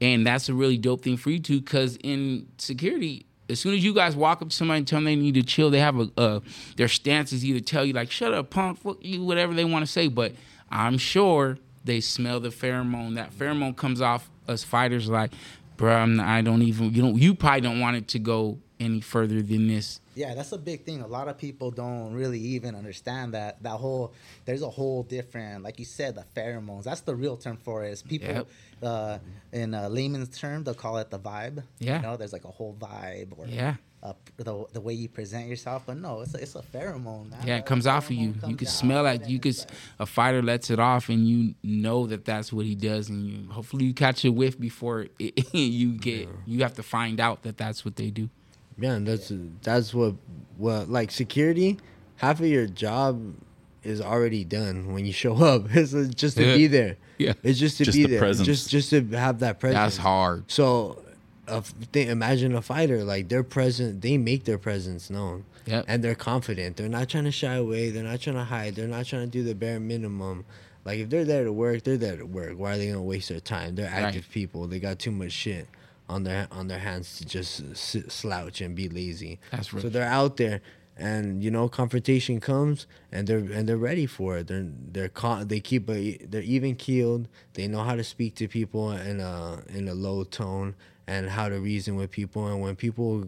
and 0.00 0.26
that's 0.26 0.48
a 0.48 0.54
really 0.54 0.78
dope 0.78 1.02
thing 1.02 1.16
for 1.16 1.30
you 1.30 1.38
too. 1.38 1.60
Because 1.60 1.96
in 2.02 2.46
security, 2.58 3.26
as 3.48 3.60
soon 3.60 3.74
as 3.74 3.84
you 3.84 3.94
guys 3.94 4.16
walk 4.16 4.42
up 4.42 4.50
to 4.50 4.56
somebody 4.56 4.78
and 4.78 4.88
tell 4.88 4.98
them 4.98 5.04
they 5.04 5.16
need 5.16 5.34
to 5.34 5.42
chill, 5.42 5.70
they 5.70 5.80
have 5.80 5.98
a 5.98 6.10
uh, 6.16 6.40
their 6.76 6.88
stances 6.88 7.44
either 7.44 7.60
tell 7.60 7.84
you 7.84 7.92
like 7.92 8.10
"shut 8.10 8.32
up, 8.32 8.50
punk," 8.50 8.78
fuck 8.78 8.98
you, 9.00 9.24
whatever 9.24 9.54
they 9.54 9.64
want 9.64 9.84
to 9.84 9.90
say. 9.90 10.08
But 10.08 10.32
I'm 10.70 10.98
sure 10.98 11.58
they 11.84 12.00
smell 12.00 12.40
the 12.40 12.48
pheromone. 12.48 13.16
That 13.16 13.32
pheromone 13.32 13.76
comes 13.76 14.00
off 14.00 14.30
us 14.48 14.64
fighters 14.64 15.08
like, 15.08 15.32
bruh, 15.76 15.96
I'm, 15.96 16.20
I 16.20 16.42
don't 16.42 16.62
even 16.62 16.92
you 16.92 17.02
don't 17.02 17.18
you 17.18 17.34
probably 17.34 17.60
don't 17.60 17.80
want 17.80 17.96
it 17.96 18.08
to 18.08 18.18
go 18.18 18.58
any 18.80 19.00
further 19.00 19.40
than 19.42 19.68
this. 19.68 20.00
Yeah, 20.14 20.34
that's 20.34 20.52
a 20.52 20.58
big 20.58 20.84
thing. 20.84 21.00
A 21.00 21.06
lot 21.06 21.28
of 21.28 21.38
people 21.38 21.70
don't 21.70 22.12
really 22.14 22.38
even 22.40 22.74
understand 22.74 23.34
that 23.34 23.62
that 23.62 23.76
whole 23.76 24.12
there's 24.44 24.62
a 24.62 24.70
whole 24.70 25.02
different, 25.02 25.62
like 25.62 25.78
you 25.78 25.84
said, 25.84 26.14
the 26.16 26.24
pheromones. 26.36 26.84
That's 26.84 27.00
the 27.02 27.14
real 27.16 27.36
term 27.36 27.56
for 27.56 27.84
it. 27.84 27.90
Is 27.90 28.02
people 28.02 28.28
Yep. 28.34 28.46
uh, 28.82 29.18
in 29.52 29.74
a 29.74 29.88
layman's 29.88 30.36
term 30.38 30.64
they'll 30.64 30.74
call 30.74 30.98
it 30.98 31.10
the 31.10 31.18
vibe. 31.18 31.62
Yeah. 31.78 31.96
you 31.96 32.02
know, 32.02 32.16
there's 32.16 32.32
like 32.32 32.44
a 32.44 32.50
whole 32.50 32.76
vibe 32.78 33.36
or 33.38 33.46
Yeah. 33.46 33.74
uh, 34.04 34.12
the 34.36 34.66
the 34.72 34.80
way 34.80 34.92
you 34.94 35.08
present 35.08 35.48
yourself. 35.48 35.84
But 35.86 35.96
no, 35.96 36.20
it's 36.20 36.34
a, 36.34 36.42
it's 36.42 36.54
a 36.54 36.62
pheromone. 36.62 37.30
Man. 37.30 37.46
Yeah, 37.46 37.56
it 37.56 37.66
comes 37.66 37.86
off 37.86 38.04
of 38.06 38.12
you. 38.12 38.34
You 38.46 38.54
can 38.56 38.68
smell 38.68 39.06
and 39.06 39.20
that. 39.20 39.28
You 39.28 39.38
then 39.38 39.52
could 39.52 39.58
like- 39.58 39.68
a 39.98 40.06
fighter 40.06 40.42
lets 40.42 40.70
it 40.70 40.78
off, 40.78 41.08
and 41.08 41.26
you 41.28 41.54
know 41.64 42.06
that 42.06 42.24
that's 42.24 42.52
what 42.52 42.66
he 42.66 42.74
does, 42.74 43.08
and 43.08 43.26
you 43.26 43.50
hopefully 43.50 43.86
you 43.86 43.94
catch 43.94 44.24
a 44.24 44.30
whiff 44.30 44.58
before 44.60 45.06
it, 45.18 45.54
you 45.54 45.92
get. 45.98 46.28
You 46.46 46.62
have 46.62 46.74
to 46.74 46.82
find 46.84 47.18
out 47.18 47.42
that 47.42 47.56
that's 47.56 47.84
what 47.84 47.96
they 47.96 48.10
do. 48.10 48.28
Yeah, 48.78 48.94
and 48.94 49.06
that's 49.06 49.32
that's 49.62 49.94
what 49.94 50.14
what 50.56 50.88
like 50.88 51.10
security. 51.10 51.78
Half 52.16 52.40
of 52.40 52.46
your 52.46 52.66
job 52.66 53.34
is 53.82 54.00
already 54.00 54.44
done 54.44 54.92
when 54.92 55.04
you 55.06 55.12
show 55.24 55.36
up. 55.36 55.66
It's 55.74 55.92
just 56.14 56.36
to 56.36 56.44
Yeah. 56.46 56.56
be 56.56 56.66
there. 56.66 56.96
Yeah. 57.18 57.34
it's 57.42 57.58
just 57.60 57.78
to 57.78 57.84
Just 57.84 57.96
be 57.96 58.02
the 58.04 58.08
there. 58.10 58.18
presence. 58.20 58.46
Just 58.46 58.70
just 58.70 58.90
to 58.90 59.02
have 59.16 59.38
that 59.40 59.60
presence. 59.60 59.78
That's 59.80 59.96
hard. 59.98 60.50
So, 60.50 61.02
uh, 61.46 61.62
th- 61.92 62.08
imagine 62.08 62.54
a 62.56 62.62
fighter 62.62 63.04
like 63.04 63.28
they're 63.28 63.44
present. 63.44 64.00
They 64.02 64.16
make 64.18 64.44
their 64.44 64.58
presence 64.58 65.10
known. 65.10 65.44
Yep. 65.66 65.84
And 65.88 66.02
they're 66.04 66.14
confident. 66.14 66.76
They're 66.76 66.88
not 66.88 67.08
trying 67.08 67.24
to 67.24 67.30
shy 67.32 67.54
away. 67.54 67.88
They're 67.90 68.02
not 68.04 68.20
trying 68.20 68.36
to 68.36 68.44
hide. 68.44 68.74
They're 68.74 68.88
not 68.88 69.06
trying 69.06 69.22
to 69.26 69.30
do 69.30 69.42
the 69.42 69.54
bare 69.54 69.80
minimum. 69.80 70.44
Like 70.84 70.98
if 70.98 71.08
they're 71.08 71.24
there 71.24 71.44
to 71.44 71.52
work, 71.52 71.84
they're 71.84 71.96
there 71.96 72.16
to 72.16 72.26
work. 72.26 72.58
Why 72.58 72.74
are 72.74 72.78
they 72.78 72.88
gonna 72.88 73.02
waste 73.02 73.28
their 73.30 73.40
time? 73.40 73.74
They're 73.76 73.86
active 73.88 74.24
Right. 74.24 74.30
people. 74.30 74.66
They 74.66 74.78
got 74.80 74.98
too 74.98 75.10
much 75.12 75.32
shit 75.32 75.66
on 76.08 76.24
their 76.24 76.48
on 76.50 76.68
their 76.68 76.78
hands 76.78 77.18
to 77.18 77.24
just 77.24 77.76
sit, 77.76 78.10
slouch 78.12 78.60
and 78.60 78.74
be 78.74 78.88
lazy. 78.88 79.38
That's 79.50 79.72
right. 79.72 79.82
So 79.82 79.88
they're 79.88 80.04
out 80.08 80.36
there, 80.36 80.60
and 80.96 81.42
you 81.42 81.50
know 81.50 81.68
confrontation 81.68 82.40
comes, 82.40 82.86
and 83.10 83.26
they're 83.26 83.38
and 83.38 83.68
they're 83.68 83.76
ready 83.78 84.06
for 84.06 84.38
it. 84.38 84.48
They're 84.48 84.66
they're 84.92 85.08
con- 85.08 85.48
they 85.48 85.60
keep 85.60 85.88
a 85.88 86.16
they're 86.18 86.42
even 86.42 86.74
keeled. 86.76 87.28
They 87.54 87.66
know 87.68 87.82
how 87.82 87.96
to 87.96 88.04
speak 88.04 88.34
to 88.36 88.48
people 88.48 88.92
in 88.92 89.20
a 89.20 89.62
in 89.68 89.88
a 89.88 89.94
low 89.94 90.24
tone 90.24 90.74
and 91.06 91.28
how 91.30 91.48
to 91.48 91.58
reason 91.58 91.96
with 91.96 92.10
people. 92.10 92.46
And 92.48 92.60
when 92.60 92.76
people 92.76 93.24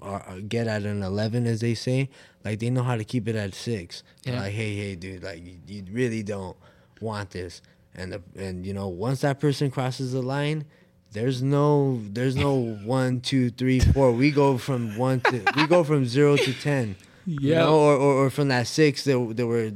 are, 0.00 0.20
are- 0.22 0.40
get 0.40 0.66
at 0.66 0.82
an 0.82 1.02
eleven, 1.02 1.46
as 1.46 1.60
they 1.60 1.74
say, 1.74 2.10
like 2.44 2.58
they 2.58 2.68
know 2.70 2.82
how 2.82 2.96
to 2.96 3.04
keep 3.04 3.26
it 3.26 3.36
at 3.36 3.54
six. 3.54 4.02
Yeah. 4.24 4.38
Like 4.40 4.52
hey 4.52 4.76
hey 4.76 4.94
dude, 4.96 5.22
like 5.22 5.44
you, 5.44 5.56
you 5.66 5.84
really 5.90 6.22
don't 6.22 6.56
want 7.00 7.30
this. 7.30 7.62
And 7.94 8.12
the, 8.12 8.22
and 8.36 8.64
you 8.66 8.72
know 8.74 8.88
once 8.88 9.22
that 9.22 9.40
person 9.40 9.70
crosses 9.70 10.12
the 10.12 10.22
line. 10.22 10.66
There's 11.12 11.42
no, 11.42 12.00
there's 12.10 12.36
no 12.36 12.54
one, 12.84 13.20
two, 13.20 13.50
three, 13.50 13.80
four. 13.80 14.12
We 14.12 14.30
go 14.30 14.56
from 14.58 14.96
one 14.96 15.20
to, 15.20 15.42
we 15.56 15.66
go 15.66 15.84
from 15.84 16.06
zero 16.06 16.36
to 16.36 16.52
ten. 16.54 16.96
You 17.26 17.50
Yeah. 17.50 17.58
know, 17.64 17.78
or, 17.78 17.94
or, 17.96 18.24
or 18.26 18.30
from 18.30 18.48
that 18.48 18.66
six 18.66 19.04
that, 19.04 19.34
that 19.36 19.46
were 19.46 19.72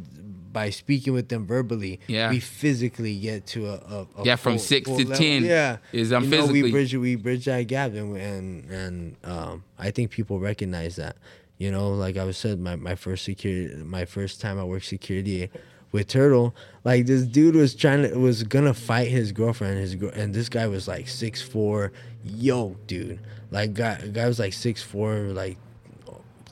by 0.53 0.71
speaking 0.71 1.13
with 1.13 1.29
them 1.29 1.47
verbally. 1.47 2.01
Yeah. 2.07 2.31
We 2.31 2.41
physically 2.41 3.19
get 3.19 3.47
to 3.49 3.67
a, 3.67 3.75
a, 3.75 4.07
a 4.23 4.25
Yeah, 4.25 4.37
from 4.37 4.57
six 4.59 4.89
to 4.91 5.05
10 5.05 5.45
Yeah. 5.45 5.77
is, 5.93 6.13
um, 6.15 6.25
you 6.25 6.31
know, 6.31 6.37
physically. 6.39 6.63
we 6.63 6.71
bridge 6.71 6.95
we 6.95 7.15
bridge 7.17 7.45
that 7.45 7.63
gap 7.67 7.93
and 7.93 8.17
and 8.17 8.71
and 8.71 9.17
um 9.25 9.65
I 9.79 9.91
think 9.91 10.11
people 10.11 10.41
recognize 10.41 10.97
that. 10.97 11.17
You 11.59 11.71
know, 11.71 11.91
like 11.91 12.17
I 12.17 12.25
was 12.25 12.37
said, 12.39 12.59
my, 12.61 12.77
my 12.77 12.95
first 12.95 13.25
security 13.27 13.75
my 13.85 14.07
first 14.07 14.41
time 14.41 14.59
I 14.59 14.65
worked 14.65 14.87
security 14.87 15.51
with 15.97 16.09
Turtle, 16.09 16.55
like 16.85 17.07
this 17.07 17.23
dude 17.23 17.57
was 17.57 17.75
trying 17.75 18.03
to 18.03 18.17
was 18.19 18.43
gonna 18.43 18.75
fight 18.75 19.09
his 19.09 19.33
girlfriend. 19.33 19.79
His 19.79 19.95
girl, 19.95 20.11
and 20.15 20.35
this 20.35 20.49
guy 20.49 20.67
was 20.67 20.87
like 20.87 21.09
six 21.09 21.43
four, 21.43 21.93
yo, 22.23 22.77
dude. 22.87 23.19
Like 23.51 23.75
guy, 23.75 23.97
guy 24.13 24.29
was 24.29 24.39
like 24.39 24.53
six 24.53 24.83
four, 24.83 25.15
like 25.15 25.59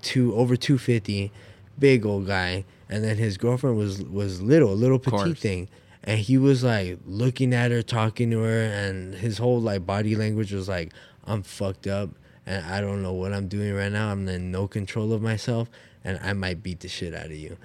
two 0.00 0.34
over 0.34 0.56
two 0.56 0.78
fifty, 0.78 1.30
big 1.78 2.04
old 2.04 2.26
guy. 2.26 2.64
And 2.88 3.04
then 3.04 3.16
his 3.16 3.36
girlfriend 3.36 3.76
was 3.76 4.02
was 4.02 4.42
little, 4.42 4.72
a 4.72 4.74
little 4.74 4.98
petite 4.98 5.38
thing. 5.38 5.68
And 6.02 6.18
he 6.18 6.36
was 6.36 6.64
like 6.64 6.98
looking 7.06 7.54
at 7.54 7.70
her, 7.70 7.82
talking 7.82 8.30
to 8.30 8.40
her, 8.40 8.62
and 8.62 9.14
his 9.14 9.38
whole 9.38 9.60
like 9.60 9.86
body 9.86 10.16
language 10.16 10.52
was 10.52 10.68
like, 10.68 10.92
I'm 11.24 11.42
fucked 11.42 11.86
up 11.86 12.10
and 12.46 12.64
I 12.66 12.80
don't 12.80 13.02
know 13.02 13.12
what 13.12 13.32
I'm 13.32 13.48
doing 13.48 13.74
right 13.74 13.90
now. 13.90 14.10
I'm 14.10 14.28
in 14.28 14.50
no 14.50 14.68
control 14.68 15.12
of 15.12 15.22
myself 15.22 15.70
and 16.04 16.18
I 16.22 16.32
might 16.34 16.62
beat 16.62 16.80
the 16.80 16.88
shit 16.88 17.14
out 17.14 17.26
of 17.26 17.32
you. 17.36 17.56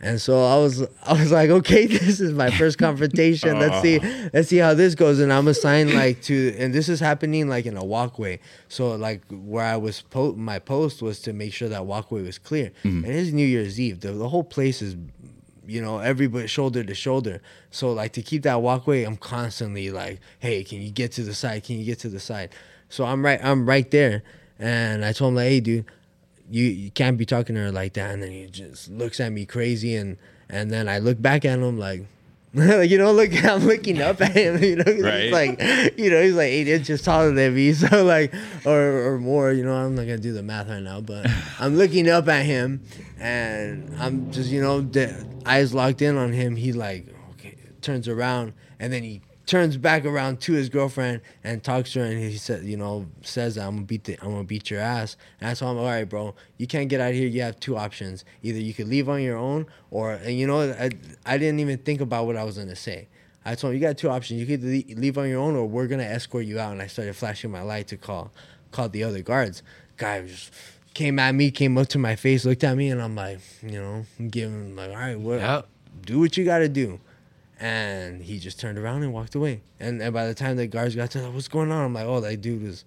And 0.00 0.20
so 0.20 0.44
I 0.44 0.56
was 0.56 0.86
I 1.02 1.12
was 1.14 1.32
like, 1.32 1.50
okay, 1.50 1.86
this 1.98 2.20
is 2.20 2.32
my 2.32 2.50
first 2.50 2.78
confrontation. 2.78 3.58
Let's 3.58 3.82
see 3.82 3.98
let's 4.32 4.48
see 4.48 4.58
how 4.58 4.74
this 4.74 4.94
goes. 4.94 5.18
And 5.18 5.32
I'm 5.32 5.48
assigned 5.48 5.94
like 5.94 6.22
to 6.22 6.54
and 6.58 6.72
this 6.72 6.88
is 6.88 7.00
happening 7.00 7.48
like 7.48 7.66
in 7.66 7.76
a 7.76 7.84
walkway. 7.84 8.40
So 8.68 8.94
like 8.94 9.22
where 9.30 9.64
I 9.64 9.76
was 9.76 10.02
po- 10.02 10.34
my 10.34 10.58
post 10.58 11.02
was 11.02 11.20
to 11.22 11.32
make 11.32 11.52
sure 11.52 11.68
that 11.68 11.86
walkway 11.86 12.22
was 12.22 12.38
clear. 12.38 12.70
Mm-hmm. 12.84 13.04
And 13.04 13.14
it's 13.14 13.32
New 13.32 13.46
Year's 13.46 13.80
Eve. 13.80 14.00
The, 14.00 14.12
the 14.12 14.28
whole 14.28 14.44
place 14.44 14.82
is 14.82 14.96
you 15.66 15.82
know, 15.82 15.98
everybody 15.98 16.46
shoulder 16.46 16.82
to 16.82 16.94
shoulder. 16.94 17.42
So 17.70 17.92
like 17.92 18.14
to 18.14 18.22
keep 18.22 18.42
that 18.44 18.62
walkway, 18.62 19.04
I'm 19.04 19.18
constantly 19.18 19.90
like, 19.90 20.18
hey, 20.38 20.64
can 20.64 20.80
you 20.80 20.90
get 20.90 21.12
to 21.12 21.22
the 21.22 21.34
side? 21.34 21.64
Can 21.64 21.78
you 21.78 21.84
get 21.84 21.98
to 22.00 22.08
the 22.08 22.18
side? 22.18 22.54
So 22.88 23.04
I'm 23.04 23.24
right 23.24 23.38
I'm 23.42 23.66
right 23.66 23.90
there. 23.90 24.22
And 24.58 25.04
I 25.04 25.12
told 25.12 25.30
him 25.30 25.36
like, 25.36 25.48
hey 25.48 25.60
dude, 25.60 25.84
you, 26.50 26.64
you 26.64 26.90
can't 26.90 27.16
be 27.18 27.24
talking 27.26 27.54
to 27.56 27.60
her 27.62 27.72
like 27.72 27.92
that. 27.94 28.10
And 28.12 28.22
then 28.22 28.30
he 28.32 28.46
just 28.46 28.90
looks 28.90 29.20
at 29.20 29.32
me 29.32 29.44
crazy 29.46 29.94
and 29.94 30.16
and 30.48 30.70
then 30.70 30.88
I 30.88 30.98
look 30.98 31.20
back 31.20 31.44
at 31.44 31.58
him 31.58 31.78
like 31.78 32.06
you 32.54 32.96
know, 32.96 33.12
look, 33.12 33.30
I'm 33.44 33.66
looking 33.66 34.00
up 34.00 34.22
at 34.22 34.32
him. 34.32 34.58
You 34.62 34.76
know, 34.76 34.84
he's 34.92 35.02
Right. 35.04 35.30
like, 35.30 35.98
you 35.98 36.08
know, 36.10 36.22
he's 36.22 36.32
like 36.34 36.46
eight 36.48 36.66
inches 36.66 37.02
taller 37.02 37.30
than 37.32 37.54
me, 37.54 37.74
so 37.74 38.02
like, 38.04 38.32
or 38.64 39.12
or 39.12 39.18
more. 39.18 39.52
You 39.52 39.64
know, 39.66 39.74
I'm 39.74 39.94
not 39.94 40.02
gonna 40.02 40.16
do 40.16 40.32
the 40.32 40.42
math 40.42 40.68
right 40.68 40.82
now, 40.82 41.02
but 41.02 41.26
I'm 41.60 41.76
looking 41.76 42.08
up 42.08 42.26
at 42.26 42.46
him, 42.46 42.80
and 43.20 43.94
I'm 43.98 44.32
just, 44.32 44.48
you 44.50 44.62
know, 44.62 44.80
the 44.80 45.26
eyes 45.44 45.74
locked 45.74 46.00
in 46.00 46.16
on 46.16 46.32
him. 46.32 46.56
He 46.56 46.72
like, 46.72 47.06
okay, 47.32 47.54
turns 47.82 48.08
around, 48.08 48.54
and 48.80 48.90
then 48.92 49.02
he 49.02 49.20
turns 49.48 49.76
back 49.78 50.04
around 50.04 50.40
to 50.42 50.52
his 50.52 50.68
girlfriend 50.68 51.22
and 51.42 51.64
talks 51.64 51.92
to 51.94 52.00
her 52.00 52.04
and 52.04 52.18
he 52.18 52.36
said, 52.36 52.64
you 52.64 52.76
know, 52.76 53.06
says 53.22 53.56
I'm 53.56 53.76
gonna 53.76 53.86
beat 53.86 54.04
the, 54.04 54.18
I'm 54.22 54.30
gonna 54.32 54.44
beat 54.44 54.70
your 54.70 54.80
ass. 54.80 55.16
And 55.40 55.48
I 55.48 55.54
told 55.54 55.76
him, 55.76 55.82
all 55.82 55.88
right, 55.88 56.04
bro, 56.04 56.34
you 56.58 56.66
can't 56.66 56.88
get 56.88 57.00
out 57.00 57.10
of 57.10 57.14
here. 57.16 57.26
You 57.26 57.42
have 57.42 57.58
two 57.58 57.76
options. 57.76 58.24
Either 58.42 58.60
you 58.60 58.74
could 58.74 58.88
leave 58.88 59.08
on 59.08 59.22
your 59.22 59.38
own, 59.38 59.66
or 59.90 60.12
and 60.12 60.38
you 60.38 60.46
know, 60.46 60.60
I, 60.70 60.90
I 61.24 61.38
didn't 61.38 61.60
even 61.60 61.78
think 61.78 62.00
about 62.00 62.26
what 62.26 62.36
I 62.36 62.44
was 62.44 62.58
gonna 62.58 62.76
say. 62.76 63.08
I 63.44 63.54
told 63.54 63.72
him, 63.72 63.80
you 63.80 63.86
got 63.86 63.96
two 63.96 64.10
options. 64.10 64.38
You 64.38 64.46
could 64.46 64.62
leave 64.62 65.16
on 65.16 65.28
your 65.28 65.40
own, 65.40 65.56
or 65.56 65.66
we're 65.66 65.86
gonna 65.86 66.02
escort 66.04 66.44
you 66.44 66.60
out. 66.60 66.72
And 66.72 66.82
I 66.82 66.86
started 66.86 67.16
flashing 67.16 67.50
my 67.50 67.62
light 67.62 67.88
to 67.88 67.96
call 67.96 68.30
call 68.70 68.90
the 68.90 69.02
other 69.02 69.22
guards. 69.22 69.62
Guy 69.96 70.26
just 70.26 70.52
came 70.92 71.18
at 71.18 71.34
me, 71.34 71.50
came 71.50 71.78
up 71.78 71.88
to 71.88 71.98
my 71.98 72.16
face, 72.16 72.44
looked 72.44 72.64
at 72.64 72.76
me, 72.76 72.90
and 72.90 73.00
I'm 73.00 73.14
like, 73.14 73.40
you 73.62 73.80
know, 73.80 74.04
I'm 74.18 74.28
giving 74.28 74.54
him 74.54 74.76
like, 74.76 74.90
all 74.90 74.96
right, 74.96 75.18
what, 75.18 75.38
Yep. 75.40 75.68
do 76.02 76.18
what 76.18 76.36
you 76.36 76.44
got 76.44 76.58
to 76.58 76.68
do. 76.68 77.00
And 77.60 78.22
he 78.22 78.38
just 78.38 78.60
turned 78.60 78.78
around 78.78 79.02
and 79.02 79.12
walked 79.12 79.34
away. 79.34 79.62
And, 79.80 80.00
and 80.00 80.12
by 80.14 80.26
the 80.26 80.34
time 80.34 80.56
the 80.56 80.66
guards 80.68 80.94
got 80.94 81.10
to, 81.12 81.30
what's 81.30 81.48
going 81.48 81.72
on? 81.72 81.84
I'm 81.84 81.92
like, 81.94 82.06
oh, 82.06 82.20
that 82.20 82.40
dude 82.40 82.62
was 82.62 82.84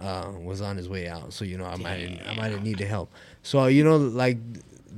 uh, 0.00 0.30
was 0.38 0.60
on 0.60 0.76
his 0.76 0.88
way 0.88 1.08
out. 1.08 1.32
So 1.32 1.44
you 1.44 1.56
know, 1.58 1.64
I 1.66 1.76
might 1.76 2.20
I 2.26 2.34
might 2.34 2.52
have 2.52 2.62
needed 2.62 2.86
help. 2.86 3.10
So 3.42 3.66
you 3.66 3.84
know, 3.84 3.96
like 3.96 4.38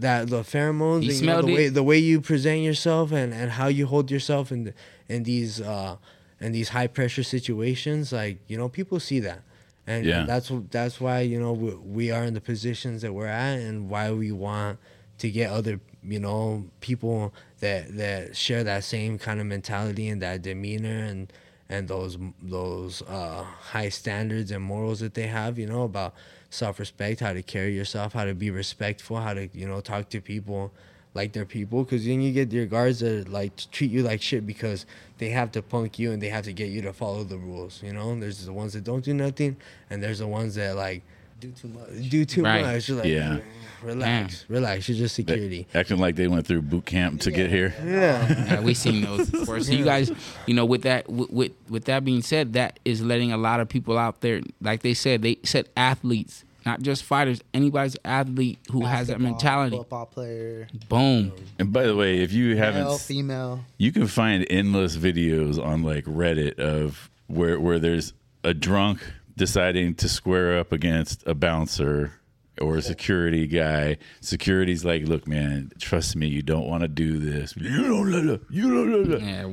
that 0.00 0.28
the 0.28 0.42
pheromones, 0.42 1.02
He 1.02 1.10
and, 1.10 1.20
you 1.20 1.26
know, 1.26 1.42
the 1.42 1.48
it? 1.48 1.54
way 1.54 1.68
the 1.68 1.82
way 1.82 1.98
you 1.98 2.20
present 2.20 2.62
yourself 2.62 3.10
and, 3.12 3.32
and 3.34 3.50
how 3.52 3.66
you 3.68 3.86
hold 3.86 4.10
yourself 4.10 4.52
in 4.52 4.64
the, 4.64 4.74
in 5.08 5.22
these 5.24 5.60
uh, 5.60 5.96
in 6.40 6.52
these 6.52 6.68
high 6.68 6.86
pressure 6.86 7.24
situations, 7.24 8.12
like 8.12 8.38
you 8.48 8.56
know, 8.56 8.68
people 8.68 9.00
see 9.00 9.20
that. 9.20 9.42
And 9.86 10.04
Yeah. 10.04 10.24
that's 10.26 10.52
that's 10.70 11.00
why 11.00 11.20
you 11.20 11.40
know 11.40 11.52
we, 11.52 11.74
we 11.74 12.10
are 12.12 12.22
in 12.24 12.34
the 12.34 12.40
positions 12.40 13.02
that 13.02 13.12
we're 13.12 13.26
at, 13.26 13.58
and 13.58 13.88
why 13.90 14.12
we 14.12 14.30
want 14.32 14.78
to 15.18 15.30
get 15.30 15.50
other 15.50 15.80
you 16.02 16.20
know 16.20 16.64
people 16.80 17.34
that 17.60 17.96
that 17.96 18.36
share 18.36 18.64
that 18.64 18.84
same 18.84 19.18
kind 19.18 19.40
of 19.40 19.46
mentality 19.46 20.08
and 20.08 20.22
that 20.22 20.42
demeanor 20.42 21.04
and 21.04 21.32
and 21.68 21.88
those 21.88 22.16
those 22.42 23.02
uh, 23.02 23.42
high 23.42 23.88
standards 23.88 24.50
and 24.50 24.62
morals 24.64 25.00
that 25.00 25.14
they 25.14 25.26
have. 25.26 25.58
You 25.58 25.66
know 25.66 25.82
about 25.82 26.14
self 26.50 26.78
respect, 26.78 27.20
how 27.20 27.32
to 27.32 27.42
carry 27.42 27.74
yourself, 27.74 28.12
how 28.12 28.24
to 28.24 28.34
be 28.34 28.50
respectful, 28.50 29.18
how 29.18 29.34
to 29.34 29.48
you 29.52 29.66
know 29.66 29.80
talk 29.80 30.08
to 30.10 30.20
people 30.20 30.72
like 31.14 31.32
they're 31.32 31.44
people. 31.44 31.84
Because 31.84 32.04
then 32.06 32.20
you 32.20 32.32
get 32.32 32.52
your 32.52 32.66
guards 32.66 33.00
that 33.00 33.28
like 33.28 33.52
treat 33.70 33.90
you 33.90 34.02
like 34.02 34.22
shit 34.22 34.46
because 34.46 34.86
they 35.18 35.30
have 35.30 35.52
to 35.52 35.62
punk 35.62 35.98
you 35.98 36.12
and 36.12 36.22
they 36.22 36.28
have 36.28 36.44
to 36.44 36.52
get 36.52 36.70
you 36.70 36.82
to 36.82 36.92
follow 36.92 37.24
the 37.24 37.38
rules. 37.38 37.82
You 37.82 37.92
know, 37.92 38.18
there's 38.18 38.44
the 38.46 38.52
ones 38.52 38.72
that 38.72 38.84
don't 38.84 39.04
do 39.04 39.14
nothing, 39.14 39.56
and 39.90 40.02
there's 40.02 40.20
the 40.20 40.28
ones 40.28 40.54
that 40.54 40.76
like 40.76 41.02
Do 41.40 41.50
too 41.52 41.68
much. 41.68 42.08
do 42.10 42.24
too 42.24 42.42
Right. 42.42 42.64
much. 42.64 42.88
Like, 42.90 43.04
Yeah. 43.06 43.38
relax, 43.82 44.44
relax. 44.48 44.88
You're 44.88 44.98
just 44.98 45.16
They- 45.16 45.22
security. 45.22 45.66
acting 45.74 45.98
like 45.98 46.16
they 46.16 46.26
went 46.28 46.46
through 46.46 46.62
boot 46.62 46.84
camp 46.86 47.20
to 47.22 47.30
get 47.30 47.48
here. 47.50 47.74
Yeah. 47.84 48.44
Yeah, 48.46 48.60
we 48.60 48.74
seen 48.74 49.02
those 49.02 49.30
before. 49.30 49.60
So 49.60 49.72
you 49.72 49.84
guys, 49.84 50.10
you 50.46 50.54
know, 50.54 50.64
with 50.64 50.82
that, 50.82 51.08
with, 51.08 51.30
with 51.30 51.52
with 51.68 51.84
that 51.84 52.04
being 52.04 52.22
said, 52.22 52.54
that 52.54 52.78
is 52.84 53.02
letting 53.02 53.32
a 53.32 53.36
lot 53.36 53.60
of 53.60 53.68
people 53.68 53.96
out 53.98 54.20
there, 54.20 54.40
like 54.60 54.82
they 54.82 54.94
said, 54.94 55.22
they 55.22 55.38
said 55.44 55.68
athletes, 55.76 56.44
not 56.66 56.82
just 56.82 57.04
fighters, 57.04 57.40
anybody's 57.54 57.96
athlete 58.04 58.58
who 58.72 58.84
has 58.84 59.06
that 59.06 59.20
mentality. 59.20 59.76
Football 59.76 60.06
player, 60.06 60.66
Boom. 60.88 61.32
And 61.60 61.72
by 61.72 61.84
the 61.84 61.94
way, 61.94 62.18
if 62.18 62.32
you 62.32 62.56
haven't, 62.56 62.82
male, 62.84 62.94
s- 62.94 63.06
female. 63.06 63.64
you 63.78 63.92
can 63.92 64.06
find 64.08 64.44
endless 64.50 64.96
videos 64.96 65.64
on 65.64 65.82
like 65.84 66.04
Reddit 66.04 66.58
of 66.58 67.08
where 67.28 67.60
where 67.60 67.78
there's 67.78 68.12
a 68.44 68.54
drunk 68.54 69.00
deciding 69.38 69.94
to 69.94 70.08
square 70.08 70.58
up 70.58 70.72
against 70.72 71.26
a 71.26 71.34
bouncer 71.34 72.12
or 72.60 72.76
a 72.76 72.82
security 72.82 73.46
guy. 73.46 73.96
Security's 74.20 74.84
like, 74.84 75.08
"Look, 75.08 75.26
man, 75.26 75.70
trust 75.80 76.16
me, 76.16 76.26
you 76.26 76.42
don't 76.42 76.66
want 76.68 76.82
to 76.82 76.88
do 76.88 77.18
this. 77.18 77.56
You 77.56 77.70
don't, 77.70 78.42
you 78.50 78.68
don't, 78.68 79.10
la, 79.10 79.16
la." 79.16 79.24
Yeah, 79.24 79.52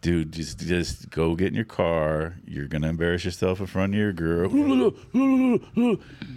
dude. 0.00 0.32
Just 0.32 0.58
just 0.60 1.10
go 1.10 1.34
get 1.34 1.48
in 1.48 1.54
your 1.54 1.64
car. 1.64 2.36
You're 2.46 2.68
gonna 2.68 2.88
embarrass 2.88 3.24
yourself 3.24 3.60
in 3.60 3.66
front 3.66 3.94
of 3.94 3.98
your 3.98 4.12
girl." 4.12 4.50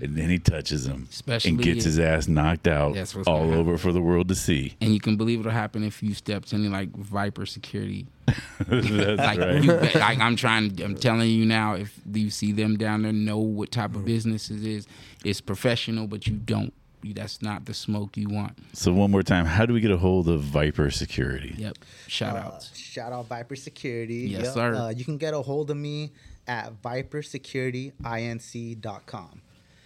And 0.01 0.15
then 0.15 0.29
he 0.29 0.39
touches 0.39 0.85
him 0.85 1.07
Especially 1.09 1.51
and 1.51 1.61
gets 1.61 1.79
if- 1.79 1.85
his 1.85 1.99
ass 1.99 2.27
knocked 2.27 2.67
out 2.67 2.95
all 3.27 3.53
over 3.53 3.77
for 3.77 3.91
the 3.91 4.01
world 4.01 4.29
to 4.29 4.35
see. 4.35 4.75
and 4.81 4.93
you 4.93 4.99
can 4.99 5.17
believe 5.17 5.41
it'll 5.41 5.51
happen 5.51 5.81
in 5.83 5.87
a 5.89 5.91
few 5.91 6.13
steps. 6.13 6.53
Any 6.53 6.69
like 6.69 6.89
Viper 6.95 7.45
security, 7.45 8.07
like, 8.69 9.39
right. 9.39 9.63
you, 9.63 9.73
like 9.73 10.19
I'm 10.19 10.35
trying, 10.35 10.81
I'm 10.81 10.95
telling 10.95 11.29
you 11.29 11.45
now. 11.45 11.73
If 11.75 11.99
you 12.13 12.29
see 12.29 12.51
them 12.53 12.77
down 12.77 13.01
there, 13.01 13.11
know 13.11 13.37
what 13.39 13.71
type 13.71 13.95
of 13.95 14.05
business 14.05 14.49
it 14.49 14.65
is. 14.65 14.87
It's 15.25 15.41
professional, 15.41 16.07
but 16.07 16.27
you 16.27 16.33
don't. 16.35 16.73
You, 17.01 17.13
that's 17.13 17.41
not 17.41 17.65
the 17.65 17.73
smoke 17.73 18.17
you 18.17 18.27
want. 18.29 18.57
So 18.73 18.91
one 18.93 19.09
more 19.11 19.23
time, 19.23 19.45
how 19.45 19.65
do 19.65 19.73
we 19.73 19.79
get 19.79 19.91
a 19.91 19.97
hold 19.97 20.27
of 20.27 20.41
Viper 20.41 20.91
Security? 20.91 21.55
Yep. 21.57 21.77
Shout 22.07 22.35
Uh, 22.35 22.39
outs. 22.39 22.75
shout 22.77 23.13
out 23.13 23.27
Viper 23.27 23.55
Security. 23.55 24.27
Yes, 24.29 24.53
sir. 24.53 24.75
Uh, 24.75 24.89
you 24.89 25.05
can 25.05 25.17
get 25.17 25.33
a 25.33 25.41
hold 25.41 25.71
of 25.71 25.77
me 25.77 26.11
at 26.47 26.73
vipersecurityinc.com. 26.81 29.41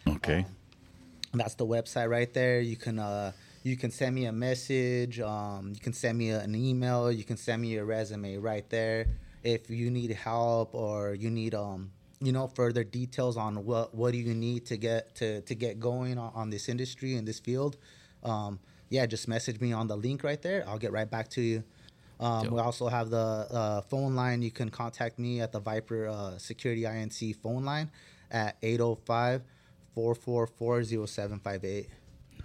Okay. 0.07 0.45
That's 1.33 1.55
the 1.55 1.65
website 1.65 2.09
right 2.09 2.31
there. 2.33 2.59
You 2.61 2.75
can 2.75 2.99
uh, 2.99 3.31
you 3.63 3.77
can 3.77 3.91
send 3.91 4.13
me 4.15 4.25
a 4.25 4.31
message. 4.31 5.19
Um, 5.19 5.71
you 5.73 5.79
can 5.79 5.93
send 5.93 6.17
me 6.17 6.29
a- 6.31 6.41
an 6.41 6.55
email. 6.55 7.11
You 7.11 7.23
can 7.23 7.37
send 7.37 7.61
me 7.61 7.69
your 7.69 7.85
resume 7.85 8.37
right 8.37 8.67
there. 8.69 9.07
If 9.43 9.69
you 9.69 9.89
need 9.89 10.11
help 10.11 10.75
or 10.75 11.13
you 11.13 11.29
need 11.29 11.55
um 11.55 11.91
you 12.23 12.31
know 12.31 12.47
further 12.47 12.83
details 12.83 13.37
on 13.37 13.65
what 13.65 13.93
what 13.93 14.11
do 14.13 14.17
you 14.17 14.33
need 14.33 14.65
to 14.67 14.77
get 14.77 15.15
to 15.15 15.41
to 15.41 15.55
get 15.55 15.79
going 15.79 16.17
on, 16.17 16.31
on 16.33 16.49
this 16.49 16.69
industry 16.69 17.15
in 17.15 17.25
this 17.25 17.39
field, 17.39 17.77
um, 18.23 18.59
yeah, 18.89 19.05
just 19.05 19.27
message 19.27 19.59
me 19.59 19.73
on 19.73 19.87
the 19.87 19.95
link 19.95 20.23
right 20.23 20.41
there. 20.41 20.63
I'll 20.67 20.77
get 20.77 20.91
right 20.91 21.09
back 21.09 21.29
to 21.31 21.41
you. 21.41 21.63
Um, 22.19 22.51
we 22.51 22.59
also 22.59 22.87
have 22.87 23.09
the 23.09 23.17
uh, 23.17 23.81
phone 23.81 24.15
line. 24.15 24.41
You 24.41 24.51
can 24.51 24.69
contact 24.69 25.19
me 25.19 25.41
at 25.41 25.51
the 25.51 25.59
Viper 25.59 26.07
uh, 26.07 26.37
Security 26.37 26.83
INC 26.83 27.35
phone 27.41 27.65
line 27.65 27.91
at 28.31 28.55
805 28.61 29.41
444 29.93 30.83
0758. 31.07 31.89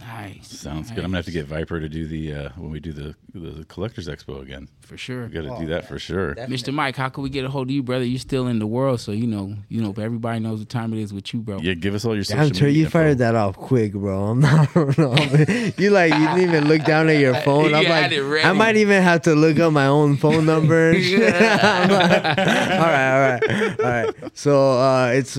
Nice. 0.00 0.46
Sounds 0.60 0.90
good. 0.90 0.98
I'm 1.00 1.06
gonna 1.10 1.16
have 1.18 1.24
to 1.26 1.30
get 1.32 1.46
Viper 1.46 1.80
to 1.80 1.88
do 1.88 2.06
the 2.06 2.32
uh, 2.34 2.48
when 2.56 2.70
we 2.70 2.78
do 2.80 2.92
the 2.92 3.14
the 3.34 3.64
collectors 3.64 4.06
expo 4.08 4.40
again. 4.40 4.68
for 4.80 4.96
sure. 4.96 5.26
We 5.26 5.32
got 5.32 5.42
to 5.42 5.54
Oh, 5.54 5.60
do 5.60 5.66
that 5.68 5.82
yeah. 5.82 5.88
for 5.88 5.98
sure. 5.98 6.34
Definitely. 6.34 6.72
Mr. 6.72 6.74
Mike, 6.74 6.96
how 6.96 7.08
can 7.08 7.22
we 7.24 7.30
get 7.30 7.44
a 7.44 7.48
hold 7.50 7.66
of 7.68 7.72
you, 7.72 7.82
brother? 7.82 8.04
You're 8.04 8.18
still 8.20 8.46
in 8.46 8.58
the 8.60 8.66
world, 8.66 9.00
so 9.00 9.10
you 9.12 9.26
know, 9.26 9.54
you 9.68 9.82
know, 9.82 9.92
everybody 9.98 10.38
knows 10.40 10.60
what 10.60 10.68
time 10.68 10.92
it 10.94 11.00
is 11.00 11.12
with 11.12 11.34
you, 11.34 11.40
bro. 11.40 11.58
Yeah, 11.58 11.74
give 11.74 11.94
us 11.94 12.04
all 12.04 12.14
your 12.14 12.24
social 12.24 12.42
I'm 12.44 12.48
media 12.50 12.68
you 12.68 12.84
info. 12.84 12.90
fired 12.98 13.18
that 13.18 13.34
off 13.34 13.56
quick, 13.56 13.92
bro. 13.92 14.24
I'm 14.30 14.40
not, 14.40 14.72
don't 14.72 14.96
know. 14.98 15.14
You 15.78 15.90
like 15.90 16.12
you 16.14 16.26
didn't 16.28 16.40
even 16.42 16.68
look 16.68 16.84
down 16.84 17.08
at 17.08 17.18
your 17.18 17.34
phone. 17.42 17.74
I'm 17.74 17.84
had 17.84 18.12
like. 18.12 18.44
I 18.44 18.52
might 18.52 18.76
even 18.76 19.02
have 19.02 19.22
to 19.22 19.34
look 19.34 19.58
up 19.58 19.72
my 19.72 19.86
own 19.86 20.16
phone 20.16 20.46
number. 20.46 20.90
And 20.90 21.04
shit. 21.04 21.34
I'm 21.34 21.90
like, 21.90 22.24
all 22.24 22.86
right, 22.86 23.12
all 23.12 23.20
right, 23.50 23.80
all 23.80 23.86
right. 23.86 24.14
So 24.34 24.78
uh, 24.78 25.10
it's 25.14 25.38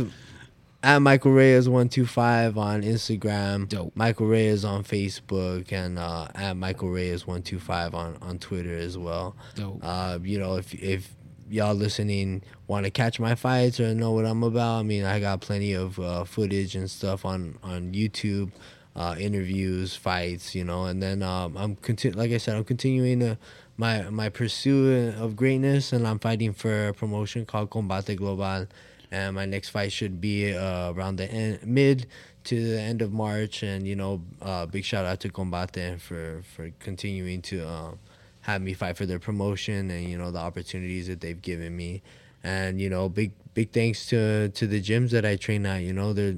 at 0.82 1.00
Michael 1.00 1.32
Reyes 1.32 1.68
one 1.68 1.90
two 1.90 2.06
five 2.06 2.58
on 2.58 2.82
Instagram. 2.84 3.68
Dope. 3.68 3.96
Michael 3.96 4.28
Reyes 4.28 4.64
on 4.64 4.84
Facebook 4.84 5.72
and 5.72 6.00
uh, 6.00 6.28
at 6.36 6.56
Michael 6.56 6.90
Reyes 6.90 7.28
one 7.28 7.42
two 7.42 7.60
five 7.60 7.94
on 7.94 8.18
on 8.22 8.40
Twitter 8.40 8.76
as 8.76 8.98
well. 8.98 9.36
Dope. 9.56 9.80
Uh, 9.82 10.20
you 10.22 10.40
know, 10.40 10.56
if 10.56 10.74
if 10.74 11.16
y'all 11.50 11.74
listening 11.74 12.44
want 12.68 12.86
to 12.86 12.92
catch 12.92 13.20
my 13.20 13.36
fights 13.36 13.80
or 13.80 13.94
know 13.94 14.12
what 14.12 14.26
I'm 14.26 14.44
about, 14.44 14.80
I 14.80 14.84
mean, 14.84 15.04
I 15.04 15.20
got 15.20 15.42
plenty 15.42 15.74
of 15.74 16.00
uh, 16.00 16.24
footage 16.24 16.76
and 16.76 16.90
stuff 16.90 17.26
on 17.26 17.58
on 17.64 17.92
YouTube, 17.92 18.52
uh, 18.96 19.16
interviews, 19.20 19.96
fights, 19.96 20.56
you 20.56 20.64
know, 20.64 20.86
and 20.86 21.02
then 21.04 21.24
um, 21.24 21.58
I'm 21.58 21.76
conti- 21.76 22.12
like 22.12 22.32
I 22.32 22.38
said, 22.38 22.56
I'm 22.56 22.64
continuing 22.64 23.20
to 23.20 23.38
my 23.76 24.04
my 24.10 24.30
pursuit 24.30 25.16
of 25.16 25.36
greatness, 25.36 25.92
and 25.92 26.08
I'm 26.08 26.20
fighting 26.20 26.54
for 26.54 26.90
a 26.90 26.94
promotion 26.94 27.46
called 27.46 27.70
Combate 27.70 28.16
Global, 28.16 28.68
and 29.12 29.36
my 29.36 29.46
next 29.46 29.70
fight 29.70 29.92
should 29.92 30.20
be 30.22 30.54
uh, 30.56 30.92
around 30.94 31.18
the 31.18 31.30
end, 31.32 31.60
mid 31.66 32.08
to 32.46 32.56
the 32.72 32.80
end 32.80 33.02
of 33.02 33.12
March, 33.12 33.64
and 33.64 33.88
you 33.88 33.96
know, 33.96 34.22
uh, 34.42 34.66
big 34.66 34.84
shout 34.86 35.06
out 35.06 35.20
to 35.22 35.30
Combate 35.30 36.00
for 36.00 36.42
for 36.56 36.72
continuing 36.80 37.42
to. 37.44 37.68
Um, 37.68 38.00
have 38.44 38.62
me 38.62 38.74
fight 38.74 38.96
for 38.98 39.06
their 39.06 39.20
promotion 39.20 39.92
and 39.92 40.08
you 40.10 40.18
know 40.18 40.32
the 40.32 40.40
opportunities 40.40 41.08
that 41.08 41.20
they've 41.20 41.42
given 41.42 41.76
me 41.76 42.02
and 42.42 42.80
you 42.80 42.90
know 42.90 43.10
big 43.10 43.32
big 43.54 43.70
thanks 43.72 44.06
to 44.08 44.48
to 44.50 44.66
the 44.66 44.82
gyms 44.82 45.10
that 45.12 45.26
I 45.26 45.36
train 45.36 45.66
at 45.66 45.84
you 45.84 45.92
know 45.94 46.14
they're 46.14 46.36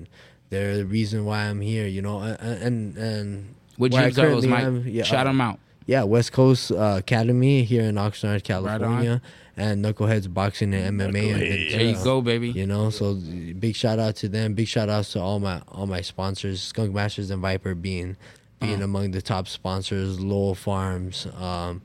they're 0.49 0.78
the 0.78 0.86
reason 0.86 1.26
why 1.26 1.43
I'm 1.45 1.61
here 1.61 1.86
you 1.86 2.01
know 2.01 2.19
and 2.19 2.38
and, 2.41 2.97
and 2.97 3.55
What 3.78 3.91
gyms 3.91 4.17
are 4.17 4.30
those, 4.32 4.47
Mike? 4.47 4.63
am- 4.63 4.84
yeah, 4.88 5.03
Shout 5.03 5.26
them 5.28 5.39
out. 5.39 5.59
Yeah 5.91 6.03
West 6.03 6.31
Coast 6.31 6.71
uh, 6.71 6.95
Academy 7.03 7.63
here 7.71 7.83
in 7.91 7.95
Oxnard 7.95 8.43
California 8.43 9.15
on. 9.57 9.63
and 9.63 9.83
Knuckleheads 9.83 10.27
Boxing 10.33 10.73
and 10.73 10.99
MMA 10.99 11.11
Knuckleheads. 11.11 11.39
Ventura. 11.39 11.71
There 11.77 11.81
you 11.97 12.03
go, 12.03 12.21
baby. 12.21 12.49
You 12.51 12.65
know, 12.67 12.89
so 12.89 13.15
big 13.63 13.75
shout 13.75 13.99
out 13.99 14.15
to 14.21 14.29
them. 14.29 14.53
Big 14.53 14.67
shout 14.67 14.89
outs 14.89 15.11
to 15.13 15.19
all 15.21 15.39
my 15.39 15.61
all 15.67 15.87
my 15.87 16.01
sponsors, 16.01 16.61
Skunk 16.61 16.93
Masters 16.93 17.29
and 17.31 17.41
Viper 17.41 17.75
being 17.75 18.15
being 18.59 18.75
Uh-huh. 18.75 18.83
among 18.89 19.11
the 19.11 19.21
top 19.21 19.47
sponsors. 19.47 20.19
Lowell 20.19 20.55
Farms, 20.55 21.27
um, 21.49 21.81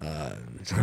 uh, 0.00 0.34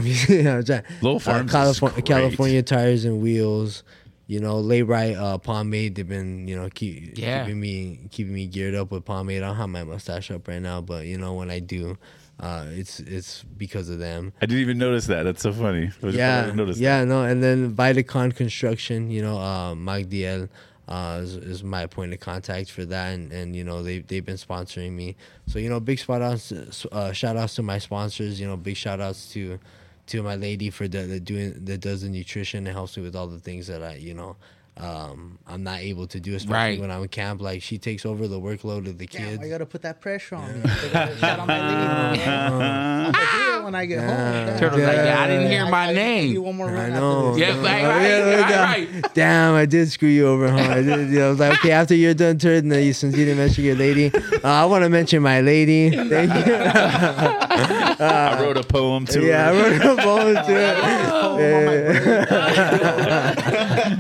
Lowell 1.02 1.20
Farms 1.20 1.46
is 1.50 1.52
California. 1.52 2.02
California 2.02 2.64
Tires 2.64 3.06
and 3.06 3.22
Wheels. 3.22 3.84
You 4.28 4.40
know, 4.40 4.62
Layrite 4.64 5.18
uh, 5.20 5.38
Pomade. 5.40 5.96
They've 5.96 6.08
been 6.08 6.48
you 6.48 6.56
know 6.56 6.70
keep, 6.74 7.18
Yeah. 7.18 7.44
keeping 7.44 7.60
me 7.60 8.00
keeping 8.12 8.34
me 8.34 8.46
geared 8.48 8.76
up 8.76 8.92
with 8.92 9.04
pomade. 9.04 9.44
I 9.44 9.48
don't 9.48 9.58
have 9.58 9.68
my 9.70 9.84
mustache 9.84 10.32
up 10.32 10.48
right 10.48 10.62
now, 10.62 10.80
but 10.80 11.06
you 11.06 11.18
know 11.18 11.34
when 11.34 11.50
I 11.52 11.60
do, 11.60 11.98
uh, 12.40 12.66
it's 12.70 13.00
it's 13.00 13.44
because 13.44 13.90
of 13.90 14.00
them. 14.00 14.34
I 14.42 14.46
didn't 14.46 14.62
even 14.62 14.78
notice 14.78 15.06
that. 15.08 15.24
That's 15.24 15.42
so 15.42 15.54
funny. 15.54 15.86
I 15.86 15.88
just- 15.88 16.04
I 16.06 16.12
Yeah, 16.18 16.46
yeah, 16.80 17.04
no, 17.06 17.24
and 17.24 17.44
then 17.44 17.76
Vitacon 17.76 18.36
Construction, 18.36 19.12
you 19.12 19.22
know, 19.22 19.38
uh, 19.38 19.76
Magdiel 19.76 20.50
uh, 20.88 21.20
is, 21.24 21.36
is 21.36 21.64
my 21.64 21.86
point 21.86 22.14
of 22.14 22.20
contact 22.20 22.72
for 22.72 22.84
that, 22.86 23.14
and, 23.14 23.32
and 23.32 23.56
you 23.56 23.64
know 23.64 23.84
they 23.84 24.00
they've 24.00 24.26
been 24.26 24.38
sponsoring 24.38 24.94
me. 24.94 25.16
So 25.48 25.60
you 25.60 25.70
know, 25.70 25.80
big 25.80 26.00
shout 26.00 26.22
outs, 26.22 26.52
uh, 26.92 27.14
shout 27.14 27.38
outs 27.38 27.56
to 27.56 27.64
my 27.64 27.78
sponsors. 27.78 28.40
You 28.42 28.48
know, 28.48 28.58
big 28.58 28.76
shout 28.76 29.00
outs 29.00 29.32
to 29.34 29.60
to 30.08 30.24
my 30.24 30.36
lady 30.36 30.70
for 30.72 30.88
the, 30.88 31.04
the 31.04 31.20
doing 31.20 31.64
that 31.66 31.80
does 31.80 32.02
the 32.02 32.10
nutrition 32.10 32.66
and 32.68 32.76
helps 32.76 32.98
me 32.98 33.04
with 33.04 33.16
all 33.16 33.28
the 33.28 33.40
things 33.40 33.68
that 33.68 33.84
I 33.84 33.96
you 33.96 34.14
know. 34.14 34.36
Um, 34.78 35.38
I'm 35.46 35.64
not 35.64 35.82
able 35.82 36.08
to 36.08 36.20
do, 36.20 36.34
especially 36.34 36.54
Right. 36.56 36.80
when 36.80 36.90
I'm 36.90 37.02
in 37.04 37.08
camp. 37.10 37.42
Like 37.42 37.62
she 37.62 37.78
takes 37.78 38.06
over 38.06 38.28
the 38.28 38.40
workload 38.40 38.88
of 38.88 38.98
the 38.98 39.06
Damn, 39.06 39.28
kids. 39.32 39.44
I 39.44 39.50
gotta 39.50 39.66
put 39.66 39.82
that 39.84 40.00
pressure 40.02 40.36
on 40.36 40.48
me. 40.54 40.62
I 40.64 40.90
gotta 40.92 41.18
shout 41.18 41.40
out 41.40 41.48
my 41.48 41.60
lady. 42.16 42.24
I'm 42.24 43.12
gonna 43.12 43.12
do 43.12 43.60
it 43.60 43.64
when 43.66 43.76
I 43.76 43.86
get 43.86 44.00
home. 44.00 44.08
Damn. 44.08 44.58
Turtle's 44.60 44.82
like, 44.82 44.96
yeah, 44.96 45.22
I 45.22 45.28
didn't 45.28 45.52
hear 45.52 45.66
I- 45.66 45.70
my 45.70 45.86
I- 45.86 45.90
I 45.90 45.94
name. 45.94 46.32
you 46.32 46.42
one 46.42 46.56
more 46.56 46.70
I 46.70 46.74
run 46.74 46.82
after 46.92 47.00
know. 47.02 47.32
this. 47.36 47.42
Yeah, 47.42 47.50
right, 47.62 47.84
right, 47.84 48.02
Yeah, 48.08 48.64
right, 48.64 48.90
right. 48.94 49.14
Damn, 49.14 49.54
I 49.56 49.66
did 49.66 49.92
screw 49.92 50.08
you 50.10 50.26
over, 50.28 50.50
huh? 50.50 50.58
I 50.58 50.82
did. 50.82 51.10
You 51.10 51.20
know, 51.20 51.28
I 51.28 51.30
was 51.32 51.40
like, 51.40 51.60
okay, 51.60 51.72
after 51.72 51.94
you're 51.94 52.14
done, 52.14 52.38
turd, 52.40 52.64
and 52.64 52.74
you, 52.74 52.94
since 52.94 53.16
you 53.16 53.26
didn't 53.26 53.40
mention 53.40 53.66
your 53.66 53.76
lady, 53.76 54.10
uh, 54.16 54.40
I 54.44 54.66
want 54.66 54.84
to 54.84 54.90
mention 54.90 55.22
my 55.22 55.42
lady. 55.42 55.90
Thank 56.10 56.48
you. 56.48 56.56
I 56.56 58.38
wrote 58.42 58.58
a 58.58 58.64
poem 58.64 59.06
to 59.08 59.22
yeah, 59.24 59.50
I 59.50 59.54
wrote 59.54 59.82
a 60.00 60.02
poem 60.02 60.34
to 60.36 60.56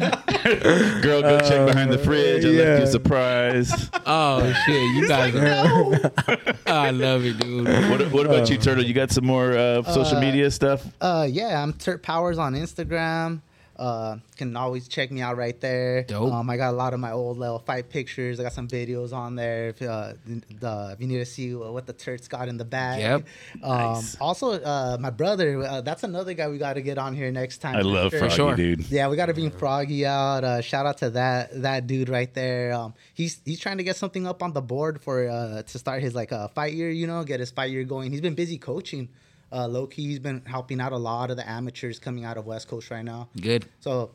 it. 0.02 0.18
Girl, 1.02 1.22
go 1.22 1.40
check 1.40 1.66
behind 1.66 1.92
the 1.92 1.98
fridge. 1.98 2.44
I 2.44 2.50
left 2.50 2.80
you 2.80 2.84
a 2.84 2.88
surprise. 2.88 3.90
Oh 4.06 4.54
shit, 4.66 4.96
you 4.96 5.08
guys 5.08 5.36
are. 5.36 6.12
I 6.68 6.92
love 6.92 7.24
it, 7.26 7.40
dude. 7.40 7.68
What, 7.90 8.12
what 8.12 8.26
about 8.26 8.50
you, 8.50 8.58
Turtle? 8.58 8.84
You 8.84 8.94
got 8.94 9.12
some 9.12 9.26
more 9.26 9.54
uh, 9.54 9.84
social 9.84 10.20
media 10.20 10.52
stuff? 10.52 10.86
Uh, 11.00 11.28
yeah, 11.30 11.62
I'm 11.62 11.74
Turt 11.74 12.04
Powers 12.04 12.38
on 12.38 12.54
Instagram. 12.54 13.42
Uh, 13.82 14.18
can 14.38 14.56
always 14.56 14.88
check 14.88 15.10
me 15.10 15.22
out 15.22 15.38
right 15.38 15.60
there. 15.60 16.04
Dope. 16.04 16.32
Um, 16.32 16.48
I 16.52 16.56
got 16.56 16.70
a 16.70 16.78
lot 16.78 16.94
of 16.94 17.00
my 17.00 17.14
old 17.14 17.40
little 17.40 17.58
fight 17.58 17.90
pictures. 17.90 18.40
I 18.40 18.44
got 18.44 18.54
some 18.54 18.68
videos 18.68 19.12
on 19.12 19.36
there. 19.36 19.70
If, 19.70 19.82
uh, 19.82 20.14
the, 20.60 20.92
if 20.94 21.02
you 21.02 21.08
need 21.08 21.18
to 21.18 21.26
see 21.26 21.56
what 21.56 21.88
the 21.88 21.94
Turts 21.94 22.30
got 22.30 22.48
in 22.48 22.58
the 22.58 22.66
bag. 22.66 23.00
Yep. 23.02 23.26
Um, 23.64 23.94
Nice. 23.94 24.16
Also, 24.22 24.52
uh, 24.52 24.98
my 25.00 25.10
brother. 25.10 25.64
Uh, 25.64 25.82
that's 25.82 26.04
another 26.04 26.36
guy 26.36 26.48
we 26.48 26.60
got 26.60 26.74
to 26.74 26.82
get 26.82 27.00
on 27.00 27.16
here 27.16 27.32
next 27.32 27.58
time. 27.58 27.76
I 27.76 27.82
love 27.82 28.12
sure. 28.12 28.20
Froggy, 28.20 28.36
sure. 28.36 28.56
dude. 28.56 28.92
Yeah, 28.92 29.10
we 29.10 29.16
got 29.16 29.26
to 29.26 29.34
bring 29.34 29.50
Froggy 29.50 30.06
out. 30.06 30.44
Uh, 30.44 30.62
shout 30.62 30.86
out 30.86 31.00
to 31.00 31.10
that 31.12 31.62
that 31.64 31.88
dude 31.88 32.08
right 32.10 32.32
there. 32.36 32.74
Um, 32.74 32.94
he's 33.16 33.42
he's 33.46 33.60
trying 33.60 33.78
to 33.78 33.84
get 33.84 33.96
something 33.96 34.28
up 34.28 34.44
on 34.44 34.54
the 34.54 34.62
board 34.62 35.02
for 35.02 35.28
uh, 35.28 35.64
to 35.64 35.80
start 35.80 36.04
his 36.04 36.14
like 36.14 36.32
uh, 36.32 36.50
fight 36.50 36.74
year. 36.74 36.92
You 36.92 37.08
know, 37.08 37.24
get 37.24 37.40
his 37.40 37.50
fight 37.50 37.72
year 37.72 37.84
going. 37.84 38.12
He's 38.12 38.22
been 38.22 38.36
busy 38.36 38.60
coaching. 38.60 39.10
Uh, 39.52 39.68
low 39.68 39.86
key, 39.88 40.08
he's 40.08 40.20
been 40.20 40.42
helping 40.46 40.80
out 40.80 40.94
a 40.94 40.98
lot 40.98 41.30
of 41.30 41.38
the 41.38 41.50
amateurs 41.50 42.00
coming 42.00 42.24
out 42.24 42.38
of 42.38 42.46
West 42.46 42.68
Coast 42.68 42.90
right 42.90 43.04
now. 43.04 43.28
Good. 43.40 43.66
So 43.82 44.12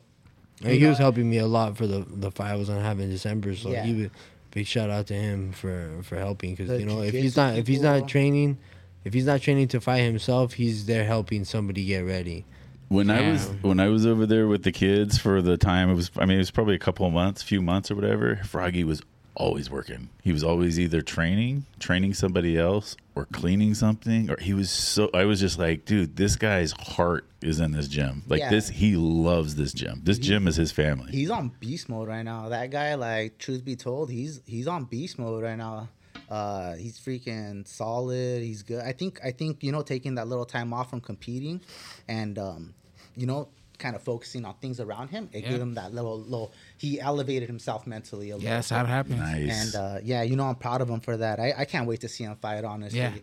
And 0.63 0.73
he 0.73 0.85
was 0.85 0.97
helping 0.97 1.29
me 1.29 1.37
a 1.37 1.45
lot 1.47 1.77
for 1.77 1.85
the 1.85 2.05
the 2.09 2.31
fight 2.31 2.51
I 2.51 2.55
was 2.55 2.69
gonna 2.69 2.81
have 2.81 2.99
in 2.99 3.09
December. 3.09 3.55
So 3.55 3.69
Yeah. 3.69 3.83
he 3.85 3.93
would, 3.93 4.11
big 4.51 4.65
shout 4.65 4.89
out 4.89 5.07
to 5.07 5.13
him 5.13 5.51
for 5.51 5.99
for 6.03 6.17
helping 6.17 6.55
because 6.55 6.79
you 6.79 6.85
know 6.87 7.01
if 7.01 7.13
he's 7.13 7.35
not 7.37 7.55
if 7.57 7.67
he's 7.67 7.81
not 7.81 8.07
training, 8.07 8.57
if 9.05 9.13
he's 9.13 9.25
not 9.27 9.41
training 9.41 9.67
to 9.69 9.79
fight 9.81 9.99
himself, 10.01 10.53
he's 10.53 10.85
there 10.87 11.05
helping 11.05 11.45
somebody 11.45 11.85
get 11.85 11.99
ready. 11.99 12.45
When 12.89 13.09
I 13.11 13.31
was 13.31 13.47
when 13.61 13.79
I 13.79 13.89
was 13.89 14.05
over 14.05 14.25
there 14.25 14.47
with 14.47 14.63
the 14.63 14.71
kids 14.71 15.17
for 15.17 15.41
the 15.41 15.57
time 15.57 15.89
it 15.91 15.95
was 15.95 16.09
I 16.17 16.25
mean 16.25 16.37
it 16.37 16.39
was 16.39 16.51
probably 16.51 16.75
a 16.75 16.79
couple 16.79 17.05
of 17.05 17.13
months, 17.13 17.43
few 17.43 17.61
months 17.61 17.91
or 17.91 17.95
whatever. 17.95 18.37
Froggy 18.45 18.83
was 18.83 19.01
always 19.37 19.69
working. 19.69 20.09
He 20.23 20.33
was 20.33 20.43
always 20.43 20.79
either 20.79 21.01
training, 21.01 21.65
training 21.79 22.13
somebody 22.15 22.57
else, 22.57 22.97
or 23.15 23.25
cleaning 23.25 23.73
something. 23.73 24.29
Or 24.29 24.37
he 24.41 24.53
was 24.53 24.69
so 24.69 25.09
I 25.13 25.25
was 25.25 25.39
just 25.39 25.57
like, 25.57 25.85
dude, 25.85 26.15
this 26.17 26.35
guy's 26.35 26.73
heart 26.73 27.25
is 27.41 27.59
in 27.59 27.71
this 27.71 27.87
gym. 27.87 28.23
Like 28.27 28.39
Yeah. 28.39 28.49
this, 28.49 28.67
he 28.67 28.95
loves 28.95 29.55
this 29.55 29.71
gym. 29.73 30.01
This 30.03 30.19
gym 30.19 30.47
is 30.47 30.55
his 30.55 30.71
family. 30.71 31.11
he's 31.11 31.29
on 31.29 31.49
beast 31.59 31.87
mode 31.87 32.07
right 32.07 32.23
now. 32.23 32.49
That 32.49 32.71
guy, 32.71 32.95
like, 32.95 33.37
truth 33.37 33.63
be 33.63 33.75
told, 33.75 34.09
he's 34.11 34.41
he's 34.45 34.67
on 34.67 34.85
beast 34.85 35.17
mode 35.17 35.43
right 35.43 35.57
now. 35.57 35.89
Uh, 36.29 36.75
he's 36.75 36.99
freaking 36.99 37.65
solid. 37.65 38.41
He's 38.43 38.61
good. 38.63 38.83
I 38.83 38.91
think 38.91 39.19
I 39.23 39.31
think 39.31 39.63
you 39.63 39.71
know 39.71 39.81
taking 39.81 40.15
that 40.15 40.27
little 40.27 40.45
time 40.45 40.73
off 40.73 40.89
from 40.89 40.99
competing, 40.99 41.61
and 42.07 42.37
um, 42.37 42.73
you 43.15 43.25
know, 43.25 43.47
kind 43.77 43.95
of 43.95 44.01
focusing 44.01 44.43
on 44.45 44.55
things 44.55 44.79
around 44.79 45.09
him, 45.09 45.29
it 45.33 45.43
Yeah. 45.43 45.51
gave 45.51 45.61
him 45.61 45.73
that 45.75 45.93
little 45.93 46.19
little. 46.19 46.51
He 46.77 46.99
elevated 46.99 47.47
himself 47.47 47.85
mentally 47.87 48.31
a 48.31 48.35
little. 48.35 48.49
Yeah, 48.49 48.55
that's 48.55 48.69
how 48.69 48.83
it 48.83 48.87
happens. 48.87 49.19
nice. 49.19 49.75
And 49.75 49.75
uh, 49.75 49.99
yeah, 50.03 50.21
you 50.23 50.35
know, 50.35 50.45
I'm 50.45 50.55
proud 50.55 50.81
of 50.81 50.89
him 50.89 50.99
for 50.99 51.17
that. 51.17 51.39
I, 51.39 51.53
I 51.59 51.65
can't 51.65 51.87
wait 51.87 52.01
to 52.01 52.09
see 52.09 52.23
him 52.23 52.35
fight. 52.37 52.63
Honestly. 52.63 52.99
Yeah. 52.99 53.13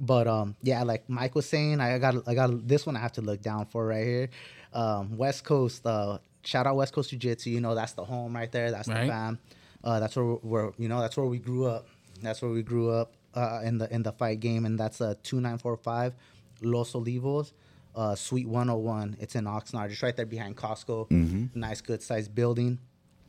But 0.00 0.26
um, 0.26 0.56
yeah, 0.62 0.82
like 0.82 1.08
Mike 1.08 1.34
was 1.34 1.48
saying, 1.48 1.80
I 1.80 1.98
got 1.98 2.26
I 2.28 2.34
got 2.34 2.66
this 2.66 2.84
one 2.86 2.96
I 2.96 3.00
have 3.00 3.12
to 3.12 3.22
look 3.22 3.40
down 3.42 3.66
for 3.66 3.86
right 3.86 4.04
here. 4.04 4.28
Um, 4.72 5.16
West 5.16 5.44
Coast. 5.44 5.86
Uh, 5.86 6.18
shout 6.42 6.66
out 6.66 6.76
West 6.76 6.92
Coast 6.92 7.10
Jiu 7.10 7.18
Jitsu. 7.18 7.50
You 7.50 7.60
know, 7.60 7.74
that's 7.74 7.92
the 7.92 8.04
home 8.04 8.34
right 8.34 8.50
there. 8.50 8.70
That's 8.72 8.88
Right. 8.88 9.02
the 9.06 9.08
fam. 9.12 9.38
Uh, 9.84 10.00
that's 10.00 10.16
where 10.16 10.36
we're. 10.42 10.72
You 10.78 10.88
know, 10.88 11.00
that's 11.00 11.16
where 11.16 11.26
we 11.26 11.38
grew 11.38 11.66
up. 11.66 11.86
That's 12.22 12.40
where 12.42 12.50
we 12.50 12.62
grew 12.62 12.90
up 12.90 13.12
uh, 13.34 13.60
in 13.64 13.78
the 13.78 13.92
in 13.94 14.02
the 14.02 14.12
fight 14.12 14.40
game, 14.40 14.64
and 14.64 14.78
that's 14.78 15.00
uh 15.00 15.14
two 15.22 15.40
nine 15.40 15.58
four 15.58 15.76
five, 15.76 16.14
Los 16.62 16.92
Olivos. 16.94 17.52
Uh, 17.94 18.14
Suite 18.14 18.48
101. 18.48 19.16
It's 19.20 19.34
in 19.34 19.44
Oxnard, 19.44 19.90
just 19.90 20.02
right 20.02 20.16
there 20.16 20.26
behind 20.26 20.56
Costco. 20.56 21.10
Nice, 21.54 21.80
good 21.80 22.02
sized 22.02 22.34
building. 22.34 22.78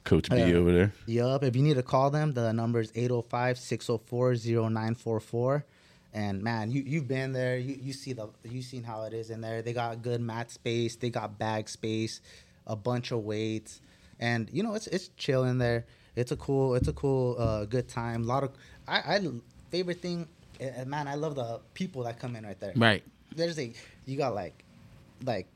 Coach 0.05 0.29
B 0.29 0.37
yeah. 0.37 0.53
over 0.53 0.71
there. 0.71 0.93
Yup. 1.07 1.43
If 1.43 1.55
you 1.55 1.63
need 1.63 1.75
to 1.75 1.83
call 1.83 2.11
them, 2.11 2.33
the 2.33 2.53
number 2.53 2.79
is 2.79 2.91
805 2.95 3.57
604 3.57 4.35
0944. 4.35 5.65
And 6.13 6.41
man, 6.41 6.71
you, 6.71 6.81
you've 6.85 7.07
been 7.07 7.33
there. 7.33 7.57
You, 7.57 7.77
you 7.81 7.91
see 7.91 8.13
the 8.13 8.29
you've 8.43 8.63
seen 8.63 8.83
how 8.83 9.03
it 9.03 9.13
is 9.13 9.31
in 9.31 9.41
there. 9.41 9.61
They 9.61 9.73
got 9.73 10.01
good 10.01 10.21
mat 10.21 10.49
space, 10.49 10.95
they 10.95 11.09
got 11.09 11.37
bag 11.37 11.67
space, 11.67 12.21
a 12.65 12.75
bunch 12.75 13.11
of 13.11 13.19
weights. 13.25 13.81
And 14.19 14.49
you 14.53 14.63
know, 14.63 14.75
it's 14.75 14.87
it's 14.87 15.09
chill 15.17 15.43
in 15.43 15.57
there. 15.57 15.85
It's 16.15 16.31
a 16.31 16.37
cool, 16.37 16.75
it's 16.75 16.87
a 16.87 16.93
cool 16.93 17.35
uh 17.37 17.65
good 17.65 17.89
time. 17.89 18.23
A 18.23 18.25
lot 18.25 18.43
of 18.43 18.51
I, 18.87 19.15
I 19.15 19.27
favorite 19.71 20.01
thing 20.01 20.27
eh, 20.61 20.85
man, 20.85 21.07
I 21.07 21.15
love 21.15 21.35
the 21.35 21.59
people 21.73 22.03
that 22.03 22.19
come 22.19 22.35
in 22.35 22.45
right 22.45 22.59
there 22.59 22.73
Right. 22.75 23.03
There's 23.35 23.59
a 23.59 23.71
you 24.05 24.17
got 24.17 24.33
like 24.35 24.63
like 25.23 25.47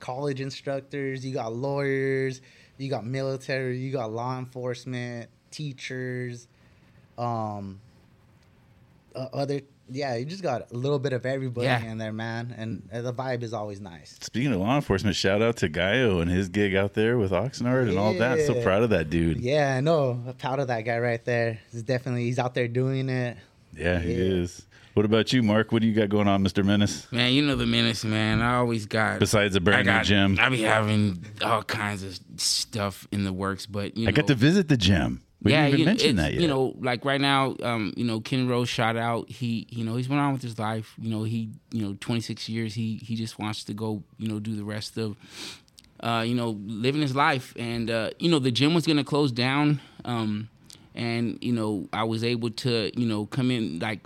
college 0.00 0.40
instructors, 0.40 1.24
you 1.24 1.32
got 1.34 1.54
lawyers, 1.54 2.40
you 2.78 2.88
got 2.90 3.04
military, 3.06 3.78
you 3.78 3.92
got 3.92 4.12
law 4.12 4.38
enforcement, 4.38 5.28
teachers, 5.50 6.48
um, 7.18 7.80
uh, 9.14 9.26
other 9.32 9.60
yeah, 9.88 10.16
you 10.16 10.24
just 10.24 10.42
got 10.42 10.72
a 10.72 10.76
little 10.76 10.98
bit 10.98 11.12
of 11.12 11.24
everybody 11.24 11.66
Yeah. 11.68 11.80
in 11.84 11.96
there, 11.98 12.12
man, 12.12 12.52
and 12.58 12.88
uh, 12.92 13.02
the 13.02 13.12
vibe 13.12 13.44
is 13.44 13.52
always 13.54 13.80
nice. 13.80 14.18
Speaking 14.20 14.52
of 14.52 14.58
law 14.58 14.74
enforcement, 14.74 15.14
shout 15.14 15.42
out 15.42 15.56
to 15.58 15.68
Gaio 15.68 16.20
and 16.20 16.28
his 16.28 16.48
gig 16.48 16.74
out 16.74 16.94
there 16.94 17.16
with 17.16 17.30
Oxnard 17.30 17.88
and 17.88 17.96
all 17.96 18.12
that. 18.14 18.44
So 18.46 18.60
proud 18.62 18.82
of 18.82 18.90
that 18.90 19.10
dude. 19.10 19.40
Yeah, 19.40 19.76
I 19.76 19.80
know. 19.80 20.20
I'm 20.26 20.34
proud 20.34 20.58
of 20.58 20.66
that 20.68 20.80
guy 20.82 20.98
right 20.98 21.24
there. 21.24 21.60
He's 21.70 21.84
definitely 21.84 22.24
he's 22.24 22.40
out 22.40 22.54
there 22.54 22.66
doing 22.66 23.08
it. 23.08 23.36
Yeah, 23.76 24.00
he 24.00 24.10
is. 24.12 24.66
What 24.96 25.04
about 25.04 25.30
you, 25.30 25.42
Mark? 25.42 25.72
What 25.72 25.82
do 25.82 25.88
you 25.88 25.92
got 25.92 26.08
going 26.08 26.26
on, 26.26 26.42
Mr. 26.42 26.64
Menace? 26.64 27.06
Man, 27.12 27.30
you 27.34 27.42
know 27.42 27.54
the 27.54 27.66
menace, 27.66 28.02
man. 28.02 28.40
I 28.40 28.56
always 28.56 28.86
got 28.86 29.18
Besides 29.18 29.54
a 29.54 29.60
brand 29.60 29.86
new 29.86 30.02
gym, 30.02 30.38
I 30.40 30.48
be 30.48 30.62
having 30.62 31.22
all 31.44 31.62
kinds 31.62 32.02
of 32.02 32.18
stuff 32.38 33.06
in 33.12 33.22
the 33.22 33.32
works, 33.32 33.66
but 33.66 33.94
you 33.94 34.06
know, 34.06 34.08
I 34.08 34.12
got 34.12 34.26
to 34.28 34.34
visit 34.34 34.68
the 34.68 34.76
gym. 34.78 35.20
We 35.42 35.52
didn't 35.52 35.74
even 35.74 35.84
mention 35.84 36.16
that 36.16 36.32
yet. 36.32 36.40
You 36.40 36.48
know, 36.48 36.74
like 36.80 37.04
right 37.04 37.20
now, 37.20 37.56
um, 37.62 37.92
you 37.94 38.04
know, 38.04 38.20
Ken 38.20 38.48
Rose 38.48 38.70
shot 38.70 38.96
out. 38.96 39.28
He, 39.28 39.66
you 39.68 39.84
know, 39.84 39.96
he's 39.96 40.08
went 40.08 40.22
on 40.22 40.32
with 40.32 40.40
his 40.40 40.58
life. 40.58 40.94
You 40.98 41.10
know, 41.10 41.24
he, 41.24 41.50
you 41.72 41.82
know, 41.82 41.94
26 42.00 42.48
years. 42.48 42.72
He 42.72 42.96
he 43.04 43.16
just 43.16 43.38
wants 43.38 43.64
to 43.64 43.74
go, 43.74 44.02
you 44.16 44.28
know, 44.28 44.40
do 44.40 44.56
the 44.56 44.64
rest 44.64 44.96
of, 44.96 45.14
uh, 46.00 46.24
you 46.26 46.34
know, 46.34 46.58
living 46.64 47.02
his 47.02 47.14
life. 47.14 47.52
And 47.58 47.90
uh, 47.90 48.12
you 48.18 48.30
know, 48.30 48.38
the 48.38 48.50
gym 48.50 48.72
was 48.72 48.86
gonna 48.86 49.04
close 49.04 49.30
down. 49.30 49.82
Um, 50.06 50.48
and 50.94 51.36
you 51.42 51.52
know, 51.52 51.86
I 51.92 52.04
was 52.04 52.24
able 52.24 52.48
to, 52.48 52.98
you 52.98 53.06
know, 53.06 53.26
come 53.26 53.50
in 53.50 53.78
like, 53.78 54.00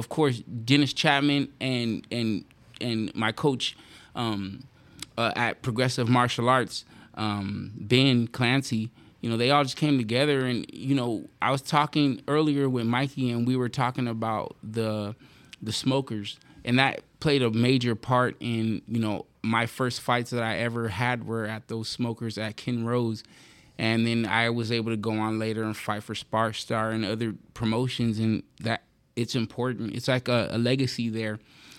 of 0.00 0.08
course, 0.08 0.38
Dennis 0.40 0.92
Chapman 0.92 1.52
and 1.60 2.04
and 2.10 2.44
and 2.80 3.14
my 3.14 3.30
coach, 3.30 3.76
um, 4.16 4.64
uh, 5.16 5.32
at 5.36 5.62
Progressive 5.62 6.08
Martial 6.08 6.48
Arts, 6.48 6.84
um, 7.14 7.72
Ben 7.76 8.26
Clancy, 8.26 8.90
you 9.20 9.28
know, 9.28 9.36
they 9.36 9.50
all 9.50 9.62
just 9.62 9.76
came 9.76 9.98
together. 9.98 10.46
And, 10.46 10.66
you 10.72 10.94
know, 10.94 11.28
I 11.42 11.50
was 11.50 11.62
talking 11.62 12.22
earlier 12.26 12.68
with 12.68 12.86
Mikey 12.86 13.30
and 13.30 13.46
we 13.46 13.56
were 13.56 13.68
talking 13.68 14.08
about 14.08 14.56
the 14.62 15.14
the 15.62 15.72
smokers. 15.72 16.38
And 16.64 16.78
that 16.78 17.02
played 17.20 17.42
a 17.42 17.50
major 17.50 17.94
part 17.94 18.36
in, 18.40 18.82
you 18.88 18.98
know, 18.98 19.26
my 19.42 19.66
first 19.66 20.00
fights 20.00 20.30
that 20.30 20.42
I 20.42 20.56
ever 20.58 20.88
had 20.88 21.26
were 21.26 21.44
at 21.44 21.68
those 21.68 21.88
smokers 21.88 22.38
at 22.38 22.56
Ken 22.56 22.84
Rose. 22.84 23.22
And 23.78 24.06
then 24.06 24.26
I 24.26 24.50
was 24.50 24.72
able 24.72 24.90
to 24.90 24.96
go 24.96 25.12
on 25.12 25.38
later 25.38 25.62
and 25.62 25.76
fight 25.76 26.02
for 26.02 26.14
Spar 26.14 26.52
Star 26.52 26.90
and 26.90 27.04
other 27.04 27.34
promotions. 27.54 28.18
And 28.18 28.42
that 28.60 28.82
it's 29.16 29.34
important. 29.34 29.94
It's 29.94 30.08
like 30.08 30.28
a, 30.28 30.48
a 30.50 30.58
legacy 30.58 31.08
there. 31.08 31.38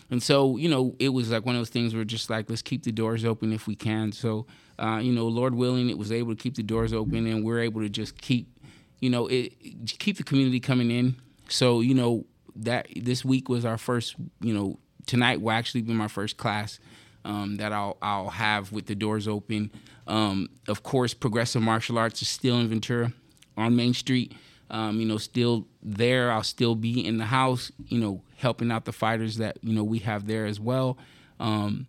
And 0.10 0.22
so, 0.22 0.58
you 0.58 0.70
know, 0.70 0.96
it 1.00 1.10
was 1.10 1.32
like 1.32 1.46
one 1.46 1.56
of 1.56 1.60
those 1.62 1.70
things 1.70 1.96
where 1.96 2.04
just 2.04 2.30
like, 2.30 2.50
let's 2.50 2.62
keep 2.62 2.84
the 2.84 2.92
doors 2.92 3.24
open 3.24 3.54
if 3.54 3.66
we 3.66 3.76
can. 3.76 4.12
So, 4.12 4.46
uh, 4.78 5.00
you 5.02 5.14
know, 5.14 5.28
Lord 5.28 5.56
willing, 5.56 5.90
it 5.90 5.98
was 5.98 6.12
able 6.12 6.36
to 6.36 6.42
keep 6.42 6.56
the 6.56 6.64
doors 6.64 6.92
open 6.92 7.26
and 7.28 7.46
we're 7.46 7.62
able 7.62 7.82
to 7.82 7.90
just 7.90 8.20
keep, 8.20 8.60
you 9.00 9.10
know, 9.10 9.28
it, 9.28 9.54
keep 10.00 10.18
the 10.18 10.24
community 10.24 10.60
coming 10.60 10.92
in. 10.92 11.16
So, 11.48 11.80
you 11.80 11.94
know, 11.94 12.26
that 12.58 12.88
this 12.96 13.24
week 13.24 13.50
was 13.50 13.66
our 13.66 13.78
first. 13.78 14.16
You 14.42 14.54
know, 14.54 14.80
tonight 15.06 15.42
will 15.42 15.52
actually 15.52 15.82
be 15.82 15.94
my 15.94 16.08
first 16.08 16.38
class 16.38 16.80
um, 17.26 17.58
that 17.58 17.72
I'll 17.72 17.98
I'll 18.02 18.30
have 18.30 18.72
with 18.72 18.88
the 18.88 18.96
doors 18.96 19.28
open. 19.28 19.72
Um, 20.08 20.50
of 20.68 20.84
course, 20.84 21.14
progressive 21.14 21.62
martial 21.62 21.98
arts 21.98 22.22
is 22.22 22.30
still 22.30 22.60
in 22.60 22.68
Ventura 22.68 23.14
on 23.58 23.76
Main 23.76 23.94
Street. 23.94 24.34
Um, 24.72 25.00
you 25.00 25.06
know, 25.06 25.18
still 25.18 25.68
there. 25.84 26.32
I'll 26.32 26.44
still 26.44 26.76
be 26.76 27.06
in 27.06 27.18
the 27.18 27.26
house. 27.26 27.72
You 27.88 28.00
know, 28.00 28.22
helping 28.38 28.72
out 28.72 28.86
the 28.86 28.94
fighters 28.94 29.38
that 29.38 29.58
you 29.62 29.74
know 29.74 29.84
we 29.84 30.00
have 30.00 30.28
there 30.28 30.46
as 30.46 30.60
well. 30.60 30.98
Um, 31.40 31.88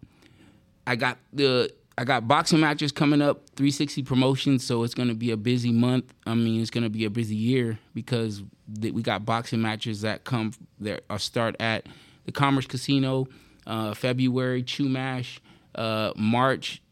I 0.87 0.97
got 0.97 1.19
the 1.33 1.73
I 1.97 2.05
got 2.05 2.27
boxing 2.27 2.61
matches 2.61 2.91
coming 2.91 3.21
up, 3.21 3.43
360 3.57 4.03
promotions, 4.03 4.65
so 4.65 4.83
it's 4.83 4.95
going 4.95 5.09
to 5.09 5.15
be 5.15 5.31
a 5.31 5.37
busy 5.37 5.71
month. 5.73 6.13
I 6.27 6.35
mean, 6.35 6.61
it's 6.61 6.71
going 6.71 6.85
to 6.85 6.91
be 6.91 7.05
a 7.05 7.11
busy 7.11 7.37
year 7.37 7.79
because 7.95 8.43
th- 8.81 8.95
we 8.95 9.03
got 9.03 9.27
boxing 9.27 9.61
matches 9.61 10.01
that 10.01 10.25
come 10.25 10.53
that 10.81 11.05
are 11.11 11.19
start 11.19 11.55
at 11.61 11.87
the 12.25 12.33
Commerce 12.33 12.67
Casino, 12.67 13.29
uh, 13.67 13.95
February 13.95 14.63
Chumash, 14.63 15.39
uh, 15.75 16.13
March 16.17 16.83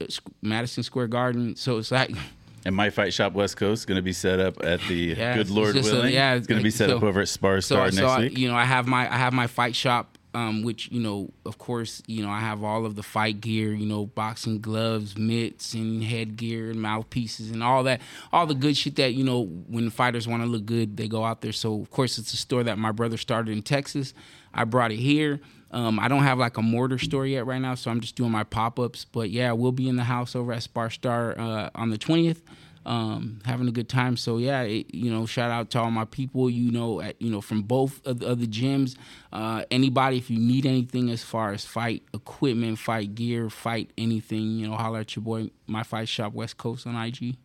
Madison 0.42 0.82
Square 0.82 1.08
Garden. 1.08 1.56
So 1.56 1.78
it's 1.78 1.90
like 1.90 2.10
And 2.64 2.74
my 2.76 2.90
fight 2.90 3.12
shop 3.14 3.32
West 3.32 3.56
Coast 3.56 3.80
is 3.82 3.86
going 3.86 3.96
to 3.96 4.02
be 4.02 4.12
set 4.12 4.38
up 4.40 4.62
at 4.62 4.80
the 4.82 4.94
Yeah, 5.16 5.36
Good 5.36 5.50
Lord 5.50 5.74
just 5.74 5.90
a- 5.90 5.94
willing. 5.94 6.12
yeah, 6.14 6.34
it's 6.34 6.46
going 6.46 6.58
to 6.60 6.64
be 6.64 6.70
set 6.70 6.90
so- 6.90 6.96
up 6.98 7.02
over 7.02 7.20
at 7.20 7.28
Spar 7.28 7.60
so, 7.60 7.74
Star 7.76 7.90
so 7.90 8.00
next 8.02 8.10
I, 8.12 8.20
week. 8.20 8.38
you 8.38 8.48
know, 8.48 8.54
I 8.56 8.64
have 8.64 8.86
my 8.86 9.12
I 9.12 9.16
have 9.16 9.32
my 9.32 9.46
fight 9.46 9.74
shop, 9.74 10.18
um, 10.34 10.62
which 10.62 10.90
you 10.92 11.00
know, 11.00 11.30
of 11.46 11.56
course, 11.58 12.02
you 12.06 12.22
know, 12.22 12.28
I 12.30 12.40
have 12.40 12.62
all 12.62 12.84
of 12.84 12.96
the 12.96 13.02
fight 13.02 13.40
gear, 13.40 13.72
you 13.72 13.86
know, 13.86 14.06
boxing 14.06 14.60
gloves, 14.60 15.16
mitts, 15.16 15.72
and 15.74 16.04
headgear, 16.04 16.70
and 16.70 16.80
mouthpieces, 16.82 17.50
and 17.50 17.62
all 17.62 17.82
that, 17.84 18.00
all 18.32 18.46
the 18.46 18.54
good 18.54 18.76
shit 18.76 18.96
that 18.96 19.14
you 19.14 19.24
know, 19.24 19.44
when 19.68 19.88
fighters 19.90 20.28
want 20.28 20.42
to 20.42 20.48
look 20.48 20.66
good, 20.66 20.96
they 20.98 21.08
go 21.08 21.24
out 21.24 21.40
there. 21.40 21.52
So, 21.52 21.80
of 21.80 21.90
course, 21.90 22.18
it's 22.18 22.32
a 22.34 22.36
store 22.36 22.62
that 22.64 22.76
my 22.78 22.92
brother 22.92 23.16
started 23.16 23.52
in 23.52 23.62
Texas. 23.62 24.12
I 24.52 24.64
brought 24.64 24.92
it 24.92 24.98
here. 24.98 25.40
Um, 25.72 26.00
I 26.00 26.08
don't 26.08 26.22
have 26.22 26.38
like 26.38 26.56
a 26.56 26.62
mortar 26.62 26.98
store 26.98 27.26
yet 27.26 27.46
right 27.46 27.60
now, 27.60 27.74
so 27.74 27.90
I'm 27.90 28.00
just 28.00 28.16
doing 28.16 28.30
my 28.30 28.44
pop 28.44 28.78
ups. 28.78 29.04
But 29.04 29.30
yeah, 29.30 29.52
we'll 29.52 29.72
be 29.72 29.88
in 29.88 29.96
the 29.96 30.04
house 30.04 30.34
over 30.34 30.52
at 30.52 30.62
Spar 30.62 30.90
Star 30.90 31.38
uh, 31.38 31.70
on 31.74 31.90
the 31.90 31.98
20th 31.98 32.40
um, 32.86 33.40
having 33.44 33.68
a 33.68 33.72
good 33.72 33.88
time. 33.88 34.16
So 34.16 34.38
yeah, 34.38 34.62
it, 34.62 34.94
you 34.94 35.10
know, 35.10 35.26
shout 35.26 35.50
out 35.50 35.70
to 35.70 35.80
all 35.80 35.90
my 35.90 36.04
people. 36.04 36.48
You 36.48 36.70
know, 36.70 37.00
at, 37.00 37.20
you 37.20 37.30
know 37.30 37.40
from 37.40 37.62
both 37.62 38.04
of 38.06 38.20
the, 38.20 38.26
of 38.26 38.40
the 38.40 38.46
gyms. 38.46 38.96
Uh, 39.32 39.64
anybody, 39.70 40.18
if 40.18 40.30
you 40.30 40.38
need 40.38 40.66
anything 40.66 41.10
as 41.10 41.22
far 41.22 41.52
as 41.52 41.64
fight 41.64 42.02
equipment, 42.14 42.78
fight 42.78 43.14
gear, 43.14 43.50
fight 43.50 43.90
anything, 43.98 44.58
you 44.58 44.68
know, 44.68 44.74
holler 44.74 45.00
at 45.00 45.14
your 45.14 45.22
boy, 45.22 45.50
my 45.66 45.82
fight 45.82 46.08
shop 46.08 46.32
West 46.32 46.56
Coast 46.56 46.86
on 46.86 46.96
IG. 46.96 47.36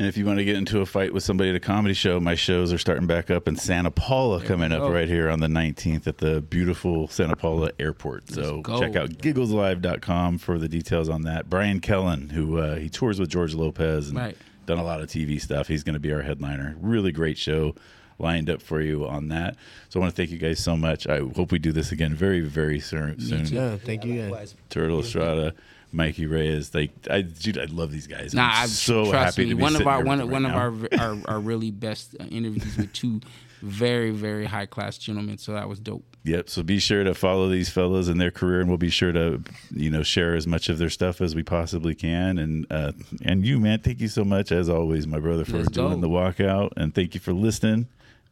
And 0.00 0.08
if 0.08 0.16
you 0.16 0.24
want 0.24 0.38
to 0.38 0.46
get 0.46 0.56
into 0.56 0.80
a 0.80 0.86
fight 0.86 1.12
with 1.12 1.22
somebody 1.22 1.50
at 1.50 1.56
a 1.56 1.60
comedy 1.60 1.92
show, 1.92 2.18
my 2.20 2.34
shows 2.34 2.72
are 2.72 2.78
starting 2.78 3.06
back 3.06 3.30
up 3.30 3.46
in 3.46 3.56
Santa 3.56 3.90
Paula 3.90 4.42
coming 4.42 4.72
up 4.72 4.90
right 4.90 5.06
here 5.06 5.28
on 5.28 5.40
the 5.40 5.46
19th 5.46 6.06
at 6.06 6.16
the 6.16 6.40
beautiful 6.40 7.06
Santa 7.08 7.36
Paula 7.36 7.70
Airport. 7.78 8.30
So 8.30 8.62
check 8.78 8.96
out 8.96 9.10
giggleslive.com 9.10 10.38
for 10.38 10.58
the 10.58 10.68
details 10.68 11.10
on 11.10 11.20
that. 11.24 11.50
Brian 11.50 11.80
Kellen, 11.80 12.30
who 12.30 12.56
uh, 12.56 12.76
he 12.76 12.88
tours 12.88 13.20
with 13.20 13.28
George 13.28 13.52
Lopez 13.52 14.08
and 14.08 14.16
Right. 14.16 14.38
done 14.64 14.78
a 14.78 14.82
lot 14.82 15.02
of 15.02 15.10
TV 15.10 15.38
stuff, 15.38 15.68
he's 15.68 15.84
going 15.84 15.92
to 15.92 16.00
be 16.00 16.14
our 16.14 16.22
headliner. 16.22 16.76
Really 16.80 17.12
great 17.12 17.36
show 17.36 17.74
lined 18.20 18.50
up 18.50 18.62
for 18.62 18.80
you 18.80 19.06
on 19.06 19.28
that. 19.28 19.56
So 19.88 19.98
I 19.98 20.02
want 20.02 20.14
to 20.14 20.16
thank 20.16 20.30
you 20.30 20.38
guys 20.38 20.60
so 20.60 20.76
much. 20.76 21.06
I 21.06 21.18
hope 21.18 21.50
we 21.50 21.58
do 21.58 21.72
this 21.72 21.92
again 21.92 22.14
very, 22.14 22.40
very 22.40 22.80
soon. 22.80 23.18
soon. 23.20 23.46
Yeah, 23.46 23.76
thank 23.76 24.04
you 24.04 24.20
guys. 24.20 24.30
Likewise. 24.30 24.54
Turtle 24.68 25.00
Estrada, 25.00 25.54
Mikey 25.92 26.26
Reyes. 26.26 26.74
Like 26.74 26.90
I, 27.10 27.22
dude, 27.22 27.58
I 27.58 27.64
love 27.64 27.90
these 27.90 28.06
guys. 28.06 28.34
Nah, 28.34 28.50
I'm 28.52 28.68
so 28.68 29.10
trust 29.10 29.36
happy 29.36 29.44
me. 29.44 29.50
to 29.50 29.56
be 29.56 29.62
one 29.62 29.76
of 29.76 29.86
our 29.86 29.96
here 29.96 30.06
one, 30.06 30.20
with 30.20 30.30
one 30.30 30.46
of 30.46 30.52
our, 30.52 30.72
our 30.98 31.18
our 31.26 31.40
really 31.40 31.70
best 31.70 32.14
uh, 32.20 32.24
interviews 32.24 32.76
with 32.76 32.92
two 32.92 33.20
very 33.62 34.10
very 34.10 34.46
high 34.46 34.66
class 34.66 34.96
gentlemen. 34.98 35.38
So 35.38 35.52
that 35.52 35.68
was 35.68 35.80
dope. 35.80 36.04
Yep. 36.22 36.50
So 36.50 36.62
be 36.62 36.78
sure 36.78 37.02
to 37.02 37.14
follow 37.14 37.48
these 37.48 37.70
fellows 37.70 38.08
in 38.08 38.18
their 38.18 38.30
career, 38.30 38.60
and 38.60 38.68
we'll 38.68 38.76
be 38.78 38.90
sure 38.90 39.10
to, 39.10 39.42
you 39.70 39.90
know, 39.90 40.02
share 40.02 40.34
as 40.34 40.46
much 40.46 40.68
of 40.68 40.76
their 40.76 40.90
stuff 40.90 41.22
as 41.22 41.34
we 41.34 41.42
possibly 41.42 41.94
can. 41.94 42.38
And 42.38 42.66
uh, 42.70 42.92
and 43.22 43.44
you, 43.44 43.58
man, 43.58 43.80
thank 43.80 44.00
you 44.00 44.08
so 44.08 44.24
much 44.24 44.52
as 44.52 44.68
always, 44.68 45.06
my 45.06 45.18
brother, 45.18 45.46
for 45.46 45.58
Let's 45.58 45.70
doing 45.70 46.00
go. 46.00 46.08
the 46.08 46.08
walkout, 46.08 46.72
and 46.76 46.94
thank 46.94 47.14
you 47.14 47.20
for 47.20 47.32
listening 47.32 47.88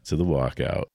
to 0.09 0.17
the 0.17 0.25
walkout. 0.25 0.87